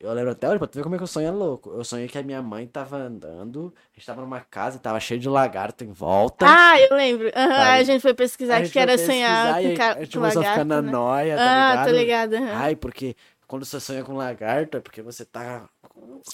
Eu 0.00 0.12
lembro 0.14 0.32
até 0.32 0.48
hoje, 0.48 0.58
pra 0.58 0.68
tu 0.68 0.76
ver 0.76 0.82
como 0.84 0.94
é 0.96 0.98
que 0.98 1.04
o 1.04 1.08
sonho 1.08 1.28
é 1.28 1.30
louco. 1.30 1.70
Eu 1.70 1.84
sonhei 1.84 2.08
que 2.08 2.18
a 2.18 2.22
minha 2.22 2.42
mãe 2.42 2.66
tava 2.66 2.96
andando, 2.98 3.74
a 3.92 3.98
gente 3.98 4.06
tava 4.06 4.20
numa 4.22 4.40
casa 4.40 4.76
e 4.76 4.80
tava 4.80 5.00
cheio 5.00 5.20
de 5.20 5.28
lagarto 5.28 5.84
em 5.84 5.92
volta. 5.92 6.46
Ah, 6.46 6.78
eu 6.78 6.96
lembro. 6.96 7.28
Aham, 7.34 7.56
Sabe? 7.56 7.78
A 7.78 7.82
gente 7.84 8.02
foi 8.02 8.14
pesquisar 8.14 8.62
que 8.68 8.78
era 8.78 8.98
sonhar 8.98 9.62
com, 9.62 9.74
ca... 9.74 9.92
a 9.92 10.00
gente 10.00 10.12
com 10.12 10.18
começou 10.18 10.40
a 10.42 10.44
ficar 10.44 10.64
lagarto, 10.64 10.68
na 10.68 10.82
né? 10.82 10.92
noia, 10.92 11.40
tá 11.40 11.50
Ah, 11.50 11.70
ligado? 11.70 11.90
tô 11.90 11.96
ligada. 11.96 12.36
aham. 12.38 12.52
Ai, 12.54 12.76
porque 12.76 13.16
quando 13.46 13.64
você 13.64 13.80
sonha 13.80 14.04
com 14.04 14.14
lagarto 14.14 14.76
é 14.76 14.80
porque 14.80 15.00
você 15.02 15.24
tá 15.24 15.68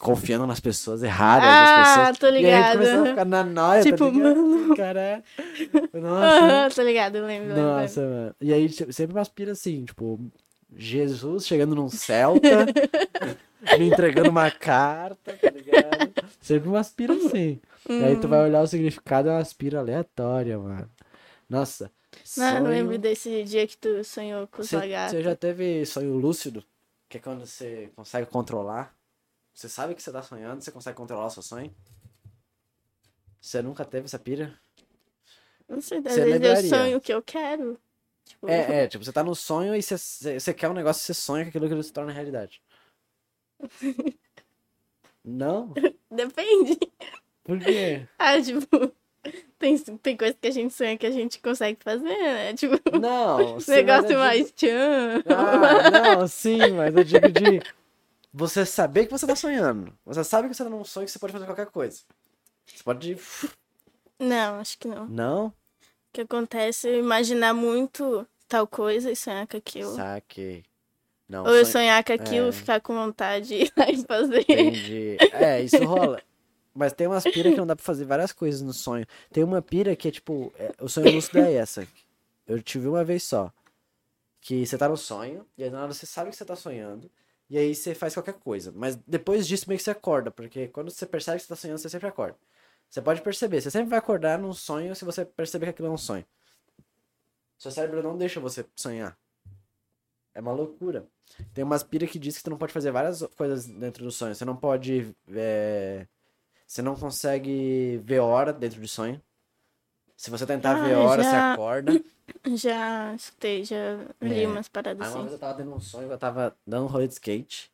confiando 0.01 0.47
nas 0.47 0.61
pessoas 0.61 1.03
erradas. 1.03 1.49
as 1.49 1.71
Ah, 1.71 2.05
pessoas... 2.07 2.19
tô 2.19 2.27
E 2.29 2.47
aí 2.47 2.53
a 2.53 3.07
ficar 3.07 3.25
na 3.25 3.45
noia, 3.45 3.83
Tipo, 3.83 3.99
tá 3.99 4.05
ligado? 4.11 4.37
mano. 4.47 4.77
Caralho. 4.77 5.23
Nossa. 5.93 6.75
Tô 6.75 6.83
ligada, 6.83 7.19
eu 7.19 7.27
lembro. 7.27 7.49
lembro, 7.49 7.63
Nossa, 7.63 8.01
mano. 8.01 8.35
E 8.41 8.53
aí 8.53 8.69
se- 8.69 8.93
sempre 8.93 9.15
me 9.15 9.21
aspira 9.21 9.53
assim, 9.53 9.85
tipo, 9.85 10.21
Jesus 10.77 11.47
chegando 11.47 11.75
num 11.75 11.89
Celta, 11.89 12.67
me 13.79 13.89
entregando 13.89 14.31
uma 14.31 14.51
carta, 14.51 15.37
tá 15.41 15.51
ligado? 15.51 16.13
Sempre 16.41 16.69
me 16.69 16.77
aspira 16.77 17.13
assim. 17.15 17.61
E 17.89 18.05
aí 18.05 18.17
tu 18.17 18.27
Hum. 18.27 18.31
vai 18.31 18.45
olhar 18.45 18.63
o 18.63 18.67
significado, 18.67 19.29
é 19.29 19.33
uma 19.33 19.39
aspira 19.41 19.81
aleatória, 19.81 20.59
mano. 20.59 20.89
Nossa. 21.49 21.91
Não, 22.37 22.59
eu 22.59 22.65
lembro 22.65 22.99
desse 22.99 23.43
dia 23.45 23.67
que 23.67 23.77
tu 23.77 24.03
sonhou 24.05 24.47
com 24.49 24.63
os 24.63 24.69
Você 24.69 24.77
lagartos. 24.77 25.13
você 25.19 25.23
já 25.23 25.35
teve 25.35 25.85
sonho 25.87 26.15
lúcido? 26.17 26.65
Que 27.09 27.19
é 27.19 27.21
quando 27.21 27.45
você 27.47 27.91
consegue 27.97 28.27
controlar? 28.31 28.95
Você 29.55 29.69
sabe 29.69 29.95
que 29.95 30.03
você 30.03 30.13
tá 30.13 30.23
sonhando, 30.23 30.63
você 30.63 30.71
consegue 30.73 30.97
controlar 30.97 31.27
o 31.27 31.31
seu 31.31 31.43
sonho? 31.43 31.75
Você 33.41 33.63
nunca 33.63 33.85
teve 33.85 34.07
essa 34.07 34.19
pira? 34.19 34.59
Não 35.69 35.81
sei, 35.81 35.99
às 35.99 36.05
Você 36.05 36.25
vezes 36.25 36.43
eu 36.65 36.69
sonho 36.69 37.01
que 37.01 37.13
eu 37.13 37.23
quero. 37.23 37.79
Tipo, 38.25 38.49
É, 38.49 38.85
é, 38.85 38.89
tipo, 38.89 39.05
você 39.05 39.13
tá 39.13 39.23
no 39.25 39.35
sonho 39.35 39.75
e 39.75 39.83
você, 39.83 39.97
você 40.39 40.55
quer 40.55 40.69
um 40.69 40.73
negócio 40.75 41.01
e 41.03 41.05
você 41.07 41.15
sonha 41.15 41.45
que 41.45 41.49
aquilo 41.51 41.69
que 41.69 41.83
se 41.83 41.93
torna 41.93 42.13
realidade. 42.13 42.63
Não? 45.25 45.75
Depende. 46.11 46.79
Por 47.45 47.59
quê? 47.59 48.07
Ah, 48.19 48.41
tipo, 48.41 48.67
Tem, 49.59 49.77
tem 49.79 50.17
coisa 50.17 50.35
que 50.35 50.49
a 50.49 50.51
gente 50.51 50.73
sonha 50.75 50.97
que 50.97 51.07
a 51.07 51.11
gente 51.11 51.41
consegue 51.41 51.79
fazer, 51.83 52.05
né? 52.05 52.53
Tipo, 52.57 52.77
Não, 52.99 53.59
negócio 53.69 54.19
mais 54.19 54.47
digo- 54.47 54.57
tchan. 54.57 55.23
Ah, 55.27 55.91
não, 55.91 56.29
sim, 56.29 56.71
mas 56.73 56.95
eu 56.95 57.05
digo 57.05 57.31
de 57.33 57.61
você 58.33 58.65
saber 58.67 59.07
que 59.07 59.13
você 59.13 59.27
tá 59.27 59.35
sonhando. 59.37 59.93
Você 60.05 60.23
sabe 60.25 60.49
que 60.49 60.55
você 60.55 60.65
tá 60.65 60.71
num 60.71 60.85
sonho 60.85 61.07
que 61.07 61.13
você 61.13 61.19
pode 61.19 61.33
fazer 61.33 61.47
qualquer 61.47 61.67
coisa. 61.67 62.01
Você 62.67 62.83
pode. 62.85 63.17
Não, 64.19 64.61
acho 64.61 64.79
que 64.79 64.87
não. 64.89 65.07
Não? 65.07 65.47
O 65.47 65.53
que 66.13 66.21
acontece 66.23 66.89
é 66.89 66.99
imaginar 66.99 67.55
muito 67.55 68.27
tal 68.49 68.67
coisa 68.67 69.11
e 69.11 69.17
sonhar 69.17 69.47
com 69.47 69.57
aquilo. 69.57 69.95
Saquei. 69.95 70.65
Não, 71.29 71.45
Ou 71.45 71.51
eu 71.51 71.65
sonho- 71.65 71.73
sonhar 71.73 72.03
com 72.05 72.13
aquilo, 72.13 72.49
É. 72.49 72.53
ficar 72.53 72.81
com 72.81 72.95
vontade 72.95 73.47
de 73.49 73.55
ir 73.65 73.73
lá 73.77 73.89
e 73.91 74.05
fazer. 74.05 74.41
Entendi. 74.49 75.17
É, 75.33 75.63
isso 75.63 75.83
rola. 75.85 76.21
Mas 76.75 76.93
tem 76.93 77.07
umas 77.07 77.23
pira 77.25 77.51
que 77.51 77.57
não 77.57 77.67
dá 77.67 77.75
pra 77.77 77.85
fazer 77.85 78.05
várias 78.05 78.33
coisas 78.33 78.61
no 78.63 78.73
sonho. 78.73 79.07
Tem 79.33 79.43
uma 79.45 79.63
pira 79.63 79.95
que 79.97 80.09
é 80.09 80.11
tipo. 80.11 80.53
é, 80.59 80.73
o 80.81 80.89
sonho 80.89 81.13
lúcido 81.13 81.39
é 81.39 81.55
essa. 81.55 81.87
Eu 82.47 82.61
tive 82.63 82.89
uma 82.89 83.05
vez 83.05 83.23
só. 83.23 83.53
Que 84.41 84.65
você 84.67 84.77
tá 84.79 84.89
no 84.89 84.97
sonho, 84.97 85.47
e 85.59 85.63
aí 85.65 85.71
na 85.71 85.83
hora 85.83 85.93
você 85.93 86.07
sabe 86.07 86.31
que 86.31 86.37
você 86.37 86.45
tá 86.45 86.57
sonhando. 86.57 87.11
E 87.51 87.59
aí 87.59 87.75
você 87.75 87.95
faz 87.95 88.15
qualquer 88.15 88.35
coisa. 88.35 88.73
Mas 88.75 88.97
depois 89.07 89.47
disso 89.47 89.65
meio 89.69 89.77
que 89.79 89.85
você 89.85 89.91
acorda. 89.91 90.31
Porque 90.31 90.69
quando 90.69 90.91
você 90.91 91.05
percebe 91.05 91.39
que 91.39 91.43
você 91.43 91.49
tá 91.49 91.57
sonhando, 91.57 91.79
você 91.79 91.89
sempre 91.89 92.07
acorda. 92.09 92.39
Você 92.89 93.03
pode 93.03 93.21
perceber. 93.23 93.61
Você 93.61 93.71
sempre 93.71 93.91
vai 93.91 93.99
acordar 93.99 94.39
num 94.39 94.53
sonho 94.53 94.95
se 94.95 95.05
você 95.05 95.25
perceber 95.25 95.67
que 95.67 95.71
aquilo 95.71 95.89
é 95.89 95.91
um 95.91 95.99
sonho. 95.99 96.25
Seu 97.59 97.71
cérebro 97.73 98.03
não 98.03 98.17
deixa 98.17 98.41
você 98.41 98.65
sonhar. 98.77 99.19
É 100.33 100.41
uma 100.41 100.53
loucura. 100.53 101.07
Tem 101.53 101.65
umas 101.65 101.83
pira 101.83 102.07
que 102.07 102.19
diz 102.19 102.39
que 102.39 102.45
tu 102.45 102.51
não 102.51 102.57
pode 102.57 102.73
fazer 102.73 102.93
várias 102.93 103.23
coisas 103.37 103.67
dentro 103.67 104.05
do 104.05 104.11
sonho. 104.13 104.35
Você 104.35 104.45
não 104.45 104.57
pode. 104.57 105.15
é, 105.29 106.07
Você 106.67 106.83
não 106.83 106.95
consegue 106.95 107.99
ver 108.05 108.21
hora 108.21 108.53
dentro 108.53 108.81
do 108.81 108.89
sonho. 108.89 109.21
Se 110.21 110.29
você 110.31 110.45
tentar 110.45 110.73
Ah, 110.73 110.83
ver 110.87 110.95
hora, 110.97 111.23
você 111.25 111.31
já- 111.31 111.55
acorda. 111.55 111.93
Já 112.55 113.15
escutei, 113.15 113.65
já 113.65 113.97
li 114.21 114.45
É. 114.45 114.47
umas 114.47 114.69
paradas 114.69 115.01
Aí 115.01 115.13
uma 115.15 115.23
vez 115.23 115.27
assim. 115.29 115.35
eu 115.35 115.39
tava 115.41 115.55
tendo 115.59 115.75
um 115.75 115.81
sonho, 115.81 116.11
eu 116.13 116.19
tava 116.19 116.55
dando 116.67 116.85
um 116.85 116.89
rolê 116.89 117.07
de 117.09 117.15
skate. 117.15 117.73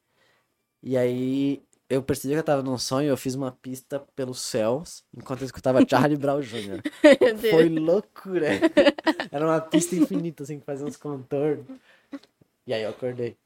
E 0.80 0.96
aí 0.96 1.60
eu 1.90 2.02
percebi 2.04 2.34
que 2.34 2.38
eu 2.38 2.44
tava 2.44 2.62
num 2.62 2.78
sonho, 2.78 3.08
eu 3.08 3.16
fiz 3.16 3.34
uma 3.34 3.50
pista 3.50 3.98
pelos 4.14 4.40
céus, 4.40 5.04
enquanto 5.14 5.40
eu 5.40 5.44
escutava 5.46 5.84
Charlie 5.86 6.16
Brown 6.16 6.40
Jr. 6.40 6.80
Foi 7.50 7.68
loucura. 7.68 8.46
Era 9.32 9.44
uma 9.44 9.60
pista 9.60 9.96
infinita, 9.96 10.44
assim, 10.44 10.60
que 10.60 10.64
fazia 10.64 10.86
uns 10.86 10.96
contornos. 10.96 11.66
E 12.64 12.72
aí 12.72 12.82
eu 12.82 12.90
acordei. 12.90 13.36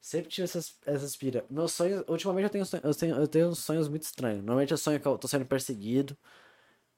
Sempre 0.00 0.28
tive 0.30 0.44
essas, 0.44 0.76
essas 0.84 1.16
pira. 1.16 1.44
Meus 1.48 1.72
sonhos, 1.72 2.04
ultimamente 2.08 2.44
eu 2.44 2.50
tenho, 2.50 2.66
sonho- 2.66 2.82
eu 2.84 2.94
tenho, 2.94 3.16
eu 3.16 3.28
tenho 3.28 3.48
uns 3.48 3.60
sonhos 3.60 3.88
muito 3.88 4.02
estranhos. 4.02 4.38
Normalmente 4.44 4.72
eu 4.72 4.78
sonho 4.78 4.98
que 5.00 5.06
eu 5.06 5.16
tô 5.16 5.28
sendo 5.28 5.46
perseguido. 5.46 6.16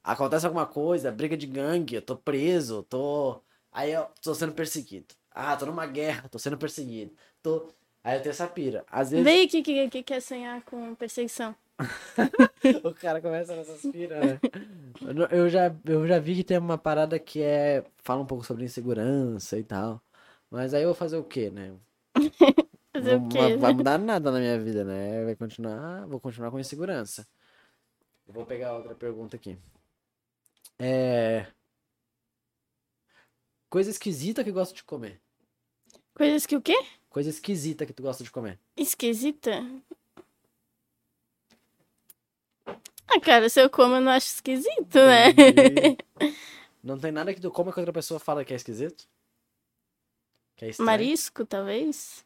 Acontece 0.05 0.47
alguma 0.47 0.67
coisa, 0.67 1.13
briga 1.13 1.37
de 1.37 1.47
gangue, 1.47 1.95
eu 1.97 2.03
tô 2.03 2.17
preso, 2.17 2.83
tô. 2.85 3.41
Aí 3.71 3.93
eu 3.93 4.07
tô 4.23 4.35
sendo 4.35 4.53
perseguido. 4.53 5.15
Ah, 5.31 5.57
tô 5.57 5.67
numa 5.67 5.87
guerra, 5.87 6.29
tô 6.29 6.39
sendo 6.39 6.59
perseguido. 6.59 7.15
Tô. 7.43 7.69
Aí 8.05 8.19
eu 8.19 8.23
tenho 8.23 8.31
essa 8.33 8.47
pira. 8.49 8.85
Às 8.91 9.11
vezes 9.13 9.25
Vê 9.25 9.47
que, 9.47 9.63
que, 9.63 9.89
que 9.89 10.03
quer 10.03 10.21
sonhar 10.21 10.63
com 10.65 10.95
perseguição. 10.95 11.55
o 12.85 12.95
cara 12.95 13.21
começa 13.21 13.55
nessas 13.57 13.83
piras, 13.87 14.19
né? 14.19 14.41
Eu 15.01 15.15
não- 15.15 15.49
já, 15.49 15.75
eu 15.85 16.07
já 16.07 16.19
vi 16.19 16.37
que 16.37 16.45
tem 16.45 16.59
uma 16.59 16.79
parada 16.79 17.19
que 17.19 17.43
é. 17.43 17.85
Fala 17.99 18.23
um 18.23 18.27
pouco 18.27 18.45
sobre 18.45 18.65
insegurança 18.65 19.59
e 19.59 19.65
tal. 19.65 20.01
Mas 20.51 20.75
aí 20.75 20.83
eu 20.83 20.89
vou 20.89 20.95
fazer 20.95 21.17
o 21.17 21.25
quê, 21.25 21.51
né? 21.51 21.75
Fazer 22.93 23.17
Não 23.17 23.17
o 23.17 23.29
quê? 23.29 23.39
vai- 23.39 23.51
vai 23.59 23.73
mudar 23.73 23.99
nada 23.99 24.31
na 24.31 24.39
minha 24.39 24.59
vida, 24.59 24.85
né? 24.85 25.25
Vai 25.25 25.37
continuar. 25.37 26.07
Vou 26.07 26.21
continuar 26.21 26.51
com 26.51 26.59
insegurança. 26.61 27.27
Eu 28.27 28.35
vou 28.35 28.45
pegar 28.45 28.75
outra 28.75 28.95
pergunta 28.97 29.37
aqui. 29.37 29.57
É. 30.79 31.47
Coisa 33.69 33.91
esquisita 33.91 34.45
que 34.45 34.53
gosto 34.53 34.75
de 34.75 34.85
comer. 34.85 35.21
Coisas 36.15 36.45
que 36.45 36.57
o 36.57 36.61
quê? 36.61 36.77
Coisa 37.09 37.31
esquisita 37.31 37.87
que 37.87 37.93
tu 37.93 38.03
gosta 38.03 38.23
de 38.23 38.31
comer. 38.31 38.59
Esquisita? 38.77 39.65
Ah, 42.67 43.21
cara, 43.21 43.49
se 43.49 43.61
eu 43.61 43.69
como, 43.69 43.97
eu 43.97 44.01
não 44.01 44.13
acho 44.13 44.27
esquisito, 44.27 44.95
né? 44.95 45.31
Entendi. 45.31 45.99
Não 46.83 46.99
tem 46.99 47.13
nada 47.13 47.33
que 47.33 47.41
tu 47.41 47.51
coma 47.51 47.73
que 47.73 47.79
outra 47.79 47.93
pessoa 47.93 48.19
fala 48.19 48.45
que 48.45 48.53
é 48.53 48.57
esquisito? 48.57 49.07
Que 50.57 50.67
é 50.67 50.69
estranho? 50.71 50.87
Marisco, 50.87 51.45
talvez? 51.47 52.25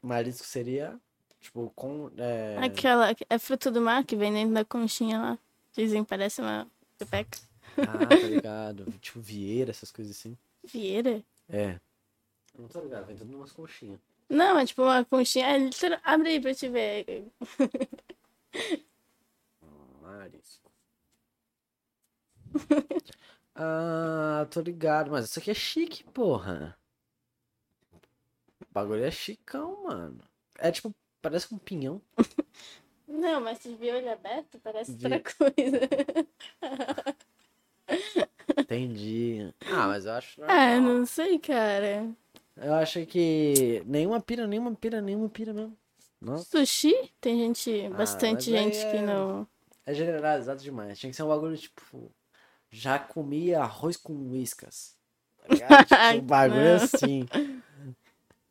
Marisco 0.00 0.46
seria, 0.46 0.98
tipo, 1.40 1.70
com. 1.74 2.10
É... 2.16 2.58
Aquela. 2.62 3.14
É 3.28 3.38
fruto 3.38 3.70
do 3.70 3.80
mar 3.80 4.04
que 4.04 4.16
vem 4.16 4.32
dentro 4.32 4.54
da 4.54 4.64
conchinha 4.64 5.18
lá. 5.18 5.38
Dizem, 5.74 6.04
parece 6.04 6.40
uma 6.40 6.70
pepeca. 7.04 7.38
Ah, 7.78 8.06
tá 8.06 8.14
ligado. 8.26 8.84
tipo, 9.00 9.20
vieira, 9.20 9.70
essas 9.70 9.90
coisas 9.90 10.16
assim. 10.16 10.36
Vieira? 10.64 11.22
É. 11.48 11.78
Não 12.58 12.68
tô 12.68 12.80
ligado, 12.80 13.06
vem 13.06 13.16
tudo 13.16 13.34
umas 13.36 13.52
conchinhas. 13.52 13.98
Não, 14.28 14.58
é 14.58 14.64
tipo 14.66 14.82
uma 14.82 15.04
conchinha. 15.04 15.46
é 15.46 15.58
literal- 15.58 16.00
Abre 16.04 16.28
aí 16.30 16.40
pra 16.40 16.54
te 16.54 16.68
ver. 16.68 17.30
Marisco. 20.02 20.70
ah, 23.54 24.46
tô 24.50 24.60
ligado, 24.60 25.10
mas 25.10 25.26
isso 25.26 25.38
aqui 25.38 25.50
é 25.50 25.54
chique, 25.54 26.04
porra. 26.04 26.76
O 28.60 28.66
bagulho 28.72 29.04
é 29.04 29.10
chicão, 29.10 29.84
mano. 29.84 30.20
É 30.58 30.70
tipo, 30.70 30.94
parece 31.20 31.52
um 31.54 31.58
pinhão. 31.58 32.00
Não, 33.12 33.40
mas 33.42 33.58
se 33.58 33.74
viu 33.74 33.94
olho 33.94 34.10
aberto, 34.10 34.58
parece 34.58 34.92
Vi. 34.94 35.04
outra 35.04 35.20
coisa. 35.20 35.80
Entendi. 38.58 39.52
Ah, 39.70 39.86
mas 39.88 40.06
eu 40.06 40.12
acho. 40.12 40.42
Ah, 40.44 40.74
normal. 40.76 40.80
não 40.98 41.06
sei, 41.06 41.38
cara. 41.38 42.08
Eu 42.56 42.74
acho 42.74 43.04
que 43.06 43.82
nenhuma 43.86 44.20
pira, 44.20 44.46
nenhuma 44.46 44.74
pira, 44.74 45.00
nenhuma 45.00 45.28
pira 45.28 45.52
mesmo. 45.52 45.76
Nossa, 46.20 46.44
Sushi? 46.58 46.94
Tem 47.20 47.36
gente, 47.38 47.86
Ah, 47.92 47.96
bastante 47.96 48.44
gente 48.50 48.78
que 48.78 48.96
é- 48.98 49.02
não. 49.02 49.46
é 49.84 49.92
generalizado 49.94 50.62
demais. 50.62 50.98
Tinha 50.98 51.10
que 51.10 51.16
ser 51.16 51.22
um 51.24 51.28
bagulho 51.28 51.56
tipo. 51.56 52.10
Já 52.70 52.98
comia 52.98 53.60
arroz 53.60 53.96
com 53.96 54.14
whiskas. 54.30 54.96
Tá 55.38 55.54
ligado? 55.54 55.68
Tipo, 56.14 56.22
um 56.22 56.26
bagulho 56.26 56.74
assim. 56.76 57.26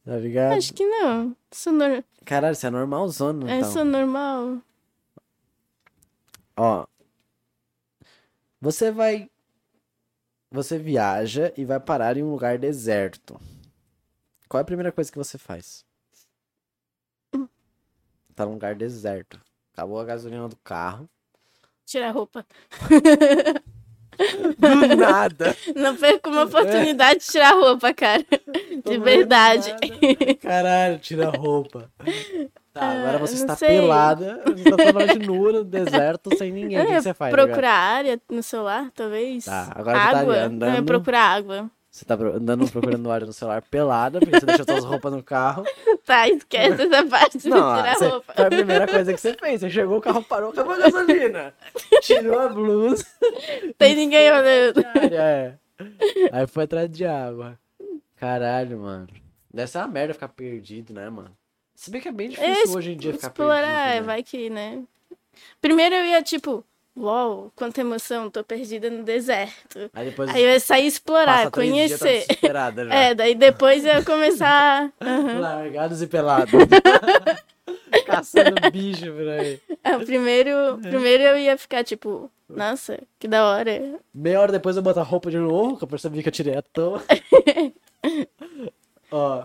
Tá 0.04 0.18
ligado? 0.18 0.54
Acho 0.54 0.74
que 0.74 0.86
não. 0.86 1.36
Isso, 1.52 1.72
nor... 1.72 2.04
Caralho, 2.26 2.54
isso 2.54 2.66
é 2.66 2.70
normalzona, 2.70 3.46
então. 3.46 3.70
Isso 3.70 3.80
é 3.80 3.84
normal. 3.84 4.62
Ó. 6.56 6.86
Você 8.60 8.92
vai. 8.92 9.30
Você 10.52 10.78
viaja 10.78 11.54
e 11.56 11.64
vai 11.64 11.80
parar 11.80 12.18
em 12.18 12.24
um 12.24 12.32
lugar 12.32 12.58
deserto. 12.58 13.40
Qual 14.50 14.60
é 14.60 14.64
a 14.64 14.66
primeira 14.66 14.92
coisa 14.92 15.12
que 15.12 15.18
você 15.18 15.38
faz? 15.38 15.86
Tá 18.36 18.46
num 18.46 18.54
lugar 18.54 18.76
deserto. 18.76 19.40
Acabou 19.74 20.00
a 20.00 20.06
gasolina 20.06 20.48
do 20.50 20.58
carro. 20.58 21.10
Tirar 21.86 22.10
a 22.10 22.12
roupa. 22.12 22.46
Do 24.58 24.96
nada! 24.96 25.56
Não 25.76 25.96
perca 25.96 26.30
uma 26.30 26.44
oportunidade 26.44 27.20
de 27.20 27.26
tirar 27.28 27.54
roupa, 27.56 27.94
cara. 27.94 28.24
De 28.70 28.82
Tô 28.82 29.00
verdade. 29.02 29.74
Caralho, 30.42 31.00
tira 31.00 31.28
a 31.28 31.32
roupa. 31.32 31.90
Tá, 32.74 32.90
agora 32.90 33.18
Ah, 33.18 33.20
você 33.20 33.34
não 33.36 33.42
está 33.42 33.56
sei. 33.58 33.68
pelada. 33.68 34.42
Você 34.46 34.64
está 34.70 34.78
totalmente 34.78 35.20
nua 35.20 35.52
no 35.52 35.64
deserto, 35.64 36.36
sem 36.38 36.52
ninguém. 36.52 36.80
O 36.82 36.86
que 36.88 36.94
É, 36.94 37.02
você 37.02 37.14
faz? 37.14 37.34
agora? 37.34 37.48
procurar 37.48 37.74
área 37.74 38.22
no 38.30 38.42
celular, 38.42 38.90
talvez. 38.96 39.44
Tá, 39.46 39.72
agora 39.76 40.00
você 40.00 40.12
tá 40.12 40.20
água. 40.20 40.38
andando. 40.44 40.78
É, 40.78 40.82
procurar 40.82 41.24
água. 41.36 41.70
Você 41.92 42.06
tá 42.06 42.14
andando 42.16 42.72
procurando 42.72 43.12
área 43.12 43.28
no 43.28 43.34
celular 43.34 43.62
pelada, 43.64 44.20
porque 44.22 44.40
você 44.40 44.46
deixou 44.46 44.66
suas 44.66 44.86
roupas 44.86 45.12
no 45.12 45.22
carro. 45.22 45.64
Tá, 46.06 46.28
esquece 46.28 46.82
essa 46.82 47.06
parte 47.06 47.38
de 47.38 47.48
Não, 47.48 47.58
tirar 47.76 47.96
você- 47.96 48.06
a 48.06 48.10
roupa. 48.10 48.34
foi 48.34 48.46
a 48.46 48.50
primeira 48.50 48.88
coisa 48.88 49.14
que 49.14 49.20
você 49.22 49.34
fez. 49.36 49.60
Você 49.62 49.70
chegou, 49.70 49.98
o 50.00 50.02
carro 50.02 50.24
parou, 50.24 50.50
acabou 50.50 50.74
a 50.74 50.78
gasolina. 50.78 51.54
Tirou 52.02 52.40
a 52.40 52.50
blusa. 52.50 53.06
Tem 53.78 53.96
ninguém 53.96 54.32
olhando. 54.32 54.80
É. 55.14 55.54
Aí 56.32 56.48
foi 56.48 56.64
atrás 56.64 56.90
de 56.90 57.06
água. 57.06 57.58
Caralho, 58.18 58.80
mano. 58.80 59.08
Deve 59.54 59.68
ser 59.70 59.78
uma 59.78 59.88
merda 59.88 60.14
ficar 60.14 60.30
perdido, 60.30 60.92
né, 60.94 61.08
mano? 61.10 61.32
Se 61.76 61.92
bem 61.92 62.02
que 62.02 62.08
é 62.08 62.12
bem 62.12 62.30
difícil 62.30 62.74
É, 62.74 62.78
hoje 62.78 62.92
em 62.94 62.98
dia 62.98 63.14
ficar 63.14 63.28
Explorar, 63.28 63.62
perdido. 63.84 64.02
né? 64.02 64.02
vai 64.02 64.24
que, 64.24 64.50
né? 64.50 64.84
Primeiro 65.62 65.96
eu 65.96 66.06
ia, 66.06 66.24
tipo, 66.24 66.66
uau, 66.96 67.52
quanta 67.56 67.82
emoção, 67.82 68.30
tô 68.30 68.44
perdida 68.44 68.90
no 68.90 69.04
deserto. 69.04 69.90
Aí 69.94 70.10
depois 70.10 70.30
Aí 70.30 70.44
eu 70.44 70.50
ia 70.50 70.60
sair 70.60 70.88
explorar, 70.88 71.46
tá 71.46 71.52
conhecer. 71.52 72.26
É, 72.92 73.14
daí 73.16 73.36
depois 73.36 73.86
eu 73.86 73.96
ia 73.96 74.04
começar. 74.04 74.92
Aham. 75.02 75.40
Largados 75.40 76.02
e 76.02 76.08
pelados. 76.08 76.52
Caçando 78.06 78.72
bicho 78.72 79.12
por 79.12 79.28
aí. 79.28 79.60
É, 79.84 79.98
primeiro, 80.00 80.78
primeiro 80.82 81.24
eu 81.24 81.38
ia 81.38 81.58
ficar, 81.58 81.84
tipo, 81.84 82.30
nossa, 82.56 83.00
que 83.18 83.28
da 83.28 83.46
hora. 83.46 84.00
Meia 84.14 84.42
hora 84.42 84.52
depois 84.52 84.76
eu 84.76 84.82
boto 84.82 85.00
a 85.00 85.04
roupa 85.04 85.32
de 85.32 85.38
novo, 85.38 85.78
que 85.78 85.84
eu 85.84 85.88
percebi 85.88 86.22
que 86.22 86.30
eu 86.30 86.34
tirei 86.34 86.56
à 86.56 86.62
toa. 86.62 87.02
Ó. 89.12 89.44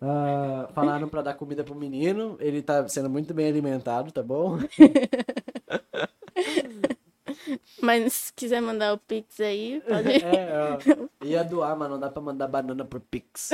ah, 0.00 0.68
falaram 0.74 1.08
pra 1.08 1.22
dar 1.22 1.34
comida 1.34 1.64
pro 1.64 1.74
menino. 1.74 2.36
Ele 2.40 2.62
tá 2.62 2.86
sendo 2.88 3.08
muito 3.08 3.32
bem 3.34 3.48
alimentado, 3.48 4.12
tá 4.12 4.22
bom? 4.22 4.58
Mas 7.80 8.12
se 8.12 8.32
quiser 8.32 8.60
mandar 8.60 8.92
o 8.94 8.98
Pix 8.98 9.40
aí, 9.40 9.80
pode. 9.82 10.08
É, 10.24 11.10
ó. 11.20 11.24
Ia 11.24 11.42
doar, 11.44 11.76
mas 11.76 11.90
não 11.90 11.98
dá 11.98 12.10
pra 12.10 12.22
mandar 12.22 12.48
banana 12.48 12.84
pro 12.84 13.00
Pix. 13.00 13.50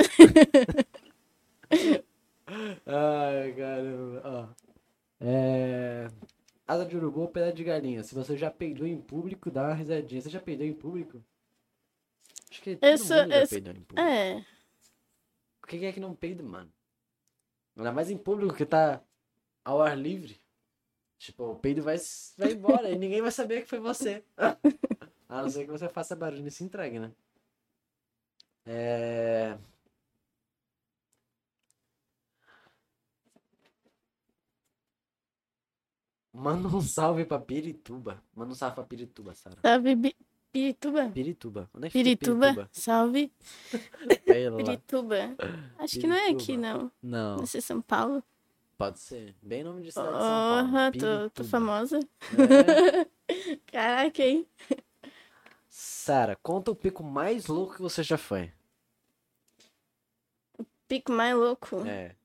Ai, 2.85 3.53
caramba. 3.53 4.21
Ó. 4.25 4.47
É... 5.25 6.07
Asa 6.67 6.85
de 6.85 6.95
urubu 6.95 7.21
ou 7.21 7.27
pedaço 7.27 7.55
de 7.55 7.63
galinha? 7.63 8.03
Se 8.03 8.15
você 8.15 8.37
já 8.37 8.49
peidou 8.49 8.87
em 8.87 8.99
público, 8.99 9.51
dá 9.51 9.63
uma 9.63 9.73
risadinha. 9.73 10.21
Você 10.21 10.29
já 10.29 10.39
peidou 10.39 10.65
em 10.65 10.73
público? 10.73 11.23
Acho 12.49 12.61
que 12.61 12.75
todo 12.75 12.97
sou- 12.97 13.17
mundo 13.17 13.31
já 13.31 13.47
peidou 13.47 13.73
em 13.73 13.81
público. 13.81 13.99
É. 14.09 14.45
O 15.63 15.67
que 15.67 15.79
que 15.79 15.85
é 15.85 15.91
que 15.93 15.99
não 15.99 16.13
peida, 16.15 16.43
mano? 16.43 16.71
Ainda 17.75 17.91
mais 17.91 18.09
em 18.09 18.17
público 18.17 18.53
que 18.53 18.65
tá 18.65 19.01
ao 19.65 19.81
ar 19.81 19.97
livre. 19.97 20.39
Tipo, 21.23 21.51
o 21.51 21.55
peido 21.55 21.81
vai, 21.81 21.95
vai 22.37 22.51
embora 22.51 22.91
e 22.91 22.97
ninguém 22.97 23.21
vai 23.21 23.31
saber 23.31 23.61
que 23.61 23.69
foi 23.69 23.79
você. 23.79 24.25
A 25.29 25.41
não 25.41 25.49
ser 25.49 25.63
que 25.63 25.71
você 25.71 25.87
faça 25.87 26.17
barulho 26.17 26.45
e 26.45 26.51
se 26.51 26.65
entregue, 26.65 26.99
né? 26.99 27.13
É... 28.65 29.57
Manda 36.33 36.67
um 36.67 36.81
salve 36.81 37.23
pra 37.23 37.39
Pirituba. 37.39 38.21
Manda 38.35 38.51
um 38.51 38.55
salve 38.55 38.75
pra 38.75 38.83
Pirituba, 38.83 39.33
Sara. 39.33 39.55
Salve, 39.61 39.95
Pirituba. 40.51 41.09
Pirituba. 41.09 41.69
Onde 41.73 41.87
é 41.87 41.89
que 41.89 42.03
fica 42.03 42.19
Pirituba. 42.19 42.69
Salve. 42.73 43.31
Pirituba. 44.25 45.37
Acho 45.79 45.99
que 46.01 46.05
não 46.05 46.17
é 46.17 46.31
aqui, 46.31 46.47
Pirituba. 46.47 46.67
não. 46.67 46.91
Não, 47.01 47.35
Deve 47.37 47.47
ser 47.47 47.61
São 47.61 47.81
Paulo. 47.81 48.21
Pode 48.83 48.99
ser. 48.99 49.35
Bem 49.41 49.63
nome 49.63 49.81
de 49.81 49.91
cidade 49.91 50.09
de 50.09 50.13
São 50.13 50.21
Paulo. 50.21 50.69
Porra, 50.69 50.91
tô, 50.91 51.29
tô 51.29 51.43
famosa. 51.43 51.99
É. 51.99 53.55
Caraca, 53.71 54.23
hein? 54.23 54.47
Sara, 55.69 56.35
conta 56.35 56.71
o 56.71 56.75
pico 56.75 57.03
mais 57.03 57.47
louco 57.47 57.75
que 57.75 57.81
você 57.81 58.03
já 58.03 58.17
foi. 58.17 58.51
Pico 60.87 61.11
mais 61.11 61.35
louco. 61.35 61.85
É. 61.87 62.15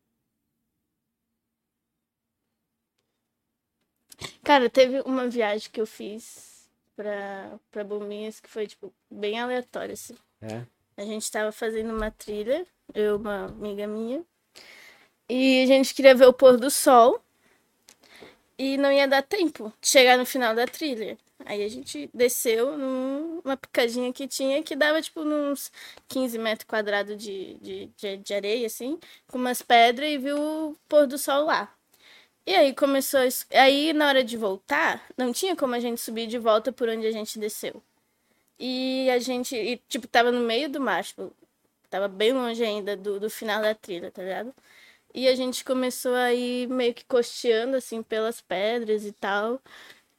Cara, 4.42 4.68
teve 4.68 5.00
uma 5.02 5.28
viagem 5.28 5.70
que 5.70 5.80
eu 5.80 5.86
fiz 5.86 6.68
pra, 6.96 7.58
pra 7.70 7.84
Bombinhas 7.84 8.40
que 8.40 8.48
foi, 8.48 8.66
tipo, 8.66 8.92
bem 9.08 9.38
aleatória, 9.38 9.92
assim. 9.92 10.16
É. 10.40 10.66
A 10.96 11.04
gente 11.04 11.30
tava 11.30 11.52
fazendo 11.52 11.94
uma 11.94 12.10
trilha, 12.10 12.66
eu 12.92 13.14
e 13.14 13.16
uma 13.16 13.44
amiga 13.44 13.86
minha. 13.86 14.24
E 15.28 15.62
a 15.62 15.66
gente 15.66 15.94
queria 15.94 16.14
ver 16.14 16.26
o 16.26 16.32
pôr 16.32 16.56
do 16.56 16.70
sol. 16.70 17.22
E 18.58 18.76
não 18.76 18.90
ia 18.90 19.06
dar 19.06 19.22
tempo 19.22 19.72
de 19.80 19.88
chegar 19.88 20.18
no 20.18 20.26
final 20.26 20.54
da 20.54 20.66
trilha. 20.66 21.16
Aí 21.44 21.62
a 21.64 21.68
gente 21.68 22.10
desceu 22.12 22.76
numa 22.76 23.56
picadinha 23.56 24.12
que 24.12 24.26
tinha, 24.26 24.62
que 24.62 24.74
dava, 24.74 25.00
tipo, 25.00 25.20
uns 25.20 25.70
15 26.08 26.38
metros 26.38 26.66
quadrados 26.68 27.16
de, 27.16 27.54
de, 27.54 27.86
de, 27.96 28.16
de 28.16 28.34
areia, 28.34 28.66
assim, 28.66 28.98
com 29.28 29.38
umas 29.38 29.62
pedras, 29.62 30.10
e 30.10 30.18
viu 30.18 30.36
o 30.38 30.76
pôr 30.88 31.06
do 31.06 31.16
sol 31.16 31.44
lá. 31.44 31.72
E 32.46 32.54
aí 32.56 32.74
começou 32.74 33.20
a... 33.20 33.28
Aí, 33.62 33.92
na 33.92 34.08
hora 34.08 34.24
de 34.24 34.36
voltar, 34.36 35.06
não 35.16 35.32
tinha 35.32 35.54
como 35.54 35.74
a 35.74 35.80
gente 35.80 36.00
subir 36.00 36.26
de 36.26 36.38
volta 36.38 36.72
por 36.72 36.88
onde 36.88 37.06
a 37.06 37.12
gente 37.12 37.38
desceu. 37.38 37.82
E 38.58 39.08
a 39.10 39.18
gente, 39.18 39.54
e, 39.56 39.76
tipo, 39.88 40.06
tava 40.08 40.32
no 40.32 40.40
meio 40.40 40.68
do 40.68 40.80
mar, 40.80 41.04
tipo, 41.04 41.32
tava 41.90 42.08
bem 42.08 42.32
longe 42.32 42.64
ainda 42.64 42.96
do, 42.96 43.20
do 43.20 43.30
final 43.30 43.62
da 43.62 43.74
trilha, 43.74 44.10
tá 44.10 44.22
ligado? 44.22 44.54
E 45.14 45.26
a 45.26 45.34
gente 45.34 45.64
começou 45.64 46.14
a 46.14 46.32
ir 46.32 46.68
meio 46.68 46.94
que 46.94 47.04
costeando, 47.04 47.76
assim, 47.76 48.02
pelas 48.02 48.40
pedras 48.40 49.04
e 49.04 49.12
tal. 49.12 49.60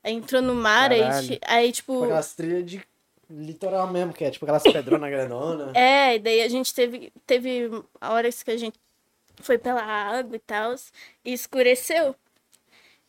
Aí 0.04 0.14
entrou 0.14 0.42
no 0.42 0.56
mar, 0.56 0.92
aí, 0.92 1.40
aí, 1.46 1.72
tipo... 1.72 2.04
Aquelas 2.04 2.34
trilhas 2.34 2.66
de 2.66 2.84
litoral 3.30 3.88
mesmo, 3.88 4.14
que 4.14 4.24
é 4.24 4.32
tipo 4.32 4.46
aquelas 4.46 4.64
pedronas 4.64 5.10
grandona. 5.10 5.72
É, 5.78 6.16
e 6.16 6.20
daí 6.20 6.42
a 6.42 6.48
gente 6.48 6.74
teve, 6.74 7.14
teve 7.28 7.70
horas 8.02 8.42
que 8.42 8.52
a 8.52 8.58
gente 8.58 8.80
foi 9.38 9.58
pela 9.58 9.84
água 9.84 10.36
e 10.36 10.40
tal, 10.40 10.76
e 11.24 11.34
escureceu. 11.34 12.16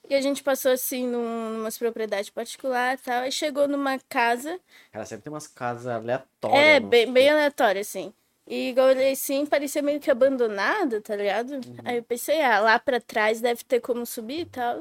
E 0.08 0.14
a 0.14 0.20
gente 0.20 0.42
passou, 0.42 0.72
assim, 0.72 1.06
num, 1.06 1.50
numas 1.50 1.78
propriedades 1.78 2.30
particulares 2.30 3.00
e 3.00 3.04
tal, 3.04 3.24
e 3.24 3.32
chegou 3.32 3.68
numa 3.68 3.98
casa 4.08 4.58
Cara, 4.92 5.04
sempre 5.04 5.24
tem 5.24 5.32
umas 5.32 5.46
casas 5.46 5.86
aleatórias. 5.86 6.60
É, 6.60 6.80
bem, 6.80 7.12
bem 7.12 7.24
picos. 7.24 7.30
aleatório, 7.30 7.80
assim. 7.80 8.12
E 8.50 8.74
olhei 8.80 9.12
assim, 9.12 9.46
parecia 9.46 9.80
meio 9.80 10.00
que 10.00 10.10
abandonada, 10.10 11.00
tá 11.00 11.14
ligado? 11.14 11.52
Uhum. 11.52 11.76
Aí 11.84 11.98
eu 11.98 12.02
pensei, 12.02 12.42
ah, 12.42 12.58
lá 12.58 12.80
pra 12.80 13.00
trás 13.00 13.40
deve 13.40 13.62
ter 13.62 13.80
como 13.80 14.04
subir 14.04 14.40
e 14.40 14.44
tal. 14.44 14.80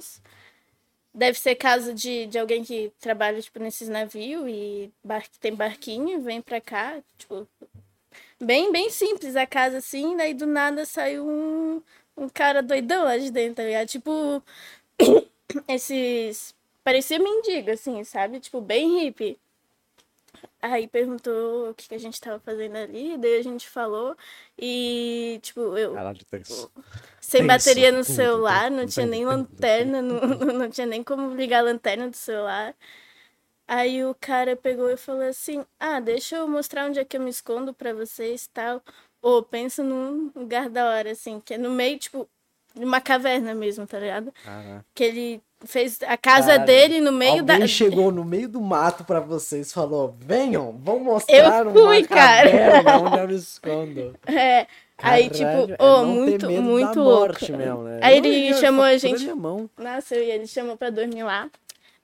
Deve 1.14 1.38
ser 1.38 1.54
casa 1.54 1.94
de, 1.94 2.26
de 2.26 2.40
alguém 2.40 2.64
que 2.64 2.92
trabalha, 3.00 3.40
tipo, 3.40 3.60
nesses 3.60 3.88
navios 3.88 4.44
e 4.48 4.92
bar, 5.04 5.24
tem 5.40 5.54
barquinho, 5.54 6.20
vem 6.20 6.42
pra 6.42 6.60
cá, 6.60 7.00
tipo... 7.16 7.48
Bem, 8.42 8.72
bem 8.72 8.90
simples 8.90 9.36
a 9.36 9.46
casa, 9.46 9.78
assim, 9.78 10.18
daí 10.18 10.34
do 10.34 10.48
nada 10.48 10.84
saiu 10.84 11.28
um, 11.28 11.80
um 12.18 12.28
cara 12.28 12.64
doidão 12.64 13.04
lá 13.04 13.20
de 13.20 13.30
dentro, 13.30 13.58
tá 13.58 13.64
ligado? 13.64 13.88
Tipo, 13.88 14.42
esses... 15.70 16.56
Parecia 16.84 17.20
mendigo, 17.20 17.70
assim, 17.70 18.04
sabe? 18.04 18.40
Tipo, 18.40 18.62
bem 18.62 19.02
hippie. 19.02 19.38
Aí 20.62 20.88
perguntou 20.88 21.70
o 21.70 21.74
que, 21.74 21.88
que 21.88 21.96
a 21.96 22.00
gente 22.00 22.20
tava 22.20 22.40
fazendo 22.40 22.76
ali, 22.76 23.18
daí 23.18 23.38
a 23.40 23.44
gente 23.44 23.70
falou. 23.70 24.16
E, 24.58 25.40
tipo, 25.42 25.78
eu 25.78 25.94
Caralho, 25.94 26.26
tenso. 26.26 26.72
sem 27.22 27.42
tenso, 27.42 27.48
bateria 27.48 27.92
no 27.92 28.04
celular, 28.04 28.70
não 28.70 28.86
tinha 28.86 29.06
nem 29.06 29.26
lanterna, 29.26 30.02
não, 30.02 30.20
não 30.54 30.70
tinha 30.70 30.88
nem 30.88 31.04
como 31.04 31.34
ligar 31.36 31.60
a 31.60 31.64
lanterna 31.64 32.10
do 32.10 32.16
celular. 32.16 32.76
Aí 33.68 34.04
o 34.04 34.16
cara 34.16 34.56
pegou 34.56 34.90
e 34.90 34.98
falou 34.98 35.22
assim: 35.22 35.64
Ah, 35.80 36.00
deixa 36.00 36.38
eu 36.38 36.48
mostrar 36.48 36.88
onde 36.88 37.00
é 37.00 37.06
que 37.06 37.16
eu 37.18 37.22
me 37.22 37.30
escondo 37.30 37.74
pra 37.74 37.94
vocês 37.94 38.46
e 38.46 38.50
tal. 38.50 38.82
Ou 39.22 39.44
pensa 39.44 39.84
num 39.84 40.32
lugar 40.36 40.70
da 40.70 40.90
hora, 40.90 41.12
assim, 41.12 41.40
que 41.40 41.54
é 41.54 41.58
no 41.58 41.70
meio, 41.70 42.00
tipo, 42.00 42.28
de 42.74 42.84
uma 42.84 43.00
caverna 43.02 43.54
mesmo, 43.54 43.86
tá 43.86 44.00
ligado? 44.00 44.34
Caraca. 44.44 44.86
Que 44.96 45.04
ele 45.04 45.44
fez 45.66 46.00
a 46.06 46.18
casa 46.18 46.48
Caralho. 46.48 46.66
dele 46.66 47.02
no 47.02 47.12
meio 47.12 47.40
Alguém 47.42 47.60
da. 47.60 47.68
chegou 47.68 48.12
no 48.12 48.24
meio 48.24 48.48
do 48.48 48.62
mato 48.62 49.04
pra 49.04 49.20
vocês 49.20 49.72
falou: 49.74 50.16
Venham, 50.20 50.80
vamos 50.84 51.04
mostrar 51.04 51.66
Eu 51.66 51.72
fui, 51.72 51.82
uma 51.82 52.08
cara." 52.08 52.50
caverna 52.52 52.98
onde 53.02 53.18
eu 53.20 53.28
me 53.28 53.36
escondo. 53.36 54.16
É. 54.26 54.68
Aí, 55.02 55.30
Caralho, 55.30 55.68
tipo, 55.68 55.74
é 55.74 55.78
oh, 55.80 56.04
não 56.04 56.26
ter 56.26 56.46
muito, 56.46 56.62
muito 56.62 57.00
louco. 57.00 57.34
mesmo, 57.58 57.84
né? 57.84 58.00
Aí 58.04 58.18
ele 58.18 58.54
chamou 58.56 58.84
a 58.84 58.98
gente-. 58.98 59.26
Nossa, 59.78 60.16
eu 60.16 60.24
ia, 60.24 60.36
ele 60.36 60.48
chamou 60.48 60.76
pra 60.76 60.90
dormir 60.90 61.24
lá. 61.24 61.50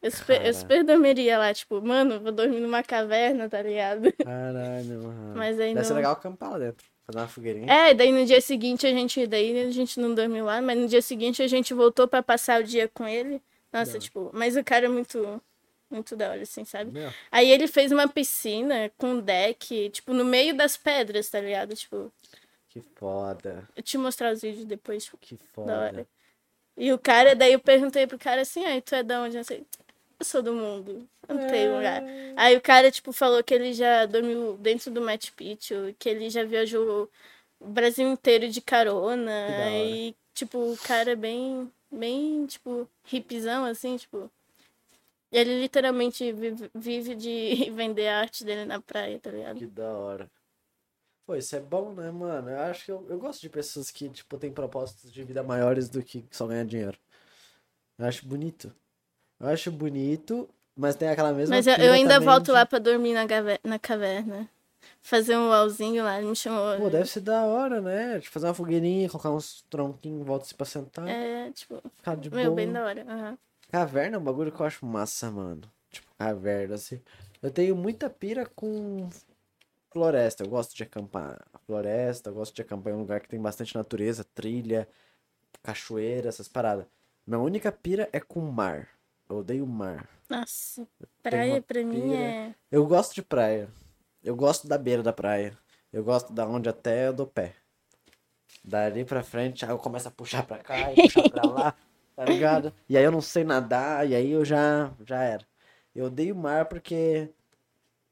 Eu 0.02 0.12
super, 0.12 0.38
Cara. 0.38 0.48
eu 0.48 0.54
super 0.54 0.84
dormiria 0.84 1.38
lá, 1.38 1.54
tipo, 1.54 1.82
mano, 1.82 2.20
vou 2.20 2.32
dormir 2.32 2.60
numa 2.60 2.84
caverna, 2.84 3.50
tá 3.50 3.62
ligado? 3.62 4.14
Caralho, 4.24 5.04
mano. 5.04 5.34
Mas 5.36 5.60
aí 5.60 5.74
Deve 5.74 5.86
ser 5.88 5.94
legal 5.96 6.14
acampar 6.14 6.52
lá 6.52 6.60
dentro. 6.60 6.86
Fazer 7.06 7.20
uma 7.20 7.28
fogueirinha. 7.28 7.72
É, 7.72 7.94
daí 7.94 8.12
no 8.12 8.26
dia 8.26 8.42
seguinte 8.42 8.86
a 8.88 8.90
gente, 8.92 9.28
daí 9.28 9.60
a 9.62 9.72
gente 9.72 10.00
não 10.00 10.16
dormiu 10.16 10.46
lá, 10.46 10.62
mas 10.62 10.78
no 10.78 10.88
dia 10.88 11.02
seguinte 11.02 11.42
a 11.44 11.48
gente 11.48 11.74
voltou 11.74 12.08
pra 12.08 12.24
passar 12.24 12.62
o 12.62 12.64
dia 12.64 12.88
com 12.88 13.08
ele. 13.08 13.42
Nossa, 13.72 14.00
tipo, 14.00 14.32
mas 14.34 14.56
o 14.56 14.64
cara 14.64 14.86
é 14.86 14.90
muito, 14.90 15.42
muito 15.90 16.16
da 16.16 16.30
hora, 16.32 16.42
assim, 16.42 16.64
sabe? 16.66 16.92
Meu, 16.92 17.12
Aí 17.32 17.52
ele 17.52 17.68
fez 17.68 17.92
uma 17.92 18.08
piscina 18.08 18.92
com 18.98 19.20
deck, 19.20 19.90
tipo, 19.92 20.14
no 20.14 20.26
meio 20.26 20.56
das 20.56 20.78
pedras, 20.78 21.30
tá 21.30 21.40
ligado? 21.42 21.76
Tipo, 21.76 22.12
que 22.70 22.82
foda. 22.96 23.68
eu 23.76 23.84
te 23.84 23.98
mostrar 23.98 24.34
os 24.34 24.42
vídeos 24.42 24.66
depois, 24.66 25.04
tipo, 25.06 25.18
Que 25.18 25.38
da 25.58 25.80
hora. 25.80 25.90
foda. 25.90 26.08
E 26.78 26.92
o 26.92 26.98
cara, 26.98 27.36
daí 27.36 27.54
eu 27.54 27.60
perguntei 27.60 28.08
pro 28.08 28.18
cara 28.18 28.42
assim, 28.42 28.66
aí 28.66 28.82
tu 28.82 28.96
é 28.96 29.04
da 29.04 29.22
onde? 29.22 29.38
Eu 29.38 29.44
sei, 29.44 29.64
eu 30.20 30.26
sou 30.26 30.42
do 30.42 30.54
mundo, 30.54 31.08
eu 31.28 31.36
não 31.36 31.42
tenho 31.42 31.74
lugar. 31.76 32.04
Aí 32.36 32.56
o 32.56 32.62
cara, 32.62 32.92
tipo, 32.92 33.12
falou 33.12 33.44
que 33.44 33.54
ele 33.54 33.74
já 33.74 34.06
dormiu 34.06 34.58
dentro 34.58 34.92
do 34.92 35.02
Machu 35.02 35.34
Picchu, 35.34 35.96
que 36.00 36.10
ele 36.10 36.30
já 36.30 36.44
viajou 36.44 37.10
o 37.60 37.68
Brasil 37.68 38.08
inteiro 38.08 38.50
de 38.50 38.62
carona. 38.62 39.32
E, 39.86 40.16
tipo, 40.34 40.58
o 40.74 40.78
cara 40.78 41.12
é 41.12 41.16
bem, 41.16 41.72
bem, 41.92 42.46
tipo, 42.46 42.90
hippizão, 43.12 43.66
assim, 43.66 43.98
tipo. 43.98 44.30
Ele 45.32 45.60
literalmente 45.60 46.32
vive, 46.32 46.70
vive 46.74 47.16
de 47.16 47.70
vender 47.76 48.08
a 48.08 48.20
arte 48.20 48.46
dele 48.46 48.66
na 48.66 48.80
praia, 48.80 49.20
tá 49.20 49.32
ligado? 49.32 49.58
Que 49.58 49.66
da 49.68 49.92
hora. 49.92 50.32
Pô, 51.26 51.36
isso 51.36 51.56
é 51.56 51.60
bom, 51.60 51.94
né, 51.94 52.12
mano? 52.12 52.52
Eu 52.52 52.60
acho 52.60 52.86
que 52.86 52.92
eu, 52.92 53.06
eu 53.10 53.18
gosto 53.18 53.42
de 53.42 53.50
pessoas 53.50 53.90
que, 53.90 54.08
tipo, 54.10 54.38
têm 54.38 54.54
propósitos 54.54 55.12
de 55.12 55.24
vida 55.24 55.42
maiores 55.42 55.90
do 55.90 56.04
que 56.04 56.24
só 56.32 56.46
ganhar 56.46 56.66
dinheiro. 56.66 56.98
Eu 57.98 58.06
acho 58.06 58.28
bonito. 58.28 58.74
Eu 59.46 59.54
acho 59.54 59.72
bonito, 59.72 60.50
mas 60.76 60.96
tem 60.96 61.08
aquela 61.10 61.32
mesma 61.34 61.56
Mas 61.56 61.68
eu, 61.68 61.76
eu 61.76 61.94
ainda 61.94 62.16
também 62.16 62.28
volto 62.30 62.46
de- 62.46 62.52
lá 62.52 62.66
pra 62.66 62.80
dormir 62.80 63.14
na, 63.14 63.26
gave- 63.26 63.60
na 63.64 63.78
caverna. 63.80 64.50
Fazer 65.02 65.36
um 65.38 65.50
uauzinho 65.50 66.04
lá, 66.04 66.18
ele 66.18 66.28
me 66.30 66.36
chamou. 66.36 66.78
Pô, 66.78 66.90
deve 66.90 67.08
ser 67.10 67.20
da 67.22 67.44
hora, 67.46 67.80
né? 67.80 68.18
De 68.20 68.28
fazer 68.30 68.48
uma 68.48 68.54
fogueirinha, 68.54 69.10
colocar 69.10 69.32
uns 69.32 69.62
tronquinhos 69.70 70.22
em 70.22 70.24
volta 70.24 70.46
assim 70.46 70.56
pra 70.56 70.66
sentar. 70.66 71.08
É, 71.08 71.52
tipo, 71.52 71.82
Ficar 71.96 72.16
de 72.16 72.30
meu, 72.32 72.46
boa. 72.46 72.56
bem 72.56 72.72
da 72.72 72.84
hora. 72.84 73.06
aham. 73.08 73.38
Caverna 73.72 74.16
é 74.16 74.20
um 74.20 74.24
bagulho 74.24 74.52
que 74.52 74.60
eu 74.60 74.66
acho 74.66 74.86
massa, 74.86 75.30
mano. 75.32 75.62
Tipo, 75.92 76.08
caverna, 76.18 76.76
assim. 76.76 77.00
Eu 77.42 77.52
tenho 77.52 77.76
muita 77.76 78.10
pira 78.10 78.46
com 78.56 79.08
floresta. 79.92 80.44
Eu 80.44 80.50
gosto 80.50 80.76
de 80.76 80.84
acampar 80.84 81.40
na 81.54 81.60
floresta, 81.66 82.30
eu 82.30 82.34
gosto 82.34 82.56
de 82.56 82.62
acampar 82.62 82.94
em 82.94 82.96
um 82.96 83.00
lugar 83.02 83.20
que 83.22 83.30
tem 83.30 83.40
bastante 83.40 83.76
natureza, 83.76 84.24
trilha, 84.36 84.88
cachoeira, 85.64 86.30
essas 86.30 86.48
paradas. 86.48 86.86
Minha 87.26 87.40
única 87.40 87.72
pira 87.72 88.10
é 88.12 88.20
com 88.20 88.40
mar. 88.42 88.88
Eu 89.30 89.38
odeio 89.38 89.66
mar. 89.66 90.08
Nossa. 90.30 90.88
Praia 91.22 91.62
pra 91.62 91.84
mim 91.84 92.02
pira. 92.02 92.16
é. 92.18 92.56
Eu 92.72 92.86
gosto 92.86 93.14
de 93.16 93.22
praia. 93.22 93.70
Eu 94.24 94.36
gosto 94.36 94.68
da 94.68 94.78
beira 94.78 95.04
da 95.04 95.14
praia. 95.14 95.58
Eu 95.92 96.04
gosto 96.04 96.34
da 96.34 96.48
onde 96.48 96.68
até 96.70 97.08
eu 97.08 97.14
dou 97.14 97.28
pé. 97.28 97.54
Dali 98.64 99.06
pra 99.06 99.24
frente, 99.24 99.64
aí 99.64 99.72
eu 99.72 99.78
começo 99.78 100.08
a 100.08 100.12
puxar 100.12 100.44
pra 100.46 100.58
cá 100.58 100.92
e 100.92 100.96
puxar 101.04 101.30
pra 101.30 101.44
lá, 101.46 101.76
tá 102.16 102.26
ligado? 102.26 102.74
E 102.90 102.98
aí 102.98 103.04
eu 103.04 103.12
não 103.12 103.22
sei 103.22 103.44
nadar, 103.44 104.08
e 104.10 104.16
aí 104.16 104.32
eu 104.32 104.44
já, 104.44 104.92
já 105.06 105.22
era. 105.22 105.46
Eu 105.94 106.06
odeio 106.06 106.36
mar 106.36 106.66
porque 106.66 107.30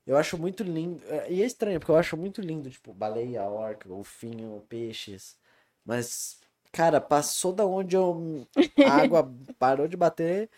eu 0.06 0.16
acho 0.16 0.38
muito 0.38 0.64
lindo. 0.64 1.02
é, 1.08 1.32
E 1.32 1.42
é 1.42 1.46
estranho, 1.46 1.80
porque 1.80 1.92
eu 1.92 1.98
acho 1.98 2.16
muito 2.16 2.40
lindo, 2.40 2.70
tipo, 2.70 2.94
baleia, 2.94 3.42
orca, 3.44 3.90
golfinho, 3.90 4.64
peixes. 4.70 5.36
Mas, 5.84 6.40
cara, 6.72 7.02
passou 7.02 7.52
da 7.52 7.66
onde 7.66 7.96
eu. 7.96 8.48
A 8.86 8.92
água 9.02 9.34
parou 9.58 9.88
de 9.88 9.98
bater, 9.98 10.50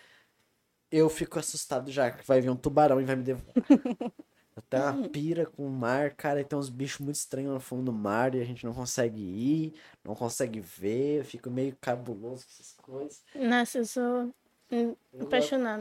eu 0.92 1.10
fico 1.10 1.38
assustado 1.40 1.92
já, 1.92 2.12
que 2.12 2.26
vai 2.26 2.42
vir 2.42 2.50
um 2.50 2.56
tubarão 2.56 3.00
e 3.02 3.06
vai 3.06 3.16
me 3.16 3.24
devorar. 3.24 3.54
Eu 4.58 4.62
tenho 4.70 4.84
uma 4.84 5.10
pira 5.10 5.46
com 5.46 5.68
o 5.68 5.70
mar, 5.70 6.12
cara, 6.12 6.40
e 6.40 6.46
tem 6.46 6.58
uns 6.58 6.70
bichos 6.70 7.02
muito 7.02 7.18
estranhos 7.18 7.54
no 7.54 7.60
fundo 7.60 7.84
do 7.84 7.92
mar 7.92 8.34
e 8.34 8.40
a 8.42 8.46
gente 8.46 8.64
não 8.64 8.74
consegue 8.74 9.22
ir, 9.22 9.74
não 10.02 10.16
consegue 10.16 10.62
ver, 10.62 11.20
eu 11.20 11.26
fico 11.26 11.52
meio 11.52 11.76
cabuloso 11.82 12.46
com 12.46 12.52
essas 12.54 12.72
coisas. 12.72 13.22
Nossa, 13.36 13.80
eu 13.80 13.86
sou 13.86 14.34
hum, 14.72 14.96
Eu-. 15.12 15.30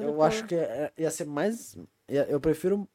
Eu 0.00 0.14
por- 0.14 0.24
acho 0.26 0.44
que 0.48 0.56
é- 0.56 0.92
ia 0.98 1.08
ser 1.12 1.24
mais. 1.24 1.76
ia- 2.08 2.26
Eu 2.28 2.40
prefiro 2.40 2.88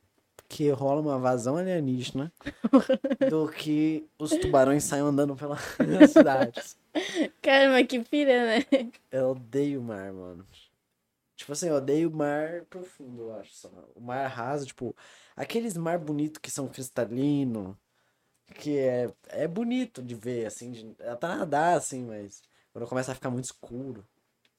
que 0.49 0.69
rola 0.69 0.99
uma 0.99 1.17
vazão 1.17 1.55
alienígena 1.55 2.29
do 3.29 3.47
que 3.49 4.05
os 4.19 4.31
tubarões 4.31 4.83
saiam 4.83 5.07
andando 5.07 5.33
pela 5.33 5.55
cidade. 6.11 6.59
Cara, 7.41 7.69
mas 7.69 7.87
que 7.87 7.99
pira, 8.03 8.45
né? 8.47 8.65
Eu 9.11 9.29
odeio 9.29 9.79
o 9.79 9.83
mar, 9.83 10.11
mano. 10.11 10.45
Tipo 11.39 11.53
assim, 11.53 11.69
eu 11.69 11.75
odeio 11.75 12.09
o 12.09 12.13
mar 12.13 12.65
profundo, 12.65 13.21
eu 13.23 13.35
acho. 13.37 13.55
só. 13.55 13.69
O 13.95 14.01
mar 14.01 14.27
raso, 14.27 14.65
tipo, 14.65 14.93
aqueles 15.37 15.77
mar 15.77 15.97
bonito 15.97 16.41
que 16.41 16.51
são 16.51 16.67
cristalino, 16.67 17.79
que 18.55 18.77
é, 18.77 19.09
é 19.29 19.47
bonito 19.47 20.03
de 20.03 20.15
ver, 20.15 20.45
assim, 20.45 20.71
de, 20.71 20.95
até 21.01 21.27
nadar, 21.27 21.77
assim, 21.77 22.03
mas 22.03 22.41
quando 22.73 22.87
começa 22.87 23.13
a 23.13 23.15
ficar 23.15 23.29
muito 23.29 23.45
escuro. 23.45 24.05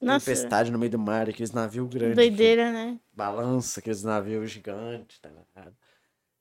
Nossa, 0.01 0.25
Tempestade 0.25 0.71
no 0.71 0.79
meio 0.79 0.91
do 0.91 0.97
mar, 0.97 1.29
aqueles 1.29 1.51
navios 1.51 1.87
grandes. 1.87 2.15
que 2.15 2.15
doideira, 2.15 2.71
né? 2.71 2.99
balança, 3.13 3.79
aqueles 3.79 4.01
navios 4.01 4.49
gigantes, 4.49 5.19
tá 5.19 5.29
ligado? 5.29 5.77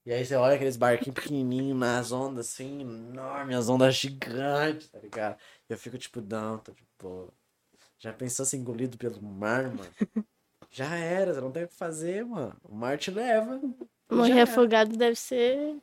E 0.07 0.11
aí 0.11 0.25
você 0.25 0.37
olha 0.37 0.55
aqueles 0.55 0.79
barquinhos 0.79 1.21
pequenininhos 1.21 1.79
nas 1.79 2.12
ondas, 2.12 2.49
assim, 2.49 2.81
enorme, 2.81 3.55
as 3.55 3.69
ondas 3.69 3.95
gigantes, 3.95 4.89
tá 4.89 4.99
ligado? 5.01 5.39
E 5.69 5.73
eu 5.75 5.77
fico 5.77 5.99
tipo, 5.99 6.23
não, 6.23 6.57
tô 6.57 6.73
tipo, 6.73 7.31
já 8.01 8.12
pensou 8.14 8.47
ser 8.47 8.56
engolido 8.56 8.97
pelo 8.97 9.22
mar, 9.22 9.64
mano? 9.64 9.90
Já 10.72 10.94
era, 10.94 11.35
você 11.35 11.40
não 11.40 11.51
tem 11.51 11.64
o 11.64 11.68
que 11.68 11.74
fazer, 11.74 12.24
mano. 12.24 12.56
O 12.62 12.72
mar 12.72 12.97
te 12.97 13.10
leva. 13.10 13.60
Morrer 14.09 14.43
afogado 14.43 14.97
deve 14.97 15.16
ser. 15.16 15.77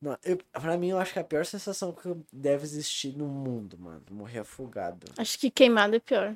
Não, 0.00 0.16
eu, 0.24 0.38
pra 0.50 0.78
mim, 0.78 0.88
eu 0.88 0.98
acho 0.98 1.12
que 1.12 1.18
é 1.18 1.22
a 1.22 1.24
pior 1.26 1.44
sensação 1.44 1.92
que 1.92 2.08
deve 2.32 2.64
existir 2.64 3.14
no 3.14 3.26
mundo, 3.26 3.76
mano. 3.78 4.02
Morrer 4.10 4.38
afogado. 4.38 5.12
Acho 5.18 5.38
que 5.38 5.50
queimado 5.50 5.94
é 5.94 5.98
pior. 5.98 6.34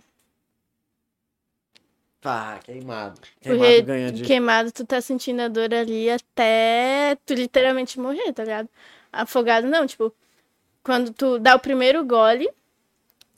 Pá, 2.21 2.59
queimado. 2.63 3.21
Queimado 3.41 3.63
Porque 3.65 3.83
ganha 3.83 4.13
de. 4.13 4.23
queimado, 4.23 4.71
tu 4.71 4.85
tá 4.85 5.01
sentindo 5.01 5.41
a 5.41 5.49
dor 5.49 5.73
ali 5.73 6.11
até 6.11 7.17
tu 7.25 7.33
literalmente 7.33 7.99
morrer, 7.99 8.35
tá 8.35 8.45
ligado? 8.45 8.69
Afogado 9.11 9.67
não, 9.67 9.87
tipo, 9.87 10.15
quando 10.83 11.11
tu 11.11 11.39
dá 11.39 11.55
o 11.57 11.61
primeiro 11.61 12.05
gole, 12.05 12.51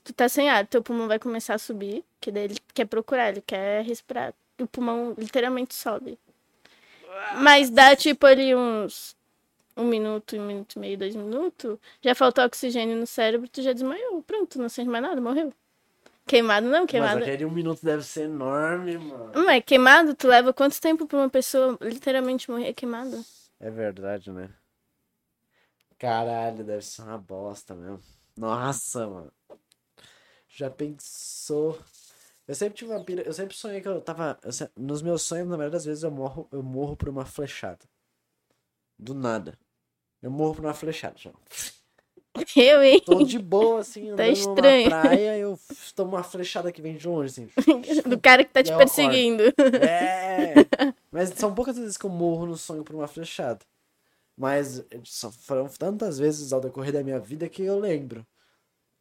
tu 0.07 0.12
tá 0.12 0.28
sem 0.28 0.49
ar, 0.49 0.66
teu 0.66 0.81
pulmão 0.83 1.09
vai 1.09 1.19
começar 1.19 1.55
a 1.55 1.59
subir, 1.59 2.05
que 2.20 2.31
daí 2.31 2.45
ele 2.45 2.57
quer 2.73 2.87
procurar, 2.87 3.31
ele 3.31 3.43
quer 3.45 3.85
respirar. 3.85 4.33
O 4.59 4.66
pulmão 4.66 5.15
literalmente 5.19 5.74
sobe. 5.74 6.19
Mas 7.43 7.69
dá 7.70 7.95
tipo 7.97 8.24
ali 8.24 8.55
uns 8.55 9.16
um 9.77 9.85
minuto, 9.85 10.37
um 10.37 10.47
minuto 10.47 10.77
e 10.77 10.78
meio, 10.78 10.97
dois 10.97 11.15
minutos, 11.15 11.78
já 12.01 12.15
faltou 12.15 12.43
oxigênio 12.45 12.97
no 12.97 13.07
cérebro, 13.07 13.49
tu 13.49 13.61
já 13.61 13.73
desmaiou. 13.73 14.23
Pronto, 14.23 14.59
não 14.59 14.69
sente 14.69 14.89
mais 14.89 15.03
nada, 15.03 15.20
morreu. 15.20 15.53
Queimado 16.27 16.66
não, 16.66 16.83
Mas 16.83 16.91
queimado. 16.91 17.19
aquele 17.19 17.45
um 17.45 17.51
minuto 17.51 17.85
deve 17.85 18.03
ser 18.03 18.23
enorme, 18.23 18.97
mano. 18.97 19.33
Mas 19.45 19.62
queimado, 19.65 20.15
tu 20.15 20.27
leva 20.28 20.53
quanto 20.53 20.81
tempo 20.81 21.07
pra 21.07 21.19
uma 21.19 21.28
pessoa 21.28 21.77
literalmente 21.81 22.51
morrer 22.51 22.73
queimada? 22.73 23.23
É 23.61 23.70
verdade, 23.70 24.31
né? 24.33 24.51
Caralho, 25.99 26.65
deve 26.65 26.83
ser 26.83 27.03
uma 27.03 27.19
bosta 27.19 27.74
mesmo. 27.74 28.03
Nossa, 28.37 29.07
mano. 29.07 29.33
Já 30.57 30.70
pensou? 30.70 31.78
Eu 32.49 32.55
sempre 32.55 32.78
tive 32.78 32.91
uma 32.91 33.05
pira. 33.05 33.20
Eu 33.23 33.33
sempre 33.35 33.55
sonhei 33.55 33.83
que 33.83 33.89
eu 33.89 34.01
tava. 34.01 34.39
eu 34.43 34.51
se- 34.51 34.70
nos 34.74 35.03
meus 35.03 35.20
sonhos, 35.23 35.47
na 35.47 35.55
maioria 35.57 35.73
das 35.73 35.85
vezes, 35.85 36.03
eu 36.03 36.11
morro, 36.11 36.49
eu 36.51 36.62
morro 36.62 36.97
por 36.97 37.11
uma 37.11 37.27
flechada. 37.27 37.85
Do 38.99 39.12
nada. 39.12 39.59
Eu 40.23 40.31
morro 40.31 40.55
por 40.55 40.65
uma 40.65 40.73
flechada, 40.73 41.15
já. 41.19 41.31
Eu, 42.57 42.83
hein? 42.83 43.03
Tô 43.05 43.23
de 43.23 43.39
boa, 43.39 43.81
assim, 43.81 44.11
Tá 44.16 44.27
estranho. 44.27 44.85
numa 44.85 44.91
praia, 45.03 45.39
eu 45.39 45.59
tomo 45.95 46.12
uma 46.16 46.23
flechada 46.23 46.73
que 46.73 46.81
vem 46.81 46.97
de 46.97 47.07
longe, 47.07 47.27
assim. 47.31 47.49
Do 48.09 48.19
cara 48.19 48.43
que 48.43 48.51
tá 48.53 48.62
te 48.62 48.70
Eu 48.70 48.77
acordo. 48.77 48.89
perseguindo. 48.89 49.43
É! 49.78 50.55
Mas 51.12 51.31
são 51.31 51.55
poucas 51.55 51.77
vezes 51.77 51.99
que 51.99 52.07
eu 52.07 52.11
morro 52.11 52.47
no 52.47 52.57
sonho 52.57 52.83
por 52.83 52.97
uma 52.97 53.07
flechada. 53.07 53.61
Mas 54.37 54.83
foram 55.41 55.69
tantas 55.69 56.19
vezes 56.19 56.53
ao 56.53 56.61
decorrer 56.62 56.93
da 56.95 57.03
minha 57.05 57.20
vida 57.20 57.47
que 57.49 57.62
eu 57.62 57.78
lembro. 57.78 58.27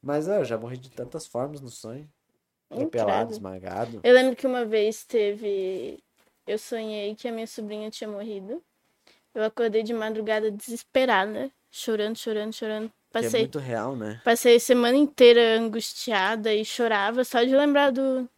Mas 0.05 0.27
é, 0.27 0.37
eu 0.37 0.45
já 0.45 0.55
morri 0.55 0.77
de 0.77 0.91
tantas 0.91 1.25
formas 1.25 1.59
no 1.59 1.69
sonho. 1.69 2.07
Atropelado, 2.69 3.31
esmagado. 3.31 4.01
Eu 4.03 4.13
lembro 4.13 4.35
que 4.35 4.45
uma 4.45 4.63
vez 4.63 5.03
teve. 5.03 5.97
Eu 6.45 6.59
sonhei 6.59 7.15
que 7.15 7.27
a 7.27 7.31
minha 7.31 7.47
sobrinha 7.47 7.89
tinha 7.89 8.07
morrido. 8.07 8.61
Eu 9.33 9.43
acordei 9.43 9.81
de 9.81 9.95
madrugada 9.95 10.51
desesperada, 10.51 11.49
chorando, 11.71 12.17
chorando, 12.17 12.53
chorando. 12.53 12.87
Que 12.87 13.17
é 13.17 13.21
Passei, 13.23 13.39
muito 13.41 13.57
real, 13.57 13.95
né? 13.95 14.21
passei 14.23 14.57
a 14.57 14.59
semana 14.59 14.95
inteira 14.95 15.57
angustiada 15.57 16.53
e 16.53 16.63
chorava 16.63 17.23
só 17.23 17.43
de 17.43 17.55
lembrar 17.55 17.91
do. 17.91 18.29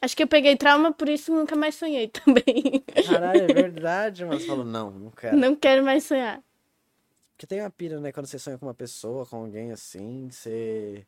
Acho 0.00 0.16
que 0.16 0.22
eu 0.22 0.28
peguei 0.28 0.56
trauma, 0.56 0.92
por 0.92 1.08
isso 1.08 1.34
nunca 1.34 1.56
mais 1.56 1.74
sonhei 1.74 2.06
também. 2.24 2.84
Caralho, 3.04 3.42
é 3.42 3.52
verdade, 3.52 4.24
mas 4.24 4.46
falou, 4.46 4.64
não, 4.64 4.92
não 4.92 5.10
quero. 5.10 5.36
Não 5.36 5.56
quero 5.56 5.82
mais 5.82 6.04
sonhar. 6.04 6.40
Porque 7.36 7.46
tem 7.46 7.60
uma 7.60 7.70
pira, 7.70 8.00
né? 8.00 8.12
Quando 8.12 8.26
você 8.26 8.38
sonha 8.38 8.56
com 8.56 8.66
uma 8.66 8.74
pessoa, 8.74 9.26
com 9.26 9.36
alguém 9.36 9.72
assim, 9.72 10.28
você. 10.30 11.04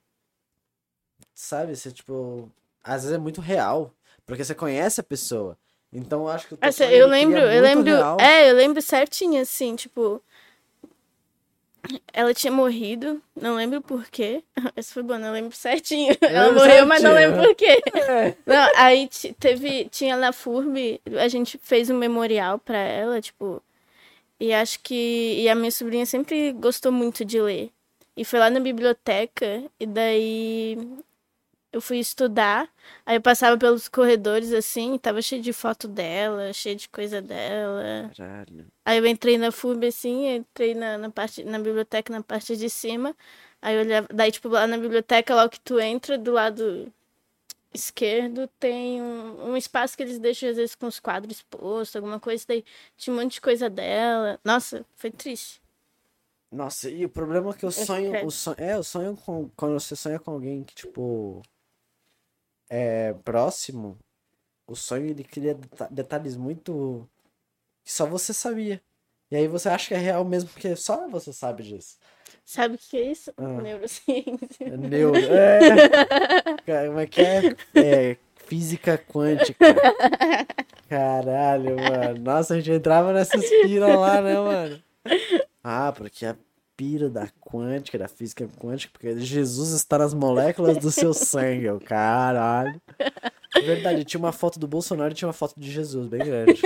Sabe, 1.35 1.77
você 1.77 1.91
tipo. 1.93 2.51
Às 2.83 3.03
vezes 3.03 3.17
é 3.17 3.19
muito 3.19 3.41
real. 3.41 3.93
Porque 4.25 4.45
você 4.45 4.55
conhece 4.55 5.01
a 5.01 5.05
pessoa. 5.05 5.57
Então 5.93 6.23
eu 6.23 6.29
acho 6.29 6.49
que 6.49 6.59
Essa, 6.61 6.85
eu 6.85 7.07
lembro, 7.07 7.39
eu 7.39 7.63
lembro. 7.63 7.85
real. 7.95 8.17
É, 8.21 8.51
eu 8.51 8.55
lembro 8.55 8.83
certinho, 8.83 9.41
assim, 9.41 9.77
tipo. 9.77 10.21
Ela 12.13 12.35
tinha 12.35 12.53
morrido, 12.53 13.23
não 13.41 13.55
lembro 13.55 13.81
por 13.81 14.07
quê. 14.11 14.43
Essa 14.75 14.93
foi 14.93 15.05
boa, 15.05 15.21
não 15.21 15.31
lembro 15.31 15.57
certinho. 15.57 16.17
Ela 16.21 16.47
lembro 16.49 16.61
morreu, 16.61 16.85
mas 16.87 17.01
não 17.01 17.13
certinho. 17.13 17.37
lembro 17.37 17.47
por 17.47 17.55
quê. 17.55 17.83
É. 17.95 18.35
Não, 18.45 18.73
aí 18.75 19.09
teve, 19.39 19.89
tinha 19.89 20.17
na 20.17 20.33
FURB, 20.33 21.01
a 21.21 21.29
gente 21.29 21.57
fez 21.63 21.89
um 21.89 21.97
memorial 21.97 22.59
pra 22.59 22.77
ela, 22.79 23.21
tipo. 23.21 23.63
E 24.39 24.53
acho 24.53 24.81
que. 24.81 25.41
E 25.43 25.49
a 25.49 25.55
minha 25.55 25.71
sobrinha 25.71 26.07
sempre 26.07 26.53
gostou 26.53 26.93
muito 26.93 27.25
de 27.25 27.41
ler. 27.41 27.71
E 28.17 28.25
foi 28.25 28.39
lá 28.39 28.49
na 28.49 28.61
biblioteca, 28.61 29.65
e 29.79 29.87
daí 29.87 30.79
eu 31.73 31.81
fui 31.81 31.99
estudar. 31.99 32.69
Aí 33.05 33.17
eu 33.17 33.21
passava 33.21 33.59
pelos 33.59 33.89
corredores 33.89 34.53
assim, 34.53 34.97
tava 34.99 35.21
cheio 35.21 35.43
de 35.43 35.53
foto 35.53 35.87
dela, 35.87 36.53
cheio 36.53 36.77
de 36.77 36.89
coisa 36.89 37.21
dela. 37.21 38.11
Caralho. 38.17 38.67
Aí 38.85 38.99
eu 38.99 39.07
entrei 39.07 39.37
na 39.37 39.53
FURB 39.53 39.87
assim, 39.89 40.37
entrei 40.37 40.75
na, 40.75 40.97
na 40.97 41.11
parte, 41.11 41.45
na 41.45 41.59
biblioteca 41.59 42.13
na 42.13 42.23
parte 42.23 42.57
de 42.57 42.71
cima. 42.71 43.15
Aí 43.61 43.75
eu 43.77 43.83
olhava, 43.83 44.09
daí 44.13 44.33
tipo 44.33 44.49
lá 44.49 44.67
na 44.67 44.79
biblioteca, 44.79 45.35
logo 45.35 45.51
que 45.51 45.61
tu 45.61 45.79
entra, 45.79 46.17
do 46.17 46.33
lado 46.33 46.91
esquerdo 47.77 48.49
tem 48.59 49.01
um, 49.01 49.51
um 49.51 49.57
espaço 49.57 49.97
que 49.97 50.03
eles 50.03 50.19
deixam 50.19 50.49
às 50.49 50.57
vezes 50.57 50.75
com 50.75 50.87
os 50.87 50.99
quadros 50.99 51.37
expostos, 51.37 51.95
alguma 51.97 52.19
coisa, 52.19 52.45
daí 52.49 52.65
tinha 52.97 53.15
um 53.15 53.21
monte 53.21 53.35
de 53.35 53.41
coisa 53.41 53.71
dela. 53.71 54.41
Nossa, 54.45 54.85
foi 54.97 55.11
triste. 55.11 55.63
Nossa, 56.51 56.89
e 56.91 57.05
o 57.05 57.09
problema 57.09 57.51
é 57.51 57.53
que 57.55 57.65
eu 57.65 57.71
sonho, 57.71 58.25
o 58.25 58.31
sonho, 58.31 58.57
é, 58.59 58.75
eu 58.75 58.83
sonho 58.83 59.17
com, 59.17 59.49
quando 59.57 59.79
você 59.79 59.95
sonha 59.97 60.19
com 60.19 60.31
alguém 60.31 60.63
que, 60.65 60.75
tipo, 60.75 61.43
é 62.69 63.13
próximo, 63.25 63.99
o 64.67 64.75
sonho 64.75 65.07
ele 65.07 65.25
cria 65.25 65.55
deta- 65.55 65.89
detalhes 65.91 66.37
muito 66.37 67.09
que 67.85 67.93
só 67.93 68.07
você 68.07 68.33
sabia. 68.35 68.83
E 69.31 69.37
aí 69.37 69.49
você 69.49 69.69
acha 69.69 69.89
que 69.89 69.95
é 69.95 69.99
real 69.99 70.25
mesmo, 70.25 70.51
porque 70.51 70.77
só 70.77 71.09
você 71.09 71.33
sabe 71.33 71.63
disso. 71.65 71.99
Sabe 72.47 72.77
o 72.77 72.79
que 72.79 72.97
é 72.97 73.11
isso? 73.11 73.33
Ah. 73.37 73.61
Neurociência. 73.61 74.39
É 74.61 74.77
neuro, 74.77 75.19
é, 75.19 76.87
como 76.87 77.01
é 77.01 77.07
que 77.09 77.21
é? 77.21 77.57
É, 77.75 78.17
física 78.37 78.97
quântica. 78.97 79.75
Caralho, 80.89 81.75
mano. 81.75 82.21
Nossa, 82.21 82.55
a 82.55 82.57
gente 82.57 82.71
entrava 82.71 83.13
nessas 83.13 83.45
piras 83.51 83.99
lá, 83.99 84.23
né, 84.23 84.39
mano? 84.39 84.81
Ah, 85.65 85.93
porque 85.93 86.25
a 86.25 86.37
pira 86.77 87.11
da 87.11 87.27
quântica, 87.41 87.99
da 87.99 88.07
física 88.07 88.49
quântica, 88.61 88.93
porque 88.93 89.19
Jesus 89.19 89.73
está 89.73 89.99
nas 89.99 90.15
moléculas 90.15 90.79
do 90.79 90.93
seu 90.93 91.13
sangue, 91.13 91.67
caralho. 91.85 92.81
Verdade, 93.57 94.05
tinha 94.05 94.21
uma 94.21 94.33
foto 94.33 94.61
do 94.61 94.69
Bolsonaro 94.69 95.11
e 95.11 95.17
tinha 95.17 95.27
uma 95.27 95.33
foto 95.33 95.59
de 95.59 95.69
Jesus, 95.69 96.07
bem 96.07 96.25
grande. 96.25 96.63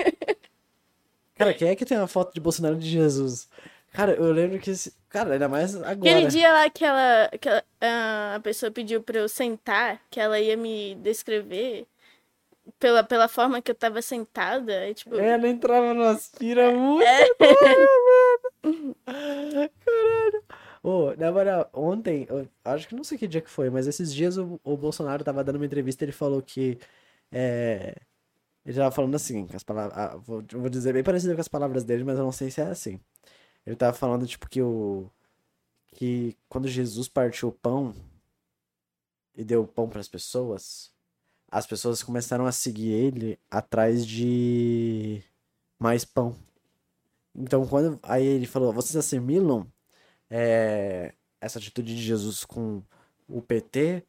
Cara, 1.37 1.55
quem 1.55 1.69
é 1.69 1.75
que 1.75 1.87
tem 1.87 1.97
uma 1.97 2.07
foto 2.07 2.35
de 2.35 2.41
Bolsonaro 2.41 2.77
e 2.77 2.81
de 2.81 2.91
Jesus? 2.91 3.49
Cara, 3.93 4.13
eu 4.15 4.33
lembro 4.33 4.59
que 4.59 4.71
esse. 4.71 4.95
Cara, 5.09 5.33
ainda 5.33 5.49
mais 5.49 5.75
agora. 5.75 5.93
Aquele 5.93 6.27
dia 6.29 6.53
lá 6.53 6.71
que 6.71 6.85
ela, 6.85 7.29
que 7.41 7.49
ela- 7.49 7.65
ah, 7.81 8.35
a 8.37 8.41
pessoa 8.41 8.71
pediu 8.71 9.03
pra 9.03 9.19
eu 9.19 9.29
sentar, 9.29 10.01
que 10.11 10.21
ela 10.21 10.39
ia 10.39 10.57
me 10.57 10.95
descrever 10.97 11.87
pela, 12.79 13.03
pela 13.03 13.29
forma 13.29 13.61
que 13.61 13.71
eu 13.71 13.75
tava 13.75 14.01
sentada. 14.03 14.89
E, 14.89 14.95
tipo, 14.95 15.17
Ela 15.17 15.49
entrava 15.49 15.93
no 15.93 16.05
aspira 16.05 16.71
muito. 16.71 17.05
mano. 18.63 18.97
Caralho. 19.85 20.45
Ô, 20.83 21.13
na 21.17 21.31
moral, 21.31 21.69
ontem, 21.75 22.27
acho 22.65 22.89
que 22.89 22.95
não 22.95 23.05
sei 23.05 23.19
que 23.19 23.29
dia 23.29 23.41
que 23.43 23.51
foi, 23.51 23.69
mas 23.69 23.87
esses 23.87 24.15
dias 24.15 24.39
o, 24.39 24.59
o 24.65 24.77
Bolsonaro 24.77 25.23
tava 25.25 25.45
dando 25.45 25.57
uma 25.57 25.67
entrevista 25.67 26.05
e 26.05 26.07
ele 26.07 26.13
falou 26.13 26.41
que. 26.41 26.79
É, 27.33 27.95
ele 28.65 28.77
tava 28.77 28.91
falando 28.91 29.15
assim, 29.15 29.47
as 29.55 29.63
palavras. 29.65 29.97
ah, 29.99 30.17
vou, 30.17 30.43
vou 30.53 30.69
dizer 30.71 30.93
bem 30.93 31.03
parecido 31.03 31.35
com 31.35 31.41
as 31.41 31.49
palavras 31.49 31.85
dele, 31.85 32.05
mas 32.05 32.19
eu 32.19 32.25
não 32.25 32.33
sei 32.33 32.51
se 32.51 32.61
é 32.61 32.65
assim. 32.67 33.01
Ele 33.71 33.77
tava 33.77 33.97
falando, 33.97 34.27
tipo, 34.27 34.49
que 34.49 34.61
o. 34.61 35.09
Que 35.93 36.37
quando 36.49 36.67
Jesus 36.67 37.09
partiu 37.09 37.51
o 37.51 37.53
pão 37.53 37.95
e 39.37 39.45
deu 39.45 39.63
o 39.63 39.67
pão 39.67 39.89
pras 39.89 40.09
pessoas, 40.09 40.91
as 41.49 41.69
pessoas 41.69 42.03
começaram 42.03 42.47
a 42.47 42.53
seguir 42.53 42.91
ele 42.91 43.39
atrás 43.49 44.05
de 44.05 45.23
mais 45.79 46.05
pão. 46.05 46.35
Então, 47.33 47.65
quando 47.65 47.97
aí 48.03 48.27
ele 48.27 48.47
falou, 48.47 48.73
vocês 48.73 48.97
assimilam 48.97 49.65
é, 50.29 51.15
essa 51.41 51.61
atitude 51.61 51.95
de 51.95 52.03
Jesus 52.03 52.45
com 52.45 52.83
o 53.29 53.41
PT 53.41 54.03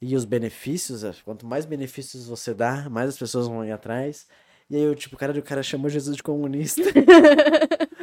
e 0.00 0.14
os 0.14 0.24
benefícios? 0.24 1.02
é, 1.02 1.12
Quanto 1.24 1.44
mais 1.44 1.66
benefícios 1.66 2.28
você 2.28 2.54
dá, 2.54 2.88
mais 2.88 3.08
as 3.08 3.18
pessoas 3.18 3.48
vão 3.48 3.64
ir 3.64 3.72
atrás. 3.72 4.28
E 4.70 4.76
aí, 4.76 4.82
eu, 4.82 4.94
tipo, 4.94 5.16
cara, 5.16 5.36
o 5.36 5.42
cara 5.42 5.62
chamou 5.62 5.90
Jesus 5.90 6.16
de 6.16 6.22
comunista. 6.22 6.82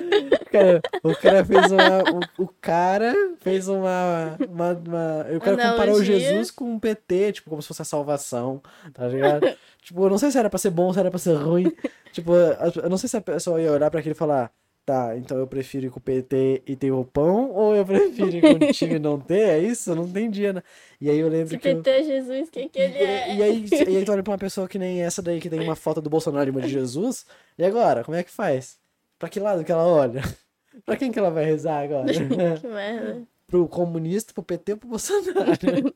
Cara, 0.52 0.82
o 1.04 1.16
cara 1.16 1.44
fez 1.46 1.72
uma. 1.72 2.04
O, 2.38 2.44
o 2.44 2.48
cara 2.62 3.14
fez 3.42 3.68
uma. 3.68 4.38
uma, 4.50 4.72
uma- 4.74 5.26
o 5.36 5.40
cara 5.40 5.58
comparou 5.58 5.82
Analogia. 5.96 6.20
Jesus 6.20 6.52
com 6.52 6.76
o 6.76 6.80
PT, 6.80 7.34
tipo, 7.34 7.50
como 7.50 7.62
se 7.62 7.68
fosse 7.68 7.82
a 7.82 7.86
salvação, 7.86 8.62
tá 8.94 9.08
ligado? 9.08 9.42
tipo, 9.82 10.04
eu 10.04 10.10
não 10.10 10.18
sei 10.18 10.32
se 10.32 10.38
era 10.38 10.50
pra 10.50 10.60
ser 10.60 10.70
bom, 10.70 10.92
se 10.94 11.00
era 11.00 11.10
pra 11.10 11.20
ser 11.20 11.34
ruim. 11.34 11.72
Tipo, 12.14 12.34
eu 12.36 12.84
eu 12.84 12.90
não 12.90 12.98
sei 12.98 13.10
se 13.10 13.18
a 13.18 13.22
pessoa 13.22 13.62
ia 13.62 13.72
olhar 13.72 13.90
pra 13.92 14.00
aquilo 14.00 14.14
e 14.16 14.18
falar. 14.18 14.52
Tá, 14.86 15.18
então 15.18 15.36
eu 15.40 15.48
prefiro 15.48 15.88
ir 15.88 15.90
com 15.90 15.98
o 15.98 16.02
PT 16.02 16.62
e 16.68 16.76
ter 16.76 16.92
o 16.92 17.04
pão, 17.04 17.50
ou 17.50 17.76
eu 17.76 17.84
prefiro 17.84 18.30
ir 18.38 18.42
contigo 18.60 18.94
e 18.94 19.00
não 19.00 19.20
ter? 19.20 19.40
É 19.50 19.58
isso? 19.58 19.90
Eu 19.90 19.96
não 19.96 20.04
entendi, 20.04 20.54
né? 20.54 20.62
E 21.02 21.10
aí 21.10 21.18
eu 21.18 21.28
lembro 21.28 21.48
se 21.50 21.58
que. 21.58 21.68
eu- 21.70 21.78
PT 21.78 21.90
é 21.90 22.04
Jesus, 22.04 22.50
quem 22.52 22.70
que 22.70 22.78
ele 22.80 22.94
é? 23.00 23.36
e 23.36 23.42
aí, 23.42 23.66
e 23.68 23.98
aí 23.98 24.06
tu 24.06 24.12
olha 24.12 24.22
pra 24.22 24.34
uma 24.34 24.38
pessoa 24.38 24.68
que 24.68 24.78
nem 24.78 25.02
essa 25.02 25.24
daí, 25.24 25.42
que 25.42 25.50
tem 25.50 25.60
uma 25.62 25.76
foto 25.76 26.00
do 26.02 26.08
Bolsonaro 26.08 26.48
e 26.48 26.52
uma 26.52 26.62
de 26.62 26.70
Jesus, 26.70 27.26
e 27.58 27.66
agora, 27.66 28.04
como 28.04 28.16
é 28.16 28.22
que 28.22 28.30
faz? 28.30 28.78
Pra 29.18 29.30
que 29.30 29.40
lado 29.40 29.64
que 29.64 29.72
ela 29.72 29.86
olha? 29.86 30.22
Pra 30.86 30.98
quem 30.98 31.10
que 31.12 31.18
ela 31.18 31.32
vai 31.32 31.46
rezar 31.46 31.84
agora? 31.84 32.12
Que 32.12 32.20
merda. 32.68 33.26
pro 33.48 33.68
comunista, 33.68 34.34
pro 34.34 34.44
PT 34.44 34.74
ou 34.74 34.78
pro 34.78 34.90
Bolsonaro? 34.90 35.94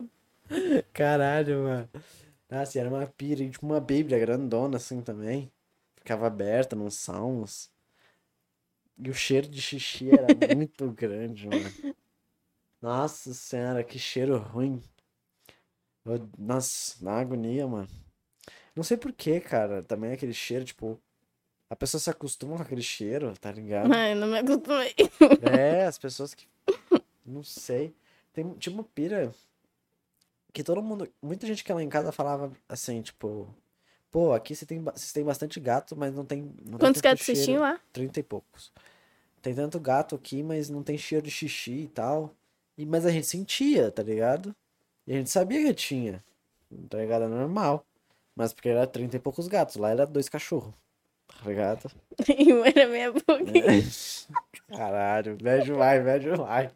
Caralho, 0.94 1.64
mano. 1.64 1.90
Nossa, 2.50 2.80
era 2.80 2.90
uma 2.90 3.06
pira, 3.06 3.48
tipo 3.50 3.66
uma 3.66 3.80
bíblia 3.82 4.18
grandona 4.20 4.78
assim 4.78 5.02
também. 5.02 5.52
Ficava 5.98 6.28
aberta 6.28 6.76
nos 6.76 6.96
salmos. 6.96 7.70
E 8.98 9.10
o 9.10 9.14
cheiro 9.14 9.48
de 9.48 9.62
xixi 9.62 10.10
era 10.12 10.28
muito 10.56 10.90
grande, 10.92 11.48
mano. 11.48 11.96
Nossa 12.82 13.34
senhora, 13.34 13.84
que 13.84 14.00
cheiro 14.00 14.38
ruim. 14.38 14.82
Eu- 16.06 16.28
nossa, 16.38 16.96
na 17.04 17.20
agonia, 17.20 17.68
mano. 17.68 17.88
Não 18.76 18.84
sei 18.84 18.98
por 18.98 19.12
que, 19.14 19.40
cara. 19.42 19.84
Também 19.84 20.12
aquele 20.14 20.34
cheiro, 20.34 20.64
tipo. 20.66 21.00
A 21.70 21.76
pessoa 21.76 22.02
se 22.02 22.10
acostuma 22.10 22.56
com 22.56 22.64
aquele 22.64 22.82
cheiro, 22.82 23.32
tá 23.40 23.52
ligado? 23.52 23.94
Ai, 23.94 24.16
não 24.16 24.28
me 24.28 24.40
acostumei. 24.40 24.96
É, 25.42 25.86
as 25.86 25.98
pessoas 25.98 26.34
que. 26.34 26.48
Não 27.24 27.44
sei. 27.44 27.94
Tem, 28.34 28.52
tinha 28.54 28.74
uma 28.74 28.84
pira 28.84 29.32
que 30.52 30.64
todo 30.64 30.82
mundo. 30.82 31.08
Muita 31.22 31.46
gente 31.46 31.64
que 31.64 31.72
lá 31.72 31.84
em 31.84 31.90
casa 31.90 32.12
falava 32.12 32.52
assim, 32.68 33.02
tipo. 33.04 33.48
Pô, 34.10 34.34
aqui 34.34 34.56
você 34.56 34.66
tem, 34.66 34.82
vocês 34.82 35.14
têm 35.14 35.24
bastante 35.24 35.60
gato, 35.60 35.96
mas 35.96 36.16
não 36.16 36.26
tem. 36.26 36.52
Não 36.66 36.80
Quantos 36.80 37.00
gatos 37.00 37.24
vocês 37.24 37.46
tinham 37.46 37.62
lá? 37.62 37.80
Trinta 37.94 38.20
e 38.20 38.24
poucos. 38.24 38.72
Tem 39.40 39.54
tanto 39.54 39.80
gato 39.80 40.16
aqui, 40.16 40.42
mas 40.42 40.68
não 40.70 40.82
tem 40.82 40.98
cheiro 40.98 41.24
de 41.24 41.32
xixi 41.32 41.82
e 41.84 41.88
tal. 41.88 42.34
E, 42.76 42.86
mas 42.86 43.06
a 43.06 43.12
gente 43.12 43.28
sentia, 43.28 43.92
tá 43.92 44.02
ligado? 44.02 44.56
E 45.06 45.14
a 45.14 45.18
gente 45.18 45.30
sabia 45.30 45.64
que 45.64 45.74
tinha. 45.76 46.24
Tá 46.90 46.98
ligado? 46.98 47.26
É 47.26 47.28
normal. 47.28 47.86
Mas 48.36 48.54
porque 48.54 48.70
era 48.70 48.88
trinta 48.88 49.18
e 49.18 49.20
poucos 49.20 49.48
gatos. 49.48 49.76
Lá 49.76 49.92
era 49.92 50.08
dois 50.08 50.28
cachorros. 50.28 50.74
Ligado? 51.46 51.90
E 52.38 52.54
um 52.54 52.66
era 52.66 52.86
meia 52.88 53.12
boca. 53.14 53.38
Caralho, 54.76 55.38
velho 55.42 55.64
demais, 55.64 56.04
velho 56.04 56.36
demais. 56.36 56.70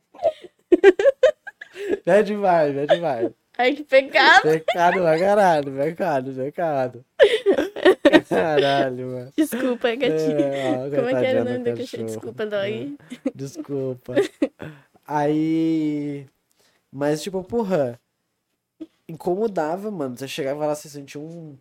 Velho 2.06 2.24
demais, 2.24 2.74
velho 2.74 2.88
demais. 2.88 3.32
Ai, 3.58 3.74
que 3.74 3.84
pecado. 3.84 4.44
Pecado 4.44 5.02
pra 5.02 5.20
caralho, 5.20 5.72
pecado, 5.74 6.32
pecado. 6.34 7.06
Caralho, 8.30 9.08
mano. 9.08 9.34
Desculpa, 9.36 9.96
gatinho. 9.96 10.40
É, 10.40 10.72
ó, 10.72 10.74
Como 10.74 10.86
é 10.86 10.90
que 10.90 10.98
era 10.98 11.04
coitadinha 11.04 11.42
o 11.42 11.46
nome 11.46 11.72
do 11.72 11.78
cachorro. 11.78 12.06
Desculpa, 12.06 12.46
dói. 12.46 12.98
Desculpa. 13.36 14.14
Aí. 15.06 16.26
Mas, 16.92 17.22
tipo, 17.22 17.44
porra. 17.44 18.00
Incomodava, 19.08 19.92
mano. 19.92 20.18
Você 20.18 20.28
chegava 20.28 20.66
lá, 20.66 20.74
você 20.74 20.90
sentia 20.90 21.20
um. 21.22 21.58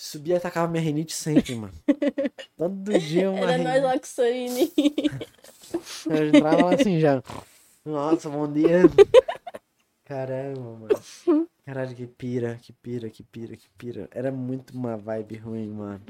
Subia 0.00 0.34
e 0.34 0.36
atacava 0.36 0.70
minha 0.70 0.80
rinite 0.80 1.12
sempre, 1.12 1.56
mano. 1.56 1.74
Todo 2.56 2.96
dia 3.00 3.32
uma 3.32 3.40
Era 3.40 3.58
nós 3.58 3.82
lá 3.82 3.98
com. 4.14 4.70
Eu 6.08 6.28
entrava 6.28 6.66
lá 6.66 6.74
assim 6.76 7.00
já. 7.00 7.20
Nossa, 7.84 8.30
bom 8.30 8.50
dia. 8.50 8.82
Caramba, 10.04 10.60
mano. 10.60 11.48
Caralho, 11.66 11.96
que 11.96 12.06
pira, 12.06 12.60
que 12.62 12.72
pira, 12.72 13.10
que 13.10 13.24
pira, 13.24 13.56
que 13.56 13.68
pira. 13.70 14.08
Era 14.12 14.30
muito 14.30 14.70
uma 14.70 14.96
vibe 14.96 15.36
ruim, 15.36 15.68
mano. 15.68 16.00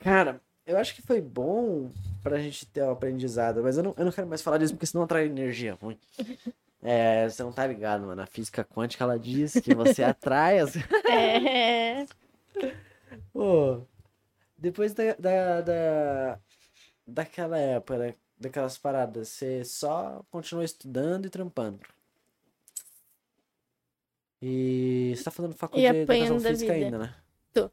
Cara, 0.00 0.40
eu 0.64 0.78
acho 0.78 0.94
que 0.94 1.02
foi 1.02 1.20
bom 1.20 1.90
pra 2.22 2.38
gente 2.38 2.64
ter 2.64 2.84
um 2.84 2.92
aprendizado, 2.92 3.60
mas 3.60 3.76
eu 3.76 3.82
não, 3.82 3.94
eu 3.98 4.04
não 4.04 4.12
quero 4.12 4.28
mais 4.28 4.40
falar 4.40 4.58
disso 4.58 4.72
porque 4.72 4.86
senão 4.86 5.02
atrai 5.02 5.26
energia 5.26 5.76
ruim. 5.82 5.98
É, 6.80 7.28
você 7.28 7.42
não 7.42 7.50
tá 7.50 7.66
ligado, 7.66 8.06
mano. 8.06 8.22
A 8.22 8.26
física 8.26 8.64
quântica 8.64 9.02
ela 9.02 9.18
diz 9.18 9.54
que 9.54 9.74
você 9.74 10.00
atrai 10.04 10.60
as. 10.60 10.76
É. 11.10 12.06
Pô, 13.32 13.86
depois 14.56 14.92
da, 14.94 15.14
da, 15.14 15.60
da, 15.60 16.40
daquela 17.06 17.58
época, 17.58 17.98
da- 17.98 18.14
daquelas 18.38 18.78
paradas, 18.78 19.28
você 19.28 19.64
só 19.64 20.24
continua 20.30 20.64
estudando 20.64 21.26
e 21.26 21.30
trampando. 21.30 21.80
E 24.42 25.14
você 25.16 25.24
tá 25.24 25.30
fazendo 25.30 25.54
faculdade 25.54 25.86
de 26.04 26.12
educação 26.12 26.36
física 26.50 26.72
ainda, 26.72 26.98
né? 26.98 27.14
Tô. 27.52 27.70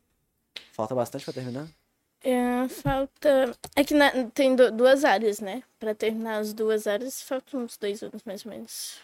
Falta 0.72 0.96
bastante 0.96 1.26
pra 1.26 1.34
terminar? 1.34 1.68
É, 2.24 2.68
falta. 2.70 3.58
É 3.76 3.84
que 3.84 3.94
na- 3.94 4.30
tem 4.30 4.56
du- 4.56 4.72
duas 4.72 5.04
áreas, 5.04 5.40
né? 5.40 5.64
Pra 5.80 5.94
terminar 5.96 6.38
as 6.38 6.54
duas 6.54 6.88
áreas, 6.88 7.22
faltam 7.22 7.62
uns 7.64 7.78
dois 7.78 8.02
anos, 8.04 8.22
mais 8.24 8.46
ou 8.46 8.52
menos. 8.52 9.00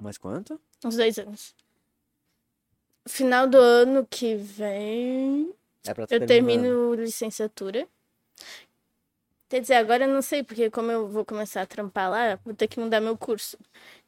Mais 0.00 0.18
quanto? 0.18 0.60
Uns 0.84 0.96
dois 0.96 1.18
anos. 1.18 1.54
Final 3.06 3.46
do 3.46 3.58
ano 3.58 4.06
que 4.08 4.34
vem, 4.34 5.52
É 5.86 5.92
pra 5.92 6.06
eu 6.10 6.26
termino 6.26 6.94
licenciatura. 6.94 7.86
Quer 9.48 9.60
dizer, 9.60 9.74
agora 9.74 10.04
eu 10.04 10.08
não 10.08 10.22
sei, 10.22 10.42
porque 10.42 10.70
como 10.70 10.90
eu 10.90 11.06
vou 11.06 11.24
começar 11.24 11.62
a 11.62 11.66
trampar 11.66 12.10
lá, 12.10 12.38
vou 12.44 12.54
ter 12.54 12.66
que 12.66 12.80
mudar 12.80 13.00
meu 13.00 13.16
curso. 13.16 13.58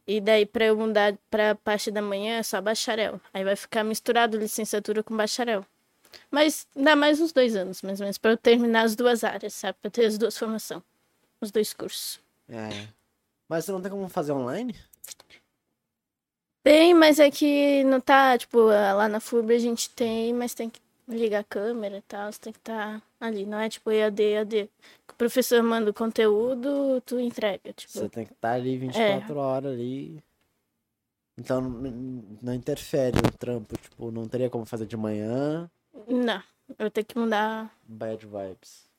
E 0.06 0.20
daí, 0.20 0.46
pra 0.46 0.64
eu 0.66 0.76
mudar 0.76 1.16
pra 1.30 1.54
parte 1.54 1.90
da 1.90 2.00
manhã, 2.00 2.38
é 2.38 2.42
só 2.42 2.60
bacharel. 2.60 3.20
Aí 3.34 3.44
vai 3.44 3.54
ficar 3.54 3.84
misturado 3.84 4.38
licenciatura 4.38 5.02
com 5.02 5.16
bacharel. 5.16 5.64
Mas 6.30 6.66
dá 6.74 6.96
mais 6.96 7.20
uns 7.20 7.32
dois 7.32 7.54
anos, 7.54 7.82
mais 7.82 8.00
ou 8.00 8.04
menos, 8.04 8.16
pra 8.16 8.30
eu 8.30 8.36
terminar 8.36 8.82
as 8.82 8.96
duas 8.96 9.22
áreas, 9.22 9.52
sabe? 9.54 9.76
Pra 9.82 9.90
ter 9.90 10.06
as 10.06 10.16
duas 10.16 10.36
formações. 10.36 10.82
Os 11.40 11.50
dois 11.50 11.74
cursos. 11.74 12.18
É. 12.48 12.88
Mas 13.48 13.64
você 13.64 13.72
não 13.72 13.80
tem 13.80 13.90
como 13.90 14.08
fazer 14.08 14.32
online? 14.32 14.74
Tem, 16.66 16.92
mas 16.94 17.20
é 17.20 17.30
que 17.30 17.84
não 17.84 18.00
tá, 18.00 18.36
tipo, 18.36 18.58
lá 18.58 19.08
na 19.08 19.20
FURB 19.20 19.54
a 19.54 19.58
gente 19.60 19.88
tem, 19.90 20.34
mas 20.34 20.52
tem 20.52 20.68
que 20.68 20.80
ligar 21.06 21.38
a 21.38 21.44
câmera 21.44 21.98
e 21.98 22.02
tal, 22.02 22.32
você 22.32 22.40
tem 22.40 22.52
que 22.52 22.58
estar 22.58 23.00
ali, 23.20 23.46
não 23.46 23.60
é 23.60 23.68
tipo 23.68 23.88
EAD, 23.88 24.20
EAD. 24.20 24.70
O 25.08 25.14
professor 25.14 25.62
manda 25.62 25.88
o 25.88 25.94
conteúdo, 25.94 27.00
tu 27.02 27.20
entrega, 27.20 27.72
tipo. 27.72 27.92
Você 27.92 28.08
tem 28.08 28.26
que 28.26 28.32
estar 28.32 28.54
ali 28.54 28.76
24 28.78 29.36
horas 29.36 29.74
ali. 29.74 30.20
Então 31.38 31.60
não, 31.60 32.24
não 32.42 32.52
interfere 32.52 33.16
no 33.22 33.30
trampo, 33.38 33.78
tipo, 33.78 34.10
não 34.10 34.26
teria 34.26 34.50
como 34.50 34.66
fazer 34.66 34.86
de 34.86 34.96
manhã. 34.96 35.70
Não, 36.08 36.42
eu 36.80 36.90
tenho 36.90 37.06
que 37.06 37.16
mudar. 37.16 37.72
Bad 37.84 38.26
vibes. 38.26 38.90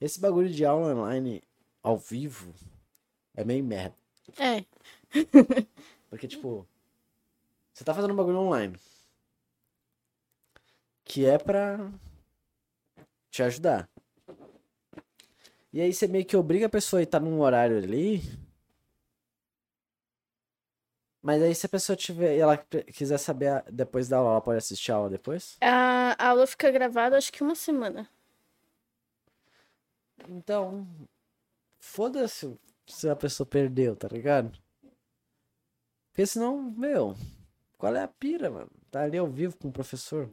Esse 0.00 0.20
bagulho 0.20 0.48
de 0.48 0.64
aula 0.64 0.94
online 0.94 1.42
ao 1.82 1.98
vivo 1.98 2.54
é 3.34 3.42
meio 3.42 3.64
merda. 3.64 3.96
É, 4.38 4.64
Porque, 6.08 6.28
tipo, 6.28 6.64
você 7.80 7.84
tá 7.84 7.94
fazendo 7.94 8.12
um 8.12 8.16
bagulho 8.16 8.38
online. 8.38 8.76
que 11.02 11.24
é 11.26 11.38
pra 11.38 11.90
te 13.30 13.42
ajudar. 13.42 13.88
E 15.72 15.80
aí 15.80 15.92
você 15.92 16.06
meio 16.06 16.24
que 16.26 16.36
obriga 16.36 16.66
a 16.66 16.68
pessoa 16.68 17.00
a 17.00 17.02
estar 17.02 17.18
num 17.18 17.40
horário 17.40 17.78
ali. 17.78 18.20
Mas 21.22 21.42
aí 21.42 21.54
se 21.54 21.66
a 21.66 21.68
pessoa 21.68 21.96
tiver 21.96 22.36
e 22.36 22.40
ela 22.40 22.56
quiser 22.56 23.18
saber 23.18 23.48
a- 23.48 23.64
depois 23.70 24.08
da 24.08 24.18
aula, 24.18 24.30
ela 24.32 24.40
pode 24.40 24.58
assistir 24.58 24.92
a 24.92 24.96
aula 24.96 25.10
depois? 25.10 25.56
A 25.60 26.14
a 26.18 26.28
aula 26.28 26.46
fica 26.46 26.70
gravada 26.70 27.16
acho 27.16 27.32
que 27.32 27.42
uma 27.42 27.54
semana. 27.54 28.08
Então, 30.28 30.86
foda-se 31.80 32.56
se 32.86 33.08
a 33.08 33.16
pessoa 33.16 33.46
perdeu, 33.46 33.96
tá 33.96 34.06
ligado? 34.06 34.56
Porque 36.12 36.26
senão, 36.26 36.60
meu, 36.70 37.16
qual 37.80 37.96
é 37.96 38.02
a 38.02 38.08
pira, 38.08 38.50
mano? 38.50 38.70
Tá 38.90 39.02
ali 39.02 39.16
ao 39.16 39.26
vivo 39.26 39.56
com 39.56 39.68
o 39.68 39.72
professor. 39.72 40.30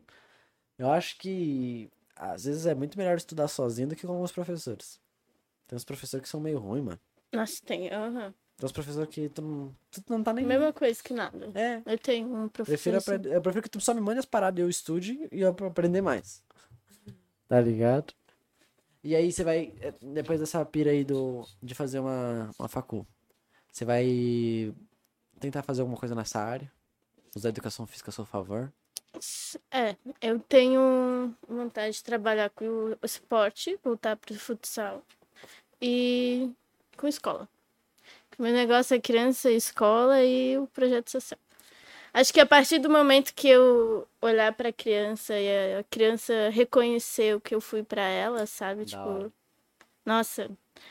Eu 0.78 0.92
acho 0.92 1.18
que 1.18 1.90
às 2.16 2.44
vezes 2.44 2.66
é 2.66 2.76
muito 2.76 2.98
melhor 2.98 3.16
estudar 3.16 3.48
sozinho 3.48 3.88
do 3.88 3.96
que 3.96 4.06
com 4.06 4.12
alguns 4.14 4.34
professores. 4.34 5.00
Tem 5.66 5.76
uns 5.78 5.86
professores 5.86 6.24
que 6.24 6.30
são 6.30 6.42
meio 6.42 6.60
ruins, 6.60 6.84
mano. 6.84 7.00
Nossa, 7.34 7.62
tem. 7.66 7.90
aham. 7.90 8.34
Tem 8.58 8.66
uns 8.66 8.72
professores 8.72 9.10
que 9.10 9.30
tu 9.30 9.42
não, 9.42 9.76
tu 9.92 10.02
não 10.10 10.24
tá 10.24 10.34
nem. 10.34 10.46
Mesma 10.46 10.74
coisa 10.74 11.02
que 11.02 11.14
nada. 11.14 11.52
É, 11.56 11.82
Eu 11.86 11.98
tenho 11.98 12.28
um 12.28 12.50
professor. 12.50 12.76
prefiro 12.76 12.98
assim. 12.98 13.12
aprender, 13.12 13.36
eu 13.36 13.42
prefiro 13.42 13.64
que 13.64 13.70
tu 13.70 13.80
só 13.80 13.94
me 13.94 14.02
mande 14.02 14.20
as 14.20 14.26
paradas 14.26 14.60
e 14.60 14.62
eu 14.62 14.70
estude 14.70 15.30
e 15.32 15.40
eu 15.42 15.50
aprender 15.50 16.02
mais. 16.02 16.44
Tá 17.48 17.62
ligado? 17.62 18.14
E 19.04 19.16
aí 19.16 19.32
você 19.32 19.44
vai, 19.44 19.74
eh, 19.80 19.94
depois 20.02 20.40
dessa 20.40 20.66
pira 20.66 20.92
aí 20.92 21.06
do, 21.06 21.48
de 21.64 21.74
fazer 21.74 22.00
uma, 22.00 22.52
uma 22.60 22.68
facu, 22.68 23.08
você 23.72 23.86
vai 23.86 24.76
tentar 25.40 25.62
fazer 25.64 25.82
alguma 25.82 25.98
coisa 25.98 26.14
nessa 26.14 26.40
área? 26.42 26.70
Usar 27.38 27.50
a 27.50 27.52
educação 27.52 27.86
física 27.86 28.10
a 28.10 28.12
seu 28.12 28.26
favor? 28.26 28.74
É, 29.70 29.96
eu 30.20 30.40
tenho 30.40 31.36
vontade 31.48 31.98
de 31.98 32.04
trabalhar 32.04 32.50
com 32.50 32.66
o 32.66 32.98
esporte, 33.06 33.78
voltar 33.84 34.16
pro 34.16 34.34
futsal 34.40 35.04
e 35.80 36.50
com 36.98 37.08
escola. 37.08 37.48
O 38.40 38.42
meu 38.42 38.52
negócio 38.52 38.96
é 38.96 39.00
criança, 39.00 39.52
escola 39.52 40.24
e 40.24 40.58
o 40.58 40.66
projeto 40.66 41.12
social. 41.12 41.40
Acho 42.12 42.34
que 42.34 42.40
a 42.40 42.46
partir 42.46 42.80
do 42.80 42.90
momento 42.90 43.36
que 43.36 43.48
eu 43.48 44.08
olhar 44.20 44.52
pra 44.54 44.74
criança 44.74 45.40
e 45.40 45.78
a 45.78 45.84
criança 45.92 46.50
reconhecer 46.50 47.36
o 47.36 47.40
que 47.40 47.54
eu 47.54 47.62
fui 47.62 47.84
pra 47.84 48.02
ela, 48.02 48.48
sabe? 48.48 48.84
Da 48.86 49.06
hora. 49.06 49.26
Tipo, 49.26 49.34
nossa, 50.04 50.50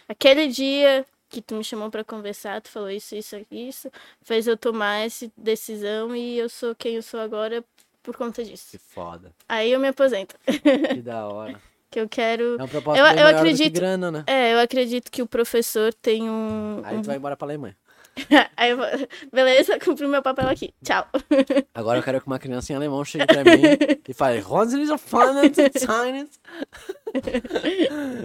aquele 0.09 0.47
dia 0.47 1.05
que 1.41 1.43
tu 1.43 1.55
me 1.55 1.63
chamou 1.65 1.91
pra 1.91 2.03
conversar, 2.05 2.61
tu 2.61 2.69
falou 2.71 2.91
isso, 2.91 3.15
isso, 3.15 3.37
isso, 3.51 3.91
fez 4.23 4.47
eu 4.47 4.57
tomar 4.57 5.05
essa 5.05 5.31
decisão 5.37 6.15
e 6.17 6.39
eu 6.39 6.49
sou 6.49 6.75
quem 6.75 6.97
eu 6.97 7.03
sou 7.03 7.21
agora 7.21 7.63
por 8.03 8.17
conta 8.17 8.43
disso. 8.45 8.69
Que 8.71 8.79
foda. 8.79 9.33
Aí 9.49 9.71
eu 9.73 9.79
me 9.81 9.89
aposento. 9.89 10.35
Que 10.95 11.03
da 11.03 11.27
hora. 11.29 11.61
Que 11.91 12.01
eu 12.01 12.09
quero. 12.09 12.57
É 12.59 12.63
um 12.65 12.69
propósito 12.69 13.01
Eu- 13.05 13.07
eu 13.07 13.13
do 13.17 13.17
que 13.17 13.23
acredito- 13.37 13.75
grana, 13.75 14.11
né? 14.11 14.25
É, 14.27 14.55
eu 14.55 14.59
acredito 14.61 15.11
que 15.11 15.23
o 15.23 15.27
professor 15.27 15.93
tem 15.95 16.29
um. 16.29 16.81
Aí 16.85 16.97
um- 16.97 17.03
tu 17.03 17.07
vai 17.07 17.17
embora 17.17 17.37
pra 17.37 17.47
Alemanha. 17.47 17.77
Aí 18.57 18.71
eu 18.71 18.77
vou... 18.79 18.87
Beleza, 19.33 19.79
cumpri 19.81 20.07
meu 20.07 20.23
papel 20.23 20.49
aqui. 20.49 20.75
Tchau. 20.83 21.07
Agora 21.75 21.99
eu 21.99 22.03
quero 22.03 22.21
que 22.21 22.27
uma 22.27 22.39
criança 22.39 22.73
em 22.73 22.77
alemão 22.77 23.05
chegue 23.05 23.27
pra 23.27 23.45
mim 23.45 23.63
e 24.07 24.15
fale 24.15 24.41
Rosen 24.41 24.83
is 24.83 24.91
a 24.91 24.99
science. 24.99 26.41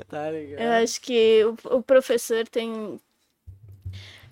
Tá 0.07 0.31
ligado? 0.31 0.61
Eu 0.61 0.71
acho 0.83 1.01
que 1.01 1.43
o, 1.45 1.77
o 1.77 1.83
professor 1.83 2.47
tem. 2.47 2.99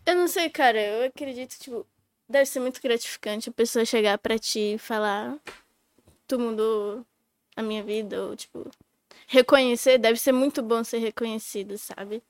Eu 0.05 0.15
não 0.15 0.27
sei, 0.27 0.49
cara. 0.49 0.79
Eu 0.79 1.07
acredito, 1.07 1.57
tipo, 1.59 1.85
deve 2.27 2.45
ser 2.45 2.59
muito 2.59 2.81
gratificante 2.81 3.49
a 3.49 3.53
pessoa 3.53 3.83
chegar 3.85 4.17
pra 4.17 4.39
ti 4.39 4.75
e 4.75 4.77
falar: 4.77 5.37
Tu 6.27 6.39
mudou 6.39 7.05
a 7.55 7.61
minha 7.61 7.83
vida, 7.83 8.23
ou, 8.23 8.35
tipo, 8.35 8.69
reconhecer. 9.27 9.97
Deve 9.97 10.19
ser 10.19 10.31
muito 10.31 10.61
bom 10.63 10.83
ser 10.83 10.99
reconhecido, 10.99 11.77
sabe? 11.77 12.23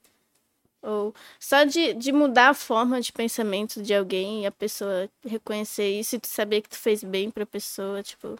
Ou 0.81 1.13
só 1.39 1.63
de, 1.65 1.93
de 1.93 2.11
mudar 2.11 2.49
a 2.49 2.53
forma 2.53 3.01
de 3.01 3.11
pensamento 3.11 3.81
de 3.81 3.93
alguém 3.93 4.43
e 4.43 4.45
a 4.45 4.51
pessoa 4.51 5.09
reconhecer 5.25 5.99
isso 5.99 6.15
e 6.15 6.19
tu 6.19 6.27
saber 6.27 6.61
que 6.61 6.69
tu 6.69 6.77
fez 6.77 7.03
bem 7.03 7.29
pra 7.29 7.45
pessoa, 7.45 8.01
tipo. 8.01 8.37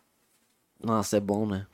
Nossa, 0.82 1.18
é 1.18 1.20
bom, 1.20 1.46
né? 1.46 1.68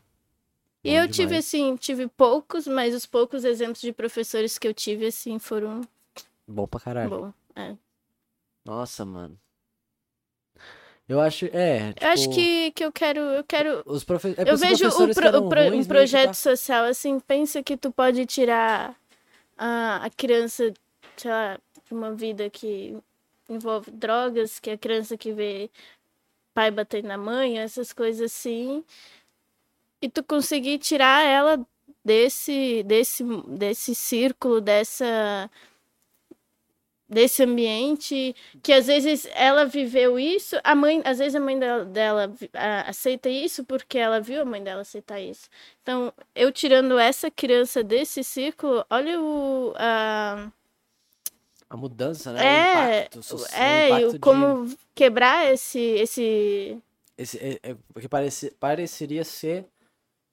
E 0.83 0.89
Bom 0.89 0.95
eu 0.97 1.07
tive, 1.07 1.27
demais. 1.29 1.45
assim, 1.45 1.75
tive 1.75 2.07
poucos, 2.07 2.67
mas 2.67 2.93
os 2.95 3.05
poucos 3.05 3.43
exemplos 3.43 3.81
de 3.81 3.91
professores 3.91 4.57
que 4.57 4.67
eu 4.67 4.73
tive, 4.73 5.05
assim, 5.07 5.37
foram 5.39 5.81
Bom 6.47 6.67
pra 6.67 6.79
caralho. 6.79 7.09
bons. 7.09 7.33
É. 7.55 7.75
Nossa, 8.63 9.05
mano. 9.05 9.39
Eu 11.07 11.19
acho, 11.21 11.45
é, 11.53 11.93
Eu 12.01 12.07
acho 12.09 12.23
tipo, 12.23 12.33
que, 12.35 12.71
que 12.71 12.83
eu 12.83 12.91
quero. 12.91 13.19
Eu 13.19 13.43
quero. 13.43 13.83
os 13.85 14.03
profe... 14.03 14.29
é 14.37 14.49
Eu 14.51 14.57
vejo 14.57 14.87
o, 14.87 15.13
pro- 15.13 15.37
o 15.37 15.49
pro- 15.49 15.61
ruins 15.69 15.75
um 15.75 15.81
que 15.83 15.87
projeto 15.87 16.27
tá- 16.29 16.33
social 16.33 16.85
assim, 16.85 17.19
pensa 17.19 17.61
que 17.61 17.77
tu 17.77 17.91
pode 17.91 18.25
tirar 18.25 18.95
a, 19.57 20.05
a 20.05 20.09
criança, 20.09 20.73
sei 21.17 21.31
lá, 21.31 21.59
uma 21.91 22.13
vida 22.13 22.49
que 22.49 22.97
envolve 23.49 23.91
drogas, 23.91 24.59
que 24.59 24.69
é 24.71 24.73
a 24.73 24.77
criança 24.77 25.17
que 25.17 25.33
vê 25.33 25.69
pai 26.53 26.71
bater 26.71 27.03
na 27.03 27.17
mãe, 27.17 27.59
essas 27.59 27.93
coisas 27.93 28.31
assim, 28.31 28.83
e 30.01 30.09
tu 30.09 30.23
conseguir 30.23 30.79
tirar 30.79 31.23
ela 31.23 31.65
desse, 32.03 32.83
desse, 32.83 33.23
desse 33.47 33.95
círculo, 33.95 34.61
dessa 34.61 35.49
desse 37.07 37.43
ambiente 37.43 38.35
que 38.63 38.73
às 38.73 38.87
vezes 38.87 39.27
ela 39.33 39.65
viveu 39.65 40.17
isso, 40.19 40.55
a 40.63 40.73
mãe, 40.75 41.01
às 41.05 41.19
vezes 41.19 41.35
a 41.35 41.39
mãe 41.39 41.57
dela, 41.59 41.85
dela 41.85 42.33
a- 42.53 42.89
aceita 42.89 43.29
isso 43.29 43.63
porque 43.63 43.97
ela 43.97 44.19
viu 44.19 44.41
a 44.41 44.45
mãe 44.45 44.63
dela 44.63 44.81
aceitar 44.81 45.19
isso. 45.19 45.47
Então, 45.83 46.11
eu 46.33 46.51
tirando 46.51 46.97
essa 46.97 47.29
criança 47.29 47.83
desse 47.83 48.23
círculo, 48.23 48.83
olha 48.89 49.19
o 49.21 49.73
a, 49.77 50.51
A 51.69 51.77
mudança, 51.77 52.31
né? 52.33 52.43
é, 52.43 53.09
o 53.09 53.19
impacto, 53.19 53.23
so- 53.23 53.45
é, 53.55 53.59
o 53.59 53.63
e 53.63 53.87
impacto 53.87 54.09
o 54.09 54.13
de- 54.13 54.19
como 54.19 54.77
quebrar 54.93 55.51
esse 55.51 55.79
esse 55.79 56.77
Esse, 57.17 57.37
é, 57.39 57.59
é, 57.63 57.77
o 57.95 57.99
que 57.99 58.09
parece, 58.09 58.51
pareceria 58.51 59.23
ser 59.23 59.65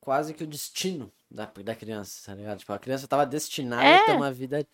quase 0.01 0.35
que 0.35 0.44
o 0.44 0.47
destino 0.47 1.12
da, 1.31 1.47
da 1.47 1.74
criança, 1.77 2.27
tá 2.27 2.35
ligado? 2.35 2.59
Tipo, 2.59 2.73
a 2.73 2.78
criança 2.78 3.07
tava 3.09 3.24
destinada 3.27 3.82
a 3.97 3.99
ter 4.07 4.12
É. 4.12 4.16
uma 4.16 4.32
vida 4.32 4.66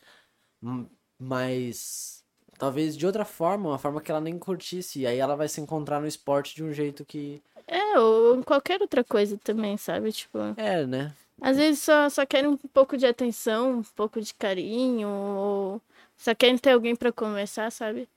mais. 1.19 2.25
Talvez 2.59 2.97
de 2.97 3.07
outra 3.07 3.25
forma, 3.25 3.71
uma 3.71 3.79
forma 3.79 4.01
que 4.01 4.11
ela 4.11 4.21
nem 4.21 4.39
curtisse. 4.39 5.01
E 5.01 5.07
aí 5.07 5.19
ela 5.19 5.37
vai 5.37 5.49
se 5.49 5.61
encontrar 5.61 6.01
no 6.01 6.07
esporte 6.07 6.55
de 6.57 6.65
um 6.65 6.73
jeito 6.73 7.05
que. 7.05 7.43
é, 7.67 7.99
ou 7.99 8.37
em 8.37 8.43
qualquer 8.43 8.81
outra 8.81 9.05
coisa 9.05 9.39
também, 9.39 9.77
sabe? 9.77 10.11
Tipo, 10.13 10.39
É, 10.57 10.85
né? 10.87 11.15
Às 11.41 11.57
vezes 11.57 11.81
só, 11.81 12.09
só 12.09 12.27
querem 12.27 12.51
um 12.51 12.57
pouco 12.57 12.97
de 12.97 13.07
atenção, 13.07 13.79
um 13.79 13.83
pouco 13.83 14.21
de 14.21 14.35
carinho, 14.35 15.09
ou 15.09 15.83
só 16.17 16.35
querem 16.35 16.59
ter 16.59 16.73
alguém 16.73 16.97
pra 16.97 17.13
conversar, 17.13 17.71
sabe? 17.71 18.09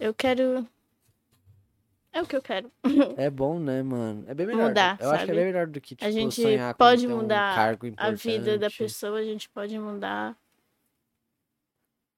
Eu 0.00 0.14
quero. 0.14 0.66
É 2.14 2.22
o 2.22 2.26
que 2.26 2.36
eu 2.36 2.42
quero. 2.42 2.70
É 3.16 3.28
bom, 3.30 3.58
né, 3.58 3.82
mano? 3.82 4.24
É 4.26 4.34
bem 4.34 4.46
melhor. 4.46 4.68
Mudar, 4.68 4.96
Eu 5.00 5.10
acho 5.10 5.24
que 5.24 5.30
é 5.30 5.34
sabe? 5.34 5.38
bem 5.38 5.44
melhor 5.46 5.66
do 5.66 5.80
que, 5.80 5.94
tipo, 5.94 6.04
a 6.04 6.10
gente 6.10 6.42
pode 6.78 7.06
um 7.06 7.16
mudar 7.18 7.54
cargo 7.54 7.86
a 7.96 8.10
vida 8.12 8.58
da 8.58 8.70
pessoa, 8.70 9.18
a 9.18 9.24
gente 9.24 9.48
pode 9.50 9.78
mudar. 9.78 10.36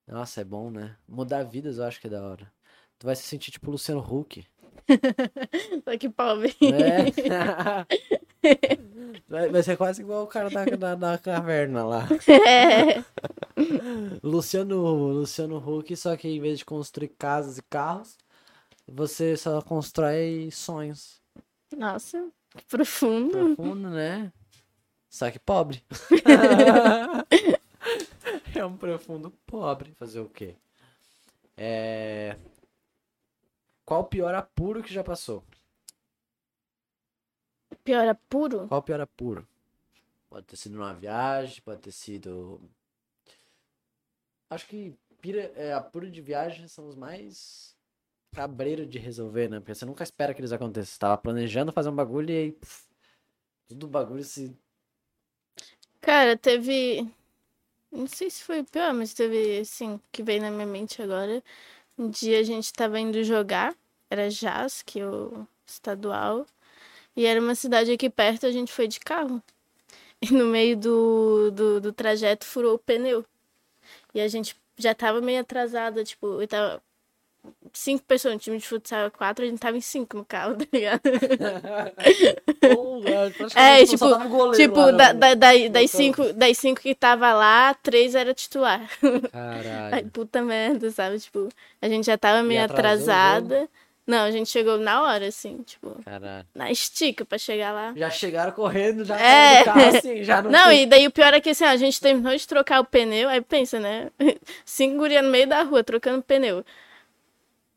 Nossa, 0.07 0.43
é 0.43 0.45
bom, 0.45 0.71
né? 0.71 0.97
Mudar 1.09 1.45
vidas 1.45 1.79
eu 1.79 1.85
acho 1.85 2.01
que 2.01 2.07
é 2.07 2.11
da 2.11 2.23
hora. 2.23 2.51
Tu 2.99 3.07
vai 3.07 3.17
se 3.17 3.23
sentir 3.23 3.51
tipo 3.51 3.71
Luciano 3.71 4.01
Huck. 4.01 4.45
Só 5.85 5.97
que 5.99 6.09
pobre. 6.09 6.55
né? 6.61 7.07
vai, 9.29 9.49
vai 9.49 9.63
ser 9.63 9.77
quase 9.77 10.03
igual 10.03 10.25
o 10.25 10.27
cara 10.27 10.51
da, 10.51 10.65
da, 10.65 10.95
da 10.95 11.19
caverna 11.19 11.85
lá. 11.85 12.07
É. 12.47 13.03
Luciano, 14.23 14.83
Luciano 15.13 15.59
Huck, 15.59 15.97
só 15.97 16.17
que 16.17 16.29
em 16.29 16.41
vez 16.41 16.59
de 16.59 16.65
construir 16.65 17.09
casas 17.09 17.59
e 17.59 17.63
carros, 17.63 18.19
você 18.87 19.37
só 19.37 19.63
constrói 19.63 20.51
sonhos. 20.51 21.23
Nossa, 21.77 22.29
que 22.57 22.65
profundo. 22.67 23.55
Profundo, 23.55 23.91
né? 23.91 24.33
Só 25.09 25.31
que 25.31 25.39
pobre. 25.39 25.83
é 28.59 28.65
um 28.65 28.77
profundo 28.77 29.31
pobre. 29.47 29.93
Fazer 29.95 30.21
o 30.21 30.29
quê? 30.29 30.57
É... 31.57 32.39
Qual 33.85 34.03
o 34.03 34.07
pior 34.07 34.35
apuro 34.35 34.83
que 34.83 34.93
já 34.93 35.05
passou? 35.05 35.45
Pior 37.83 38.07
é 38.07 38.15
puro? 38.15 38.67
Qual 38.69 38.81
o 38.81 38.85
pior 38.85 39.01
apuro? 39.01 39.47
Pode 40.31 40.47
ter 40.47 40.57
sido 40.57 40.77
numa 40.77 40.95
viagem, 40.95 41.63
pode 41.63 41.81
ter 41.81 41.93
sido. 41.93 42.61
Acho 44.49 44.67
que 44.67 44.97
pira, 45.21 45.53
é, 45.55 45.73
apuro 45.73 46.11
de 46.11 46.21
viagem 46.21 46.67
são 46.67 46.89
os 46.89 46.95
mais 46.95 47.77
cabreiro 48.33 48.87
de 48.87 48.99
resolver, 48.99 49.49
né? 49.49 49.61
Porque 49.61 49.75
você 49.75 49.85
nunca 49.85 50.03
espera 50.03 50.35
que 50.35 50.41
eles 50.41 50.53
aconteçam. 50.53 50.93
Você 50.93 50.99
tava 50.99 51.19
planejando 51.19 51.73
fazer 51.73 51.91
um 51.91 51.95
bagulho 51.95 52.31
e 52.31 52.37
aí. 52.37 52.53
puf, 52.53 52.85
tudo 53.69 53.87
bagulho 53.87 54.25
se. 54.25 54.57
Cara, 56.01 56.37
teve. 56.37 57.09
Não 57.95 58.09
sei 58.09 58.29
se 58.29 58.43
foi 58.43 58.61
o 58.61 58.65
pior, 58.65 58.93
mas 58.93 59.15
teve, 59.15 59.61
assim, 59.61 60.01
que 60.11 60.23
veio 60.23 60.43
na 60.43 60.51
minha 60.51 60.67
mente 60.67 61.01
agora. 61.01 61.43
Um 61.99 62.11
dia 62.11 62.41
a 62.41 62.43
gente 62.43 62.73
tava 62.73 62.99
indo 63.01 63.23
jogar, 63.25 63.75
era 64.11 64.29
JASC, 64.31 64.97
o 65.03 65.47
estadual. 65.67 66.47
E 67.17 67.27
era 67.27 67.41
uma 67.41 67.55
cidade 67.55 67.93
aqui 67.93 68.11
perto, 68.11 68.47
a 68.47 68.53
gente 68.53 68.73
foi 68.73 68.89
de 68.89 69.01
carro. 69.01 69.43
E 70.23 70.33
no 70.33 70.47
meio 70.47 70.77
do, 70.77 71.51
do, 71.53 71.81
do 71.81 71.93
trajeto 71.93 72.47
furou 72.47 72.75
o 72.77 72.79
pneu. 72.79 73.25
E 74.15 74.21
a 74.21 74.29
gente 74.29 74.57
já 74.79 74.95
tava 74.95 75.21
meio 75.21 75.41
atrasada, 75.41 76.05
tipo, 76.05 76.43
eu 76.43 76.49
tava. 76.49 76.83
Cinco 77.73 78.05
pessoas 78.05 78.35
no 78.35 78.41
time 78.41 78.57
de 78.59 78.67
futsal, 78.67 79.11
quatro, 79.11 79.45
a 79.45 79.49
gente 79.49 79.59
tava 79.59 79.77
em 79.77 79.81
cinco 79.81 80.17
no 80.17 80.25
carro, 80.25 80.57
tá 80.57 80.65
ligado? 80.73 81.01
É, 83.57 83.85
tipo, 83.85 84.07
goleiro 84.29 84.53
tipo, 84.57 84.79
lá, 84.81 84.91
da, 84.93 85.13
não. 85.13 85.21
da, 85.21 85.35
da- 85.35 85.69
das, 85.71 85.91
cinco, 85.91 86.33
das 86.33 86.57
cinco 86.59 86.81
que 86.81 86.95
tava 86.95 87.33
lá, 87.33 87.75
três 87.75 88.15
era 88.15 88.33
titular. 88.35 88.89
Caralho. 89.33 90.11
puta 90.11 90.43
merda, 90.43 90.91
sabe? 90.91 91.19
Tipo, 91.19 91.49
a 91.81 91.89
gente 91.89 92.07
já 92.07 92.17
tava 92.17 92.43
meio 92.43 92.63
atrasada. 92.65 93.69
Não, 94.07 94.19
a 94.25 94.31
gente 94.31 94.51
chegou 94.51 94.77
na 94.77 95.03
hora, 95.03 95.29
assim, 95.29 95.63
tipo, 95.63 95.97
Caralho. 96.05 96.47
na 96.55 96.71
estica 96.71 97.25
pra 97.25 97.39
chegar 97.39 97.73
lá. 97.73 97.95
Já 97.97 98.11
chegaram 98.11 98.53
correndo, 98.53 99.03
já 99.03 99.19
É. 99.19 99.65
carro 99.65 99.81
assim, 99.97 100.23
já 100.23 100.43
não. 100.43 100.51
Não, 100.51 100.71
e 100.73 100.85
daí 100.85 101.07
o 101.07 101.11
pior 101.11 101.33
é 101.33 101.41
que 101.41 101.49
assim, 101.51 101.65
a 101.65 101.75
gente 101.77 101.99
terminou 101.99 102.37
de 102.37 102.47
trocar 102.47 102.81
o 102.81 102.85
pneu, 102.85 103.31
aí 103.31 103.41
pensa, 103.41 103.81
né? 103.81 104.11
Cinco 104.65 104.99
guria 104.99 105.23
no 105.23 105.31
meio 105.31 105.47
da 105.47 105.63
rua, 105.63 105.83
trocando 105.83 106.23
pneu. 106.23 106.63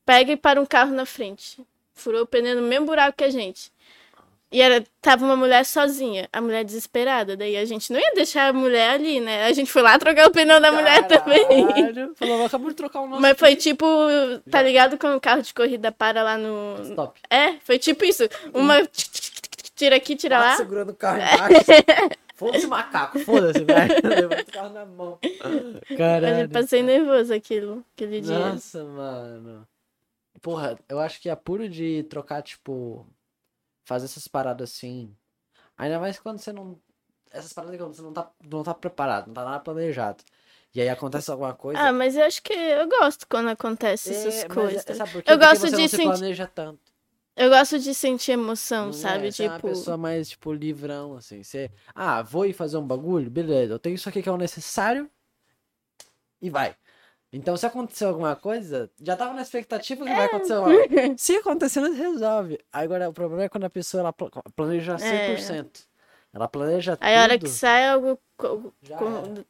Pega 0.07 0.31
e 0.31 0.37
para 0.37 0.61
um 0.61 0.65
carro 0.65 0.93
na 0.93 1.05
frente. 1.05 1.61
Furou 1.93 2.21
o 2.21 2.25
pneu 2.25 2.55
no 2.55 2.61
mesmo 2.61 2.85
buraco 2.85 3.17
que 3.17 3.25
a 3.25 3.29
gente. 3.29 3.69
E 4.49 4.61
era, 4.61 4.81
tava 5.01 5.25
uma 5.25 5.35
mulher 5.35 5.65
sozinha, 5.65 6.29
a 6.31 6.39
mulher 6.39 6.63
desesperada. 6.63 7.35
Daí 7.35 7.57
a 7.57 7.65
gente 7.65 7.91
não 7.91 7.99
ia 7.99 8.13
deixar 8.13 8.47
a 8.47 8.53
mulher 8.53 8.91
ali, 8.91 9.19
né? 9.19 9.43
A 9.43 9.51
gente 9.51 9.69
foi 9.69 9.81
lá 9.81 9.99
trocar 9.99 10.25
o 10.25 10.31
pneu 10.31 10.61
da 10.61 10.71
mulher 10.71 11.05
também. 11.07 11.45
Caralho. 11.67 12.13
Falou, 12.15 12.45
acabou 12.45 12.69
de 12.69 12.75
trocar 12.75 13.01
o 13.01 13.07
nosso. 13.09 13.21
Mas 13.21 13.37
foi 13.37 13.57
tipo, 13.57 13.85
tá 14.49 14.61
ligado 14.61 14.97
quando 14.97 15.17
o 15.17 15.19
carro 15.19 15.41
de 15.41 15.53
corrida 15.53 15.91
para 15.91 16.23
lá 16.23 16.37
no. 16.37 16.81
Stop. 16.83 17.19
É, 17.29 17.55
foi 17.65 17.77
tipo 17.77 18.05
isso. 18.05 18.23
Uma 18.53 18.87
tira 19.75 19.97
aqui, 19.97 20.15
tira 20.15 20.39
lá. 20.39 20.55
segurando 20.55 20.91
o 20.91 20.95
carro 20.95 21.17
embaixo. 21.17 21.65
Foda-se 22.37 22.67
macaco, 22.67 23.19
foda-se, 23.19 23.63
velho. 23.65 23.95
Levanta 24.07 24.41
o 24.43 24.53
carro 24.53 24.69
na 24.69 24.85
mão. 24.85 25.17
Eu 25.89 25.97
Caralho. 25.97 26.47
passei 26.49 26.83
nervoso 26.83 27.33
aquilo, 27.33 27.83
aquele 27.95 28.21
dia. 28.21 28.37
Nossa, 28.37 28.83
mano. 28.83 29.67
Porra, 30.41 30.77
eu 30.87 30.99
acho 30.99 31.19
que 31.21 31.29
é 31.29 31.35
puro 31.35 31.67
de 31.69 32.03
trocar, 32.03 32.41
tipo. 32.41 33.05
Fazer 33.85 34.05
essas 34.05 34.27
paradas 34.27 34.69
assim. 34.71 35.15
Ainda 35.77 35.99
mais 35.99 36.19
quando 36.19 36.39
você 36.39 36.51
não. 36.51 36.79
Essas 37.31 37.53
paradas 37.53 37.77
quando 37.79 37.93
você 37.95 38.01
não 38.01 38.13
tá, 38.13 38.31
não 38.43 38.63
tá 38.63 38.73
preparado, 38.73 39.27
não 39.27 39.33
tá 39.33 39.43
nada 39.45 39.59
planejado. 39.59 40.23
E 40.75 40.81
aí 40.81 40.89
acontece 40.89 41.31
alguma 41.31 41.53
coisa. 41.53 41.79
Ah, 41.81 41.91
mas 41.93 42.15
eu 42.15 42.23
acho 42.23 42.41
que 42.43 42.53
eu 42.53 42.87
gosto 42.87 43.25
quando 43.27 43.49
acontece 43.49 44.09
essas 44.13 44.43
É, 44.43 44.47
coisas. 44.47 44.85
é- 44.87 44.93
sabe 44.93 45.11
por 45.11 45.23
quê? 45.23 45.31
Eu 45.31 45.37
gosto 45.39 45.61
você 45.61 45.75
de 45.75 45.89
sentir- 45.89 46.03
planeja 46.03 46.47
tanto. 46.47 46.91
Eu 47.35 47.49
gosto 47.49 47.79
de 47.79 47.93
sentir 47.93 48.31
emoção, 48.31 48.87
Não 48.87 48.93
sabe? 48.93 49.27
é, 49.27 49.31
você 49.31 49.43
é 49.43 49.47
uma 49.49 49.55
tipo, 49.57 49.67
pessoa 49.69 49.95
mais, 49.95 50.29
tipo, 50.29 50.51
livrão, 50.53 51.15
assim. 51.15 51.43
Você, 51.43 51.71
ah, 51.93 52.21
vou 52.23 52.45
ir 52.45 52.53
fazer 52.53 52.77
um 52.77 52.85
bagulho? 52.85 53.29
Beleza, 53.29 53.73
eu 53.73 53.79
tenho 53.79 53.95
isso 53.95 54.09
aqui 54.09 54.21
que 54.23 54.29
é 54.29 54.31
o 54.31 54.37
necessário 54.37 55.09
e 56.41 56.49
vai. 56.49 56.75
Então, 57.31 57.57
se 57.57 57.65
acontecer 57.65 58.05
alguma 58.05 58.35
coisa, 58.35 58.89
já 59.01 59.15
tava 59.15 59.33
na 59.33 59.41
expectativa 59.41 60.05
que 60.05 60.13
vai 60.13 60.25
acontecer 60.25 60.53
algo. 60.53 60.69
Se 61.19 61.35
acontecer, 61.35 61.81
nós 61.81 61.97
resolve. 61.97 62.57
Agora, 62.71 63.09
o 63.09 63.13
problema 63.13 63.43
é 63.43 63.49
quando 63.49 63.65
a 63.65 63.69
pessoa 63.69 63.99
ela 63.99 64.13
pla- 64.13 64.29
planeja 64.55 64.95
100%. 64.95 65.85
Ela 66.33 66.47
planeja 66.47 66.97
aí 67.01 67.15
a 67.17 67.23
hora 67.23 67.37
que 67.37 67.45
tudo, 67.45 67.53
sai 67.53 67.87
algo. 67.89 68.17
já, 68.81 68.97
com- 68.97 69.17
era. 69.17 69.45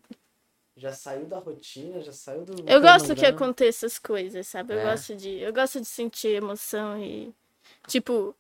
já 0.76 0.92
saiu 0.92 1.26
da 1.26 1.38
rotina, 1.38 2.02
já 2.02 2.12
saiu 2.12 2.46
do 2.46 2.56
Eu 2.68 2.82
gosto 2.82 3.16
que 3.16 3.26
aconteça 3.26 3.86
as 3.86 4.00
coisas, 4.00 4.48
sabe? 4.48 4.74
Eu 4.74 4.80
É. 4.80 4.84
gosto 4.84 5.16
de. 5.16 5.38
Eu 5.40 5.54
gosto 5.54 5.80
de 5.80 5.86
sentir 5.88 6.30
emoção 6.30 6.98
e. 7.02 7.32
Tipo. 7.88 8.36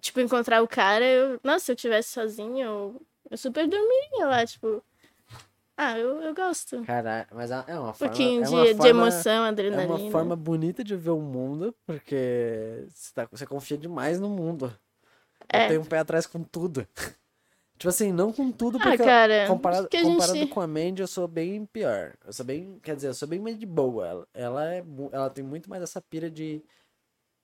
Tipo, 0.00 0.20
encontrar 0.20 0.62
o 0.62 0.68
cara, 0.68 1.04
eu. 1.04 1.40
Nossa, 1.42 1.64
se 1.66 1.72
eu 1.72 1.76
tivesse 1.76 2.10
sozinha, 2.12 2.66
eu, 2.66 3.00
eu 3.30 3.36
super 3.38 3.66
dormiria 3.66 4.26
lá, 4.26 4.46
tipo. 4.46 4.82
Ah, 5.76 5.98
eu, 5.98 6.22
eu 6.22 6.34
gosto. 6.34 6.82
Caralho, 6.84 7.26
mas 7.32 7.50
é 7.50 7.64
é 7.66 7.78
uma 7.78 7.90
Um 7.90 7.94
forma... 7.94 8.08
pouquinho 8.14 8.42
é 8.42 8.46
de, 8.46 8.54
uma 8.54 8.64
de 8.64 8.74
forma- 8.74 8.90
emoção, 8.90 9.44
É 9.44 9.48
adrenalina. 9.48 9.94
uma 9.94 10.10
forma 10.10 10.36
bonita 10.36 10.84
de 10.84 10.94
ver 10.94 11.10
o 11.10 11.20
mundo, 11.20 11.74
porque 11.84 12.86
você, 12.88 13.12
tá- 13.12 13.28
você 13.30 13.44
confia 13.46 13.76
demais 13.76 14.20
no 14.20 14.28
mundo. 14.28 14.66
Eu 15.52 15.58
É. 15.60 15.68
tenho 15.68 15.80
um 15.80 15.84
pé 15.84 15.98
atrás 15.98 16.26
com 16.26 16.42
tudo. 16.44 16.86
tipo 17.76 17.88
assim, 17.88 18.12
não 18.12 18.32
com 18.32 18.52
tudo, 18.52 18.78
Ah, 18.78 18.82
porque 18.82 19.02
eu- 19.02 19.06
cara. 19.06 19.46
comparado, 19.48 19.88
a 19.92 20.00
comparado 20.02 20.38
gente. 20.38 20.50
com 20.52 20.60
a 20.60 20.66
Mandy, 20.66 21.02
eu 21.02 21.08
sou 21.08 21.26
bem 21.26 21.66
pior. 21.66 22.14
Eu 22.24 22.32
sou 22.32 22.46
bem, 22.46 22.78
quer 22.80 22.94
dizer, 22.94 23.08
eu 23.08 23.14
sou 23.14 23.26
bem 23.26 23.40
mais 23.40 23.58
de 23.58 23.66
boa. 23.66 24.06
Ela, 24.06 24.26
ela, 24.32 24.74
é, 24.74 24.84
ela 25.12 25.28
tem 25.30 25.42
muito 25.44 25.68
mais 25.68 25.82
essa 25.82 26.00
pira 26.00 26.30
de... 26.30 26.62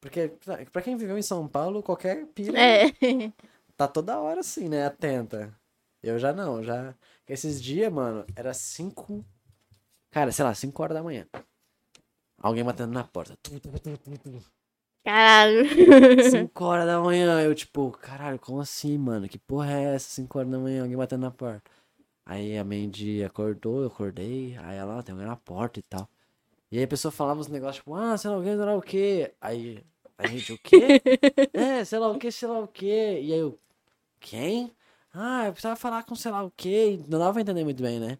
Porque, 0.01 0.29
pra- 0.45 0.65
pra 0.73 0.83
quem 0.83 0.97
viveu 0.97 1.19
em 1.19 1.23
São 1.23 1.47
Paulo, 1.49 1.83
qualquer 1.83 2.25
pira 2.27 2.59
É. 2.59 2.85
tá 3.77 3.89
toda 3.89 4.19
hora 4.21 4.39
assim, 4.41 4.69
né? 4.69 4.87
Atenta. 4.87 5.53
Eu 6.03 6.19
já 6.19 6.33
não, 6.33 6.63
já. 6.63 6.95
Esses 7.31 7.63
dias, 7.63 7.93
mano, 7.93 8.25
era 8.35 8.53
5. 8.53 9.25
Cara, 10.11 10.33
sei 10.33 10.45
lá, 10.45 10.53
5 10.53 10.83
horas 10.83 10.97
da 10.97 11.03
manhã. 11.03 11.29
Alguém 12.37 12.65
batendo 12.65 12.93
na 12.93 13.05
porta. 13.05 13.39
Caralho. 15.05 15.65
5 16.29 16.65
horas 16.65 16.87
da 16.87 16.99
manhã. 17.01 17.41
Eu, 17.41 17.55
tipo, 17.55 17.93
caralho, 17.93 18.37
como 18.41 18.61
assim, 18.61 18.99
mano? 18.99 19.29
Que 19.29 19.39
porra 19.39 19.71
é 19.71 19.95
essa? 19.95 20.11
5 20.11 20.41
horas 20.41 20.51
da 20.51 20.59
manhã, 20.59 20.83
alguém 20.83 20.97
batendo 20.97 21.21
na 21.21 21.31
porta. 21.31 21.63
Aí 22.27 22.59
a 22.59 22.65
Mandy 22.65 23.23
acordou, 23.23 23.83
eu 23.83 23.87
acordei. 23.87 24.57
Aí 24.59 24.77
ela, 24.77 24.99
ó, 24.99 25.03
tem 25.03 25.13
alguém 25.13 25.29
na 25.29 25.37
porta 25.37 25.79
e 25.79 25.83
tal. 25.83 26.11
E 26.69 26.79
aí 26.79 26.85
a 26.85 26.89
pessoa 26.89 27.13
falava 27.13 27.39
uns 27.39 27.47
negócios, 27.47 27.77
tipo, 27.77 27.95
ah, 27.95 28.19
sei 28.19 28.29
lá 28.29 28.39
o 28.39 28.43
que, 28.43 28.49
sei 28.49 28.57
lá 28.57 28.75
o 28.75 28.83
que. 28.83 29.35
Aí 29.41 29.85
a 30.19 30.27
gente, 30.27 30.53
o 30.53 30.59
quê? 30.59 31.01
é, 31.55 31.85
sei 31.85 31.99
lá 32.01 32.09
o 32.11 32.19
que, 32.19 32.33
sei 32.33 32.49
lá 32.49 32.59
o 32.59 32.67
que. 32.67 32.87
E 32.87 33.33
aí 33.33 33.39
eu, 33.39 33.57
quem? 34.19 34.75
Ah, 35.13 35.47
eu 35.47 35.53
precisava 35.53 35.77
falar 35.77 36.05
com 36.05 36.15
sei 36.15 36.31
lá 36.31 36.43
o 36.43 36.51
que. 36.51 37.01
Não 37.09 37.19
dava 37.19 37.33
pra 37.33 37.43
entender 37.43 37.65
muito 37.65 37.83
bem, 37.83 37.99
né? 37.99 38.19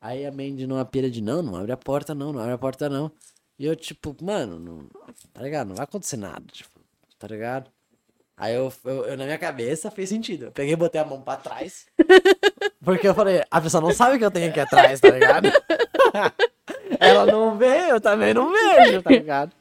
Aí 0.00 0.24
a 0.26 0.30
Mandy 0.30 0.66
numa 0.66 0.84
pira 0.84 1.10
de, 1.10 1.20
não, 1.20 1.42
não 1.42 1.56
abre 1.56 1.72
a 1.72 1.76
porta 1.76 2.14
não, 2.14 2.32
não 2.32 2.40
abre 2.40 2.52
a 2.52 2.58
porta 2.58 2.88
não. 2.88 3.10
E 3.58 3.66
eu, 3.66 3.74
tipo, 3.74 4.16
mano, 4.22 4.58
não, 4.58 4.88
tá 5.32 5.42
ligado? 5.42 5.68
Não 5.68 5.74
vai 5.74 5.84
acontecer 5.84 6.16
nada, 6.16 6.44
tipo, 6.52 6.70
tá 7.18 7.26
ligado? 7.26 7.70
Aí 8.36 8.54
eu, 8.54 8.72
eu, 8.84 9.04
eu, 9.06 9.16
na 9.16 9.24
minha 9.24 9.38
cabeça 9.38 9.90
fez 9.90 10.08
sentido. 10.08 10.44
Eu 10.44 10.52
peguei 10.52 10.74
e 10.74 10.76
botei 10.76 11.00
a 11.00 11.04
mão 11.04 11.20
pra 11.20 11.36
trás. 11.36 11.86
Porque 12.84 13.08
eu 13.08 13.14
falei, 13.14 13.42
a 13.50 13.60
pessoa 13.60 13.80
não 13.80 13.92
sabe 13.92 14.16
que 14.16 14.24
eu 14.24 14.30
tenho 14.30 14.50
aqui 14.50 14.60
atrás, 14.60 15.00
tá 15.00 15.10
ligado? 15.10 15.48
Ela 17.00 17.26
não 17.26 17.58
vê, 17.58 17.90
eu 17.90 18.00
também 18.00 18.32
não 18.32 18.52
vejo, 18.52 19.02
tá 19.02 19.10
ligado? 19.10 19.52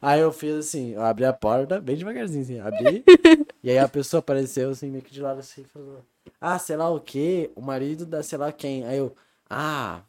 Aí 0.00 0.20
eu 0.20 0.32
fiz 0.32 0.54
assim, 0.54 0.92
eu 0.94 1.02
abri 1.02 1.24
a 1.24 1.32
porta, 1.32 1.80
bem 1.80 1.96
devagarzinho 1.96 2.42
assim, 2.42 2.58
abri. 2.60 3.04
e 3.62 3.70
aí 3.70 3.78
a 3.78 3.88
pessoa 3.88 4.20
apareceu 4.20 4.70
assim, 4.70 4.90
meio 4.90 5.04
que 5.04 5.12
de 5.12 5.20
lado 5.20 5.40
assim, 5.40 5.62
e 5.62 5.64
falou, 5.64 6.02
ah, 6.40 6.58
sei 6.58 6.76
lá 6.76 6.88
o 6.88 7.00
que, 7.00 7.50
o 7.54 7.60
marido 7.60 8.06
da 8.06 8.22
sei 8.22 8.38
lá 8.38 8.50
quem. 8.50 8.84
Aí 8.84 8.98
eu, 8.98 9.14
ah, 9.48 10.00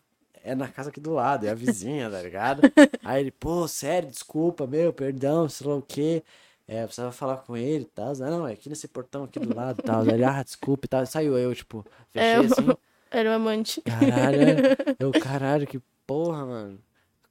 é 0.44 0.56
na 0.56 0.68
casa 0.68 0.90
aqui 0.90 1.00
do 1.00 1.12
lado, 1.14 1.46
é 1.46 1.50
a 1.50 1.56
vizinha, 1.56 2.10
tá 2.10 2.22
ligado? 2.22 2.62
Aí 3.04 3.22
ele, 3.22 3.32
pô, 3.32 3.68
sério, 3.68 4.10
desculpa, 4.10 4.66
meu, 4.66 4.94
perdão, 4.94 5.50
sei 5.50 5.68
lá 5.68 5.76
o 5.76 5.82
que. 5.82 6.24
É, 6.68 6.84
eu 6.84 6.86
precisava 6.86 7.12
falar 7.12 7.38
com 7.38 7.58
ele 7.58 7.84
e 7.84 7.86
tal. 7.86 8.14
Ah, 8.14 8.30
não, 8.30 8.48
é 8.48 8.54
aqui 8.54 8.70
nesse 8.70 8.88
portão 8.88 9.26
aqui 9.26 9.40
do 9.40 9.54
lado 9.54 9.82
e 9.82 9.84
tal. 9.84 10.04
Aí 10.04 10.10
ele, 10.10 10.24
ah, 10.24 10.42
desculpa 10.42 10.86
e 10.86 10.88
tal. 10.88 11.06
Saiu 11.06 11.38
eu, 11.38 11.54
tipo, 11.54 11.86
fechei 12.12 12.30
É, 12.30 12.36
assim. 12.38 12.68
Era 13.12 13.30
um 13.30 13.34
amante. 13.34 13.82
Caralho, 13.82 14.42
é. 14.42 14.96
eu, 14.98 15.12
caralho, 15.12 15.68
que 15.68 15.82
porra, 16.08 16.46
mano. 16.46 16.80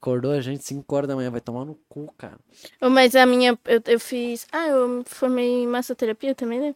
Acordou 0.01 0.31
a 0.31 0.41
gente 0.41 0.63
5 0.63 0.95
horas 0.95 1.07
da 1.07 1.15
manhã, 1.15 1.29
vai 1.29 1.39
tomar 1.39 1.63
no 1.63 1.75
cu, 1.87 2.11
cara. 2.17 2.39
Mas 2.79 3.15
a 3.15 3.23
minha, 3.23 3.51
eu, 3.65 3.79
eu 3.85 3.99
fiz. 3.99 4.47
Ah, 4.51 4.65
eu 4.67 4.87
me 4.87 5.03
formei 5.05 5.61
em 5.61 5.67
massoterapia 5.67 6.33
também, 6.33 6.59
né? 6.59 6.75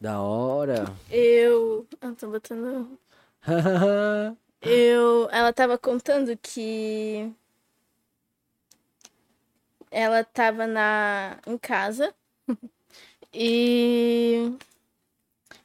Da 0.00 0.20
hora. 0.20 0.92
Eu. 1.08 1.86
Ah, 2.00 2.12
tô 2.18 2.28
botando. 2.28 2.98
Eu. 4.60 5.28
Ela 5.30 5.52
tava 5.52 5.78
contando 5.78 6.36
que. 6.36 7.32
Ela 9.88 10.24
tava 10.24 10.66
na, 10.66 11.38
em 11.46 11.56
casa 11.56 12.12
e 13.32 14.52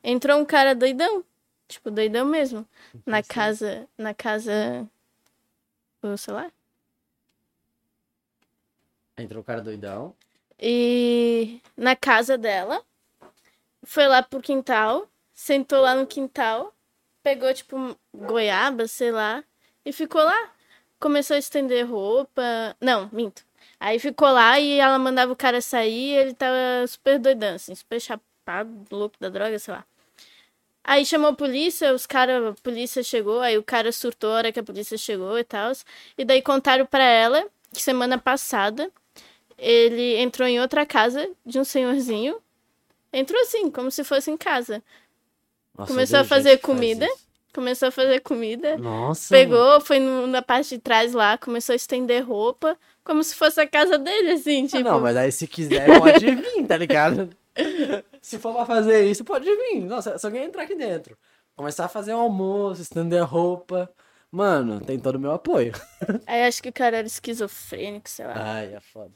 entrou 0.03 0.39
um 0.39 0.45
cara 0.45 0.75
doidão. 0.75 1.25
Tipo, 1.67 1.89
doidão 1.89 2.23
mesmo. 2.23 2.67
Na 3.03 3.23
casa. 3.23 3.89
Na 3.97 4.13
casa. 4.13 4.87
O 6.03 6.15
celular? 6.17 6.51
Entrou 9.17 9.41
o 9.41 9.45
cara 9.45 9.61
doidão. 9.61 10.15
E 10.59 11.59
na 11.75 11.95
casa 11.95 12.37
dela, 12.37 12.83
foi 13.83 14.07
lá 14.07 14.23
pro 14.23 14.41
quintal, 14.41 15.07
sentou 15.33 15.81
lá 15.81 15.93
no 15.95 16.07
quintal, 16.07 16.73
pegou 17.21 17.53
tipo 17.53 17.97
goiaba, 18.15 18.87
sei 18.87 19.11
lá, 19.11 19.43
e 19.85 19.91
ficou 19.91 20.23
lá. 20.23 20.51
Começou 20.99 21.35
a 21.35 21.39
estender 21.39 21.89
roupa. 21.89 22.41
Não, 22.79 23.09
minto. 23.11 23.43
Aí 23.79 23.99
ficou 23.99 24.31
lá 24.31 24.59
e 24.59 24.79
ela 24.79 24.97
mandava 24.97 25.33
o 25.33 25.35
cara 25.35 25.59
sair 25.61 26.11
e 26.11 26.15
ele 26.15 26.33
tava 26.33 26.87
super 26.87 27.19
doidão, 27.19 27.55
assim, 27.55 27.75
super 27.75 27.99
chapado, 27.99 28.85
louco 28.89 29.17
da 29.19 29.29
droga, 29.29 29.59
sei 29.59 29.73
lá. 29.73 29.85
Aí 30.83 31.05
chamou 31.05 31.31
a 31.31 31.35
polícia, 31.35 31.93
os 31.93 32.05
caras, 32.05 32.45
a 32.45 32.61
polícia 32.61 33.03
chegou, 33.03 33.41
aí 33.41 33.57
o 33.57 33.63
cara 33.63 33.91
surtou 33.91 34.31
a 34.31 34.35
hora 34.35 34.51
que 34.51 34.59
a 34.59 34.63
polícia 34.63 34.97
chegou 34.97 35.37
e 35.37 35.43
tal. 35.43 35.71
E 36.17 36.25
daí 36.25 36.41
contaram 36.41 36.85
pra 36.85 37.03
ela 37.03 37.45
que 37.73 37.81
semana 37.81 38.17
passada 38.17 38.91
ele 39.57 40.17
entrou 40.17 40.47
em 40.47 40.59
outra 40.59 40.85
casa 40.85 41.29
de 41.45 41.59
um 41.59 41.63
senhorzinho 41.63 42.37
Entrou 43.15 43.39
assim, 43.43 43.69
como 43.69 43.91
se 43.91 44.03
fosse 44.03 44.31
em 44.31 44.35
casa. 44.37 44.81
Nossa, 45.77 45.93
Começou 45.93 46.17
a 46.17 46.21
odeio 46.21 46.29
fazer 46.29 46.49
faz 46.57 46.61
comida. 46.61 47.05
isso. 47.05 47.23
Começou 47.53 47.87
a 47.89 47.91
fazer 47.91 48.19
comida. 48.21 48.75
Nossa. 48.79 49.29
Pegou, 49.29 49.79
foi 49.81 49.99
no- 49.99 50.25
na 50.25 50.41
parte 50.41 50.69
de 50.69 50.79
trás 50.79 51.13
lá, 51.13 51.37
começou 51.37 51.73
a 51.73 51.75
estender 51.75 52.27
roupa, 52.27 52.75
como 53.03 53.23
se 53.23 53.35
fosse 53.35 53.61
a 53.61 53.67
casa 53.67 53.99
dele, 53.99 54.31
assim, 54.31 54.65
Ah, 54.65 54.67
tipo. 54.67 54.83
não, 54.83 54.99
mas 54.99 55.15
aí 55.15 55.31
se 55.31 55.45
quiser 55.45 55.85
pode 55.99 56.25
vir, 56.25 56.65
tá 56.65 56.75
ligado? 56.75 57.29
se 58.19 58.39
for 58.39 58.51
pra 58.55 58.65
fazer 58.65 59.05
isso, 59.05 59.23
pode 59.23 59.45
vir. 59.45 59.81
Nossa, 59.81 60.17
se 60.17 60.25
alguém 60.25 60.45
entrar 60.45 60.63
aqui 60.63 60.73
dentro, 60.73 61.15
começar 61.55 61.85
a 61.85 61.89
fazer 61.89 62.15
um 62.15 62.19
almoço, 62.19 62.81
estender 62.81 63.21
a 63.21 63.25
roupa, 63.25 63.87
mano, 64.31 64.81
tem 64.81 64.97
todo 64.97 65.17
o 65.17 65.19
meu 65.19 65.33
apoio. 65.33 65.71
Aí 66.25 66.41
acho 66.45 66.63
que 66.63 66.69
o 66.69 66.73
cara 66.73 66.97
era 66.97 67.05
esquizofrênico, 67.05 68.09
sei 68.09 68.25
lá. 68.25 68.33
Ai, 68.35 68.73
é 68.73 68.79
foda. 68.79 69.11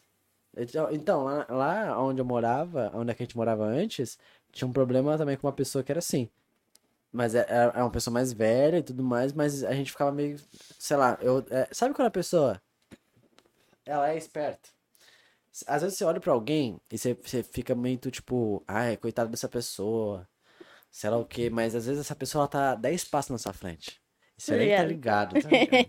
Então, 0.58 0.92
então, 0.92 1.24
lá, 1.24 1.46
lá 1.50 2.02
onde 2.02 2.22
eu 2.22 2.26
morava, 2.26 2.92
onde 2.94 3.12
é 3.12 3.14
que 3.14 3.24
a 3.24 3.26
gente 3.26 3.38
morava 3.38 3.64
antes, 3.66 4.18
tinha 4.52 4.68
um 4.68 4.74
problema 4.74 5.18
também 5.18 5.38
com 5.38 5.48
uma 5.48 5.54
pessoa 5.54 5.84
que 5.84 5.92
era 5.92 6.00
assim. 6.00 6.30
Mas 7.12 7.36
é, 7.36 7.42
é 7.50 7.80
é 7.80 7.82
uma 7.84 7.92
pessoa 7.92 8.14
mais 8.14 8.34
velha 8.34 8.78
e 8.80 8.84
tudo 8.84 9.04
mais, 9.04 9.34
mas 9.34 9.64
a 9.64 9.74
gente 9.74 9.92
ficava 9.92 10.12
meio, 10.12 10.38
sei 10.80 10.98
lá, 10.98 11.18
eu, 11.22 11.46
é, 11.50 11.68
sabe 11.72 11.94
quando 11.96 12.08
a 12.08 12.12
pessoa, 12.12 12.62
ela 13.86 14.10
é 14.12 14.18
esperta? 14.18 14.70
Às 15.66 15.82
vezes 15.82 15.98
você 15.98 16.04
olha 16.06 16.20
pra 16.20 16.34
alguém 16.34 16.80
e 16.92 16.98
você, 16.98 17.14
você 17.16 17.42
fica 17.42 17.74
meio 17.74 17.98
tipo, 17.98 18.64
ai, 18.68 18.98
coitado 18.98 19.30
dessa 19.32 19.50
pessoa, 19.50 20.28
sei 20.92 21.10
lá 21.10 21.18
o 21.18 21.26
quê, 21.26 21.50
mas 21.50 21.76
às 21.76 21.86
vezes 21.86 22.02
essa 22.02 22.16
pessoa 22.16 22.44
ela 22.44 22.48
tá 22.48 22.76
10 22.76 23.04
passos 23.06 23.32
na 23.32 23.38
sua 23.38 23.54
frente. 23.54 24.02
E 24.38 24.42
você 24.42 24.56
nem 24.58 24.70
tá 24.76 24.84
ligado, 24.84 25.40
tá 25.42 25.50
ligado? 25.50 25.88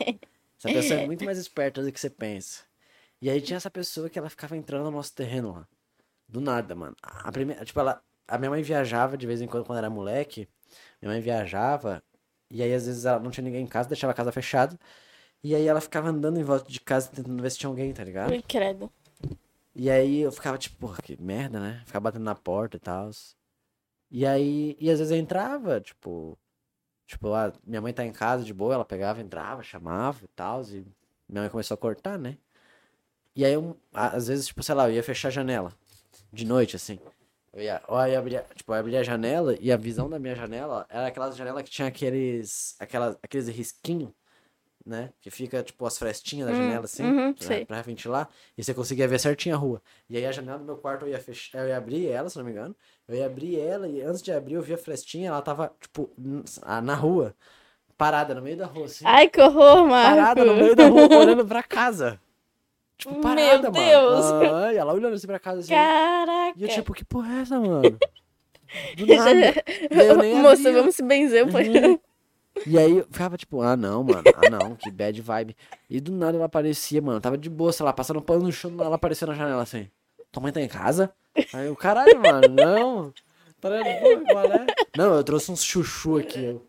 Essa 0.59 0.71
pessoa 0.73 1.01
é 1.01 1.07
muito 1.07 1.25
mais 1.25 1.39
esperta 1.39 1.83
do 1.83 1.93
que 1.93 2.01
você 2.01 2.11
pensa. 2.11 2.68
E 3.21 3.29
aí 3.29 3.41
tinha 3.41 3.57
essa 3.57 3.71
pessoa 3.71 4.09
que 4.09 4.19
ela 4.19 4.31
ficava 4.31 4.57
entrando 4.57 4.85
no 4.85 4.91
nosso 4.93 5.15
terreno 5.15 5.53
lá. 5.53 5.69
Do 6.29 6.41
nada, 6.41 6.75
mano. 6.75 6.95
A 7.03 7.33
primeira, 7.33 7.65
tipo, 7.65 7.81
ela, 7.81 8.03
a 8.27 8.39
minha 8.39 8.51
mãe 8.51 8.63
viajava 8.63 9.17
de 9.17 9.27
vez 9.27 9.41
em 9.41 9.47
quando 9.47 9.65
quando 9.65 9.79
era 9.79 9.91
moleque. 9.91 10.49
Minha 11.01 11.13
mãe 11.13 11.21
viajava 11.21 12.03
e 12.51 12.63
aí 12.63 12.73
às 12.73 12.87
vezes 12.87 13.05
ela 13.05 13.19
não 13.21 13.31
tinha 13.31 13.45
ninguém 13.45 13.65
em 13.65 13.67
casa, 13.67 13.89
deixava 13.89 14.13
a 14.13 14.15
casa 14.15 14.33
fechada. 14.33 14.79
E 15.43 15.55
aí 15.55 15.67
ela 15.67 15.81
ficava 15.81 16.09
andando 16.09 16.39
em 16.39 16.43
volta 16.43 16.71
de 16.71 16.81
casa 16.81 17.11
tentando 17.11 17.41
ver 17.43 17.51
se 17.51 17.59
tinha 17.59 17.69
alguém, 17.69 17.93
tá 17.93 18.03
ligado? 18.05 18.31
Ui, 18.31 18.43
credo. 18.43 18.91
E 19.75 19.89
aí 19.91 20.21
eu 20.21 20.33
ficava 20.33 20.59
tipo, 20.59 20.77
porra, 20.79 21.01
que 21.03 21.21
merda, 21.21 21.61
né? 21.61 21.83
Ficava 21.87 22.05
batendo 22.05 22.25
na 22.25 22.35
porta 22.35 22.77
e 22.77 22.81
tal. 22.81 23.11
E 24.11 24.27
aí, 24.27 24.77
e 24.81 24.91
às 24.91 24.99
vezes 24.99 25.13
eu 25.13 25.19
entrava, 25.19 25.81
tipo, 25.81 26.37
tipo, 27.07 27.33
ah, 27.33 27.53
minha 27.65 27.81
mãe 27.81 27.93
tá 27.93 28.05
em 28.05 28.13
casa 28.13 28.45
de 28.45 28.53
boa, 28.53 28.75
ela 28.75 28.85
pegava, 28.85 29.21
entrava, 29.21 29.63
chamava 29.63 30.25
e 30.25 30.29
tal, 30.29 30.63
e 30.63 30.87
minha 31.29 31.43
mãe 31.43 31.51
começou 31.51 31.75
a 31.75 31.79
cortar, 31.79 32.19
né? 32.19 32.39
E 33.39 33.45
aí, 33.45 33.53
eu, 33.53 33.77
às 33.95 34.27
vezes, 34.27 34.49
tipo, 34.49 34.65
sei 34.65 34.75
lá, 34.75 34.89
eu 34.89 34.95
ia 34.95 35.01
fechar 35.01 35.29
a 35.29 35.31
janela, 35.31 35.73
de 36.33 36.45
noite, 36.45 36.75
assim. 36.75 36.99
Eu 37.53 37.63
ia, 37.63 37.81
ó, 37.87 38.05
eu 38.05 38.19
abria, 38.19 38.45
tipo, 38.53 38.73
eu 38.73 38.77
abria 38.81 38.99
a 38.99 39.05
janela 39.05 39.57
e 39.61 39.71
a 39.71 39.77
visão 39.77 40.11
da 40.11 40.19
minha 40.19 40.35
janela 40.35 40.85
era 40.89 41.07
aquelas 41.07 41.37
janelas 41.37 41.63
que 41.63 41.71
tinha 41.71 41.87
aqueles, 41.87 42.75
aquelas, 42.81 43.17
aqueles 43.23 43.47
risquinhos, 43.47 44.11
né? 44.85 45.13
Que 45.21 45.31
fica, 45.31 45.63
tipo, 45.63 45.87
as 45.87 45.97
frestinhas 45.97 46.49
da 46.49 46.53
Hum, 46.53 46.57
janela, 46.57 46.85
assim, 46.87 47.05
uhum, 47.05 47.33
pra, 47.33 47.61
pra 47.65 47.83
ventilar. 47.83 48.29
E 48.57 48.65
você 48.65 48.75
conseguia 48.75 49.07
ver 49.07 49.21
certinho 49.21 49.55
a 49.55 49.59
rua. 49.59 49.81
E 50.11 50.17
aí 50.17 50.27
a 50.27 50.33
janela 50.33 50.59
do 50.59 50.65
meu 50.65 50.77
quarto 50.77 51.07
eu 51.07 51.11
ia 51.11 51.21
fechar, 51.21 51.61
eu 51.61 51.69
ia 51.69 51.77
abrir 51.77 52.09
ela, 52.09 52.29
se 52.29 52.37
não 52.39 52.45
me 52.45 52.51
engano. 52.51 52.75
Eu 53.07 53.15
ia 53.15 53.27
abrir 53.27 53.61
ela 53.61 53.87
e 53.87 54.03
antes 54.03 54.21
de 54.21 54.33
abrir 54.33 54.55
eu 54.55 54.63
vi 54.63 54.75
a 54.75 54.79
frestinha, 54.79 55.29
ela 55.29 55.43
tava, 55.43 55.73
tipo, 55.81 56.11
na 56.83 56.95
rua. 56.97 57.37
Parada 57.97 58.35
no 58.35 58.43
meio 58.43 58.57
da 58.57 58.67
rua, 58.67 58.87
assim. 58.87 59.05
Ai, 59.07 59.29
que 59.29 59.41
horror, 59.41 59.87
Marco. 59.87 60.17
parada 60.17 60.45
no 60.45 60.55
meio 60.55 60.75
da 60.75 60.89
rua, 60.89 61.17
olhando 61.17 61.47
pra 61.47 61.63
casa. 61.63 62.21
Tipo, 62.99 63.13
Meu 63.13 63.23
parada, 63.23 63.71
mano. 63.71 63.73
Deus. 63.73 64.25
Ah, 64.53 64.75
e 64.75 64.77
ela 64.77 64.93
olhando 64.93 65.15
assim 65.15 65.27
pra 65.27 65.39
casa, 65.39 65.61
assim. 65.61 65.71
Caraca. 65.71 66.59
E 66.59 66.63
eu, 66.65 66.69
tipo, 66.69 66.93
que 66.93 67.05
porra 67.05 67.33
é 67.33 67.41
essa, 67.43 67.59
mano? 67.61 67.99
Do 68.97 69.07
nada. 69.15 69.65
Eu 69.91 70.43
Moça, 70.43 70.73
vamos 70.73 70.97
se 70.97 71.03
benzer. 71.03 71.47
Uhum. 71.47 71.99
E 72.67 72.77
aí 72.77 72.99
eu 72.99 73.05
ficava 73.05 73.37
tipo, 73.37 73.63
ah 73.63 73.77
não, 73.77 74.03
mano, 74.03 74.25
ah 74.35 74.51
não, 74.51 74.75
que 74.75 74.91
bad 74.91 75.23
vibe. 75.23 75.57
E 75.89 76.01
do 76.01 76.11
nada 76.11 76.37
ela 76.37 76.47
aparecia, 76.47 77.01
mano, 77.01 77.21
tava 77.21 77.39
de 77.39 77.49
boa, 77.49 77.73
sei 77.73 77.87
lá, 77.87 77.93
passando 77.93 78.21
pano 78.21 78.43
no 78.43 78.51
chão, 78.51 78.75
ela 78.81 78.97
aparecia 78.97 79.29
na 79.29 79.35
janela 79.35 79.63
assim. 79.63 79.89
Tua 80.33 80.43
mãe 80.43 80.51
tá 80.51 80.61
em 80.61 80.67
casa? 80.67 81.13
Aí 81.55 81.69
o 81.69 81.77
caralho, 81.77 82.21
mano, 82.21 82.49
não. 82.49 83.15
Tá 83.61 83.69
é? 83.77 84.67
Não, 84.97 85.15
eu 85.15 85.25
trouxe 85.25 85.53
uns 85.53 85.63
chuchu 85.63 86.19
aqui. 86.19 86.45
Eu. 86.45 86.67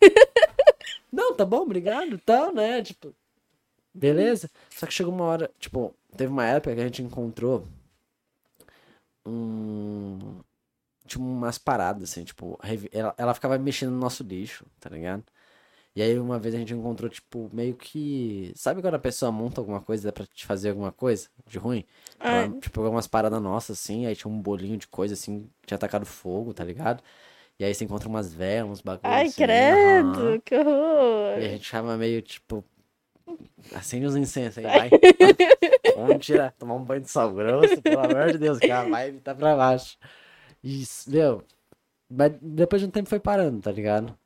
Não, 1.12 1.32
tá 1.32 1.44
bom, 1.44 1.58
obrigado, 1.58 2.18
tal, 2.18 2.52
né? 2.52 2.82
Tipo, 2.82 3.14
beleza. 3.94 4.50
Só 4.70 4.86
que 4.86 4.92
chegou 4.94 5.12
uma 5.14 5.24
hora, 5.24 5.50
tipo, 5.58 5.94
teve 6.16 6.32
uma 6.32 6.44
época 6.46 6.74
que 6.74 6.80
a 6.80 6.84
gente 6.84 7.02
encontrou 7.02 7.66
um. 9.26 10.40
Tipo, 11.06 11.22
umas 11.22 11.58
paradas, 11.58 12.10
assim, 12.10 12.24
tipo, 12.24 12.58
ela, 12.92 13.14
ela 13.18 13.34
ficava 13.34 13.58
mexendo 13.58 13.90
no 13.92 13.98
nosso 13.98 14.22
lixo, 14.24 14.64
tá 14.80 14.88
ligado? 14.88 15.22
E 15.96 16.02
aí 16.02 16.18
uma 16.18 16.38
vez 16.38 16.54
a 16.54 16.58
gente 16.58 16.74
encontrou, 16.74 17.10
tipo, 17.10 17.50
meio 17.52 17.74
que. 17.76 18.52
Sabe 18.56 18.82
quando 18.82 18.94
a 18.94 18.98
pessoa 18.98 19.32
monta 19.32 19.60
alguma 19.60 19.80
coisa 19.80 20.12
pra 20.12 20.26
te 20.26 20.46
fazer 20.46 20.70
alguma 20.70 20.92
coisa 20.92 21.28
de 21.46 21.58
ruim? 21.58 21.84
Ela, 22.20 22.46
Ah. 22.46 22.60
tipo, 22.60 22.70
pegou 22.70 22.90
umas 22.90 23.06
paradas 23.08 23.40
nossas, 23.42 23.78
assim, 23.80 24.06
aí 24.06 24.16
tinha 24.16 24.30
um 24.32 24.40
bolinho 24.40 24.76
de 24.78 24.88
coisa, 24.88 25.14
assim, 25.14 25.48
tinha 25.66 25.76
atacado 25.76 26.06
fogo, 26.06 26.54
tá 26.54 26.64
ligado? 26.64 27.02
E 27.58 27.64
aí 27.64 27.74
você 27.74 27.84
encontra 27.84 28.08
umas 28.08 28.32
velas, 28.34 28.70
uns 28.72 28.80
bagulhos 28.82 29.04
Ai, 29.04 29.26
assim, 29.26 29.34
credo, 29.44 30.42
que 30.44 30.54
E 30.56 30.58
a 31.44 31.48
horror. 31.48 31.50
gente 31.50 31.64
chama 31.64 31.96
meio, 31.96 32.22
tipo, 32.22 32.64
acende 33.74 34.06
uns 34.06 34.16
incensos 34.16 34.58
aí, 34.58 34.64
vai. 34.64 34.90
Vamos 35.96 36.24
tirar, 36.24 36.52
tomar 36.52 36.74
um 36.74 36.84
banho 36.84 37.02
de 37.02 37.10
sal 37.10 37.32
grosso, 37.32 37.80
pelo 37.80 38.00
amor 38.00 38.32
de 38.32 38.38
Deus, 38.38 38.58
que 38.58 38.70
a 38.70 38.84
vibe 38.84 39.20
tá 39.20 39.34
pra 39.34 39.56
baixo. 39.56 39.96
Isso, 40.62 41.10
meu. 41.10 41.42
Mas 42.10 42.32
depois 42.40 42.82
de 42.82 42.88
um 42.88 42.90
tempo 42.90 43.08
foi 43.08 43.20
parando, 43.20 43.60
tá 43.60 43.70
ligado? 43.70 44.16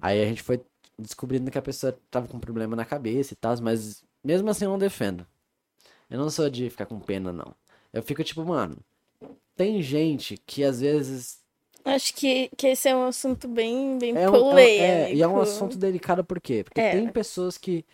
Aí 0.00 0.22
a 0.22 0.26
gente 0.26 0.42
foi 0.42 0.60
descobrindo 0.98 1.50
que 1.50 1.58
a 1.58 1.62
pessoa 1.62 1.98
tava 2.10 2.26
com 2.28 2.38
problema 2.38 2.74
na 2.76 2.84
cabeça 2.84 3.32
e 3.32 3.36
tal, 3.36 3.54
mas 3.62 4.02
mesmo 4.22 4.48
assim 4.50 4.64
eu 4.64 4.70
não 4.70 4.78
defendo. 4.78 5.26
Eu 6.08 6.18
não 6.18 6.28
sou 6.30 6.50
de 6.50 6.68
ficar 6.70 6.86
com 6.86 6.98
pena, 6.98 7.32
não. 7.32 7.54
Eu 7.92 8.02
fico 8.02 8.22
tipo, 8.24 8.44
mano, 8.44 8.76
tem 9.56 9.80
gente 9.82 10.36
que 10.46 10.64
às 10.64 10.80
vezes 10.80 11.40
Acho 11.84 12.14
que, 12.14 12.50
que 12.56 12.66
esse 12.68 12.88
é 12.88 12.94
um 12.94 13.04
assunto 13.04 13.48
bem, 13.48 13.98
bem 13.98 14.14
É 14.14 14.28
um, 14.28 14.34
é 14.34 14.38
polêmico. 14.38 14.82
é, 14.84 15.14
e 15.14 15.22
é 15.22 15.26
um 15.28 15.40
assunto 15.40 15.78
delicado 15.78 16.22
por 16.22 16.40
quê? 16.40 16.62
Porque 16.62 16.80
É. 16.80 16.92
tem 16.92 17.08
pessoas 17.08 17.56
que. 17.56 17.84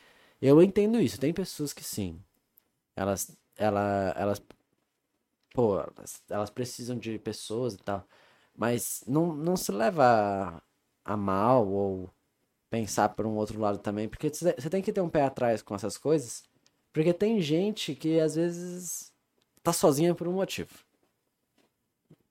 Eu 0.40 0.62
entendo 0.62 1.00
isso, 1.00 1.18
tem 1.20 1.32
pessoas 1.32 1.72
que 1.72 1.84
sim. 1.84 2.22
Elas. 2.96 3.36
Ela, 3.56 4.14
elas. 4.16 4.42
Pô, 5.54 5.80
elas, 5.80 6.22
elas 6.28 6.50
precisam 6.50 6.98
de 6.98 7.18
pessoas 7.18 7.74
e 7.74 7.78
tal. 7.78 8.06
Mas 8.54 9.02
não, 9.06 9.34
não 9.34 9.56
se 9.56 9.72
leva 9.72 10.04
a, 11.04 11.12
a 11.14 11.16
mal 11.16 11.66
ou 11.68 12.10
pensar 12.70 13.10
por 13.10 13.26
um 13.26 13.36
outro 13.36 13.60
lado 13.60 13.78
também. 13.78 14.08
Porque 14.08 14.30
você 14.30 14.70
tem 14.70 14.82
que 14.82 14.92
ter 14.92 15.00
um 15.02 15.10
pé 15.10 15.24
atrás 15.24 15.62
com 15.62 15.74
essas 15.74 15.98
coisas. 15.98 16.44
Porque 16.92 17.14
tem 17.14 17.40
gente 17.40 17.94
que 17.94 18.20
às 18.20 18.36
vezes 18.36 19.12
tá 19.62 19.72
sozinha 19.72 20.14
por 20.14 20.28
um 20.28 20.34
motivo. 20.34 20.85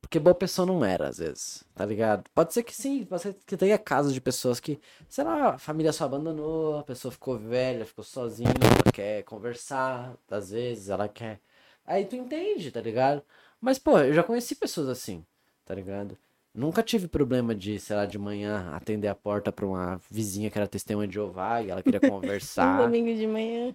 Porque 0.06 0.20
boa 0.20 0.36
pessoa 0.36 0.68
não 0.68 0.86
era, 0.86 1.08
às 1.08 1.18
vezes, 1.18 1.64
tá 1.74 1.84
ligado? 1.84 2.30
Pode 2.34 2.54
ser 2.54 2.62
que 2.62 2.76
sim, 2.76 3.04
pode 3.06 3.24
ser 3.24 3.36
que 3.44 3.58
tenha 3.58 3.76
casos 3.76 4.14
de 4.14 4.22
pessoas 4.22 4.60
que, 4.60 4.80
sei 5.10 5.24
lá, 5.24 5.56
a 5.56 5.58
família 5.58 5.92
só 5.92 6.06
abandonou, 6.06 6.78
a 6.78 6.84
pessoa 6.84 7.12
ficou 7.12 7.40
velha, 7.40 7.88
ficou 7.88 8.04
sozinha, 8.04 8.50
ela 8.50 8.92
quer 8.94 9.24
conversar, 9.24 10.16
às 10.30 10.52
vezes 10.52 10.90
ela 10.90 11.08
quer. 11.10 11.40
Aí 11.84 12.06
tu 12.06 12.16
entende, 12.16 12.70
tá 12.70 12.80
ligado? 12.82 13.24
Mas, 13.60 13.80
pô, 13.80 13.98
eu 13.98 14.14
já 14.14 14.22
conheci 14.22 14.54
pessoas 14.54 14.90
assim, 14.90 15.26
tá 15.66 15.74
ligado? 15.74 16.16
Nunca 16.54 16.84
tive 16.84 17.08
problema 17.08 17.56
de, 17.56 17.80
sei 17.80 17.96
lá, 17.96 18.06
de 18.06 18.20
manhã 18.20 18.70
atender 18.76 19.08
a 19.08 19.16
porta 19.16 19.52
pra 19.52 19.66
uma 19.66 20.00
vizinha 20.10 20.52
que 20.52 20.58
era 20.58 20.68
testemunha 20.68 21.08
de 21.08 21.16
Jeová 21.16 21.64
e 21.64 21.72
ela 21.72 21.82
queria 21.82 22.00
Um 22.06 22.10
conversar. 22.12 22.78
domingo 22.84 23.12
de 23.12 23.26
manhã. 23.26 23.74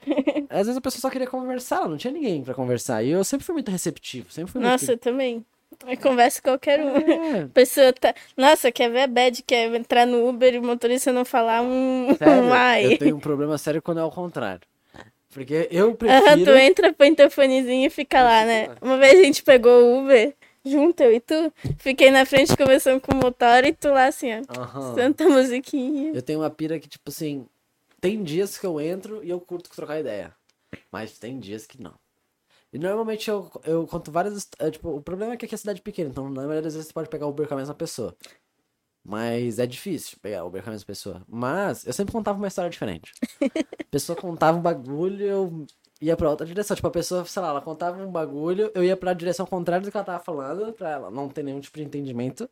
Às 0.49 0.67
vezes 0.69 0.77
a 0.77 0.81
pessoa 0.81 1.01
só 1.01 1.11
queria 1.11 1.27
conversar, 1.27 1.89
não 1.89 1.97
tinha 1.97 2.13
ninguém 2.13 2.45
pra 2.45 2.55
conversar. 2.55 3.03
E 3.03 3.11
eu 3.11 3.25
sempre 3.25 3.45
fui 3.45 3.53
muito 3.53 3.71
receptivo, 3.71 4.31
sempre 4.31 4.53
fui 4.53 4.61
Nossa, 4.61 4.93
eu 4.93 4.99
também. 4.99 5.45
Eu 5.87 5.97
converso 5.99 6.43
com 6.43 6.51
qualquer 6.51 6.81
um. 6.81 6.97
É, 6.97 7.47
Pessoa 7.55 7.93
tá. 7.93 8.15
Nossa, 8.37 8.71
quer 8.71 8.91
ver 8.91 9.03
a 9.03 9.07
bad, 9.07 9.43
quer 9.43 9.75
entrar 9.75 10.07
no 10.07 10.29
Uber 10.29 10.55
e 10.55 10.59
o 10.59 10.63
motorista 10.63 11.13
não 11.13 11.25
falar 11.25 11.63
um, 11.63 12.15
Sério, 12.17 12.45
um 12.45 12.53
ai. 12.53 12.87
eu 12.87 12.99
tenho 12.99 13.17
um 13.17 13.21
problema 13.21 13.57
sério 13.59 13.81
quando 13.81 14.01
é 14.01 14.05
o 14.05 14.11
contrário. 14.11 14.63
Porque 15.33 15.69
eu 15.71 15.91
Aham, 15.91 15.97
prefiro... 15.97 16.53
tu 16.53 16.57
entra, 16.57 16.93
põe 16.93 17.15
teu 17.15 17.31
fonezinho 17.31 17.87
e 17.87 17.91
fica 17.91 18.21
lá, 18.21 18.45
né? 18.45 18.69
Uma 18.83 18.99
vez 18.99 19.21
a 19.21 19.23
gente 19.23 19.43
pegou 19.45 19.73
o 19.73 20.01
Uber, 20.01 20.35
junto 20.65 21.03
eu 21.03 21.13
e 21.13 21.21
tu, 21.21 21.53
fiquei 21.79 22.11
na 22.11 22.27
frente 22.27 22.57
conversando 22.57 23.01
com 23.01 23.13
o 23.13 23.17
motor 23.17 23.65
e 23.65 23.73
tu 23.73 23.91
lá 23.91 24.07
assim, 24.07 24.29
ó, 24.33 24.61
Aham. 24.61 24.97
santa 24.97 25.29
musiquinha. 25.29 26.13
Eu 26.13 26.21
tenho 26.21 26.41
uma 26.41 26.51
pira 26.51 26.81
que, 26.81 26.89
tipo 26.89 27.09
assim, 27.09 27.47
tem 28.01 28.23
dias 28.25 28.59
que 28.59 28.67
eu 28.67 28.81
entro 28.81 29.23
e 29.23 29.31
eu 29.31 29.41
curto 29.41 29.71
trocar 29.71 30.01
ideia. 30.01 30.35
Mas 30.91 31.17
tem 31.19 31.39
dias 31.39 31.67
que 31.67 31.81
não. 31.81 31.95
E 32.73 32.79
normalmente 32.79 33.29
eu, 33.29 33.51
eu 33.65 33.87
conto 33.87 34.13
várias. 34.13 34.49
é, 34.59 34.71
tipo, 34.71 34.91
o 34.91 35.03
problema 35.03 35.35
é 35.35 35.37
que 35.37 35.45
aqui 35.45 35.55
é 35.55 35.59
cidade 35.59 35.83
pequena, 35.83 36.11
então 36.11 36.29
na 36.29 36.43
maioria 36.43 36.63
das 36.63 36.75
vezes 36.75 36.89
você 36.89 36.93
pode 36.95 37.09
pegar 37.09 37.27
Uber 37.27 37.49
com 37.49 37.55
a 37.55 37.57
mesma 37.57 37.75
pessoa. 37.75 38.17
Mas 39.05 39.59
é 39.59 39.67
difícil 39.67 40.19
pegar 40.21 40.45
Uber 40.45 40.63
com 40.63 40.71
a 40.71 40.73
mesma 40.73 40.87
pessoa. 40.87 41.23
Mas 41.27 41.87
eu 41.87 41.93
sempre 41.93 42.13
contava 42.13 42.39
uma 42.39 42.49
história 42.49 42.71
diferente. 42.71 43.13
A 43.43 43.85
pessoa 43.91 44.17
contava 44.17 44.59
um 44.59 44.63
bagulho, 44.63 45.25
eu 45.25 45.67
ia 46.01 46.17
pra 46.17 46.31
outra 46.31 46.47
direção. 46.47 46.77
Tipo, 46.77 46.89
a 46.89 46.91
pessoa, 46.91 47.25
sei 47.25 47.43
lá, 47.43 47.49
ela 47.49 47.61
contava 47.63 48.03
um 48.03 48.11
bagulho, 48.11 48.71
eu 48.75 48.85
ia 48.85 48.97
pra 48.97 49.15
direção 49.15 49.47
contrária 49.47 49.85
do 49.85 49.91
que 49.91 49.97
ela 49.97 50.05
tava 50.05 50.23
falando, 50.23 50.73
pra 50.75 50.91
ela 50.91 51.11
não 51.11 51.29
ter 51.29 51.43
nenhum 51.43 51.61
tipo 51.61 51.79
de 51.79 51.85
entendimento. 51.85 52.49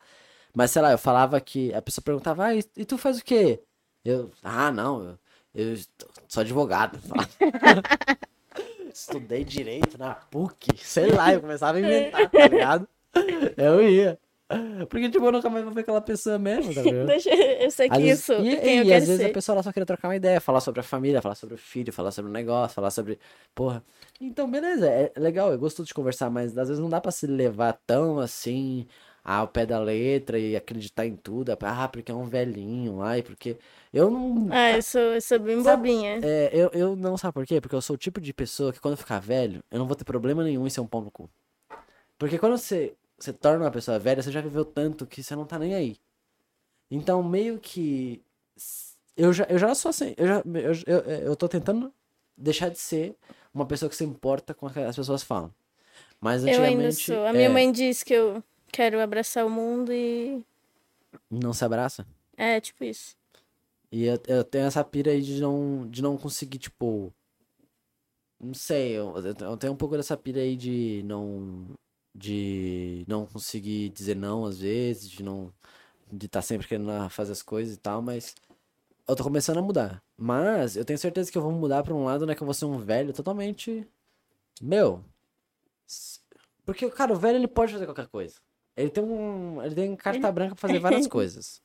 Mas, 0.55 0.71
sei 0.73 0.83
lá, 0.83 0.93
eu 0.93 0.99
falava 0.99 1.41
que. 1.41 1.73
A 1.75 1.83
pessoa 1.83 2.05
perguntava, 2.05 2.47
ah, 2.47 2.55
e, 2.57 2.65
e 2.77 2.85
tu 2.85 2.99
faz 2.99 3.19
o 3.19 3.25
quê? 3.25 3.63
Eu, 4.05 4.31
ah, 4.43 4.73
não, 4.73 5.19
eu, 5.55 5.73
eu 5.73 5.77
sou 6.29 6.41
advogado. 6.43 6.99
Estudei 9.01 9.45
direito 9.45 9.97
na 9.99 10.15
PUC, 10.15 10.77
sei 10.79 11.11
lá, 11.11 11.33
eu 11.33 11.41
começava 11.41 11.79
a 11.79 11.81
inventar, 11.81 12.29
tá 12.31 12.49
ligado? 12.49 12.89
Eu 13.57 13.83
ia. 13.89 14.19
Porque, 14.89 15.11
tipo, 15.11 15.25
eu 15.27 15.31
nunca 15.33 15.51
mais 15.51 15.63
vou 15.63 15.75
ver 15.75 15.83
aquela 15.83 16.01
pessoa 16.01 16.39
mesmo, 16.39 16.75
tá 16.75 16.81
ligado? 16.83 17.11
Eu 17.11 17.71
sei 17.71 17.89
que 17.89 17.95
Às 17.97 18.03
vezes- 18.03 18.23
isso, 18.23 18.33
e, 18.33 18.57
quem 18.57 18.79
eu 18.79 18.85
e 18.85 18.87
quero 18.89 19.03
às 19.03 19.07
vezes 19.09 19.17
ser. 19.23 19.27
a 19.31 19.33
pessoa 19.35 19.63
só 19.63 19.71
queria 19.73 19.85
trocar 19.87 20.09
uma 20.09 20.17
ideia, 20.17 20.41
falar 20.41 20.61
sobre 20.61 20.81
a 20.81 20.83
família, 20.83 21.21
falar 21.21 21.35
sobre 21.35 21.55
o 21.55 21.59
filho, 21.59 21.93
falar 21.93 22.11
sobre 22.11 22.31
o 22.31 22.33
negócio, 22.35 22.75
falar 22.75 22.91
sobre. 22.91 23.19
Porra. 23.55 23.85
Então, 24.21 24.51
beleza, 24.51 24.89
é 24.89 25.13
legal, 25.17 25.53
eu 25.53 25.59
gosto 25.59 25.85
de 25.85 25.93
conversar, 25.93 26.31
mas 26.31 26.57
às 26.57 26.69
vezes 26.69 26.83
não 26.83 26.89
dá 26.89 26.99
pra 27.01 27.13
se 27.13 27.27
levar 27.27 27.79
tão 27.87 28.19
assim 28.19 28.87
ao 29.25 29.49
pé 29.49 29.67
da 29.67 29.79
letra 29.79 30.39
e 30.39 30.57
acreditar 30.57 31.07
em 31.07 31.17
tudo. 31.17 31.57
Ah, 31.63 31.89
porque 31.89 32.11
é 32.11 32.15
um 32.15 32.25
velhinho, 32.25 33.03
ai, 33.03 33.23
porque. 33.23 33.57
Eu 33.93 34.11
não. 34.11 34.49
Ah, 34.51 34.73
eu 34.73 34.83
sou, 34.83 35.01
eu 35.01 35.21
sou 35.21 35.39
bem 35.39 35.63
Sabe- 35.63 35.89
bobinha. 35.89 36.21
É, 36.23 36.51
eu, 36.53 36.71
eu 36.73 36.97
não 36.97 37.17
sabe 37.17 37.35
por 37.35 37.47
quê? 37.47 37.61
Porque 37.61 37.75
eu 37.75 37.81
sou 37.83 37.95
o 37.95 37.99
tipo 37.99 38.21
de 38.21 38.33
pessoa 38.33 38.73
que 38.73 38.81
quando 38.81 38.93
eu 38.93 38.99
ficar 38.99 39.19
velho, 39.21 39.63
eu 39.71 39.79
não 39.79 39.87
vou 39.87 39.97
ter 39.97 40.05
problema 40.05 40.43
nenhum 40.45 40.67
em 40.67 40.71
ser 40.71 40.81
um 40.81 40.87
pau 40.87 41.01
no 41.03 41.11
cu. 41.11 41.29
Porque 42.19 42.39
quando 42.39 42.57
você, 42.59 42.95
você 43.19 43.33
torna 43.33 43.65
uma 43.65 43.71
pessoa 43.71 43.99
velha, 43.99 44.23
você 44.23 44.31
já 44.33 44.41
viveu 44.41 44.65
tanto 44.65 45.07
que 45.07 45.23
você 45.23 45.35
não 45.37 45.45
tá 45.45 45.59
nem 45.59 45.75
aí. 45.75 45.97
Então, 46.91 47.23
meio 47.23 47.59
que. 47.59 48.23
Eu 49.17 49.33
já, 49.33 49.45
eu 49.45 49.59
já 49.59 49.75
sou 49.75 49.91
assim. 49.91 50.15
Eu, 50.17 50.27
já, 50.27 50.43
eu, 50.45 50.73
eu, 50.87 51.01
eu 51.21 51.37
tô 51.37 51.49
tentando 51.49 51.93
deixar 52.37 52.69
de 52.71 52.79
ser 52.79 53.17
uma 53.53 53.67
pessoa 53.67 53.89
que 53.91 53.97
se 53.97 54.05
importa 54.05 54.55
com 54.55 54.67
o 54.67 54.71
que 54.71 54.79
as 54.81 54.97
pessoas 54.97 55.23
falam. 55.23 55.53
Mas 56.21 56.43
Eu 56.45 56.49
ainda 56.63 56.63
antigamente. 56.63 57.05
sou. 57.05 57.27
A 57.27 57.33
minha 57.33 57.47
é, 57.47 57.49
mãe 57.49 57.71
diz 57.71 58.03
que 58.03 58.13
eu 58.15 58.43
quero 58.71 59.01
abraçar 59.01 59.45
o 59.45 59.51
mundo 59.51 59.93
e. 59.93 60.45
Não 61.31 61.53
se 61.53 61.65
abraça. 61.65 62.07
É, 62.37 62.61
tipo 62.61 62.85
isso. 62.85 63.17
E 63.91 64.05
eu, 64.05 64.21
eu 64.27 64.45
tenho 64.45 64.67
essa 64.67 64.85
pira 64.85 65.11
aí 65.11 65.23
de 65.23 65.41
não, 65.41 65.89
de 65.89 66.03
não 66.03 66.17
conseguir, 66.17 66.59
tipo. 66.59 67.13
Não 68.41 68.55
sei, 68.55 68.93
eu, 68.93 69.15
eu 69.17 69.57
tenho 69.57 69.73
um 69.73 69.77
pouco 69.77 69.97
dessa 69.97 70.17
pira 70.17 70.41
aí 70.41 70.57
de 70.57 71.03
não. 71.05 71.67
De 72.15 73.05
não 73.07 73.27
conseguir 73.27 73.91
dizer 73.91 74.17
não 74.17 74.45
às 74.45 74.61
vezes, 74.61 75.11
de 75.11 75.23
não. 75.23 75.53
De 76.11 76.27
estar 76.27 76.43
sempre 76.43 76.67
querendo 76.67 76.91
fazer 77.11 77.33
as 77.33 77.43
coisas 77.43 77.75
e 77.75 77.79
tal, 77.79 78.03
mas. 78.03 78.35
Eu 79.07 79.17
tô 79.17 79.25
começando 79.25 79.59
a 79.59 79.63
mudar. 79.63 80.03
Mas 80.17 80.77
eu 80.77 80.85
tenho 80.85 80.99
certeza 80.99 81.33
que 81.33 81.39
eu 81.39 81.43
vou 81.43 81.53
mudar 81.53 81.83
pra 81.83 81.95
um 81.95 82.05
lado, 82.05 82.27
né? 82.27 82.35
Que 82.35 82.43
eu 82.43 82.47
vou 82.47 82.55
ser 82.55 82.67
um 82.67 82.79
velho 82.79 83.13
totalmente. 83.13 83.89
Meu. 84.61 85.03
Porque, 86.65 86.91
cara, 86.91 87.13
o 87.13 87.17
velho 87.17 87.39
ele 87.39 87.49
pode 87.49 87.73
fazer 87.73 87.87
qualquer 87.87 88.09
coisa. 88.09 88.39
Ele 88.79 88.91
tem 88.91 89.03
um. 89.03 89.61
Ele 89.61 89.75
tem 89.75 89.97
carta 89.97 90.31
branca 90.31 90.55
pra 90.55 90.69
fazer 90.69 90.79
várias 90.79 91.09
coisas. 91.09 91.61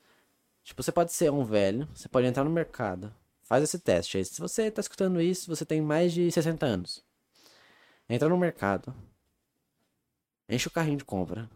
Tipo, 0.63 0.81
você 0.81 0.91
pode 0.91 1.13
ser 1.13 1.31
um 1.31 1.43
velho, 1.43 1.87
você 1.93 2.09
pode 2.09 2.25
entrar 2.25 2.43
no 2.43 2.49
mercado, 2.49 3.13
faz 3.43 3.63
esse 3.63 3.77
teste 3.77 4.17
aí. 4.17 4.25
Se 4.25 4.41
você 4.41 4.71
tá 4.71 4.79
escutando 4.79 5.21
isso, 5.21 5.53
você 5.53 5.63
tem 5.63 5.79
mais 5.79 6.11
de 6.11 6.31
60 6.31 6.65
anos. 6.65 7.05
Entra 8.09 8.27
no 8.27 8.37
mercado, 8.37 8.93
enche 10.49 10.67
o 10.67 10.71
carrinho 10.71 10.97
de 10.97 11.05
compra, 11.05 11.49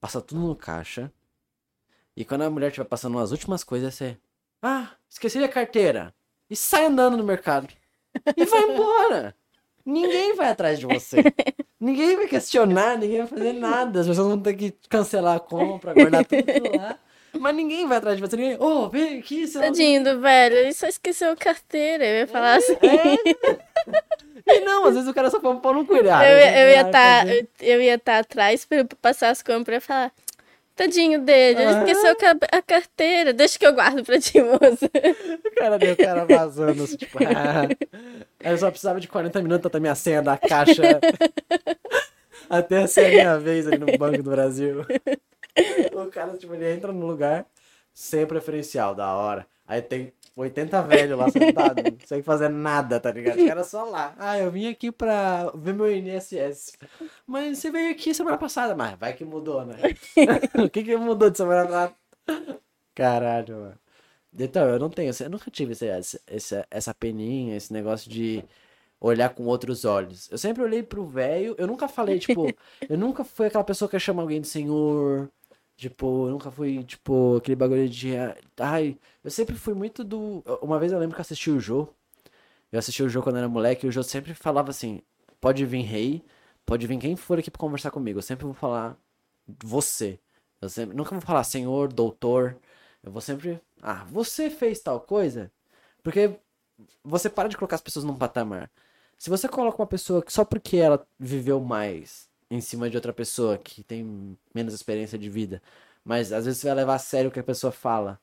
passa 0.00 0.20
tudo 0.20 0.40
no 0.40 0.56
caixa, 0.56 1.12
e 2.16 2.24
quando 2.24 2.42
a 2.42 2.50
mulher 2.50 2.68
estiver 2.68 2.86
passando 2.86 3.18
as 3.18 3.32
últimas 3.32 3.62
coisas, 3.62 3.94
você. 3.94 4.16
Ah, 4.62 4.92
esqueci 5.10 5.42
a 5.42 5.48
carteira! 5.48 6.14
E 6.48 6.56
sai 6.56 6.86
andando 6.86 7.16
no 7.16 7.24
mercado. 7.24 7.68
E 8.36 8.44
vai 8.44 8.62
embora! 8.62 9.36
Ninguém 9.84 10.34
vai 10.34 10.48
atrás 10.48 10.78
de 10.78 10.86
você. 10.86 11.18
Ninguém 11.84 12.16
vai 12.16 12.26
questionar, 12.26 12.96
ninguém 12.96 13.18
vai 13.18 13.26
fazer 13.26 13.52
nada. 13.52 14.00
As 14.00 14.06
pessoas 14.06 14.28
vão 14.28 14.40
ter 14.40 14.54
que 14.54 14.74
cancelar 14.88 15.36
a 15.36 15.40
compra, 15.40 15.92
guardar 15.92 16.24
tudo 16.24 16.42
lá. 16.78 16.96
Mas 17.38 17.54
ninguém 17.54 17.86
vai 17.86 17.98
atrás 17.98 18.16
de 18.16 18.22
você. 18.22 18.36
Ninguém, 18.36 18.56
ô, 18.60 18.88
vem 18.88 19.18
aqui, 19.18 19.46
você 19.46 19.58
não 19.58 19.66
Tadinho 19.66 20.02
do 20.04 20.20
velho, 20.20 20.56
ele 20.56 20.72
só 20.72 20.86
esqueceu 20.86 21.32
a 21.32 21.36
carteira. 21.36 22.04
Eu 22.06 22.16
ia 22.20 22.26
falar 22.26 22.56
assim. 22.56 22.76
E 24.46 24.60
não, 24.60 24.86
às 24.86 24.94
vezes 24.94 25.08
o 25.08 25.14
cara 25.14 25.30
só 25.30 25.40
põe 25.40 25.52
um 25.52 25.58
pau 25.60 25.74
no 25.74 25.84
cu. 25.86 25.96
ele, 25.96 26.08
ah, 26.10 26.22
eu, 26.30 26.38
ia- 26.38 26.58
eu 26.58 26.68
fazer. 27.20 27.48
eu, 27.60 27.74
eu 27.74 27.82
ia 27.82 27.94
estar 27.94 28.18
atrás 28.18 28.64
pra 28.64 28.78
eu 28.78 28.86
passar 29.00 29.30
as 29.30 29.42
compras 29.42 29.82
e 29.82 29.86
falar. 29.86 30.12
Tadinho 30.74 31.20
dele, 31.20 31.62
ele 31.62 31.70
Aham. 31.70 31.84
esqueceu 31.84 32.16
a 32.50 32.62
carteira. 32.62 33.32
Deixa 33.32 33.58
que 33.58 33.66
eu 33.66 33.72
guardo 33.72 34.04
pra 34.04 34.18
ti, 34.18 34.42
moça. 34.42 34.90
O 35.44 35.54
cara 35.54 35.78
deu 35.78 35.94
o 35.94 35.96
cara 35.96 36.24
vazando, 36.24 36.82
assim, 36.82 36.96
tipo, 36.96 37.18
ah, 37.24 37.68
eu 38.40 38.58
só 38.58 38.70
precisava 38.70 39.00
de 39.00 39.06
40 39.06 39.40
minutos 39.40 39.66
até 39.66 39.78
minha 39.78 39.94
senha 39.94 40.20
da 40.20 40.36
caixa. 40.36 41.00
até 42.50 42.86
ser 42.88 43.06
a 43.06 43.10
minha 43.10 43.38
vez 43.38 43.68
ali 43.68 43.78
no 43.78 43.96
Banco 43.96 44.22
do 44.22 44.30
Brasil. 44.30 44.84
O 45.92 46.06
cara, 46.10 46.36
tipo, 46.36 46.54
ele 46.54 46.72
entra 46.72 46.92
no 46.92 47.06
lugar 47.06 47.46
sem 47.92 48.26
preferencial, 48.26 48.94
da 48.94 49.14
hora. 49.14 49.46
Aí 49.66 49.80
tem 49.80 50.12
80 50.36 50.82
velhos 50.82 51.18
lá 51.18 51.30
sentados, 51.30 51.82
sem 52.06 52.22
fazer 52.22 52.48
nada, 52.48 53.00
tá 53.00 53.10
ligado? 53.10 53.38
Os 53.38 53.46
caras 53.46 53.66
só 53.68 53.84
lá. 53.84 54.14
Ah, 54.18 54.38
eu 54.38 54.50
vim 54.50 54.68
aqui 54.68 54.92
pra 54.92 55.50
ver 55.54 55.72
meu 55.74 55.90
INSS. 55.90 56.72
Mas 57.26 57.58
você 57.58 57.70
veio 57.70 57.90
aqui 57.90 58.12
semana 58.14 58.36
passada, 58.36 58.74
mas 58.74 58.98
vai 58.98 59.14
que 59.14 59.24
mudou, 59.24 59.64
né? 59.64 59.76
o 60.64 60.68
que 60.68 60.82
que 60.84 60.96
mudou 60.96 61.30
de 61.30 61.38
semana 61.38 61.64
passada? 61.66 61.94
Caralho, 62.94 63.56
mano. 63.56 63.78
Então, 64.38 64.68
eu 64.68 64.78
não 64.78 64.90
tenho, 64.90 65.12
eu 65.20 65.30
nunca 65.30 65.50
tive 65.50 65.72
esse- 65.72 66.20
essa, 66.26 66.66
essa 66.70 66.94
peninha, 66.94 67.56
esse 67.56 67.72
negócio 67.72 68.10
de 68.10 68.44
olhar 69.00 69.30
com 69.34 69.44
outros 69.46 69.84
olhos. 69.84 70.30
Eu 70.30 70.38
sempre 70.38 70.62
olhei 70.62 70.82
pro 70.82 71.06
velho, 71.06 71.54
eu 71.58 71.66
nunca 71.66 71.88
falei, 71.88 72.18
tipo, 72.18 72.46
eu 72.88 72.98
nunca 72.98 73.24
fui 73.24 73.46
aquela 73.46 73.64
pessoa 73.64 73.88
que 73.88 73.98
chama 74.00 74.22
alguém 74.22 74.40
de 74.40 74.48
senhor, 74.48 75.30
tipo, 75.76 76.26
eu 76.28 76.32
nunca 76.32 76.50
fui, 76.50 76.84
tipo, 76.84 77.36
aquele 77.36 77.56
bagulho 77.56 77.88
de, 77.88 78.12
ai, 78.58 78.98
eu 79.22 79.30
sempre 79.30 79.56
fui 79.56 79.74
muito 79.74 80.04
do, 80.04 80.42
uma 80.62 80.78
vez 80.78 80.92
eu 80.92 80.98
lembro 80.98 81.14
que 81.14 81.20
eu 81.20 81.22
assisti 81.22 81.50
o 81.50 81.60
Jô, 81.60 81.88
eu 82.72 82.78
assisti 82.78 83.02
o 83.02 83.08
Jô 83.08 83.22
quando 83.22 83.36
eu 83.36 83.40
era 83.40 83.48
moleque, 83.48 83.86
e 83.86 83.88
o 83.88 83.92
Jô 83.92 84.02
sempre 84.02 84.34
falava 84.34 84.70
assim, 84.70 85.02
pode 85.40 85.64
vir 85.66 85.82
rei, 85.82 86.24
pode 86.66 86.86
vir 86.86 86.98
quem 86.98 87.16
for 87.16 87.38
aqui 87.38 87.50
pra 87.50 87.60
conversar 87.60 87.90
comigo, 87.90 88.18
eu 88.18 88.22
sempre 88.22 88.44
vou 88.44 88.54
falar 88.54 88.96
você. 89.62 90.18
Eu 90.60 90.68
sempre, 90.68 90.96
nunca 90.96 91.10
vou 91.10 91.20
falar 91.20 91.44
senhor, 91.44 91.92
doutor. 91.92 92.56
Eu 93.02 93.12
vou 93.12 93.20
sempre. 93.20 93.60
Ah, 93.82 94.04
você 94.04 94.48
fez 94.50 94.80
tal 94.80 95.00
coisa? 95.00 95.52
Porque 96.02 96.38
você 97.04 97.28
para 97.30 97.48
de 97.48 97.56
colocar 97.56 97.76
as 97.76 97.82
pessoas 97.82 98.04
num 98.04 98.16
patamar. 98.16 98.70
Se 99.18 99.30
você 99.30 99.48
coloca 99.48 99.80
uma 99.80 99.86
pessoa 99.86 100.22
que 100.22 100.32
só 100.32 100.44
porque 100.44 100.76
ela 100.78 101.06
viveu 101.18 101.60
mais 101.60 102.28
em 102.54 102.60
cima 102.60 102.88
de 102.88 102.96
outra 102.96 103.12
pessoa 103.12 103.58
que 103.58 103.82
tem 103.82 104.36
menos 104.54 104.74
experiência 104.74 105.18
de 105.18 105.28
vida, 105.28 105.62
mas 106.04 106.32
às 106.32 106.44
vezes 106.44 106.60
você 106.60 106.68
vai 106.68 106.76
levar 106.76 106.94
a 106.94 106.98
sério 106.98 107.30
o 107.30 107.32
que 107.32 107.40
a 107.40 107.44
pessoa 107.44 107.72
fala. 107.72 108.20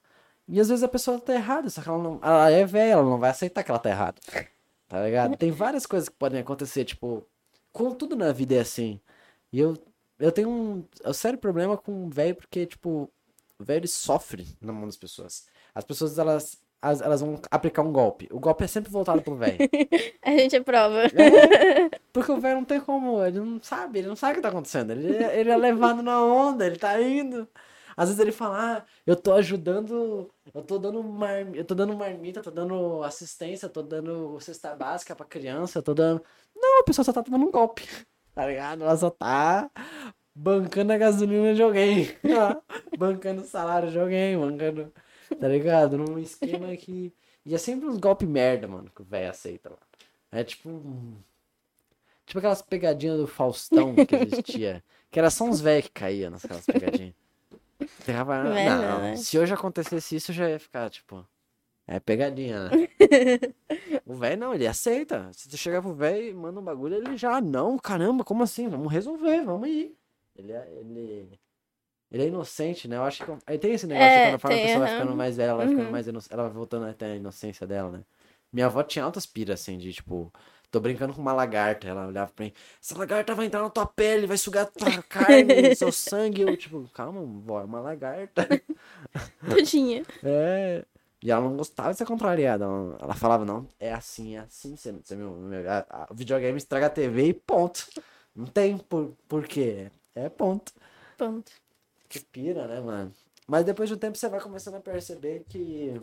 E 0.47 0.59
às 0.59 0.69
vezes 0.69 0.83
a 0.83 0.87
pessoa 0.87 1.19
tá 1.19 1.33
errada, 1.33 1.69
só 1.69 1.81
que 1.81 1.89
ela 1.89 1.97
não. 1.97 2.19
Ela 2.21 2.51
é 2.51 2.65
velha, 2.65 2.93
ela 2.93 3.03
não 3.03 3.19
vai 3.19 3.29
aceitar 3.29 3.63
que 3.63 3.71
ela 3.71 3.79
tá 3.79 3.89
errada. 3.89 4.19
Tá 4.87 5.03
ligado? 5.03 5.37
Tem 5.37 5.51
várias 5.51 5.85
coisas 5.85 6.09
que 6.09 6.15
podem 6.15 6.41
acontecer, 6.41 6.83
tipo. 6.85 7.25
Com 7.71 7.95
tudo 7.95 8.15
na 8.17 8.33
vida 8.33 8.55
é 8.55 8.59
assim. 8.59 8.99
E 9.51 9.59
eu, 9.59 9.77
eu 10.19 10.31
tenho 10.31 10.49
um, 10.49 10.85
um 11.05 11.13
sério 11.13 11.39
problema 11.39 11.77
com 11.77 12.05
o 12.05 12.09
velho, 12.09 12.35
porque, 12.35 12.65
tipo, 12.65 13.09
o 13.57 13.63
velho 13.63 13.87
sofre 13.87 14.45
na 14.59 14.73
mão 14.73 14.85
das 14.85 14.97
pessoas. 14.97 15.45
As 15.73 15.85
pessoas, 15.85 16.19
elas, 16.19 16.57
as- 16.81 17.01
elas 17.01 17.21
vão 17.21 17.39
aplicar 17.51 17.81
um 17.83 17.91
golpe. 17.91 18.27
O 18.31 18.39
golpe 18.39 18.63
é 18.63 18.67
sempre 18.67 18.91
voltado 18.91 19.21
pro 19.21 19.35
velho. 19.35 19.57
A 20.23 20.31
gente 20.31 20.55
aprova. 20.55 21.03
Porque 22.13 22.31
o 22.31 22.39
velho 22.39 22.55
não 22.57 22.65
tem 22.65 22.79
como, 22.81 23.23
ele 23.23 23.39
não 23.39 23.61
sabe, 23.61 23.99
ele 23.99 24.07
não 24.07 24.15
sabe 24.15 24.33
o 24.33 24.35
que 24.37 24.41
tá 24.41 24.49
acontecendo. 24.49 24.91
Ele, 24.91 25.15
é- 25.23 25.39
ele 25.39 25.49
é 25.51 25.57
levado 25.57 26.01
na 26.01 26.23
onda, 26.23 26.65
ele 26.65 26.77
tá 26.77 26.99
indo. 27.01 27.47
Às 27.95 28.07
vezes 28.09 28.19
ele 28.21 28.31
fala, 28.31 28.77
ah, 28.77 28.83
eu 29.05 29.15
tô 29.15 29.33
ajudando, 29.33 30.29
eu 30.55 30.61
tô 30.63 30.79
dando 30.79 31.03
mar, 31.03 31.53
eu 31.55 31.63
tô 31.65 31.75
dando 31.75 31.93
marmita, 31.95 32.41
tô 32.41 32.49
dando 32.49 33.03
assistência, 33.03 33.67
tô 33.69 33.81
dando 33.83 34.39
cesta 34.39 34.73
básica 34.75 35.13
pra 35.15 35.25
criança, 35.25 35.79
eu 35.79 35.83
tô 35.83 35.93
dando. 35.93 36.23
Não, 36.55 36.79
a 36.79 36.83
pessoa 36.83 37.03
só 37.05 37.11
tá 37.13 37.21
tomando 37.21 37.45
um 37.47 37.51
golpe. 37.51 37.83
Tá 38.33 38.45
ligado? 38.47 38.83
Ela 38.85 38.95
só 38.95 39.09
tá 39.09 39.69
bancando 40.33 40.93
a 40.93 40.97
gasolina 40.97 41.53
de 41.53 41.61
alguém. 41.61 42.07
bancando 42.97 43.41
o 43.41 43.45
salário 43.45 43.91
de 43.91 43.99
alguém, 43.99 44.37
bancando. 44.39 44.91
Tá 45.39 45.47
ligado? 45.47 45.97
Num 45.97 46.17
esquema 46.19 46.75
que. 46.75 47.13
E 47.45 47.55
é 47.55 47.57
sempre 47.57 47.87
uns 47.87 47.97
golpes 47.97 48.27
merda, 48.27 48.67
mano, 48.67 48.89
que 48.95 49.01
o 49.01 49.05
velho 49.05 49.29
aceita 49.29 49.69
lá. 49.69 49.77
É 50.31 50.43
tipo. 50.43 50.69
um- 50.69 51.15
Tipo 52.25 52.39
aquelas 52.39 52.61
pegadinhas 52.61 53.17
do 53.17 53.27
Faustão 53.27 53.93
que 53.95 54.15
existia. 54.15 54.83
Que 55.09 55.19
era 55.19 55.29
só 55.29 55.43
uns 55.43 55.59
velhos 55.59 55.85
que 55.87 55.91
caíam 55.91 56.31
naquelas 56.31 56.65
pegadinhas. 56.65 57.13
Ficava, 57.99 58.43
não, 58.43 58.53
Verdade. 58.53 59.19
se 59.19 59.37
hoje 59.39 59.53
acontecesse 59.53 60.15
isso, 60.15 60.31
eu 60.31 60.35
já 60.35 60.49
ia 60.49 60.59
ficar, 60.59 60.89
tipo. 60.89 61.25
É 61.87 61.99
pegadinha, 61.99 62.69
né? 62.69 62.71
o 64.05 64.13
velho 64.13 64.39
não, 64.39 64.53
ele 64.53 64.65
aceita. 64.67 65.29
Se 65.33 65.49
tu 65.49 65.57
chegar 65.57 65.81
pro 65.81 65.93
velho 65.93 66.29
e 66.29 66.33
manda 66.33 66.59
um 66.59 66.63
bagulho, 66.63 66.95
ele 66.95 67.17
já, 67.17 67.41
não, 67.41 67.77
caramba, 67.77 68.23
como 68.23 68.43
assim? 68.43 68.69
Vamos 68.69 68.91
resolver, 68.93 69.43
vamos 69.43 69.67
aí. 69.67 69.93
Ele 70.37 70.51
é, 70.53 70.71
ele, 70.79 71.39
ele 72.11 72.23
é 72.23 72.27
inocente, 72.27 72.87
né? 72.87 72.97
Eu 72.97 73.03
acho 73.03 73.23
que. 73.23 73.31
Aí 73.47 73.57
tem 73.57 73.73
esse 73.73 73.87
negócio 73.87 74.19
É, 74.19 74.25
quando 74.31 74.35
a 74.35 74.39
tem, 74.49 74.61
pessoa 74.61 74.79
vai 74.79 74.89
ficando 74.89 75.15
mais 75.15 75.37
velha, 75.37 75.49
ela 75.49 75.57
vai 75.57 75.67
ficando 75.67 75.85
Uhum. 75.85 75.91
mais 75.91 76.07
ino... 76.07 76.19
ela 76.29 76.43
vai 76.43 76.51
voltando 76.51 76.85
até 76.87 77.05
a 77.13 77.15
inocência 77.15 77.65
dela, 77.67 77.91
né? 77.91 78.01
Minha 78.51 78.65
avó 78.67 78.83
tinha 78.83 79.05
altas 79.05 79.25
piras, 79.25 79.61
assim, 79.61 79.77
de 79.77 79.93
tipo, 79.93 80.31
tô 80.69 80.79
brincando 80.79 81.13
com 81.13 81.21
uma 81.21 81.33
lagarta. 81.33 81.87
Ela 81.87 82.07
olhava 82.07 82.31
pra 82.35 82.45
mim, 82.45 82.53
essa 82.81 82.97
lagarta 82.97 83.33
vai 83.35 83.45
entrar 83.45 83.61
na 83.61 83.69
tua 83.69 83.85
pele, 83.85 84.27
vai 84.27 84.37
sugar 84.37 84.65
tua 84.67 85.01
carne, 85.03 85.73
seu 85.75 85.91
sangue. 85.91 86.41
Eu, 86.41 86.57
tipo, 86.57 86.87
calma, 86.93 87.21
vó, 87.23 87.61
é 87.61 87.63
uma 87.65 87.79
lagarta. 87.81 88.47
Tadinha. 89.47 90.05
É. 90.23 90.85
E 91.23 91.31
ela 91.31 91.41
não 91.41 91.55
gostava 91.55 91.91
de 91.91 91.97
ser 91.97 92.05
contrariada. 92.05 92.65
Ela, 92.65 92.97
ela 93.01 93.13
falava, 93.15 93.45
não, 93.45 93.67
é 93.79 93.93
assim, 93.93 94.35
é 94.35 94.39
assim. 94.39 94.75
Você, 94.75 94.91
você, 94.91 95.15
meu, 95.15 95.31
meu, 95.33 95.69
a- 95.69 95.85
a- 95.89 96.07
o 96.11 96.15
videogame 96.15 96.57
estraga 96.57 96.87
a 96.87 96.89
TV 96.89 97.27
e 97.27 97.33
ponto. 97.33 97.87
Não 98.35 98.45
tem 98.45 98.77
por, 98.77 99.13
por 99.27 99.47
quê. 99.47 99.91
É 100.15 100.29
ponto. 100.29 100.73
Ponto. 101.17 101.51
Que 102.11 102.19
pira, 102.25 102.67
né, 102.67 102.81
mano? 102.81 103.13
Mas 103.47 103.63
depois 103.63 103.87
de 103.87 103.95
um 103.95 103.97
tempo 103.97 104.17
você 104.17 104.27
vai 104.27 104.41
começando 104.41 104.75
a 104.75 104.79
perceber 104.81 105.45
que 105.47 105.99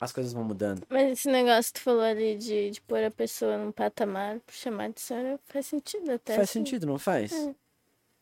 as 0.00 0.12
coisas 0.12 0.32
vão 0.32 0.44
mudando. 0.44 0.82
Mas 0.88 1.12
esse 1.12 1.28
negócio 1.30 1.72
que 1.74 1.78
tu 1.80 1.82
falou 1.84 2.00
ali 2.02 2.36
de, 2.36 2.70
de 2.70 2.80
pôr 2.80 3.04
a 3.04 3.10
pessoa 3.10 3.58
num 3.58 3.70
patamar, 3.70 4.40
chamar 4.50 4.90
de 4.90 5.00
senhora, 5.00 5.38
faz 5.44 5.66
sentido 5.66 6.10
até. 6.12 6.34
faz 6.36 6.48
assim. 6.48 6.60
sentido, 6.60 6.86
não 6.86 6.98
faz? 6.98 7.32
É. 7.32 7.54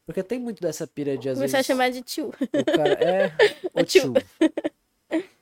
Porque 0.05 0.23
tem 0.25 0.39
muito 0.41 0.61
dessa 0.61 0.87
pira 0.87 1.17
de 1.17 1.29
às 1.29 1.39
Começar 1.39 1.59
a 1.59 1.61
vezes. 1.61 1.67
chamar 1.67 1.91
de 1.91 2.03
tio. 2.03 2.29
O 2.29 2.65
cara 2.65 2.93
é 2.95 3.33
o 3.73 3.81
O 3.81 3.85
tio. 3.85 4.13
tio. 4.13 4.15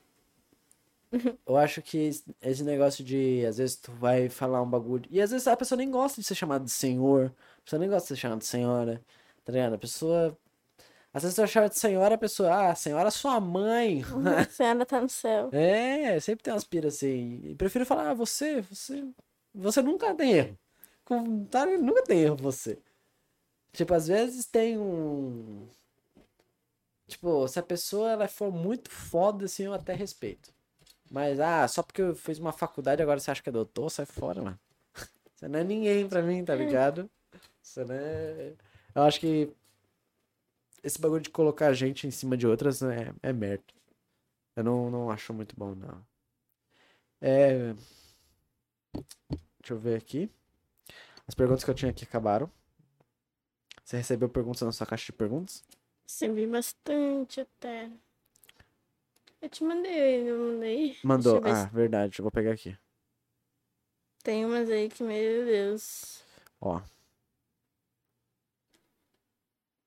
Eu 1.45 1.57
acho 1.57 1.81
que 1.81 2.09
esse 2.41 2.63
negócio 2.63 3.03
de, 3.03 3.45
às 3.45 3.57
vezes, 3.57 3.75
tu 3.75 3.91
vai 3.93 4.29
falar 4.29 4.61
um 4.63 4.69
bagulho. 4.69 5.05
E 5.11 5.21
às 5.21 5.29
vezes 5.31 5.47
a 5.47 5.55
pessoa 5.55 5.77
nem 5.77 5.91
gosta 5.91 6.19
de 6.19 6.25
ser 6.25 6.33
chamada 6.33 6.65
de 6.65 6.71
senhor. 6.71 7.31
A 7.59 7.61
pessoa 7.61 7.79
nem 7.79 7.87
gosta 7.89 8.05
de 8.05 8.07
ser 8.15 8.21
chamada 8.21 8.39
de 8.39 8.45
senhora. 8.47 9.01
Tá 9.45 9.51
ligado? 9.51 9.73
A 9.73 9.77
pessoa. 9.77 10.35
Às 11.13 11.21
vezes 11.21 11.35
tu 11.35 11.45
chama 11.47 11.69
de 11.69 11.77
senhora, 11.77 12.15
a 12.15 12.17
pessoa, 12.17 12.69
ah, 12.71 12.75
senhora 12.75 13.09
é 13.09 13.11
sua 13.11 13.39
mãe. 13.39 14.01
A 14.35 14.49
senhora 14.49 14.83
tá 14.85 14.99
no 14.99 15.09
céu. 15.09 15.49
É, 15.53 16.19
sempre 16.19 16.43
tem 16.43 16.53
umas 16.53 16.63
piras 16.63 16.95
assim. 16.95 17.39
E 17.43 17.55
prefiro 17.55 17.85
falar, 17.85 18.09
ah, 18.09 18.13
você, 18.15 18.61
você. 18.61 19.07
Você 19.53 19.81
nunca 19.83 20.15
tem 20.15 20.33
erro. 20.33 20.59
Com, 21.05 21.45
tá, 21.45 21.65
nunca 21.67 22.01
tem 22.03 22.21
erro 22.21 22.35
você. 22.35 22.79
Tipo, 23.71 23.93
às 23.93 24.07
vezes 24.07 24.45
tem 24.47 24.77
um. 24.79 25.67
Tipo, 27.07 27.47
se 27.47 27.59
a 27.59 27.63
pessoa 27.63 28.11
ela 28.11 28.27
for 28.27 28.51
muito 28.51 28.89
foda, 28.89 29.45
assim, 29.45 29.63
eu 29.65 29.73
até 29.73 29.93
respeito. 29.93 30.51
Mas, 31.11 31.39
ah, 31.39 31.67
só 31.67 31.83
porque 31.83 32.01
eu 32.01 32.15
fiz 32.15 32.39
uma 32.39 32.51
faculdade 32.51 33.03
agora 33.03 33.19
você 33.19 33.29
acha 33.29 33.43
que 33.43 33.49
é 33.49 33.51
doutor, 33.51 33.89
sai 33.91 34.05
fora, 34.05 34.41
mano. 34.41 34.59
Você 35.35 35.47
não 35.47 35.59
é 35.59 35.63
ninguém 35.63 36.07
pra 36.07 36.23
mim, 36.23 36.43
tá 36.43 36.55
ligado? 36.55 37.07
Você 37.61 37.85
não 37.85 37.93
é. 37.93 38.53
Eu 38.95 39.03
acho 39.03 39.19
que 39.19 39.51
esse 40.83 40.99
bagulho 40.99 41.21
de 41.21 41.29
colocar 41.29 41.67
a 41.67 41.73
gente 41.73 42.05
em 42.05 42.11
cima 42.11 42.35
de 42.35 42.45
outras 42.45 42.81
é, 42.83 43.13
é 43.23 43.31
merda. 43.31 43.63
Eu 44.55 44.63
não, 44.63 44.91
não 44.91 45.09
acho 45.09 45.33
muito 45.33 45.55
bom, 45.55 45.73
não. 45.73 46.05
É. 47.21 47.73
Deixa 49.59 49.73
eu 49.73 49.79
ver 49.79 49.97
aqui. 49.97 50.29
As 51.25 51.33
perguntas 51.33 51.63
que 51.63 51.69
eu 51.69 51.73
tinha 51.73 51.89
aqui 51.89 52.03
acabaram. 52.03 52.51
Você 53.83 53.97
recebeu 53.97 54.29
perguntas 54.29 54.61
na 54.61 54.71
sua 54.71 54.85
caixa 54.85 55.05
de 55.05 55.13
perguntas? 55.13 55.63
Recebi 56.05 56.45
bastante 56.45 57.41
até. 57.41 57.89
Eu 59.41 59.49
te 59.49 59.63
mandei, 59.63 60.29
eu 60.29 60.37
mandei. 60.37 60.97
Mandou. 61.03 61.41
Ah, 61.45 61.65
verdade. 61.65 62.19
Eu 62.19 62.23
vou 62.23 62.31
pegar 62.31 62.51
aqui. 62.51 62.71
se 62.71 62.79
Tem 64.23 64.45
umas 64.45 64.69
aí 64.69 64.89
que, 64.89 65.03
meu 65.03 65.45
Deus. 65.45 66.23
Ó. 66.61 66.81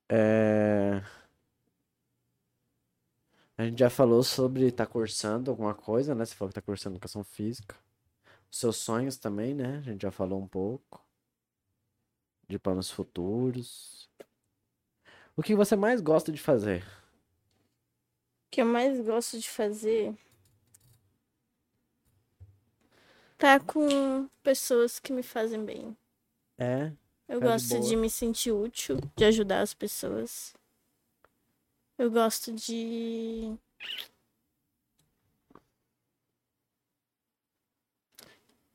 É... 0.09 1.03
A 3.59 3.65
gente 3.65 3.78
já 3.78 3.89
falou 3.89 4.23
sobre 4.23 4.66
estar 4.66 4.87
cursando 4.87 5.51
alguma 5.51 5.74
coisa, 5.74 6.15
né? 6.15 6.24
Você 6.24 6.35
falou 6.35 6.51
que 6.51 6.55
tá 6.55 6.62
cursando 6.62 6.97
educação 6.97 7.24
física. 7.24 7.74
Os 8.51 8.59
seus 8.59 8.77
sonhos 8.77 9.16
também, 9.16 9.55
né? 9.55 9.78
A 9.78 9.83
gente 9.83 10.03
já 10.03 10.11
falou 10.11 10.41
um 10.41 10.47
pouco. 10.47 11.03
De 12.49 12.59
planos 12.59 12.91
futuros. 12.91 14.11
O 15.37 15.43
que 15.43 15.55
você 15.55 15.74
mais 15.74 16.01
gosta 16.01 16.31
de 16.31 16.41
fazer? 16.41 16.85
O 18.47 18.51
que 18.51 18.61
eu 18.61 18.66
mais 18.66 19.01
gosto 19.01 19.39
de 19.39 19.49
fazer. 19.49 20.15
Tá 23.39 23.59
com 23.59 24.28
pessoas 24.43 24.99
que 24.99 25.12
me 25.12 25.23
fazem 25.23 25.65
bem. 25.65 25.97
É. 26.59 26.93
Eu 27.28 27.40
Tá 27.40 27.47
de 27.47 27.53
gosto 27.53 27.74
de 27.81 27.89
boa. 27.90 27.97
me 27.97 28.11
sentir 28.11 28.53
útil, 28.53 28.98
de 29.16 29.24
ajudar 29.24 29.61
as 29.61 29.74
pessoas. 29.74 30.55
Eu 31.98 32.11
gosto 32.11 32.53
de. 32.53 33.57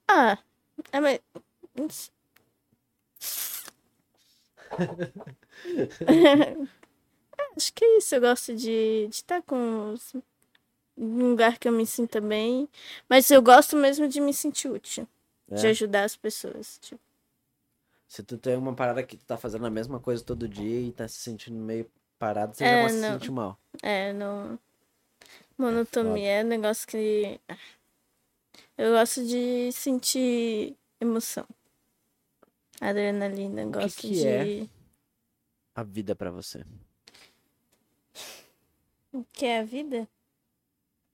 Ah, 0.07 0.37
é, 0.91 0.99
mas. 0.99 1.19
não 1.75 1.85
s- 1.87 2.11
Acho 7.57 7.73
que 7.73 7.83
é 7.85 7.97
isso. 7.97 8.15
Eu 8.15 8.21
gosto 8.21 8.55
de 8.55 9.07
estar 9.09 9.41
com 9.43 9.93
os- 9.93 10.13
um 10.97 11.29
lugar 11.31 11.57
que 11.59 11.67
eu 11.67 11.71
me 11.73 11.85
sinta 11.85 12.19
bem. 12.21 12.67
Mas 13.09 13.29
eu 13.31 13.41
gosto 13.41 13.75
mesmo 13.77 14.07
de 14.07 14.19
me 14.21 14.33
sentir 14.33 14.69
útil, 14.69 15.07
de 15.49 15.67
É. 15.67 15.69
ajudar 15.71 16.03
as 16.05 16.15
pessoas. 16.15 16.77
Tipo, 16.81 17.01
Se 18.11 18.21
tu 18.23 18.37
tem 18.37 18.57
uma 18.57 18.75
parada 18.75 19.01
que 19.05 19.15
tu 19.15 19.25
tá 19.25 19.37
fazendo 19.37 19.65
a 19.65 19.69
mesma 19.69 19.97
coisa 19.97 20.21
todo 20.21 20.45
dia 20.45 20.81
e 20.81 20.91
tá 20.91 21.07
se 21.07 21.19
sentindo 21.19 21.57
meio 21.57 21.89
parado, 22.19 22.53
você 22.53 22.65
já 22.65 22.69
É, 22.69 22.75
começa 22.77 22.95
a 22.95 22.97
se 22.97 23.01
não. 23.01 23.13
sentir 23.13 23.31
mal. 23.31 23.57
É, 23.81 24.11
não. 24.11 24.59
Monotonia 25.57 26.29
é 26.41 26.43
um 26.43 26.47
negócio 26.47 26.85
que. 26.85 27.39
ah, 27.47 27.57
Eu 28.77 28.91
gosto 28.91 29.25
de 29.25 29.71
sentir 29.71 30.75
emoção. 30.99 31.47
Adrenalina, 32.81 33.63
que 33.63 33.69
gosto 33.79 34.01
que 34.01 34.09
de. 34.09 34.27
é? 34.27 34.69
A 35.73 35.83
vida 35.83 36.13
pra 36.13 36.31
você. 36.31 36.65
O 39.13 39.23
que 39.31 39.45
é 39.45 39.59
a 39.59 39.63
vida? 39.63 40.05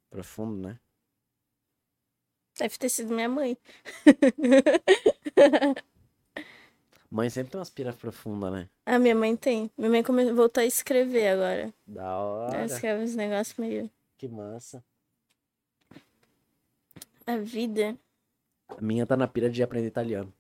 Profundo, 0.10 0.68
né? 0.68 0.80
Deve 2.60 2.78
ter 2.78 2.90
sido 2.90 3.14
minha 3.14 3.30
mãe. 3.30 3.58
Mãe 7.10 7.30
sempre 7.30 7.52
tem 7.52 7.60
umas 7.60 7.70
piras 7.70 7.96
profundas, 7.96 8.52
né? 8.52 8.70
A 8.86 9.00
minha 9.00 9.16
mãe 9.16 9.36
tem. 9.36 9.72
Minha 9.78 9.90
mãe 9.90 10.04
come... 10.04 10.32
voltou 10.34 10.62
a 10.62 10.66
escrever 10.66 11.30
agora. 11.30 11.74
Da 11.86 12.02
Ela 12.02 12.18
hora. 12.18 12.66
escreve 12.66 13.04
uns 13.04 13.16
negócios 13.16 13.58
meio. 13.58 13.90
Que 14.18 14.28
massa. 14.28 14.84
A 17.26 17.38
vida. 17.38 17.98
A 18.68 18.82
minha 18.82 19.06
tá 19.06 19.16
na 19.16 19.28
pira 19.28 19.50
de 19.50 19.64
aprender 19.64 19.88
italiano. 19.88 20.34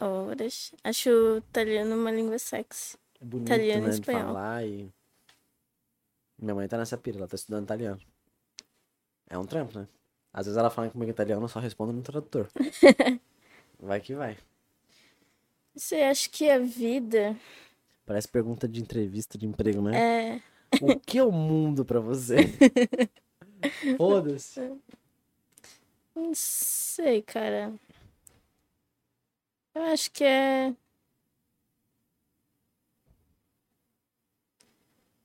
Horas. 0.00 0.72
Acho 0.82 1.10
o 1.10 1.36
italiano 1.38 1.94
uma 1.94 2.10
língua 2.10 2.38
sexy. 2.38 2.96
É 3.20 3.24
bonito, 3.24 3.48
Italiano 3.48 3.82
e 3.82 3.86
né? 3.86 3.88
De 3.90 3.94
espanhol. 4.00 4.22
falar 4.22 4.66
e... 4.66 4.90
Minha 6.38 6.54
mãe 6.54 6.66
tá 6.66 6.78
nessa 6.78 6.96
pira, 6.96 7.18
ela 7.18 7.28
tá 7.28 7.36
estudando 7.36 7.64
italiano. 7.64 8.00
É 9.28 9.38
um 9.38 9.44
trampo, 9.44 9.78
né? 9.78 9.86
Às 10.32 10.46
vezes 10.46 10.56
ela 10.58 10.70
fala 10.70 10.90
comigo 10.90 11.10
italiano, 11.10 11.42
eu 11.44 11.48
só 11.48 11.60
respondo 11.60 11.92
no 11.92 12.02
tradutor. 12.02 12.48
vai 13.78 14.00
que 14.00 14.14
vai. 14.14 14.38
Você 15.74 15.96
acha 15.96 16.28
que 16.28 16.50
a 16.50 16.58
vida 16.58 17.36
Parece 18.04 18.28
pergunta 18.28 18.68
de 18.68 18.80
entrevista 18.80 19.38
de 19.38 19.46
emprego, 19.46 19.80
né? 19.80 19.96
é. 19.96 20.42
O 20.80 20.98
que 20.98 21.18
é 21.18 21.24
o 21.24 21.30
mundo 21.30 21.84
pra 21.84 22.00
você? 22.00 22.36
Foda-se. 23.96 24.60
Não 26.14 26.32
sei, 26.34 27.22
cara. 27.22 27.72
Eu 29.74 29.82
acho 29.84 30.10
que 30.10 30.24
é. 30.24 30.74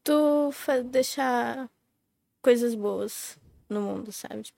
Tu 0.04 0.52
deixar 0.86 1.70
coisas 2.42 2.76
boas 2.76 3.38
no 3.70 3.82
mundo, 3.82 4.12
sabe? 4.12 4.54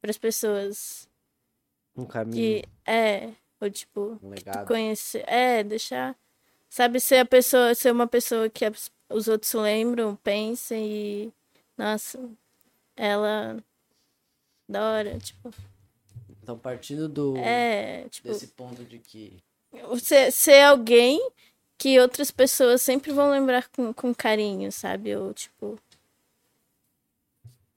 Para 0.00 0.10
as 0.10 0.18
pessoas 0.18 1.08
Um 1.96 2.04
caminho, 2.04 2.62
que 2.62 2.64
é, 2.84 3.32
ou 3.60 3.70
tipo, 3.70 4.00
um 4.00 4.16
tu 4.16 4.28
legado. 4.28 4.66
conhecer, 4.66 5.24
é, 5.28 5.62
deixar, 5.62 6.16
sabe, 6.68 6.98
ser 7.00 7.16
a 7.16 7.26
pessoa, 7.26 7.74
ser 7.74 7.92
uma 7.92 8.06
pessoa 8.06 8.48
que 8.48 8.64
os 9.08 9.28
outros 9.28 9.52
lembram, 9.52 10.16
pensem 10.16 10.86
e, 10.90 11.32
nossa, 11.76 12.18
ela 12.96 13.62
da 14.68 14.82
hora, 14.92 15.18
tipo, 15.18 15.52
Então, 16.42 16.58
partindo 16.58 17.08
do 17.08 17.36
é, 17.36 18.08
tipo, 18.08 18.28
desse 18.28 18.46
ponto 18.48 18.84
de 18.84 18.98
que 18.98 19.42
ser, 20.00 20.30
ser 20.32 20.62
alguém 20.62 21.30
que 21.76 21.98
outras 21.98 22.30
pessoas 22.30 22.82
sempre 22.82 23.12
vão 23.12 23.30
lembrar 23.30 23.68
com, 23.68 23.92
com 23.92 24.14
carinho, 24.14 24.70
sabe? 24.70 25.16
Ou 25.16 25.32
tipo, 25.32 25.78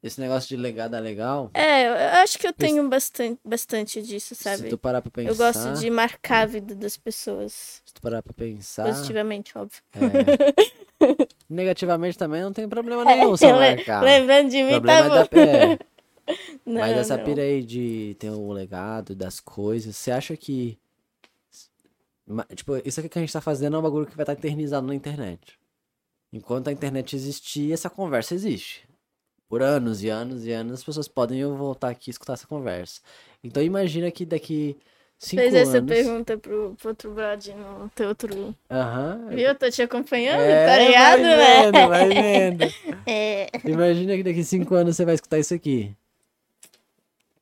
esse 0.04 0.20
negócio 0.20 0.50
de 0.50 0.58
legado 0.58 0.96
é 0.96 1.00
legal, 1.00 1.50
é, 1.54 1.88
eu 1.88 2.22
acho 2.22 2.38
que 2.38 2.46
eu 2.46 2.52
tenho 2.54 2.88
bastante, 2.90 3.40
bastante 3.44 4.02
disso, 4.02 4.36
se 4.36 4.44
sabe? 4.44 4.70
tu 4.70 4.78
parar 4.78 5.02
pra 5.02 5.10
pensar, 5.10 5.30
Eu 5.32 5.36
gosto 5.36 5.80
de 5.82 5.90
marcar 5.90 6.42
a 6.42 6.46
vida 6.46 6.76
das 6.76 6.98
pessoas 6.98 7.82
se 7.86 7.94
tu 7.94 8.02
parar 8.02 8.22
pra 8.22 8.34
pensar, 8.34 8.86
positivamente, 8.92 9.58
óbvio. 9.58 9.82
é, 9.96 10.54
negativamente 11.50 12.18
também 12.18 12.42
não 12.42 12.52
tem 12.54 12.68
problema 12.68 13.06
nenhum 13.06 13.36
se 13.38 13.46
eu 13.46 13.58
Le- 13.58 13.76
marcar. 13.76 14.04
Lembrando 14.04 14.50
de 14.50 14.64
mim, 14.64 14.70
problema 14.72 15.10
tá 15.10 15.22
é, 15.22 15.26
bom. 15.26 15.46
da, 15.46 15.52
é, 15.74 15.80
Não, 16.66 16.80
Mas 16.82 16.98
essa 16.98 17.18
não. 17.18 17.26
pira 17.26 17.42
aí 17.42 17.64
de 17.64 18.16
ter 18.20 18.30
o 18.30 18.52
legado 18.52 19.14
das 19.16 19.40
coisas, 19.40 19.96
você 19.96 20.12
acha 20.12 20.36
que. 20.38 20.78
Tipo, 22.56 22.78
isso 22.86 23.00
aqui 23.00 23.10
que 23.10 23.20
a 23.20 23.22
gente 23.22 23.34
tá 23.34 23.42
fazendo 23.42 23.76
é 23.76 23.80
um 23.80 23.82
bagulho 23.82 24.06
que 24.08 24.16
vai 24.16 24.24
estar 24.24 24.34
eternizado 24.34 24.88
na 24.88 24.96
internet. 24.96 25.60
Enquanto 26.32 26.70
a 26.70 26.72
internet 26.72 27.16
existir, 27.16 27.72
essa 27.74 27.90
conversa 27.90 28.34
existe. 28.34 28.88
Por 29.54 29.62
anos 29.62 30.02
e 30.02 30.10
anos 30.10 30.44
e 30.48 30.52
anos, 30.52 30.74
as 30.74 30.84
pessoas 30.84 31.08
podem 31.08 31.46
voltar 31.46 31.90
aqui 31.90 32.10
e 32.10 32.12
escutar 32.12 32.34
essa 32.34 32.48
conversa. 32.48 33.02
Então 33.44 33.62
imagina 33.62 34.10
que 34.10 34.26
daqui 34.26 34.76
cinco 35.20 35.44
Fez 35.44 35.54
anos. 35.54 35.70
essa 35.70 35.82
pergunta 35.86 36.36
pro, 36.40 36.74
pro 36.74 36.90
outro 36.90 37.14
brother 37.14 37.56
no 37.56 37.88
teu 37.90 38.08
outro. 38.08 38.56
Aham. 38.68 39.28
Viu? 39.30 39.38
Eu 39.42 39.54
tô 39.54 39.70
te 39.70 39.84
acompanhando, 39.84 40.40
É, 40.42 40.66
tá 40.66 40.80
ligado, 40.80 41.22
vai 41.22 41.38
né? 41.38 41.72
vendo, 41.72 41.88
vai 41.88 42.10
vendo. 42.10 42.74
É. 43.06 43.48
Imagina 43.64 44.16
que 44.18 44.24
daqui 44.24 44.44
cinco 44.44 44.74
anos 44.74 44.96
você 44.96 45.06
vai 45.06 45.14
escutar 45.14 45.38
isso 45.38 45.54
aqui. 45.54 45.96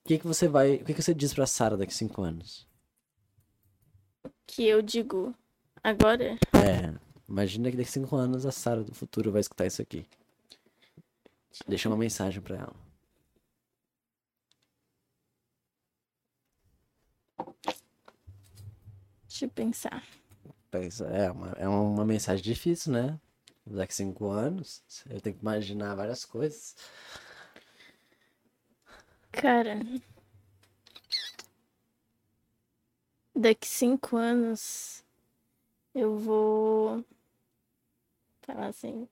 O 0.03 0.09
que 0.09 0.17
que 0.19 0.27
você 0.27 0.49
vai. 0.49 0.75
O 0.75 0.83
que 0.83 0.93
que 0.93 1.01
você 1.01 1.13
diz 1.13 1.33
pra 1.33 1.45
Sara 1.47 1.77
daqui 1.77 1.93
cinco 1.93 2.23
anos? 2.23 2.67
Que 4.45 4.67
eu 4.67 4.81
digo 4.81 5.33
agora. 5.81 6.38
É. 6.61 6.93
Imagina 7.29 7.71
que 7.71 7.77
daqui 7.77 7.89
cinco 7.89 8.17
anos 8.17 8.45
a 8.45 8.51
Sara 8.51 8.83
do 8.83 8.93
futuro 8.93 9.31
vai 9.31 9.39
escutar 9.39 9.65
isso 9.65 9.81
aqui. 9.81 10.05
Deixa 11.68 11.90
uma 11.90 11.98
mensagem 11.98 12.41
pra 12.41 12.57
ela. 12.57 12.76
Deixa 19.28 19.45
eu 19.45 19.49
pensar. 19.49 20.03
Pensa, 20.69 21.06
É 21.07 21.32
uma, 21.32 21.52
é 21.53 21.68
uma 21.68 22.06
mensagem 22.06 22.44
difícil, 22.44 22.94
né? 22.94 23.19
Daqui 23.65 23.94
cinco 23.94 24.28
anos, 24.30 24.84
eu 25.10 25.22
tenho 25.22 25.36
que 25.36 25.41
imaginar 25.41 25.95
várias 25.95 26.26
coisas. 26.26 26.76
Cara. 29.32 29.80
Daqui 33.36 33.68
cinco 33.68 34.18
anos 34.18 35.03
eu 35.94 36.18
vou 36.18 37.03
falar 38.41 38.68
assim. 38.68 39.07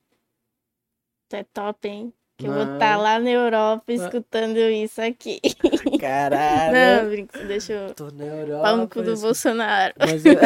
É 1.32 1.44
top, 1.44 1.88
hein? 1.88 2.12
Que 2.40 2.46
eu 2.46 2.52
vou 2.54 2.72
estar 2.74 2.96
lá 2.96 3.18
na 3.18 3.30
Europa 3.30 3.92
escutando 3.92 4.56
isso 4.58 5.00
aqui. 5.02 5.40
Caralho! 6.00 7.02
Não, 7.02 7.10
brinco, 7.10 7.38
deixa 7.46 7.72
eu. 7.74 7.94
Tô 7.94 8.10
na 8.10 8.24
Europa. 8.24 8.62
Pau 8.62 8.76
no 8.78 8.88
cu 8.88 9.02
do 9.02 9.16
Bolsonaro. 9.16 9.94
Mas 9.98 10.24
eu- 10.24 10.34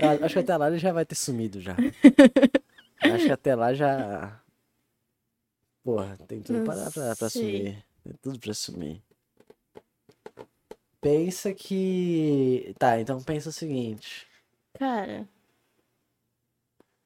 Ah, 0.00 0.24
Acho 0.24 0.34
que 0.34 0.40
até 0.40 0.56
lá 0.56 0.68
ele 0.68 0.78
já 0.78 0.92
vai 0.92 1.04
ter 1.04 1.14
sumido 1.14 1.60
já. 1.60 1.76
Acho 3.02 3.26
que 3.26 3.32
até 3.32 3.54
lá 3.54 3.72
já. 3.74 4.40
Porra, 5.84 6.16
tem 6.26 6.40
tudo 6.40 6.64
pra, 6.64 6.90
pra, 6.90 7.14
pra 7.16 7.28
sumir. 7.30 7.84
Tem 8.04 8.14
tudo 8.22 8.38
pra 8.40 8.54
sumir. 8.54 9.02
Pensa 11.00 11.52
que. 11.54 12.74
Tá, 12.78 12.98
então 13.00 13.22
pensa 13.22 13.50
o 13.50 13.52
seguinte. 13.52 14.26
Cara, 14.78 15.28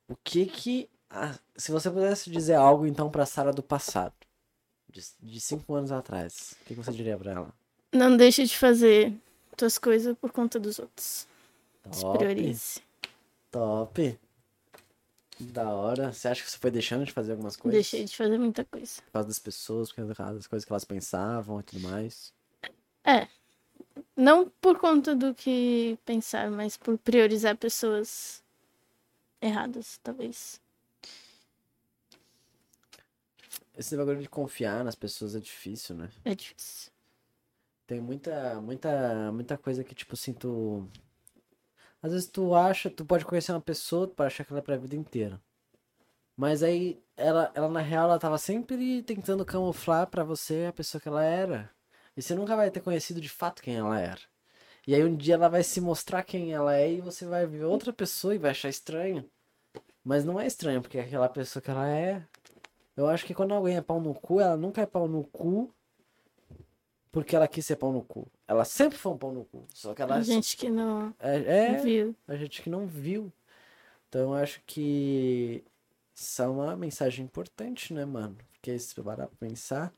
O 0.08 0.16
que 0.24 0.46
que. 0.46 0.88
Ah, 1.12 1.38
se 1.56 1.70
você 1.70 1.90
pudesse 1.90 2.30
dizer 2.30 2.54
algo 2.54 2.86
então 2.86 3.10
pra 3.10 3.26
Sara 3.26 3.52
do 3.52 3.62
passado, 3.62 4.14
de, 4.88 5.02
de 5.20 5.40
cinco 5.40 5.74
anos 5.74 5.92
atrás, 5.92 6.54
o 6.62 6.64
que, 6.64 6.74
você 6.74 6.90
diria 6.92 7.16
pra 7.16 7.32
ela? 7.32 7.54
não 7.92 8.16
deixe 8.16 8.44
de 8.44 8.56
fazer 8.56 9.12
tuas 9.56 9.76
coisas 9.76 10.16
por 10.16 10.32
conta 10.32 10.58
dos 10.58 10.78
outros. 10.78 11.26
Se 11.90 12.00
Top. 12.00 12.18
priorize. 12.18 12.80
Top. 13.50 14.18
Da 15.38 15.68
hora. 15.68 16.12
Você 16.12 16.28
acha 16.28 16.42
que 16.42 16.50
você 16.50 16.56
foi 16.56 16.70
deixando 16.70 17.04
de 17.04 17.12
fazer 17.12 17.32
algumas 17.32 17.56
coisas? 17.56 17.76
Deixei 17.76 18.04
de 18.04 18.16
fazer 18.16 18.38
muita 18.38 18.64
coisa. 18.64 19.02
Por 19.02 19.12
causa 19.12 19.28
das 19.28 19.38
pessoas, 19.38 19.92
por 19.92 20.14
causa 20.14 20.34
das 20.34 20.46
coisas 20.46 20.64
que 20.64 20.72
elas 20.72 20.84
pensavam 20.84 21.60
e 21.60 21.62
tudo 21.62 21.80
mais. 21.80 22.32
Não 24.16 24.48
por 24.60 24.78
conta 24.78 25.14
do 25.14 25.34
que 25.34 25.98
pensar, 26.04 26.50
mas 26.50 26.76
por 26.76 26.96
priorizar 26.96 27.56
pessoas 27.56 28.42
erradas, 29.40 29.98
talvez. 30.02 30.60
Esse 33.76 33.96
bagulho 33.96 34.20
de 34.20 34.28
confiar 34.28 34.84
nas 34.84 34.94
pessoas 34.94 35.34
é 35.34 35.40
difícil, 35.40 35.96
né? 35.96 36.10
É 36.24 36.34
difícil. 36.34 36.90
Tem 37.86 38.00
muita, 38.00 38.60
muita, 38.60 39.32
muita 39.32 39.58
coisa 39.58 39.82
que, 39.82 39.94
tipo 39.94 40.14
assim, 40.14 40.32
tu. 40.32 40.88
Às 42.02 42.12
vezes 42.12 42.28
tu 42.28 42.54
acha, 42.54 42.90
tu 42.90 43.04
pode 43.04 43.24
conhecer 43.24 43.52
uma 43.52 43.60
pessoa, 43.60 44.06
tu 44.06 44.14
pode 44.14 44.26
achar 44.26 44.44
que 44.44 44.52
ela 44.52 44.60
é 44.60 44.62
pra 44.62 44.76
vida 44.76 44.96
inteira. 44.96 45.40
Mas 46.36 46.62
aí, 46.62 47.02
ela, 47.16 47.50
ela 47.54 47.68
na 47.68 47.80
real, 47.80 48.04
ela 48.04 48.18
tava 48.18 48.38
sempre 48.38 49.02
tentando 49.02 49.44
camuflar 49.44 50.06
pra 50.08 50.24
você 50.24 50.66
a 50.68 50.72
pessoa 50.72 51.00
que 51.00 51.08
ela 51.08 51.22
era. 51.24 51.70
E 52.16 52.22
você 52.22 52.34
nunca 52.34 52.56
vai 52.56 52.70
ter 52.70 52.80
conhecido 52.80 53.20
de 53.20 53.28
fato 53.28 53.62
quem 53.62 53.76
ela 53.76 53.98
era. 54.00 54.20
E 54.86 54.94
aí 54.94 55.04
um 55.04 55.16
dia 55.16 55.34
ela 55.34 55.48
vai 55.48 55.62
se 55.62 55.80
mostrar 55.80 56.24
quem 56.24 56.52
ela 56.52 56.74
é 56.74 56.92
e 56.92 57.00
você 57.00 57.24
vai 57.26 57.46
ver 57.46 57.64
outra 57.64 57.92
pessoa 57.92 58.34
e 58.34 58.38
vai 58.38 58.50
achar 58.50 58.68
estranho. 58.68 59.30
Mas 60.04 60.24
não 60.24 60.40
é 60.40 60.46
estranho, 60.46 60.82
porque 60.82 60.98
é 60.98 61.02
aquela 61.02 61.28
pessoa 61.28 61.62
que 61.62 61.70
ela 61.70 61.88
é. 61.88 62.26
Eu 62.96 63.08
acho 63.08 63.24
que 63.24 63.34
quando 63.34 63.54
alguém 63.54 63.76
é 63.76 63.80
pau 63.80 64.00
no 64.00 64.14
cu, 64.14 64.40
ela 64.40 64.56
nunca 64.56 64.82
é 64.82 64.86
pau 64.86 65.08
no 65.08 65.24
cu 65.24 65.72
porque 67.10 67.36
ela 67.36 67.46
quis 67.46 67.66
ser 67.66 67.76
pau 67.76 67.92
no 67.92 68.02
cu. 68.02 68.26
Ela 68.48 68.64
sempre 68.64 68.96
foi 68.98 69.12
um 69.12 69.18
pau 69.18 69.32
no 69.32 69.44
cu. 69.44 69.66
Só 69.74 69.94
que 69.94 70.00
ela 70.02 70.14
Tem 70.16 70.24
gente 70.24 70.56
que 70.56 70.70
não 70.70 71.14
é, 71.18 71.74
é 71.74 71.76
viu. 71.82 72.16
a 72.26 72.36
gente 72.36 72.62
que 72.62 72.70
não 72.70 72.86
viu. 72.86 73.30
Então 74.08 74.22
eu 74.22 74.34
acho 74.34 74.62
que 74.66 75.62
isso 76.14 76.42
é 76.42 76.48
uma 76.48 76.74
mensagem 76.76 77.24
importante, 77.24 77.92
né, 77.92 78.04
mano? 78.04 78.36
Porque 78.52 78.78
se 78.78 78.94
você 78.94 79.02
parar 79.02 79.26
pra 79.26 79.36
pensar. 79.36 79.92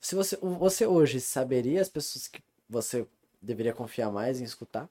Se 0.00 0.14
você, 0.14 0.36
você 0.36 0.86
hoje 0.86 1.20
saberia 1.20 1.80
as 1.80 1.88
pessoas 1.88 2.28
que 2.28 2.42
você 2.68 3.06
deveria 3.40 3.72
confiar 3.72 4.10
mais 4.10 4.40
em 4.40 4.44
escutar? 4.44 4.88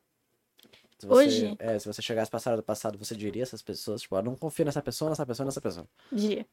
Se 1.04 1.08
você, 1.08 1.26
Hoje? 1.26 1.56
É, 1.60 1.78
se 1.78 1.86
você 1.86 2.02
chegasse 2.02 2.32
passado 2.32 2.56
do 2.56 2.64
passado, 2.64 2.98
você 2.98 3.14
diria 3.14 3.44
essas 3.44 3.62
pessoas, 3.62 4.02
tipo, 4.02 4.16
eu 4.16 4.24
não 4.24 4.38
confio 4.38 4.64
nessa 4.64 4.82
pessoa, 4.82 5.10
nessa 5.10 5.26
pessoa, 5.26 5.46
nessa 5.46 5.60
pessoa. 5.60 5.86
Dia. 6.10 6.48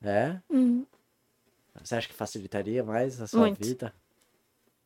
É? 0.00 0.38
Uhum. 0.48 0.86
Você 1.82 1.96
acha 1.96 2.06
que 2.06 2.14
facilitaria 2.14 2.84
mais 2.84 3.20
a 3.20 3.26
sua 3.26 3.40
Muito. 3.40 3.58
vida? 3.58 3.92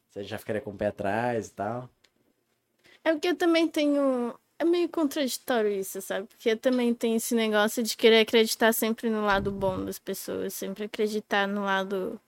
Você 0.08 0.24
já 0.24 0.38
ficaria 0.38 0.62
com 0.62 0.70
o 0.70 0.74
pé 0.74 0.86
atrás 0.86 1.48
e 1.48 1.52
tal? 1.52 1.90
É 3.04 3.12
porque 3.12 3.28
eu 3.28 3.36
também 3.36 3.68
tenho. 3.68 4.34
É 4.58 4.64
meio 4.64 4.88
contraditório 4.88 5.70
isso, 5.70 6.00
sabe? 6.00 6.26
Porque 6.28 6.48
eu 6.48 6.56
também 6.56 6.94
tenho 6.94 7.16
esse 7.16 7.34
negócio 7.34 7.82
de 7.82 7.94
querer 7.94 8.20
acreditar 8.20 8.72
sempre 8.72 9.10
no 9.10 9.26
lado 9.26 9.52
bom 9.52 9.84
das 9.84 9.98
pessoas, 9.98 10.54
sempre 10.54 10.84
acreditar 10.84 11.46
no 11.46 11.64
lado 11.64 12.18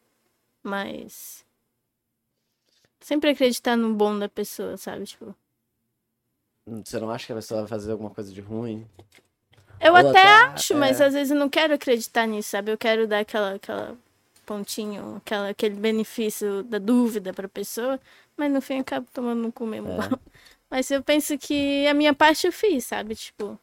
mais. 0.62 1.46
Sempre 3.00 3.30
acreditar 3.30 3.74
no 3.74 3.94
bom 3.94 4.18
da 4.18 4.28
pessoa, 4.28 4.76
sabe? 4.76 5.06
Tipo. 5.06 5.34
Você 6.66 6.98
não 6.98 7.10
acha 7.10 7.26
que 7.26 7.32
a 7.32 7.36
pessoa 7.36 7.60
vai 7.60 7.68
fazer 7.68 7.92
alguma 7.92 8.10
coisa 8.10 8.32
de 8.32 8.40
ruim? 8.40 8.86
Eu 9.80 9.92
Ou 9.92 9.98
até 10.08 10.22
acho, 10.22 10.74
mas 10.74 11.00
é. 11.00 11.06
às 11.06 11.12
vezes 11.12 11.30
eu 11.30 11.36
não 11.36 11.48
quero 11.48 11.74
acreditar 11.74 12.26
nisso, 12.26 12.50
sabe? 12.50 12.72
Eu 12.72 12.78
quero 12.78 13.06
dar 13.06 13.20
aquela, 13.20 13.54
aquela 13.54 13.96
pontinho, 14.46 15.16
aquela, 15.16 15.50
aquele 15.50 15.74
benefício 15.74 16.62
da 16.62 16.78
dúvida 16.78 17.34
pra 17.34 17.48
pessoa, 17.48 18.00
mas 18.36 18.50
no 18.50 18.62
fim 18.62 18.74
eu 18.74 18.80
acabo 18.80 19.06
tomando 19.12 19.42
no 19.42 19.52
cu 19.52 19.66
mesmo. 19.66 19.90
É. 19.90 19.94
Mas 20.70 20.90
eu 20.90 21.00
penso 21.04 21.38
que 21.38 21.86
a 21.86 21.94
minha 21.94 22.12
parte 22.12 22.48
eu 22.48 22.52
fiz, 22.52 22.86
sabe? 22.86 23.14
Tipo, 23.14 23.56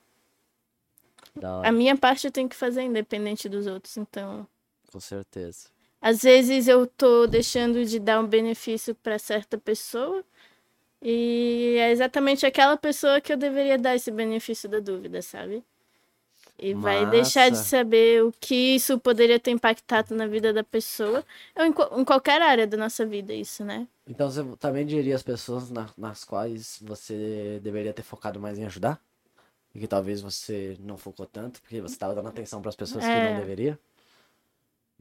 a 1.61 1.69
minha 1.69 1.97
parte 1.97 2.25
eu 2.25 2.31
tenho 2.31 2.47
que 2.47 2.55
fazer 2.55 2.83
independente 2.83 3.49
dos 3.49 3.67
outros. 3.67 3.97
Então, 3.97 4.47
com 4.89 4.99
certeza. 4.99 5.67
às 6.01 6.21
vezes 6.21 6.69
eu 6.69 6.87
tô 6.87 7.27
deixando 7.27 7.83
de 7.83 7.99
dar 7.99 8.21
um 8.21 8.27
benefício 8.27 8.95
pra 8.95 9.19
certa 9.19 9.57
pessoa 9.57 10.23
e 11.01 11.75
é 11.79 11.91
exatamente 11.91 12.45
aquela 12.45 12.77
pessoa 12.77 13.19
que 13.21 13.33
eu 13.33 13.37
deveria 13.37 13.77
dar 13.77 13.95
esse 13.95 14.11
benefício 14.11 14.69
da 14.69 14.79
dúvida, 14.79 15.21
sabe? 15.21 15.63
E 16.59 16.73
vai 16.75 17.05
deixar 17.09 17.49
de 17.49 17.57
Massa. 17.57 17.69
saber 17.69 18.23
o 18.23 18.31
que 18.39 18.75
isso 18.75 18.99
poderia 18.99 19.39
ter 19.39 19.51
impactado 19.51 20.13
na 20.15 20.27
vida 20.27 20.53
da 20.53 20.63
pessoa, 20.63 21.25
ou 21.55 21.65
em, 21.65 21.73
em 22.01 22.05
qualquer 22.05 22.41
área 22.41 22.67
da 22.67 22.77
nossa 22.77 23.05
vida, 23.05 23.33
isso, 23.33 23.65
né? 23.65 23.87
Então 24.07 24.29
você 24.29 24.43
também 24.57 24.85
diria 24.85 25.15
as 25.15 25.23
pessoas 25.23 25.71
na- 25.71 25.89
nas 25.97 26.23
quais 26.23 26.77
você 26.81 27.59
deveria 27.63 27.93
ter 27.93 28.03
focado 28.03 28.39
mais 28.39 28.59
em 28.59 28.65
ajudar? 28.65 29.01
E 29.73 29.79
que 29.79 29.87
talvez 29.87 30.21
você 30.21 30.77
não 30.81 30.97
focou 30.97 31.25
tanto, 31.25 31.61
porque 31.61 31.81
você 31.81 31.95
estava 31.95 32.13
dando 32.13 32.27
atenção 32.29 32.61
para 32.61 32.69
as 32.69 32.75
pessoas 32.75 33.03
que 33.05 33.11
É. 33.11 33.19
não 33.31 33.39
deveria? 33.39 33.79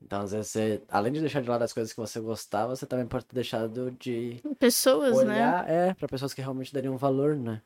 Então, 0.03 0.23
às 0.23 0.33
vezes, 0.33 0.51
você, 0.51 0.83
além 0.89 1.13
de 1.13 1.21
deixar 1.21 1.43
de 1.43 1.49
lado 1.49 1.63
as 1.63 1.73
coisas 1.73 1.93
que 1.93 2.01
você 2.01 2.21
gostava, 2.21 2.75
você 2.75 2.87
também 2.87 3.07
pode 3.07 3.27
ter 3.27 3.35
deixado 3.35 3.91
de 3.93 4.41
Pessoas, 4.59 5.17
né? 5.19 5.35
olhar, 5.35 5.69
é, 5.69 5.95
para 5.95 6.09
pessoas 6.09 6.35
que 6.35 6.41
realmente 6.41 6.73
dariam 6.73 6.97
valor, 6.97 7.37
né? 7.37 7.63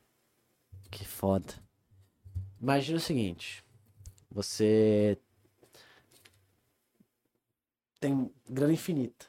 Que 0.90 1.04
foda. 1.04 1.54
Imagina 2.60 2.98
o 2.98 3.00
seguinte, 3.00 3.64
você 4.30 5.18
tem 8.00 8.30
grana 8.48 8.72
infinita. 8.72 9.26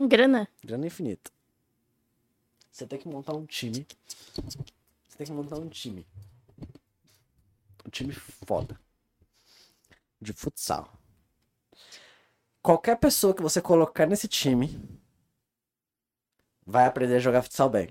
Grana. 0.00 0.48
Grana 0.64 0.86
infinita. 0.86 1.30
Você 2.70 2.86
tem 2.86 2.98
que 2.98 3.06
montar 3.06 3.34
um 3.34 3.46
time. 3.46 3.86
Você 5.08 5.18
tem 5.18 5.26
que 5.26 5.32
montar 5.32 5.58
um 5.58 5.68
time. 5.68 6.04
Um 7.86 7.90
time 7.90 8.12
foda. 8.12 8.80
De 10.20 10.32
futsal. 10.32 10.92
Qualquer 12.64 12.96
pessoa 12.96 13.34
que 13.34 13.42
você 13.42 13.60
colocar 13.60 14.06
nesse 14.06 14.26
time 14.26 14.80
vai 16.66 16.86
aprender 16.86 17.16
a 17.16 17.18
jogar 17.18 17.42
futsal 17.42 17.68
bem. 17.68 17.90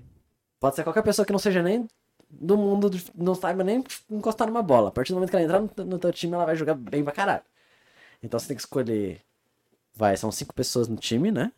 Pode 0.58 0.74
ser 0.74 0.82
qualquer 0.82 1.02
pessoa 1.02 1.24
que 1.24 1.30
não 1.30 1.38
seja 1.38 1.62
nem 1.62 1.86
do 2.28 2.56
mundo, 2.58 2.90
não 3.14 3.36
saiba 3.36 3.62
nem 3.62 3.84
encostar 4.10 4.48
numa 4.48 4.62
bola. 4.62 4.88
A 4.88 4.90
partir 4.90 5.12
do 5.12 5.14
momento 5.14 5.30
que 5.30 5.36
ela 5.36 5.44
entrar 5.44 5.60
no, 5.60 5.84
no 5.84 5.98
teu 5.98 6.12
time, 6.12 6.34
ela 6.34 6.44
vai 6.44 6.56
jogar 6.56 6.74
bem 6.74 7.04
pra 7.04 7.12
caralho. 7.12 7.44
Então 8.20 8.38
você 8.38 8.48
tem 8.48 8.56
que 8.56 8.62
escolher. 8.62 9.22
Vai, 9.94 10.16
são 10.16 10.32
cinco 10.32 10.52
pessoas 10.52 10.88
no 10.88 10.96
time, 10.96 11.30
né? 11.30 11.52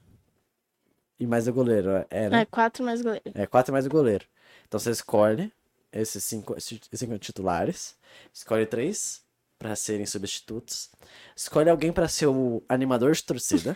E 1.19 1.27
mais 1.27 1.49
o 1.49 1.53
goleiro. 1.55 2.05
É, 2.11 2.29
né? 2.29 2.43
É, 2.43 2.45
quatro 2.45 2.85
mais 2.85 3.01
goleiro. 3.01 3.33
É 3.35 3.47
quatro 3.47 3.73
mais 3.73 3.87
o 3.87 3.89
goleiro. 3.89 4.27
Então 4.69 4.79
você 4.79 4.91
escolhe 4.91 5.51
esses 5.91 6.23
cinco, 6.23 6.55
esses 6.55 6.81
cinco 6.93 7.19
titulares. 7.19 7.97
Escolhe 8.31 8.67
três 8.67 9.26
pra 9.59 9.75
serem 9.77 10.07
substitutos. 10.07 10.91
Escolhe 11.35 11.71
alguém 11.71 11.93
pra 11.93 12.09
ser 12.09 12.27
o 12.27 12.63
animador 12.69 13.13
de 13.13 13.23
torcida. 13.25 13.75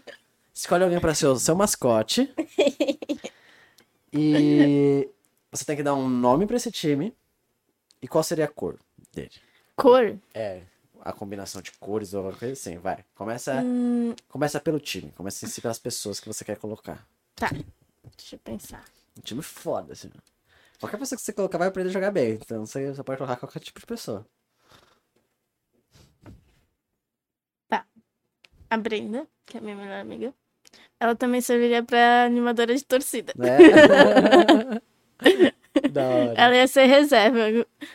escolhe 0.54 0.84
alguém 0.84 1.00
pra 1.00 1.14
ser 1.14 1.26
o 1.26 1.38
seu 1.38 1.54
mascote. 1.56 2.32
E 4.12 5.08
você 5.50 5.64
tem 5.64 5.76
que 5.76 5.82
dar 5.82 5.94
um 5.94 6.08
nome 6.08 6.46
pra 6.46 6.56
esse 6.56 6.70
time. 6.70 7.14
E 8.00 8.08
qual 8.08 8.22
seria 8.22 8.44
a 8.44 8.48
cor 8.48 8.78
dele? 9.14 9.30
Cor. 9.76 10.18
É, 10.34 10.62
a 11.00 11.12
combinação 11.12 11.62
de 11.62 11.70
cores 11.72 12.12
ou 12.12 12.18
alguma 12.20 12.36
coisa 12.38 12.52
assim. 12.52 12.76
Vai. 12.78 13.04
Começa, 13.14 13.62
Hum, 13.62 14.14
começa 14.28 14.60
pelo 14.60 14.80
time. 14.80 15.12
Começa 15.12 15.44
em 15.46 15.48
si 15.48 15.60
pelas 15.60 15.78
pessoas 15.78 16.20
que 16.20 16.26
você 16.28 16.44
quer 16.44 16.56
colocar. 16.56 17.06
tá. 17.34 17.50
Deixa 18.16 18.34
eu 18.34 18.40
pensar. 18.40 18.84
Um 19.16 19.20
time 19.22 19.42
foda, 19.42 19.92
assim. 19.92 20.10
Qualquer 20.80 20.98
pessoa 20.98 21.16
que 21.16 21.22
você 21.24 21.32
colocar 21.32 21.56
vai 21.58 21.68
aprender 21.68 21.88
a 21.90 21.92
jogar 21.92 22.10
bem. 22.10 22.32
Então 22.32 22.66
você, 22.66 22.92
você 22.92 23.02
pode 23.02 23.16
colocar 23.18 23.36
qualquer 23.36 23.60
tipo 23.60 23.78
de 23.78 23.86
pessoa. 23.86 24.26
A 28.72 28.76
Brenda, 28.78 29.26
que 29.44 29.56
é 29.56 29.60
a 29.60 29.62
minha 29.62 29.76
melhor 29.76 30.00
amiga. 30.00 30.32
Ela 30.98 31.14
também 31.14 31.40
serviria 31.42 31.82
pra 31.82 32.24
animadora 32.24 32.74
de 32.74 32.84
torcida. 32.84 33.34
Da 35.90 36.02
hora. 36.02 36.34
Ela 36.36 36.56
ia 36.56 36.66
ser 36.66 36.84
reserva. 36.84 37.38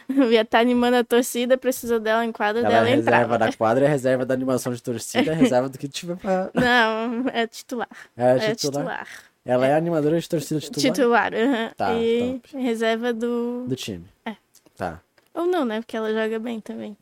Eu 0.09 0.31
ia 0.31 0.41
estar 0.41 0.59
animando 0.59 0.97
a 0.97 1.03
torcida, 1.03 1.57
precisou 1.57 1.99
dela 1.99 2.25
em 2.25 2.31
quadra, 2.31 2.61
Ela 2.61 2.67
é 2.69 2.71
dela 2.71 2.85
a 2.85 2.89
reserva 2.89 3.37
da 3.37 3.53
quadra, 3.53 3.85
é 3.85 3.87
reserva 3.87 4.25
da 4.25 4.33
animação 4.33 4.73
de 4.73 4.81
torcida, 4.81 5.31
é 5.31 5.35
reserva 5.35 5.69
do 5.69 5.77
que 5.77 5.87
tiver 5.87 6.15
pra. 6.17 6.49
Não, 6.55 7.29
é 7.31 7.45
titular. 7.45 7.87
É 8.15 8.31
É 8.31 8.55
titular. 8.55 8.55
titular. 8.55 9.07
Ela 9.45 9.67
é 9.67 9.73
a 9.73 9.77
animadora 9.77 10.19
de 10.19 10.27
torcida 10.27 10.59
titular 10.59 10.93
Titular, 10.93 11.33
aham. 11.33 11.71
Tá, 11.77 11.93
e 11.93 12.41
reserva 12.53 13.13
do. 13.13 13.65
do 13.67 13.75
time. 13.75 14.05
É. 14.25 14.35
Tá. 14.75 14.99
Ou 15.33 15.45
não, 15.45 15.63
né? 15.63 15.79
Porque 15.79 15.95
ela 15.95 16.11
joga 16.11 16.39
bem 16.39 16.59
também. 16.59 16.97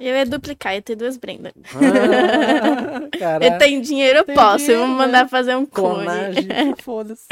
Eu 0.00 0.16
ia 0.16 0.24
duplicar, 0.24 0.74
ia 0.74 0.80
ter 0.80 0.96
duas 0.96 1.18
Brenda. 1.18 1.52
Ah, 1.74 3.38
Eu 3.44 3.58
tenho 3.58 3.82
dinheiro, 3.82 4.20
eu 4.20 4.24
Tem 4.24 4.34
posso. 4.34 4.64
dinheiro, 4.64 4.80
Vamos 4.80 4.96
né? 4.98 5.06
mandar 5.06 5.28
fazer 5.28 5.54
um 5.56 5.66
clone. 5.66 6.04
Clonagem, 6.06 6.48
foda-se. 6.82 7.26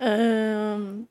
Ahn, 0.00 1.04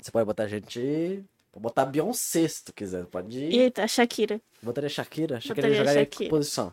Você 0.00 0.10
pode 0.10 0.24
botar 0.24 0.46
gente. 0.46 1.22
Pode 1.52 1.62
botar 1.62 1.84
Beyoncé 1.84 2.48
se 2.48 2.64
tu 2.64 2.72
quiser. 2.72 3.04
Pode 3.04 3.38
ir. 3.38 3.52
Eita, 3.60 3.86
Shakira. 3.86 4.40
Botaria 4.62 4.88
Shakira. 4.88 5.40
Shakira 5.40 5.68
Botaria 5.68 5.76
jogaria 5.76 6.02
em 6.02 6.06
que 6.06 6.28
posição? 6.28 6.72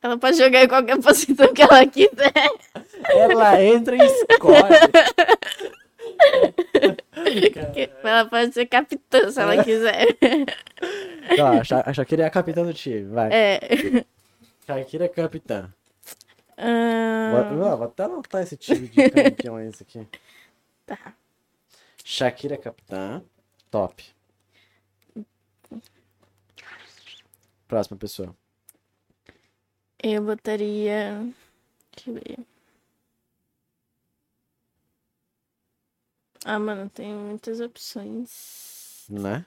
Ela 0.00 0.16
pode 0.18 0.36
jogar 0.36 0.64
em 0.64 0.68
qualquer 0.68 1.00
posição 1.00 1.52
que 1.54 1.62
ela 1.62 1.86
quiser. 1.86 2.32
Ela 3.08 3.62
entra 3.62 3.96
e 3.96 4.06
escolhe. 4.06 4.78
Ela 8.02 8.24
pode 8.26 8.52
ser 8.52 8.66
capitã 8.66 9.30
se 9.30 9.40
ela 9.40 9.62
quiser. 9.64 10.06
Tá, 11.36 11.50
a 11.60 11.64
Sha- 11.64 11.82
a 11.86 11.92
Shakira 11.92 12.24
é 12.24 12.26
a 12.26 12.30
capitã 12.30 12.64
do 12.64 12.74
time, 12.74 13.04
vai. 13.04 13.30
É. 13.32 13.60
Shakira 14.66 15.04
é 15.04 15.08
capitã. 15.08 15.72
Ahn, 16.58 17.54
Vou, 17.56 17.76
vou 17.78 17.84
até 17.86 18.04
anotar 18.04 18.42
esse 18.42 18.56
time 18.56 18.88
de 18.88 19.10
campeões 19.10 19.80
aqui. 19.80 20.06
Tá. 20.86 21.14
Shakira 22.04 22.54
é 22.54 22.58
capitã. 22.58 23.22
Top. 23.70 24.04
Próxima 27.66 27.96
pessoa. 27.96 28.34
Eu 30.02 30.22
botaria. 30.22 31.24
Deixa 31.96 32.10
eu 32.10 32.14
ver. 32.14 32.38
Ah, 36.44 36.58
mano, 36.58 36.88
tem 36.90 37.12
muitas 37.14 37.60
opções. 37.60 39.04
Né? 39.08 39.44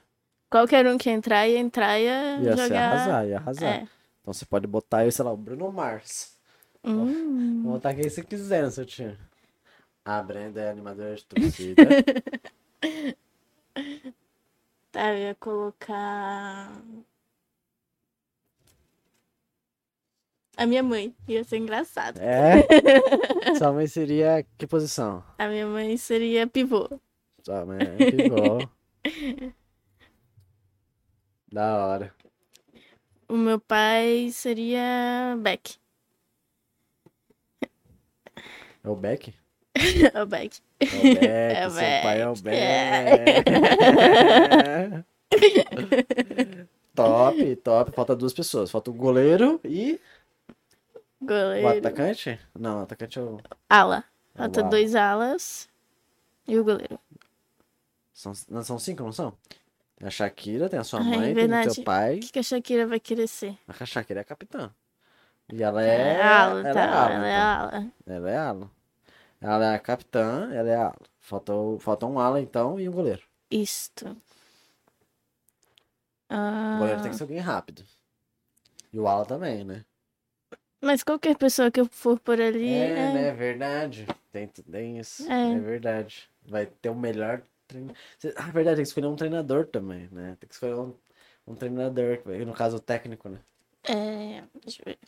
Qualquer 0.50 0.86
um 0.86 0.96
que 0.96 1.10
entrar 1.10 1.46
ia 1.48 1.58
entrar 1.58 1.98
ia, 1.98 2.38
Ia 2.40 2.56
se 2.56 2.62
jogar. 2.62 2.92
arrasar, 2.92 3.26
ia 3.26 3.36
arrasar. 3.38 3.74
É. 3.74 3.88
Então 4.22 4.32
você 4.32 4.44
pode 4.46 4.66
botar 4.66 4.98
aí, 4.98 5.12
sei 5.12 5.24
lá, 5.24 5.32
o 5.32 5.36
Bruno 5.36 5.70
Mars. 5.72 6.36
Hum. 6.84 7.62
Vou 7.62 7.72
botar 7.74 7.94
quem 7.94 8.08
você 8.08 8.22
quiser 8.22 8.62
no 8.62 8.70
seu 8.70 8.86
time. 8.86 9.18
A 10.04 10.22
Brenda 10.22 10.60
é 10.60 10.70
animadora 10.70 11.14
de 11.16 11.24
torcida. 11.24 11.82
Tá, 14.92 15.12
eu 15.12 15.18
ia 15.18 15.34
colocar. 15.34 16.72
A 20.56 20.64
minha 20.66 20.82
mãe. 20.82 21.14
Ia 21.28 21.44
ser 21.44 21.58
engraçado. 21.58 22.18
é? 22.18 22.62
Sua 23.58 23.72
mãe 23.72 23.86
seria 23.86 24.44
que 24.56 24.66
posição? 24.66 25.22
A 25.38 25.46
minha 25.48 25.66
mãe 25.66 25.96
seria 25.96 26.46
pivô. 26.46 26.88
Sua 27.44 27.64
mãe 27.66 27.78
é 27.80 28.10
pivô. 28.10 28.66
da 31.52 31.86
hora. 31.86 32.14
O 33.28 33.36
meu 33.36 33.60
pai 33.60 34.30
seria 34.32 35.36
Beck. 35.40 35.76
É 38.82 38.88
o 38.88 38.94
Beck? 38.96 39.34
o 40.22 40.26
Beck. 40.26 40.62
É 40.80 40.96
o 41.02 41.10
Beck, 41.10 41.26
É 41.26 41.66
o 41.66 41.70
seu 41.70 41.80
pai 42.02 42.20
é 42.20 42.28
o 42.28 42.34
Beck. 42.34 42.56
Beck. 44.64 45.04
top, 46.94 47.56
top. 47.56 47.92
Falta 47.92 48.16
duas 48.16 48.32
pessoas. 48.32 48.70
Falta 48.70 48.90
o 48.90 48.94
goleiro 48.94 49.60
e 49.64 50.00
o 51.34 51.62
Goleiro. 51.62 51.78
atacante? 51.78 52.40
Não, 52.58 52.80
o 52.80 52.82
atacante 52.82 53.18
é 53.18 53.22
o... 53.22 53.40
Ala. 53.68 54.04
é 54.34 54.38
o 54.38 54.38
Falta 54.38 54.60
ala. 54.60 54.70
dois 54.70 54.94
alas. 54.94 55.68
E 56.46 56.58
o 56.58 56.64
goleiro. 56.64 56.98
São, 58.12 58.32
não 58.48 58.62
são 58.62 58.78
cinco, 58.78 59.02
não 59.02 59.12
são? 59.12 59.36
Tem 59.96 60.06
a 60.06 60.10
Shakira, 60.10 60.68
tem 60.68 60.78
a 60.78 60.84
sua 60.84 61.00
Ai, 61.00 61.04
mãe, 61.06 61.34
tem 61.34 61.44
o 61.52 61.74
teu 61.74 61.84
pai. 61.84 62.16
O 62.18 62.20
que, 62.20 62.32
que 62.32 62.38
a 62.38 62.42
Shakira 62.42 62.86
vai 62.86 63.00
querer 63.00 63.26
ser? 63.26 63.58
A 63.66 63.84
Shakira 63.84 64.20
é 64.20 64.22
a 64.22 64.24
capitã. 64.24 64.70
E 65.52 65.62
ela 65.62 65.82
é... 65.82 66.22
ala, 66.22 66.60
ela 66.60 66.74
tá. 66.74 66.80
é 66.80 66.88
ala, 66.88 67.14
ela 67.14 67.26
é 67.26 67.30
então. 67.32 67.78
ala. 67.78 67.92
Ela 68.06 68.30
é 68.30 68.36
ala. 68.36 68.70
Ela 69.40 69.64
é 69.72 69.74
a 69.74 69.78
capitã, 69.78 70.50
ela 70.52 70.68
é 70.68 70.76
a 70.76 70.84
ala. 70.86 70.96
Falta, 71.20 71.52
o- 71.54 71.78
falta 71.78 72.06
um 72.06 72.18
ala, 72.18 72.40
então, 72.40 72.78
e 72.80 72.88
um 72.88 72.92
goleiro. 72.92 73.22
Isto. 73.50 74.06
O 74.08 74.16
Ah, 76.28 76.76
goleiro 76.78 77.02
tem 77.02 77.10
que 77.10 77.16
ser 77.16 77.22
alguém 77.24 77.38
rápido. 77.38 77.84
E 78.92 78.98
o 78.98 79.06
ala 79.08 79.24
também, 79.26 79.64
né? 79.64 79.84
Mas 80.86 81.02
qualquer 81.02 81.36
pessoa 81.36 81.68
que 81.70 81.80
eu 81.80 81.86
for 81.86 82.18
por 82.20 82.40
ali. 82.40 82.68
É, 82.72 82.90
é- 82.90 83.12
né? 83.12 83.32
Verdade. 83.32 84.06
Tem, 84.32 84.46
tem 84.46 84.98
isso. 84.98 85.30
É. 85.30 85.52
É. 85.54 85.58
verdade. 85.58 86.30
Vai 86.46 86.66
ter 86.66 86.90
o 86.90 86.94
melhor 86.94 87.42
treinador. 87.66 87.96
Ah, 88.36 88.50
verdade, 88.52 88.76
tem 88.76 88.84
que 88.84 88.88
escolher 88.88 89.06
um 89.08 89.16
treinador 89.16 89.66
também, 89.66 90.08
né? 90.12 90.36
Tem 90.38 90.46
que 90.48 90.54
escolher 90.54 90.74
um, 90.76 90.94
um 91.46 91.54
treinador, 91.56 92.20
no 92.46 92.52
caso 92.52 92.76
o 92.76 92.80
técnico, 92.80 93.28
né? 93.28 93.38
É. 93.82 94.44
Deixa 94.62 94.82
eu 94.82 94.84
ver. 94.86 94.98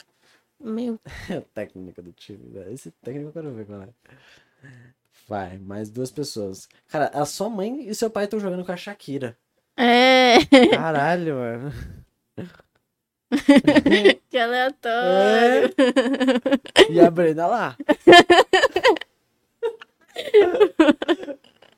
Meu. 0.60 0.94
o 1.30 1.40
técnico 1.55 2.02
do 2.02 2.12
time. 2.12 2.50
né? 2.50 2.72
Esse 2.72 2.90
técnico 2.90 3.28
eu 3.28 3.32
quero 3.32 3.52
ver 3.52 3.66
qual 3.66 3.82
é. 3.82 3.88
Vai, 5.28 5.59
mais 5.59 5.90
duas 5.90 6.10
pessoas. 6.10 6.68
Cara, 6.88 7.06
a 7.14 7.24
sua 7.24 7.48
mãe 7.48 7.88
e 7.88 7.94
seu 7.94 8.10
pai 8.10 8.24
estão 8.24 8.40
jogando 8.40 8.64
com 8.64 8.72
a 8.72 8.76
Shakira. 8.76 9.36
É. 9.76 10.38
Caralho, 10.74 11.34
mano. 11.36 11.72
que 14.30 14.38
aleatório. 14.38 15.74
E 16.90 17.00
a 17.00 17.10
Brenda 17.10 17.46
lá. 17.46 17.76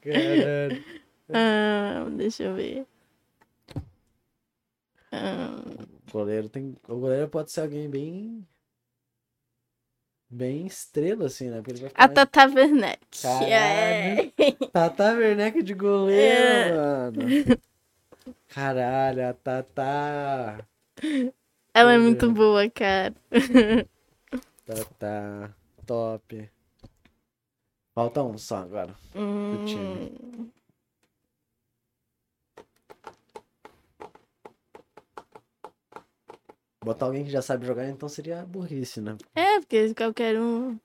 Caralho. 0.03 0.85
Ah, 1.33 2.07
deixa 2.17 2.45
eu 2.45 2.55
ver. 2.55 2.87
Ah, 5.13 5.63
O 6.09 6.13
goleiro 6.13 6.49
tem. 6.49 6.77
O 6.89 6.97
goleiro 6.97 7.29
pode 7.29 7.51
ser 7.51 7.63
alguém 7.63 7.89
bem. 7.89 8.47
Bem 10.33 10.65
estrela, 10.67 11.27
assim, 11.27 11.51
né? 11.51 11.59
A 11.59 12.09
ficar. 12.09 12.09
Tata 12.09 12.47
Werneck. 12.47 13.01
Caralho. 13.21 13.53
É. 13.53 14.33
Tata 14.73 15.13
Werneck 15.15 15.61
de 15.63 15.75
goleiro, 15.75 16.75
É. 16.75 17.11
mano. 17.11 17.61
Caralho, 18.49 19.29
a 19.29 19.33
Tata. 19.35 20.69
Ela 21.73 21.95
é 21.95 21.99
muito 21.99 22.27
é. 22.27 22.29
boa, 22.29 22.69
cara. 22.71 23.15
Tata. 24.67 25.57
Top. 25.87 26.51
Falta 27.95 28.23
um 28.23 28.39
só 28.39 28.59
agora. 28.59 28.95
Hum, 29.15 29.65
time. 29.65 30.53
Botar 36.85 37.07
alguém 37.07 37.25
que 37.25 37.31
já 37.31 37.43
sabe 37.43 37.67
jogar, 37.67 37.89
então 37.89 38.09
seria 38.09 38.45
burrice, 38.45 39.01
né? 39.01 39.17
É, 39.35 39.61
porque 39.61 39.95
qualquer 39.95 40.41
um. 40.41 40.79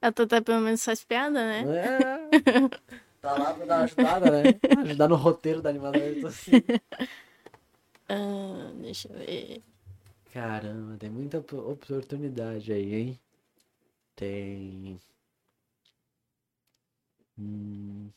A 0.00 0.12
Tata 0.12 0.40
pelo 0.40 0.60
menos 0.60 0.84
faz 0.84 1.04
piada, 1.04 1.38
né? 1.38 1.64
É. 1.64 2.28
Tá 3.20 3.32
lá 3.32 3.52
pra 3.52 3.66
dar 3.66 3.76
uma 3.78 3.84
ajudada, 3.84 4.30
né? 4.30 4.60
Ajudar 4.82 5.08
no 5.08 5.16
roteiro 5.16 5.60
da 5.60 5.70
animação. 5.70 6.08
então, 6.08 6.28
assim. 6.28 6.50
Ah, 8.10 8.70
deixa 8.80 9.08
eu 9.08 9.18
ver. 9.18 9.62
Caramba, 10.32 10.96
tem 10.96 11.10
muita 11.10 11.38
op- 11.38 11.52
oportunidade 11.54 12.72
aí, 12.72 12.94
hein? 12.94 13.20
Tem. 14.16 15.00
Hum. 17.38 18.12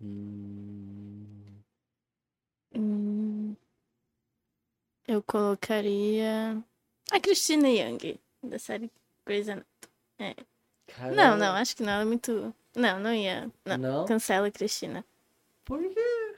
Hum. 0.00 1.62
Hum, 2.74 3.56
eu 5.06 5.22
colocaria 5.22 6.62
a 7.10 7.20
Cristina 7.20 7.68
Young, 7.68 8.18
da 8.42 8.58
série 8.58 8.90
Grey's 9.26 9.48
Anatomy. 9.48 9.66
Não, 11.10 11.36
Caramba. 11.36 11.36
não, 11.36 11.54
acho 11.56 11.76
que 11.76 11.82
não, 11.82 11.92
ela 11.92 12.02
é 12.02 12.04
muito. 12.04 12.54
Não, 12.74 12.98
não 13.00 13.12
ia. 13.14 13.50
Não, 13.64 13.76
Não? 13.78 14.04
cancela 14.06 14.46
a 14.48 14.50
Cristina. 14.50 15.04
Por 15.64 15.78
quê? 15.94 16.37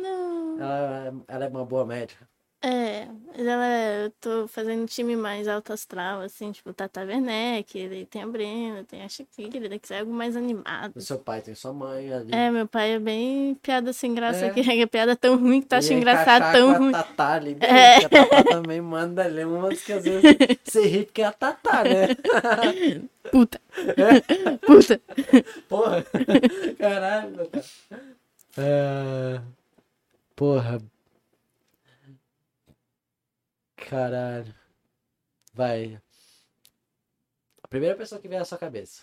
Não. 0.00 0.56
Ela, 0.60 1.14
ela 1.28 1.44
é 1.44 1.48
uma 1.48 1.64
boa 1.64 1.84
médica. 1.86 2.28
É, 2.62 3.06
mas 3.26 3.46
ela, 3.46 3.64
eu 4.04 4.10
tô 4.20 4.46
fazendo 4.46 4.82
um 4.82 4.86
time 4.86 5.16
mais 5.16 5.48
alto 5.48 5.72
astral, 5.72 6.20
assim, 6.20 6.52
tipo, 6.52 6.74
Tata 6.74 7.00
Werneck, 7.00 7.88
daí 7.88 8.04
tem 8.04 8.22
a 8.22 8.26
Brenda, 8.26 8.84
tem 8.84 9.02
a 9.02 9.08
Shakira, 9.08 9.78
que 9.78 9.94
é 9.94 10.00
algo 10.00 10.12
mais 10.12 10.36
animado. 10.36 10.92
O 10.94 11.00
seu 11.00 11.18
pai 11.18 11.40
tem 11.40 11.54
sua 11.54 11.72
mãe 11.72 12.12
ali. 12.12 12.28
É, 12.34 12.50
meu 12.50 12.68
pai 12.68 12.92
é 12.92 12.98
bem 12.98 13.54
piada 13.62 13.94
sem 13.94 14.14
graça, 14.14 14.44
É. 14.44 14.50
que 14.50 14.60
é 14.70 14.86
piada 14.86 15.16
tão 15.16 15.38
ruim 15.38 15.62
que 15.62 15.68
tu 15.68 15.72
acha 15.72 15.94
Ia 15.94 15.98
engraçado 16.00 16.52
tão 16.52 16.76
ruim. 16.76 16.90
A 16.94 17.02
Tatá 17.02 17.32
ali, 17.32 17.56
É. 17.60 17.96
a 18.04 18.08
Tatá 18.10 18.44
também 18.44 18.82
manda 18.82 19.24
ali 19.24 19.42
umas 19.42 19.80
que 19.80 19.94
às 19.94 20.04
vezes 20.04 20.22
você 20.62 20.86
ri 20.86 21.04
porque 21.06 21.22
é 21.22 21.26
a 21.26 21.32
Tatá, 21.32 21.82
né? 21.82 22.08
Puta. 23.32 23.58
Puta. 24.66 25.00
Porra. 25.66 26.04
Caralho. 26.78 27.50
É... 28.58 29.40
Porra. 30.40 30.80
Caralho. 33.76 34.54
Vai. 35.52 36.00
A 37.62 37.68
primeira 37.68 37.94
pessoa 37.94 38.18
que 38.18 38.26
vier 38.26 38.40
à 38.40 38.44
sua 38.46 38.56
cabeça. 38.56 39.02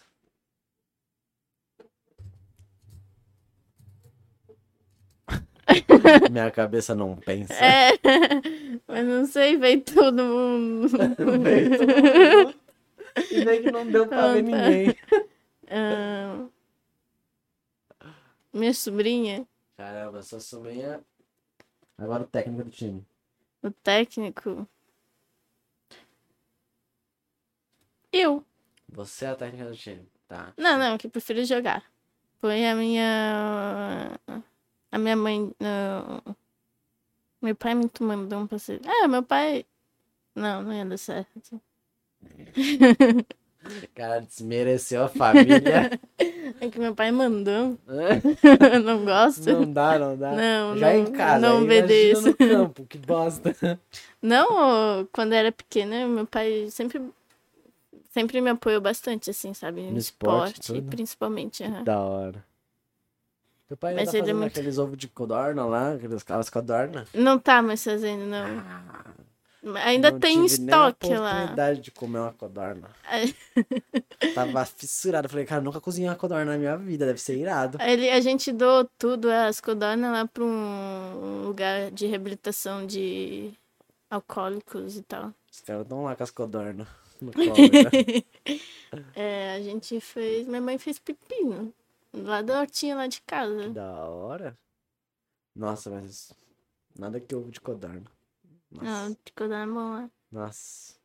Minha 6.31 6.49
cabeça 6.49 6.95
não 6.95 7.15
pensa. 7.17 7.53
É, 7.53 7.91
mas 8.87 9.05
não 9.05 9.27
sei, 9.27 9.57
veio 9.57 9.81
todo 9.81 10.23
mundo. 10.23 10.87
Veio 10.89 11.77
todo 11.77 11.85
mundo. 11.85 12.55
E 13.29 13.45
nem 13.45 13.61
que 13.61 13.71
não 13.71 13.85
deu 13.85 14.07
pra 14.07 14.33
ver 14.33 14.43
tá. 14.43 14.49
ninguém. 14.49 14.95
Ah, 15.69 16.47
minha 18.51 18.73
sobrinha, 18.73 19.47
Caramba, 19.77 20.23
sua 20.23 20.39
sobrinha. 20.39 21.05
Agora 21.97 22.23
o 22.23 22.27
técnico 22.27 22.63
do 22.63 22.69
time. 22.69 23.05
o 23.63 23.71
técnico. 23.71 24.67
Eu. 28.11 28.43
Você 28.89 29.25
é 29.25 29.29
a 29.29 29.35
técnica 29.35 29.69
do 29.69 29.75
time. 29.75 30.07
Tá. 30.27 30.53
Não, 30.57 30.77
não, 30.77 30.97
que 30.97 31.07
eu 31.07 31.11
prefiro 31.11 31.43
jogar. 31.45 31.83
Põe 32.39 32.69
a 32.69 32.75
minha. 32.75 34.19
A 34.91 34.97
minha 34.97 35.15
mãe. 35.15 35.53
não. 35.59 36.35
Meu 37.41 37.55
pai 37.55 37.75
me 37.75 37.89
mandou 38.01 38.47
pra 38.47 38.59
ser. 38.59 38.81
Ah, 38.85 39.07
meu 39.07 39.23
pai. 39.23 39.65
Não, 40.35 40.61
não 40.63 40.73
ia 40.73 40.85
dar 40.85 40.97
certo. 40.97 41.61
Cara, 43.93 44.21
desmereceu 44.21 45.03
a 45.03 45.09
família. 45.09 45.99
É 46.59 46.69
que 46.69 46.79
meu 46.79 46.95
pai 46.95 47.11
mandou. 47.11 47.77
não 48.83 49.05
gosto. 49.05 49.45
não 49.51 49.71
dá, 49.71 49.99
não 49.99 50.17
dá. 50.17 50.31
Não, 50.31 50.77
Já 50.77 50.87
não, 50.93 50.99
em 50.99 51.11
casa, 51.11 51.39
não 51.39 51.63
obedeço. 51.63 52.21
no 52.29 52.35
campo, 52.35 52.85
que 52.85 52.97
bosta. 52.97 53.79
Não, 54.21 55.05
quando 55.11 55.33
era 55.33 55.51
pequena, 55.51 56.07
meu 56.07 56.25
pai 56.25 56.67
sempre, 56.71 56.99
sempre 58.09 58.41
me 58.41 58.49
apoiou 58.49 58.81
bastante, 58.81 59.29
assim, 59.29 59.53
sabe? 59.53 59.81
No, 59.83 59.97
esporte, 59.99 60.61
esporte, 60.61 60.81
principalmente. 60.83 61.63
aham. 61.63 61.83
Da 61.83 61.99
hora. 61.99 62.43
Teu 63.67 63.77
pai 63.77 63.93
Mas 63.93 64.09
tá 64.11 64.17
ele 64.17 64.31
é 64.31 64.33
muito- 64.33 64.47
aqueles 64.47 64.77
ovos 64.79 64.97
de 64.97 65.07
codorna 65.09 65.65
lá, 65.65 65.93
aquelas 65.93 66.49
codorna. 66.49 67.05
Não 67.13 67.37
tá 67.37 67.61
mais 67.61 67.83
fazendo, 67.83 68.25
não. 68.25 68.63
Ainda 69.75 70.11
Não 70.11 70.19
tem 70.19 70.45
tive 70.45 70.61
nem 70.63 70.73
a 70.73 70.77
estoque 70.89 71.15
lá. 71.15 71.31
oportunidade 71.35 71.81
de 71.81 71.91
comer 71.91 72.19
uma 72.19 72.33
codorna. 72.33 72.89
É. 73.09 73.25
Tava 74.33 74.65
fissurado. 74.65 75.27
Falei, 75.29 75.45
cara, 75.45 75.61
nunca 75.61 75.81
cozinhei 75.81 76.09
uma 76.09 76.15
codorna 76.15 76.53
na 76.53 76.57
minha 76.57 76.77
vida, 76.77 77.05
deve 77.05 77.19
ser 77.19 77.37
irado. 77.37 77.77
Ele, 77.81 78.09
a 78.09 78.19
gente 78.19 78.51
doou 78.51 78.87
tudo, 78.97 79.29
as 79.31 79.59
codornas, 79.61 80.11
lá 80.11 80.25
pra 80.27 80.43
um 80.43 81.43
lugar 81.45 81.91
de 81.91 82.05
reabilitação 82.07 82.85
de 82.85 83.51
alcoólicos 84.09 84.97
e 84.97 85.01
tal. 85.03 85.33
Os 85.51 85.61
caras 85.61 85.81
estão 85.83 86.03
lá 86.03 86.15
com 86.15 86.23
as 86.23 86.31
codornas 86.31 86.87
no 87.21 87.31
colo. 87.33 87.47
né? 87.47 88.23
É, 89.15 89.55
a 89.55 89.61
gente 89.61 89.99
fez. 89.99 90.47
Minha 90.47 90.61
mãe 90.61 90.77
fez 90.77 90.99
pepino. 90.99 91.73
Lá 92.13 92.41
da 92.41 92.59
hortinha 92.61 92.95
lá 92.95 93.07
de 93.07 93.19
Que 93.19 93.27
casa. 93.27 93.69
da 93.69 94.05
hora. 94.05 94.57
Nossa, 95.55 95.89
mas 95.89 96.31
nada 96.97 97.19
que 97.19 97.35
ovo 97.35 97.51
de 97.51 97.59
codorna. 97.59 98.05
Nossa. 98.83 99.05
Ah, 99.05 99.09
de 99.25 99.31
codorna 99.33 99.63
é 99.63 99.67
bom 99.67 99.91
lá. 99.91 100.11
Nossa. 100.31 100.95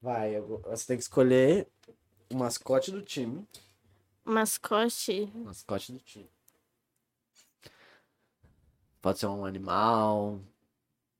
Vai, 0.00 0.36
eu 0.36 0.60
você 0.62 0.86
tem 0.86 0.96
que 0.96 1.02
escolher 1.02 1.66
o 2.30 2.36
mascote 2.36 2.90
do 2.90 3.02
time. 3.02 3.46
Mascote. 4.24 5.30
Mascote 5.34 5.92
do 5.92 5.98
time. 6.00 6.30
Pode 9.00 9.18
ser 9.18 9.26
um 9.26 9.44
animal, 9.44 10.40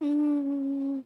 Hum, 0.01 1.02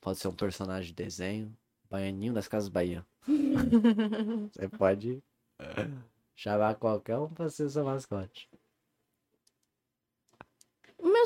pode 0.00 0.18
ser 0.18 0.28
um 0.28 0.34
personagem 0.34 0.88
de 0.88 0.94
desenho. 0.94 1.56
Baianinho 1.90 2.32
das 2.32 2.48
Casas 2.48 2.68
Bahia. 2.68 3.06
Você 4.52 4.68
pode 4.68 5.22
chamar 6.34 6.74
qualquer 6.76 7.18
um 7.18 7.28
pra 7.28 7.48
ser 7.48 7.68
seu 7.70 7.84
mascote. 7.84 8.48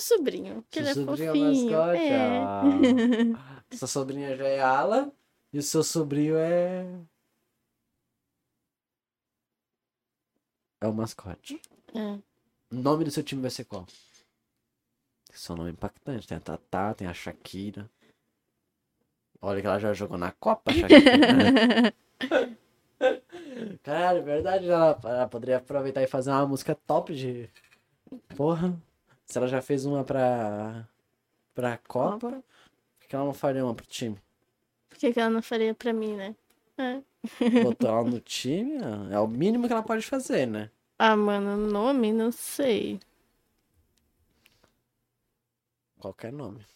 Meu 0.00 0.18
sobrinho, 0.18 0.64
que 0.70 0.82
Seu 0.82 0.82
ele 0.82 0.90
é 0.90 0.94
sobrinho 0.94 1.28
é 1.28 1.30
o 1.30 1.34
fofinho. 1.34 1.70
mascote? 1.70 2.02
É. 2.02 2.38
Ah. 2.42 3.74
Sua 3.76 3.88
sobrinha 3.88 4.36
já 4.36 4.48
é 4.48 4.60
ala 4.60 5.12
e 5.52 5.58
o 5.58 5.62
seu 5.62 5.84
sobrinho 5.84 6.36
é. 6.36 6.86
É 10.80 10.86
o 10.86 10.94
mascote. 10.94 11.60
É. 11.94 12.18
O 12.70 12.76
nome 12.76 13.04
do 13.04 13.10
seu 13.10 13.22
time 13.22 13.42
vai 13.42 13.50
ser 13.50 13.64
qual? 13.64 13.86
Seu 15.32 15.54
nome 15.54 15.70
é 15.70 15.72
impactante. 15.72 16.26
Tem 16.26 16.38
a 16.38 16.40
Tatá, 16.40 16.94
tem 16.94 17.06
a 17.06 17.12
Shakira. 17.14 17.88
Olha 19.42 19.60
que 19.60 19.66
ela 19.66 19.78
já 19.78 19.92
jogou 19.92 20.16
na 20.18 20.32
Copa, 20.32 20.72
Shakira. 20.72 21.94
Caralho, 23.82 24.18
é 24.20 24.22
verdade. 24.22 24.68
Ela, 24.68 24.98
ela 25.04 25.28
poderia 25.28 25.58
aproveitar 25.58 26.02
e 26.02 26.06
fazer 26.06 26.30
uma 26.30 26.46
música 26.46 26.74
top 26.74 27.14
de. 27.14 27.48
Porra. 28.36 28.80
Se 29.30 29.38
ela 29.38 29.46
já 29.46 29.62
fez 29.62 29.86
uma 29.86 30.02
pra. 30.02 30.88
pra 31.54 31.78
Copa, 31.78 32.42
por 32.98 33.08
que 33.08 33.14
ela 33.14 33.24
não 33.24 33.32
faria 33.32 33.64
uma 33.64 33.76
pro 33.76 33.86
time? 33.86 34.18
Por 34.88 34.98
que, 34.98 35.12
que 35.12 35.20
ela 35.20 35.30
não 35.30 35.40
faria 35.40 35.72
pra 35.72 35.92
mim, 35.92 36.16
né? 36.16 36.34
É. 36.76 37.00
Botou 37.62 37.88
ela 37.88 38.02
no 38.02 38.18
time, 38.18 38.78
é 39.08 39.20
o 39.20 39.28
mínimo 39.28 39.68
que 39.68 39.72
ela 39.72 39.84
pode 39.84 40.04
fazer, 40.04 40.46
né? 40.46 40.68
Ah, 40.98 41.14
mano, 41.16 41.56
nome, 41.56 42.12
não 42.12 42.32
sei. 42.32 42.98
Qualquer 46.00 46.32
nome. 46.32 46.66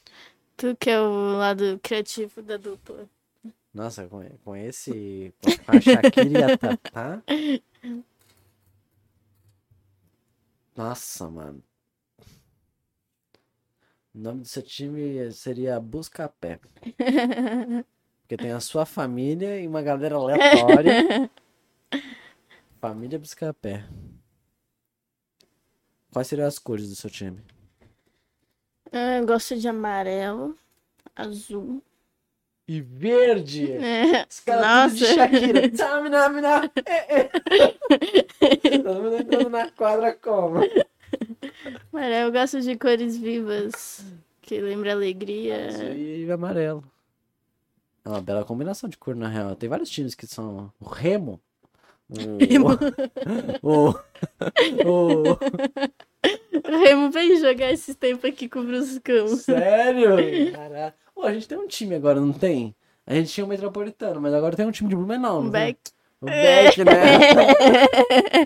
Tu 0.56 0.76
que 0.76 0.90
é 0.90 1.00
o 1.00 1.36
lado 1.36 1.80
criativo 1.82 2.40
da 2.40 2.56
dupla. 2.56 3.08
Nossa, 3.72 4.06
com, 4.06 4.22
com 4.44 4.54
esse. 4.54 5.34
Com 5.66 5.76
a 5.76 5.80
Shakira 5.80 6.38
e 6.38 6.42
a 6.44 6.56
Tatá. 6.56 7.20
Nossa, 10.76 11.28
mano. 11.28 11.60
O 14.14 14.18
nome 14.18 14.42
do 14.42 14.46
seu 14.46 14.62
time 14.62 15.30
seria 15.32 15.80
Buscapé. 15.80 16.60
Porque 18.22 18.36
tem 18.36 18.52
a 18.52 18.60
sua 18.60 18.86
família 18.86 19.60
e 19.60 19.66
uma 19.66 19.82
galera 19.82 20.14
aleatória. 20.14 21.28
família 22.80 23.18
Buscapé. 23.18 23.84
Quais 26.12 26.28
seriam 26.28 26.46
as 26.46 26.60
cores 26.60 26.88
do 26.88 26.94
seu 26.94 27.10
time? 27.10 27.42
Ah, 28.92 29.18
eu 29.18 29.26
gosto 29.26 29.56
de 29.56 29.66
amarelo, 29.66 30.56
azul. 31.16 31.82
E 32.68 32.80
verde! 32.80 33.72
É. 33.72 34.24
Os 34.30 34.40
caras 34.40 34.96
de. 34.96 35.06
Shakira. 35.06 35.68
Tamina, 35.70 36.28
mina, 36.28 36.70
é, 36.86 37.20
é. 37.20 37.30
Todo 38.78 39.02
mundo 39.02 39.16
entrando 39.16 39.50
na 39.50 39.70
quadra 39.72 40.14
como? 40.14 40.60
Amarelo, 41.92 42.28
eu 42.28 42.32
gosto 42.32 42.60
de 42.60 42.76
cores 42.76 43.16
vivas. 43.16 44.04
que 44.42 44.60
lembra 44.60 44.92
alegria. 44.92 45.68
Azul 45.68 45.92
e 45.94 46.30
amarelo. 46.30 46.84
É 48.04 48.08
uma 48.08 48.20
bela 48.20 48.44
combinação 48.44 48.88
de 48.88 48.98
cor, 48.98 49.14
na 49.16 49.28
real. 49.28 49.56
Tem 49.56 49.68
vários 49.68 49.88
times 49.88 50.14
que 50.14 50.26
são 50.26 50.70
o 50.80 50.84
Remo. 50.86 51.40
O... 53.62 53.62
o... 53.62 53.90
o... 54.84 55.38
Remo 56.84 57.10
veio 57.10 57.40
jogar 57.40 57.72
esses 57.72 57.96
tempos 57.96 58.28
aqui 58.30 58.48
com 58.48 58.60
o 58.60 58.64
Bruscão. 58.64 59.28
Sério? 59.28 60.16
Caraca. 60.52 60.94
Pô, 61.14 61.22
a 61.22 61.32
gente 61.32 61.48
tem 61.48 61.56
um 61.56 61.66
time 61.66 61.94
agora, 61.94 62.20
não 62.20 62.32
tem? 62.32 62.74
A 63.06 63.14
gente 63.14 63.32
tinha 63.32 63.44
o 63.44 63.48
Metropolitano, 63.48 64.20
mas 64.20 64.34
agora 64.34 64.56
tem 64.56 64.66
um 64.66 64.70
time 64.70 64.88
de 64.88 64.96
Blumenau, 64.96 65.38
Um 65.40 65.42
tem? 65.44 65.50
back. 65.50 65.78
O 66.20 66.26
Beck, 66.26 66.84
né? 66.84 66.92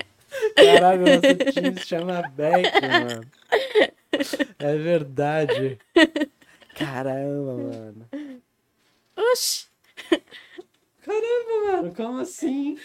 Caralho, 0.55 1.03
nosso 1.07 1.53
time 1.53 1.79
se 1.79 1.87
chama 1.87 2.23
Beck, 2.29 2.73
mano. 2.81 3.20
É 4.59 4.77
verdade. 4.77 5.79
Caramba, 6.75 7.55
mano. 7.57 8.09
Oxi! 9.16 9.66
Caramba, 11.03 11.66
mano, 11.66 11.95
como 11.95 12.19
assim? 12.20 12.79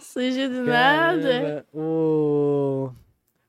Surgiu 0.00 0.48
do 0.48 0.64
nada. 0.64 1.66
O... 1.74 2.90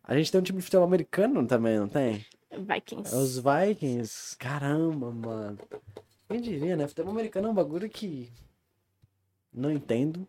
A 0.03 0.15
gente 0.15 0.31
tem 0.31 0.41
um 0.41 0.43
time 0.43 0.59
de 0.59 0.65
futebol 0.65 0.85
americano 0.85 1.45
também, 1.47 1.79
não 1.79 1.87
tem? 1.87 2.25
Vikings. 2.51 3.13
É 3.13 3.17
os 3.17 3.37
Vikings. 3.39 4.35
Caramba, 4.37 5.11
mano. 5.11 5.59
Quem 6.29 6.41
diria, 6.41 6.75
né? 6.75 6.87
Futebol 6.87 7.11
americano 7.11 7.47
é 7.47 7.51
um 7.51 7.55
bagulho 7.55 7.89
que 7.89 8.31
não 9.53 9.71
entendo. 9.71 10.27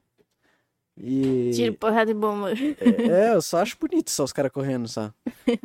E. 0.98 1.50
Tiro, 1.54 1.74
porrada 1.74 2.10
e 2.10 2.14
bomba. 2.14 2.52
É, 2.52 3.34
eu 3.34 3.42
só 3.42 3.58
acho 3.60 3.76
bonito 3.78 4.10
só 4.10 4.24
os 4.24 4.32
caras 4.32 4.50
correndo, 4.50 4.88
só. 4.88 5.12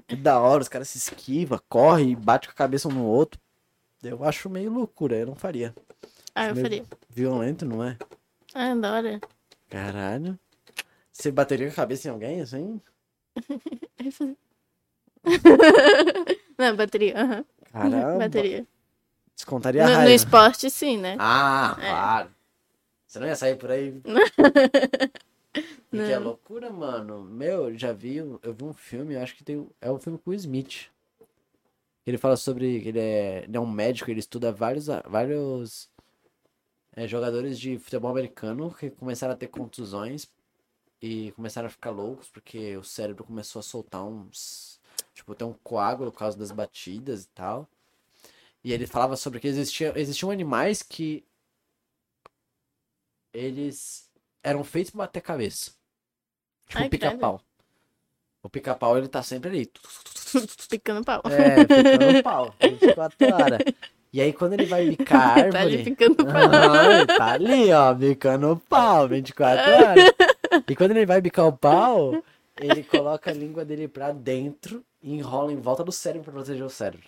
É 0.08 0.16
da 0.16 0.40
hora, 0.40 0.62
os 0.62 0.68
caras 0.68 0.90
se 0.90 0.98
esquivam, 0.98 1.60
correm, 1.70 2.16
bate 2.16 2.48
com 2.48 2.52
a 2.52 2.56
cabeça 2.56 2.88
um 2.90 2.92
no 2.92 3.06
outro. 3.06 3.40
Eu 4.04 4.24
acho 4.26 4.50
meio 4.50 4.72
loucura, 4.72 5.16
eu 5.16 5.28
não 5.28 5.36
faria. 5.36 5.74
Ah, 6.36 6.48
eu 6.48 6.56
Meio 6.56 6.66
faria. 6.66 6.84
Violento, 7.10 7.66
não 7.66 7.84
é? 7.84 7.98
Ah, 8.54 8.74
da 8.76 8.94
hora. 8.94 9.22
Caralho. 9.70 10.38
Você 11.12 11.32
bateria 11.32 11.68
com 11.68 11.74
a 11.74 11.76
cabeça 11.76 12.08
em 12.08 12.12
alguém, 12.12 12.42
assim? 12.42 12.82
Eu. 14.00 14.36
Não, 16.58 16.76
bateria. 16.76 17.16
aham. 17.18 17.46
Caramba. 17.72 18.18
Bateria. 18.20 18.66
Descontaria 19.36 19.82
a 19.84 19.86
No, 19.86 19.92
no 19.92 19.98
raiva. 19.98 20.14
esporte, 20.14 20.70
sim, 20.70 20.98
né? 20.98 21.16
Ah, 21.20 21.76
É. 21.80 21.88
claro. 21.90 22.30
Você 23.12 23.20
não 23.20 23.28
ia 23.28 23.36
sair 23.36 23.58
por 23.58 23.70
aí. 23.70 23.92
Porque 25.92 26.12
é 26.14 26.18
loucura, 26.18 26.70
mano. 26.70 27.22
Meu, 27.22 27.78
já 27.78 27.92
vi, 27.92 28.16
eu 28.16 28.40
vi 28.42 28.64
um 28.64 28.72
filme, 28.72 29.16
eu 29.16 29.22
acho 29.22 29.36
que 29.36 29.44
tem, 29.44 29.68
é 29.82 29.92
um 29.92 30.00
filme 30.00 30.18
com 30.18 30.32
o 30.32 30.34
Smith. 30.34 30.90
Ele 32.08 32.18
fala 32.18 32.38
sobre, 32.38 32.88
ele 32.88 33.00
é, 33.00 33.44
ele 33.44 33.58
é 33.58 33.60
um 33.60 33.70
médico, 33.70 34.10
ele 34.10 34.22
estuda 34.22 34.50
vários, 34.50 34.88
vários 35.10 35.90
é, 36.96 37.06
jogadores 37.06 37.60
de 37.60 37.78
futebol 37.80 38.12
americano 38.12 38.74
que 38.74 38.90
começaram 38.90 39.34
a 39.34 39.38
ter 39.38 39.48
contusões 39.48 40.26
e 41.02 41.34
começaram 41.34 41.68
a 41.68 41.70
ficar 41.70 41.90
loucos 41.90 42.30
porque 42.30 42.78
o 42.78 42.84
cérebro 42.86 43.26
começou 43.26 43.60
a 43.60 43.64
soltar 43.64 44.06
uns, 44.06 44.80
tipo, 45.14 45.36
tem 45.36 45.46
um 45.46 45.56
coágulo 45.66 46.14
por 46.14 46.20
causa 46.20 46.38
das 46.38 46.52
batidas 46.52 47.26
e 47.26 47.28
tal. 47.28 47.68
E 48.64 48.72
ele 48.72 48.88
falava 48.88 49.18
sobre 49.18 49.42
que 49.42 49.50
existia, 49.50 49.92
existiam 50.00 50.32
animais 50.32 50.82
que 50.82 51.26
eles 53.34 54.10
eram 54.44 54.64
feitos 54.64 54.92
pra 54.92 55.00
bater 55.06 55.22
cabeça. 55.22 55.72
Tipo 56.68 56.80
Ai, 56.82 56.88
o 56.88 56.90
pica-pau. 56.90 57.42
O 58.44 58.50
pica-pau, 58.50 58.98
ele 58.98 59.08
tá 59.08 59.22
sempre 59.22 59.50
ali. 59.50 59.72
Picando 60.70 61.04
pau. 61.06 61.22
É, 61.26 61.64
picando 61.66 62.24
pau. 62.24 62.56
24 62.62 63.34
horas. 63.36 63.60
E 64.14 64.20
aí, 64.22 64.34
quando 64.34 64.54
ele 64.54 64.66
vai 64.66 64.90
bicar 64.90 65.38
a 65.40 65.44
Tá 65.52 65.60
ali 65.62 65.76
árvore. 65.78 65.84
picando 65.84 66.16
pau. 66.26 66.28
Ah, 66.36 66.94
ele 66.98 67.06
tá 67.06 67.32
ali, 67.34 67.72
ó, 67.74 67.94
bicando 67.94 68.52
o 68.52 68.58
pau, 68.58 69.08
24 69.08 69.72
horas. 69.72 70.14
E 70.68 70.76
quando 70.76 70.92
ele 70.92 71.06
vai 71.06 71.22
bicar 71.22 71.46
o 71.48 71.56
pau, 71.56 72.24
ele 72.60 72.84
coloca 72.84 73.30
a 73.30 73.34
língua 73.34 73.64
dele 73.64 73.88
pra 73.88 74.12
dentro 74.12 74.84
e 75.02 75.14
enrola 75.14 75.52
em 75.54 75.58
volta 75.58 75.84
do 75.84 75.92
cérebro 75.92 76.24
pra 76.26 76.34
proteger 76.34 76.64
o 76.66 76.70
cérebro. 76.70 77.08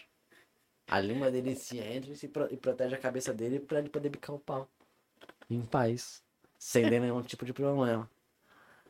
A 0.88 1.00
língua 1.00 1.32
dele 1.32 1.56
se 1.56 1.80
entra 1.80 2.12
e, 2.12 2.16
se 2.16 2.28
pro- 2.28 2.48
e 2.52 2.58
protege 2.58 2.94
a 2.96 3.00
cabeça 3.00 3.34
dele 3.34 3.60
pra 3.60 3.80
ele 3.80 3.90
poder 3.90 4.10
bicar 4.10 4.36
o 4.36 4.40
pau. 4.40 4.68
Em 5.50 5.62
paz. 5.62 6.22
Sem 6.58 6.90
nenhum 6.90 7.22
tipo 7.22 7.46
de 7.46 7.54
problema. 7.54 8.10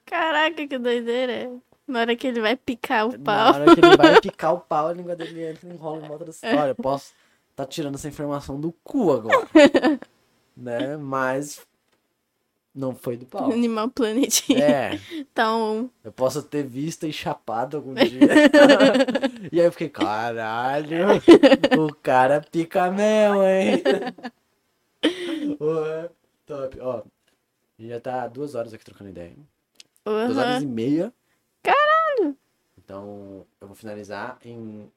Caraca, 0.05 0.67
que 0.67 0.77
doideira. 0.77 1.51
Na 1.88 1.99
hora 2.01 2.15
que 2.15 2.27
ele 2.27 2.39
vai 2.39 2.55
picar 2.55 3.07
o 3.07 3.11
Na 3.13 3.19
pau. 3.19 3.53
hora 3.53 3.75
que 3.75 3.85
ele 3.85 3.97
vai 3.97 4.19
picar 4.21 4.53
o 4.53 4.59
pau, 4.59 4.88
a 4.88 4.93
língua 4.93 5.15
dele 5.15 5.43
entra 5.43 5.67
e 5.67 5.73
enrola 5.73 6.05
em 6.05 6.07
volta 6.07 6.31
cérebro. 6.31 6.61
Olha, 6.61 6.71
eu 6.71 6.75
posso 6.75 7.13
tá 7.55 7.65
tirando 7.65 7.95
essa 7.95 8.07
informação 8.07 8.59
do 8.59 8.71
cu 8.84 9.11
agora. 9.11 9.47
né? 10.55 10.97
Mas 10.97 11.65
não 12.73 12.95
foi 12.95 13.17
do 13.17 13.25
pau. 13.25 13.51
Animal 13.51 13.89
Planet. 13.89 14.49
É, 14.51 14.99
um. 15.45 15.89
eu 16.03 16.11
posso 16.11 16.41
ter 16.41 16.63
visto 16.63 17.05
e 17.05 17.13
chapado 17.13 17.77
algum 17.77 17.93
dia. 17.93 18.19
e 19.51 19.59
aí 19.59 19.65
eu 19.65 19.71
fiquei, 19.71 19.89
caralho, 19.89 20.97
o 21.80 21.93
cara 21.95 22.41
pica 22.41 22.89
mesmo, 22.89 23.43
hein? 23.43 23.84
Ué, 25.59 26.09
top. 26.53 26.80
Ó, 26.80 27.03
já 27.80 27.99
tá 27.99 28.27
duas 28.27 28.55
horas 28.55 28.73
aqui 28.73 28.85
trocando 28.85 29.09
ideia. 29.09 29.35
Duas 30.05 30.38
horas 30.38 30.63
e 30.63 30.65
meia. 30.65 31.13
Caralho! 31.61 32.38
Então, 32.77 33.45
eu 33.59 33.67
vou 33.67 33.75
finalizar 33.75 34.38
em 34.43 34.91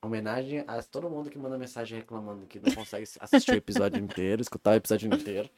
homenagem 0.00 0.64
a 0.66 0.82
todo 0.82 1.10
mundo 1.10 1.30
que 1.30 1.38
manda 1.38 1.58
mensagem 1.58 1.98
reclamando 1.98 2.46
que 2.46 2.58
não 2.58 2.74
consegue 2.74 3.06
assistir 3.20 3.52
o 3.52 3.56
episódio 3.56 3.98
inteiro, 4.02 4.42
escutar 4.42 4.72
o 4.72 4.76
episódio 4.76 5.12
inteiro. 5.12 5.48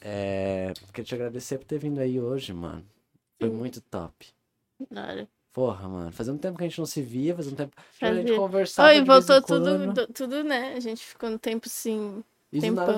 É, 0.00 0.72
queria 0.92 1.04
te 1.04 1.14
agradecer 1.14 1.58
por 1.58 1.64
ter 1.64 1.78
vindo 1.78 1.98
aí 2.00 2.20
hoje, 2.20 2.52
mano. 2.52 2.84
Foi 3.38 3.50
muito 3.50 3.80
top. 3.80 4.26
Da 4.90 5.02
hora. 5.06 5.28
Porra, 5.52 5.88
mano. 5.88 6.12
Fazia 6.12 6.32
um 6.32 6.38
tempo 6.38 6.58
que 6.58 6.64
a 6.64 6.68
gente 6.68 6.78
não 6.78 6.86
se 6.86 7.00
via, 7.00 7.34
fazia 7.34 7.52
um 7.52 7.56
tempo 7.56 7.74
que 7.98 8.04
a 8.04 8.14
gente 8.14 8.36
conversava. 8.36 8.88
Oi, 8.88 9.02
voltou 9.02 9.42
tudo, 9.42 10.06
tudo, 10.08 10.44
né? 10.44 10.74
A 10.74 10.80
gente 10.80 11.02
ficou 11.02 11.30
no 11.30 11.38
tempo 11.38 11.66
assim. 11.66 12.22
E 12.52 12.70
nada, 12.70 12.92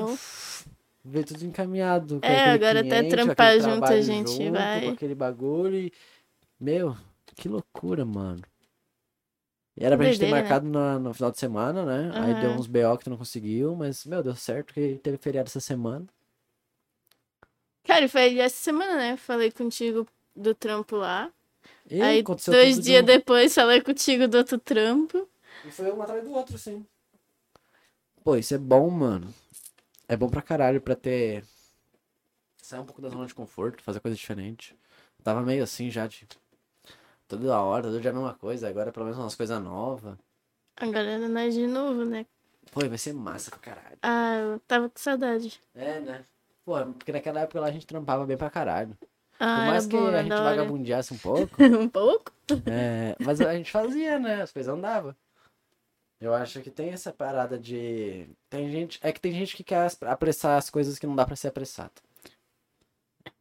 veio 1.10 1.24
tudo 1.26 1.44
encaminhado. 1.44 2.18
É, 2.22 2.50
agora 2.50 2.80
até 2.80 3.02
cliente, 3.02 3.16
com 3.16 3.34
trampar 3.34 3.58
junto 3.60 3.84
a 3.84 4.00
gente 4.00 4.28
junto, 4.28 4.52
vai. 4.52 4.82
Com 4.82 4.90
aquele 4.90 5.14
bagulho 5.14 5.76
e... 5.76 5.92
Meu, 6.60 6.96
que 7.36 7.48
loucura, 7.48 8.04
mano. 8.04 8.42
E 9.76 9.84
era 9.84 9.96
pra 9.96 10.06
gente 10.06 10.18
ter 10.18 10.26
Doideira, 10.26 10.34
né? 10.34 10.40
marcado 10.40 10.68
na- 10.68 10.98
no 10.98 11.14
final 11.14 11.30
de 11.30 11.38
semana, 11.38 11.84
né? 11.84 12.12
Aí 12.20 12.34
deu 12.34 12.50
uns 12.50 12.66
BO 12.66 12.98
que 12.98 13.04
tu 13.04 13.10
não 13.10 13.16
conseguiu, 13.16 13.76
mas, 13.76 14.04
meu, 14.04 14.22
deu 14.22 14.34
certo 14.34 14.74
que 14.74 14.96
teve 15.02 15.16
feriado 15.18 15.48
essa 15.48 15.60
semana. 15.60 16.04
Cara, 17.84 18.04
e 18.04 18.08
foi 18.08 18.38
essa 18.38 18.56
semana, 18.56 18.96
né? 18.96 19.16
Falei 19.16 19.50
contigo 19.50 20.06
do 20.34 20.54
trampo 20.54 20.96
lá. 20.96 21.32
E 21.90 22.02
Aí, 22.02 22.22
dois 22.22 22.74
tudo 22.74 22.82
de 22.82 22.82
dias 22.82 23.02
um- 23.02 23.06
depois, 23.06 23.54
falei 23.54 23.80
contigo 23.80 24.28
do 24.28 24.38
outro 24.38 24.58
trampo. 24.58 25.28
E 25.64 25.70
foi 25.70 25.90
um 25.92 26.02
atrás 26.02 26.22
do 26.24 26.32
outro, 26.32 26.58
sim. 26.58 26.84
Pô, 28.22 28.36
isso 28.36 28.54
é 28.54 28.58
bom, 28.58 28.90
mano. 28.90 29.32
É 30.08 30.16
bom 30.16 30.28
pra 30.28 30.42
caralho 30.42 30.80
pra 30.80 30.96
ter. 30.96 31.44
Sair 32.62 32.80
um 32.80 32.84
pouco 32.86 33.00
da 33.00 33.08
zona 33.08 33.26
de 33.26 33.34
conforto, 33.34 33.82
fazer 33.82 34.00
coisa 34.00 34.16
diferente. 34.16 34.76
Tava 35.22 35.42
meio 35.42 35.62
assim 35.62 35.90
já 35.90 36.06
de. 36.06 36.26
Toda 37.26 37.60
hora, 37.60 37.82
todo 37.82 38.00
dia 38.00 38.10
a 38.10 38.14
mesma 38.14 38.34
coisa, 38.34 38.68
agora 38.68 38.90
pelo 38.90 39.04
menos 39.04 39.18
umas 39.20 39.34
coisas 39.34 39.62
novas. 39.62 40.16
Agora 40.76 41.10
era 41.10 41.28
nós 41.28 41.54
de 41.54 41.66
novo, 41.66 42.04
né? 42.04 42.24
Pô, 42.72 42.80
vai 42.88 42.96
ser 42.98 43.12
massa 43.12 43.50
pra 43.50 43.58
caralho. 43.60 43.98
Ah, 44.02 44.36
eu 44.36 44.60
tava 44.60 44.88
com 44.88 44.98
saudade. 44.98 45.60
É, 45.74 46.00
né? 46.00 46.24
Pô, 46.64 46.74
porque 46.94 47.12
naquela 47.12 47.40
época 47.40 47.60
lá 47.60 47.66
a 47.66 47.70
gente 47.70 47.86
trampava 47.86 48.24
bem 48.24 48.36
pra 48.36 48.50
caralho. 48.50 48.96
Por 49.00 49.06
Ah, 49.40 49.66
mais 49.66 49.84
era 49.84 49.90
que 49.90 49.96
bom, 49.96 50.06
a 50.06 50.22
gente 50.22 50.42
vagabundeasse 50.42 51.14
um 51.14 51.18
pouco, 51.18 51.62
um 51.62 51.88
pouco? 51.88 52.32
é, 52.66 53.14
mas 53.24 53.40
a 53.40 53.54
gente 53.54 53.70
fazia, 53.70 54.18
né? 54.18 54.42
As 54.42 54.52
coisas 54.52 54.72
andavam. 54.74 55.14
Eu 56.20 56.34
acho 56.34 56.60
que 56.62 56.70
tem 56.70 56.90
essa 56.90 57.12
parada 57.12 57.58
de. 57.58 58.28
Tem 58.50 58.70
gente. 58.70 58.98
É 59.02 59.12
que 59.12 59.20
tem 59.20 59.32
gente 59.32 59.56
que 59.56 59.62
quer 59.62 59.88
apressar 60.02 60.58
as 60.58 60.68
coisas 60.68 60.98
que 60.98 61.06
não 61.06 61.14
dá 61.14 61.24
pra 61.24 61.36
ser 61.36 61.48
apressado. 61.48 61.92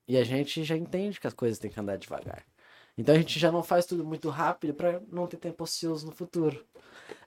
E 0.08 0.18
a 0.18 0.24
gente 0.24 0.64
já 0.64 0.76
entende 0.78 1.20
que 1.20 1.28
as 1.28 1.34
coisas 1.34 1.60
têm 1.60 1.72
que 1.72 1.80
andar 1.80 1.98
devagar. 1.98 2.46
Então 2.98 3.14
a 3.16 3.18
gente 3.18 3.40
já 3.40 3.52
não 3.52 3.62
faz 3.64 3.86
tudo 3.86 4.06
muito 4.06 4.30
rápido 4.30 4.74
pra 4.74 5.02
não 5.12 5.28
ter 5.28 5.38
tempo 5.38 5.64
ocioso 5.64 6.06
no 6.06 6.12
futuro. 6.12 6.66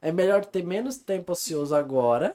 É 0.01 0.10
melhor 0.10 0.44
ter 0.44 0.64
menos 0.64 0.98
tempo 0.98 1.32
ocioso 1.32 1.74
agora, 1.74 2.35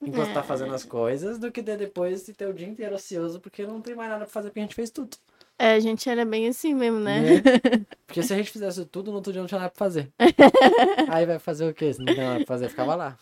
enquanto 0.00 0.32
tá 0.32 0.42
fazendo 0.42 0.74
as 0.74 0.84
coisas, 0.84 1.38
do 1.38 1.52
que 1.52 1.62
ter 1.62 1.76
depois 1.76 2.24
de 2.24 2.32
ter 2.32 2.46
o 2.48 2.54
dia 2.54 2.68
inteiro 2.68 2.94
ocioso 2.94 3.40
porque 3.40 3.66
não 3.66 3.80
tem 3.80 3.94
mais 3.94 4.10
nada 4.10 4.24
pra 4.24 4.32
fazer 4.32 4.48
porque 4.48 4.60
a 4.60 4.62
gente 4.62 4.74
fez 4.74 4.90
tudo. 4.90 5.16
É, 5.58 5.74
a 5.74 5.80
gente 5.80 6.08
era 6.08 6.24
bem 6.24 6.48
assim 6.48 6.74
mesmo, 6.74 6.98
né? 6.98 7.20
Né? 7.20 7.42
Porque 8.06 8.22
se 8.22 8.32
a 8.32 8.36
gente 8.36 8.50
fizesse 8.50 8.84
tudo, 8.86 9.10
no 9.10 9.16
outro 9.18 9.32
dia 9.32 9.40
não 9.40 9.46
tinha 9.48 9.60
nada 9.60 9.70
pra 9.70 9.78
fazer. 9.78 10.10
Aí 11.08 11.24
vai 11.26 11.38
fazer 11.38 11.68
o 11.68 11.74
quê? 11.74 11.92
Se 11.92 12.00
não 12.00 12.06
tem 12.06 12.16
nada 12.16 12.36
pra 12.38 12.46
fazer, 12.46 12.68
ficava 12.68 12.94
lá. 12.94 13.16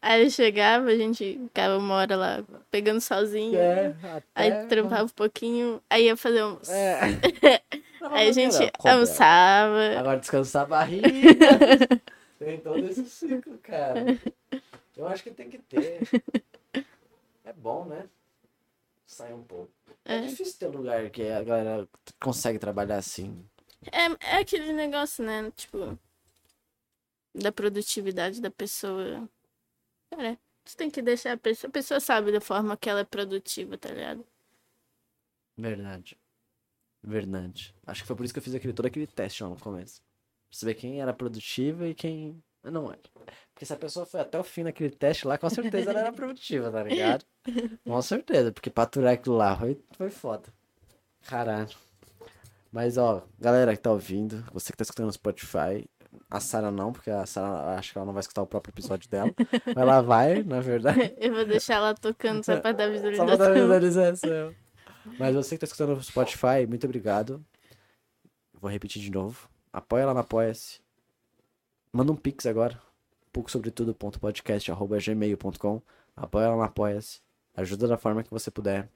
Aí 0.00 0.24
eu 0.24 0.30
chegava, 0.30 0.88
a 0.88 0.96
gente 0.96 1.40
ficava 1.44 1.76
uma 1.76 1.94
hora 1.96 2.16
lá 2.16 2.44
pegando 2.70 3.00
sozinho. 3.00 3.58
É, 3.58 3.94
até... 4.02 4.22
Aí 4.34 4.66
trampava 4.66 5.04
um 5.04 5.08
pouquinho, 5.08 5.82
aí 5.90 6.04
ia 6.04 6.16
fazer 6.16 6.44
um. 6.44 6.58
É. 6.68 7.60
Aí 8.00 8.28
a 8.28 8.32
gente 8.32 8.56
almoçava. 8.78 9.98
Agora 9.98 10.20
descansar 10.20 10.62
a 10.62 10.66
barriga. 10.66 11.08
tem 12.38 12.60
todo 12.60 12.78
esse 12.88 13.04
ciclo, 13.04 13.58
cara. 13.58 14.16
Eu 14.96 15.08
acho 15.08 15.24
que 15.24 15.32
tem 15.32 15.50
que 15.50 15.58
ter. 15.58 16.00
É 17.44 17.52
bom, 17.52 17.84
né? 17.86 18.04
Sair 19.04 19.34
um 19.34 19.42
pouco. 19.42 19.77
É, 20.08 20.16
É. 20.16 20.20
difícil 20.22 20.58
ter 20.58 20.68
um 20.68 20.78
lugar 20.78 21.10
que 21.10 21.22
a 21.28 21.42
galera 21.44 21.88
consegue 22.20 22.58
trabalhar 22.58 22.96
assim. 22.96 23.44
É, 23.92 24.36
é 24.36 24.38
aquele 24.40 24.72
negócio, 24.72 25.24
né? 25.24 25.50
Tipo, 25.52 25.98
da 27.34 27.52
produtividade 27.52 28.40
da 28.40 28.50
pessoa. 28.50 29.28
Cara, 30.10 30.38
você 30.64 30.76
tem 30.76 30.90
que 30.90 31.02
deixar 31.02 31.32
a 31.32 31.36
pessoa. 31.36 31.68
A 31.68 31.72
pessoa 31.72 32.00
sabe 32.00 32.32
da 32.32 32.40
forma 32.40 32.76
que 32.76 32.88
ela 32.90 33.00
é 33.00 33.04
produtiva, 33.04 33.76
tá 33.78 33.90
ligado? 33.90 34.26
Verdade. 35.56 36.18
Verdade. 37.02 37.74
Acho 37.86 38.02
que 38.02 38.06
foi 38.06 38.16
por 38.16 38.24
isso 38.24 38.32
que 38.34 38.38
eu 38.38 38.42
fiz 38.42 38.54
aquele, 38.54 38.72
todo 38.72 38.86
aquele 38.86 39.06
teste 39.06 39.42
lá 39.42 39.48
no 39.50 39.58
começo. 39.60 40.02
Pra 40.48 40.58
saber 40.58 40.74
quem 40.74 41.00
era 41.00 41.12
produtiva 41.12 41.86
e 41.86 41.94
quem 41.94 42.42
não 42.64 42.90
era. 42.90 43.00
Porque 43.52 43.64
se 43.66 43.72
a 43.72 43.76
pessoa 43.76 44.06
foi 44.06 44.20
até 44.20 44.38
o 44.38 44.44
fim 44.44 44.62
naquele 44.62 44.90
teste 44.90 45.26
lá, 45.26 45.36
com 45.38 45.48
certeza 45.50 45.90
ela 45.90 46.00
era 46.00 46.12
produtiva, 46.12 46.70
tá 46.70 46.82
ligado? 46.82 47.24
Com 47.84 48.02
certeza, 48.02 48.52
porque 48.52 48.70
pra 48.70 48.84
aturar 48.84 49.14
aquilo 49.14 49.36
lá 49.36 49.56
foi, 49.56 49.80
foi 49.96 50.10
foda. 50.10 50.48
Caralho. 51.26 51.70
Mas 52.70 52.98
ó, 52.98 53.26
galera 53.38 53.74
que 53.74 53.82
tá 53.82 53.90
ouvindo, 53.90 54.44
você 54.52 54.70
que 54.70 54.76
tá 54.76 54.82
escutando 54.82 55.06
no 55.06 55.12
Spotify, 55.12 55.88
a 56.30 56.40
Sara 56.40 56.70
não, 56.70 56.92
porque 56.92 57.10
a 57.10 57.24
Sara 57.26 57.74
acho 57.78 57.92
que 57.92 57.98
ela 57.98 58.04
não 58.06 58.12
vai 58.12 58.20
escutar 58.20 58.42
o 58.42 58.46
próprio 58.46 58.70
episódio 58.72 59.08
dela. 59.08 59.32
Mas 59.66 59.76
ela 59.76 60.00
vai, 60.02 60.42
na 60.42 60.60
verdade. 60.60 61.14
Eu 61.18 61.34
vou 61.34 61.44
deixar 61.46 61.76
ela 61.76 61.94
tocando 61.94 62.44
só 62.44 62.60
pra 62.60 62.72
dar 62.72 62.88
Só 63.16 63.24
pra 63.24 63.36
dar 63.36 63.52
visualização. 63.54 63.54
visualização. 63.54 64.54
Mas 65.18 65.34
você 65.34 65.54
que 65.56 65.60
tá 65.60 65.64
escutando 65.66 65.96
no 65.96 66.02
Spotify, 66.02 66.66
muito 66.68 66.84
obrigado. 66.84 67.44
Vou 68.60 68.70
repetir 68.70 69.00
de 69.00 69.10
novo. 69.10 69.48
Apoia 69.72 70.04
lá 70.06 70.12
no 70.12 70.20
Apoia-se. 70.20 70.80
Manda 71.92 72.12
um 72.12 72.16
pix 72.16 72.46
agora. 72.46 72.80
poucosobretudo.podcast.gmail.com 73.32 75.82
Apoia 76.16 76.48
lá 76.48 76.56
no 76.56 76.62
Apoia-se. 76.62 77.20
Ajuda 77.56 77.88
da 77.88 77.96
forma 77.96 78.22
que 78.22 78.30
você 78.30 78.50
puder. 78.50 78.88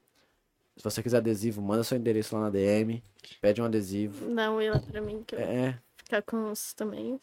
Se 0.77 0.85
você 0.85 1.03
quiser 1.03 1.19
adesivo, 1.19 1.61
manda 1.61 1.85
seu 1.85 1.99
endereço 1.99 2.35
lá 2.35 2.43
na 2.43 2.51
DM. 2.51 3.03
Pede 3.41 3.61
um 3.61 3.65
adesivo. 3.65 4.33
Dá 4.35 4.51
um 4.51 4.55
oi 4.57 4.71
lá 4.71 4.79
pra 4.81 5.01
mim 5.01 5.23
que 5.27 5.35
eu 5.35 5.39
vou 5.41 5.49
É. 5.49 5.79
ficar 5.97 6.23
com 6.23 6.51
os 6.51 6.73
também. 6.73 7.19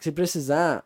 Se 0.00 0.10
precisar, 0.10 0.84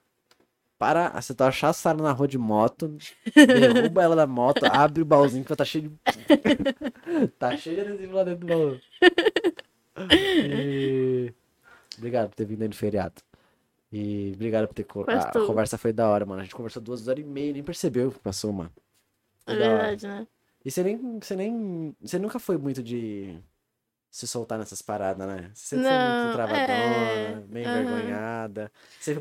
para. 0.78 1.10
Você 1.20 1.34
tá 1.34 1.46
achar 1.48 1.68
a 1.68 1.72
Sara 1.72 2.02
na 2.02 2.12
rua 2.12 2.26
de 2.28 2.38
moto, 2.38 2.96
derruba 3.34 4.02
ela 4.02 4.16
da 4.16 4.26
moto, 4.26 4.64
abre 4.64 5.02
o 5.02 5.06
baúzinho 5.06 5.44
que 5.44 5.54
tá 5.56 5.64
cheio 5.64 5.90
de. 5.90 7.28
tá 7.38 7.56
cheio 7.56 7.76
de 7.76 7.82
adesivo 7.82 8.14
lá 8.14 8.24
dentro 8.24 8.40
do 8.40 8.46
baú. 8.46 8.78
E... 10.12 11.32
Obrigado 11.96 12.28
por 12.30 12.34
ter 12.34 12.44
vindo 12.46 12.62
aí 12.62 12.68
no 12.68 12.74
feriado. 12.74 13.22
E 13.92 14.32
obrigado 14.34 14.66
por 14.68 14.74
ter. 14.74 14.84
co- 14.84 15.02
A 15.08 15.30
conversa 15.46 15.78
foi 15.78 15.92
da 15.92 16.08
hora, 16.08 16.26
mano. 16.26 16.40
A 16.40 16.44
gente 16.44 16.54
conversou 16.54 16.82
duas 16.82 17.06
horas 17.08 17.24
e 17.24 17.26
meia, 17.28 17.52
nem 17.52 17.62
percebeu 17.62 18.10
que 18.12 18.18
passou, 18.18 18.52
mano. 18.52 18.72
É 19.46 19.54
Foi 19.54 19.56
verdade, 19.56 20.06
né? 20.06 20.26
E 20.64 20.70
você 20.70 20.82
nem, 20.82 21.18
você 21.20 21.36
nem. 21.36 21.96
Você 22.00 22.18
nunca 22.18 22.38
foi 22.38 22.58
muito 22.58 22.82
de 22.82 23.38
se 24.10 24.26
soltar 24.26 24.58
nessas 24.58 24.82
paradas, 24.82 25.26
né? 25.28 25.50
Você 25.54 25.66
sempre 25.76 25.88
foi 25.88 25.98
Não, 25.98 26.06
muito 26.06 26.30
travadona, 26.30 27.44
é, 27.44 27.46
meio 27.48 27.66
aham. 27.66 27.70
envergonhada. 27.70 28.72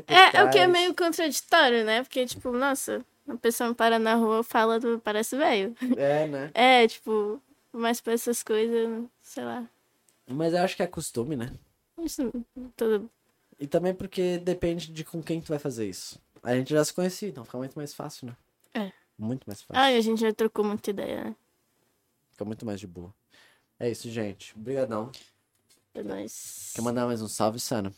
É, 0.08 0.38
é 0.38 0.44
o 0.44 0.48
que 0.48 0.58
é 0.58 0.66
meio 0.66 0.94
contraditório, 0.94 1.84
né? 1.84 2.02
Porque, 2.02 2.26
tipo, 2.26 2.50
nossa, 2.52 3.04
a 3.28 3.36
pessoa 3.36 3.74
para 3.74 3.98
na 3.98 4.14
rua 4.14 4.42
fala 4.44 4.78
do 4.80 4.98
parece 5.00 5.36
velho. 5.36 5.74
É, 5.96 6.26
né? 6.26 6.50
É, 6.54 6.86
tipo, 6.88 7.42
mas 7.72 8.00
pra 8.00 8.14
essas 8.14 8.42
coisas, 8.42 9.04
sei 9.22 9.44
lá. 9.44 9.68
Mas 10.28 10.52
eu 10.54 10.62
acho 10.62 10.76
que 10.76 10.82
é 10.82 10.86
costume, 10.86 11.34
né? 11.36 11.52
Isso, 11.98 12.30
tudo. 12.76 13.10
E 13.58 13.66
também 13.66 13.94
porque 13.94 14.38
depende 14.38 14.92
de 14.92 15.02
com 15.04 15.22
quem 15.22 15.40
tu 15.40 15.48
vai 15.48 15.58
fazer 15.58 15.88
isso. 15.88 16.20
A 16.42 16.54
gente 16.54 16.70
já 16.70 16.84
se 16.84 16.92
conhecia, 16.92 17.28
então 17.28 17.44
fica 17.44 17.58
muito 17.58 17.74
mais 17.74 17.94
fácil, 17.94 18.26
né? 18.28 18.36
É. 18.74 18.92
Muito 19.18 19.44
mais 19.46 19.62
fácil. 19.62 19.82
Ai, 19.82 19.96
a 19.96 20.00
gente 20.00 20.20
já 20.20 20.32
trocou 20.32 20.64
muita 20.64 20.90
ideia, 20.90 21.24
né? 21.24 21.36
Fica 22.30 22.44
muito 22.44 22.66
mais 22.66 22.78
de 22.78 22.86
boa. 22.86 23.12
É 23.80 23.90
isso, 23.90 24.10
gente. 24.10 24.54
Obrigadão. 24.56 25.10
É 25.94 26.02
nóis. 26.02 26.72
Quer 26.74 26.82
mandar 26.82 27.06
mais 27.06 27.22
um 27.22 27.28
salve, 27.28 27.58
Sana? 27.58 27.92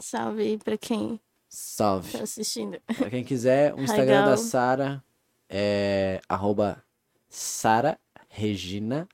Salve 0.00 0.42
aí 0.42 0.58
pra 0.58 0.76
quem 0.76 1.20
Salve. 1.48 2.10
tá 2.12 2.24
assistindo. 2.24 2.80
Pra 2.98 3.08
quem 3.08 3.22
quiser, 3.24 3.72
o 3.74 3.80
Instagram 3.82 4.06
Legal. 4.22 4.26
da 4.30 4.36
Sara 4.36 5.04
é 5.48 6.20
arroba 6.28 6.82
Sara 7.28 7.98
Regina 8.28 9.08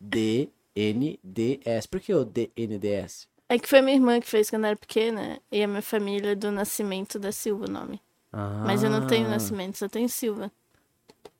DNDS. 0.00 1.86
Por 1.90 2.00
que 2.00 2.14
o 2.14 2.24
DNDS? 2.24 3.28
É 3.48 3.58
que 3.58 3.68
foi 3.68 3.80
minha 3.80 3.96
irmã 3.96 4.20
que 4.20 4.28
fez 4.28 4.50
quando 4.50 4.64
eu 4.64 4.68
era 4.70 4.76
pequena 4.76 5.40
e 5.52 5.62
a 5.62 5.68
minha 5.68 5.82
família 5.82 6.32
é 6.32 6.34
do 6.34 6.50
Nascimento 6.50 7.18
da 7.18 7.30
Silva 7.30 7.66
o 7.66 7.70
nome. 7.70 8.00
Mas 8.32 8.82
eu 8.82 8.90
não 8.90 9.06
tenho 9.06 9.26
Ah, 9.26 9.30
Nascimento, 9.30 9.78
só 9.78 9.88
tenho 9.88 10.08
Silva. 10.08 10.50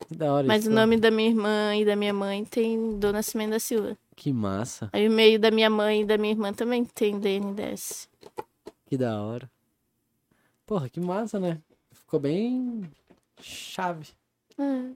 Que 0.08 0.14
da 0.16 0.32
hora 0.32 0.46
Mas 0.46 0.62
isso. 0.62 0.70
o 0.70 0.74
nome 0.74 0.96
da 0.96 1.10
minha 1.10 1.28
irmã 1.28 1.74
e 1.76 1.84
da 1.84 1.96
minha 1.96 2.12
mãe 2.12 2.44
tem 2.44 2.98
do 2.98 3.12
Nascimento 3.12 3.50
da 3.50 3.58
Silva. 3.58 3.98
Que 4.14 4.32
massa. 4.32 4.88
Aí 4.92 5.06
o 5.08 5.10
meio 5.10 5.38
da 5.38 5.50
minha 5.50 5.68
mãe 5.68 6.02
e 6.02 6.04
da 6.06 6.16
minha 6.16 6.32
irmã 6.32 6.52
também 6.52 6.84
tem 6.84 7.18
DNDS. 7.18 8.08
Que 8.86 8.96
da 8.96 9.20
hora. 9.20 9.50
Porra, 10.64 10.88
que 10.88 11.00
massa, 11.00 11.38
né? 11.40 11.60
Ficou 11.92 12.20
bem 12.20 12.82
chave. 13.40 14.08
Ah, 14.58 14.90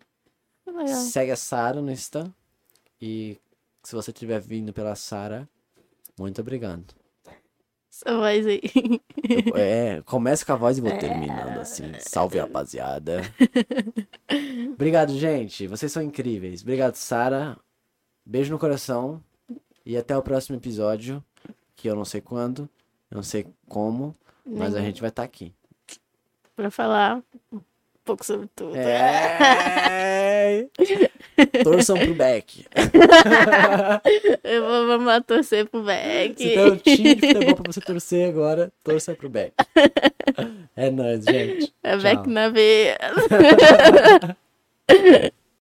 que 0.64 0.70
legal. 0.70 0.96
Segue 0.96 1.32
a 1.32 1.36
Sara 1.36 1.82
no 1.82 1.90
Insta. 1.90 2.32
E 3.00 3.36
se 3.82 3.94
você 3.94 4.10
estiver 4.10 4.40
vindo 4.40 4.72
pela 4.72 4.94
Sara, 4.94 5.48
muito 6.18 6.40
obrigado. 6.40 6.94
Essa 8.04 8.16
voz 8.16 8.46
aí. 8.46 8.60
É, 9.54 10.02
começa 10.06 10.44
com 10.44 10.52
a 10.52 10.56
voz 10.56 10.78
e 10.78 10.80
vou 10.80 10.96
terminando 10.98 11.58
assim. 11.58 11.92
Salve, 12.00 12.38
rapaziada. 12.38 13.22
Obrigado, 14.72 15.12
gente. 15.16 15.66
Vocês 15.66 15.92
são 15.92 16.02
incríveis. 16.02 16.62
Obrigado, 16.62 16.94
Sara. 16.94 17.58
Beijo 18.24 18.50
no 18.50 18.58
coração. 18.58 19.22
E 19.84 19.96
até 19.96 20.16
o 20.16 20.22
próximo 20.22 20.56
episódio. 20.56 21.22
Que 21.76 21.88
eu 21.88 21.94
não 21.94 22.04
sei 22.04 22.20
quando, 22.20 22.68
eu 23.10 23.16
não 23.16 23.22
sei 23.22 23.46
como, 23.66 24.14
mas 24.44 24.74
a 24.74 24.78
Nem 24.78 24.86
gente 24.86 25.00
vai 25.00 25.08
estar 25.08 25.22
aqui. 25.22 25.54
Pra 26.54 26.70
falar 26.70 27.22
um 27.50 27.60
pouco 28.04 28.24
sobre 28.24 28.48
tudo. 28.54 28.76
É. 28.76 30.68
Torçam 31.62 31.98
pro 31.98 32.14
Beck. 32.14 32.66
Eu 34.44 34.62
vou, 34.62 34.96
lá 35.04 35.20
torcer 35.20 35.66
pro 35.66 35.82
Beck. 35.82 36.36
Se 36.36 36.48
tem 36.50 36.70
um 36.70 36.76
time 36.76 37.14
de 37.14 37.26
futebol 37.26 37.54
pra 37.56 37.72
você 37.72 37.80
torcer 37.80 38.28
agora, 38.28 38.72
torça 38.82 39.14
pro 39.14 39.28
Beck. 39.28 39.52
É 40.76 40.90
nóis, 40.90 41.24
gente. 41.24 41.72
É. 41.82 41.96
Beck 41.96 42.28
na 42.28 42.48
veia. 42.48 42.98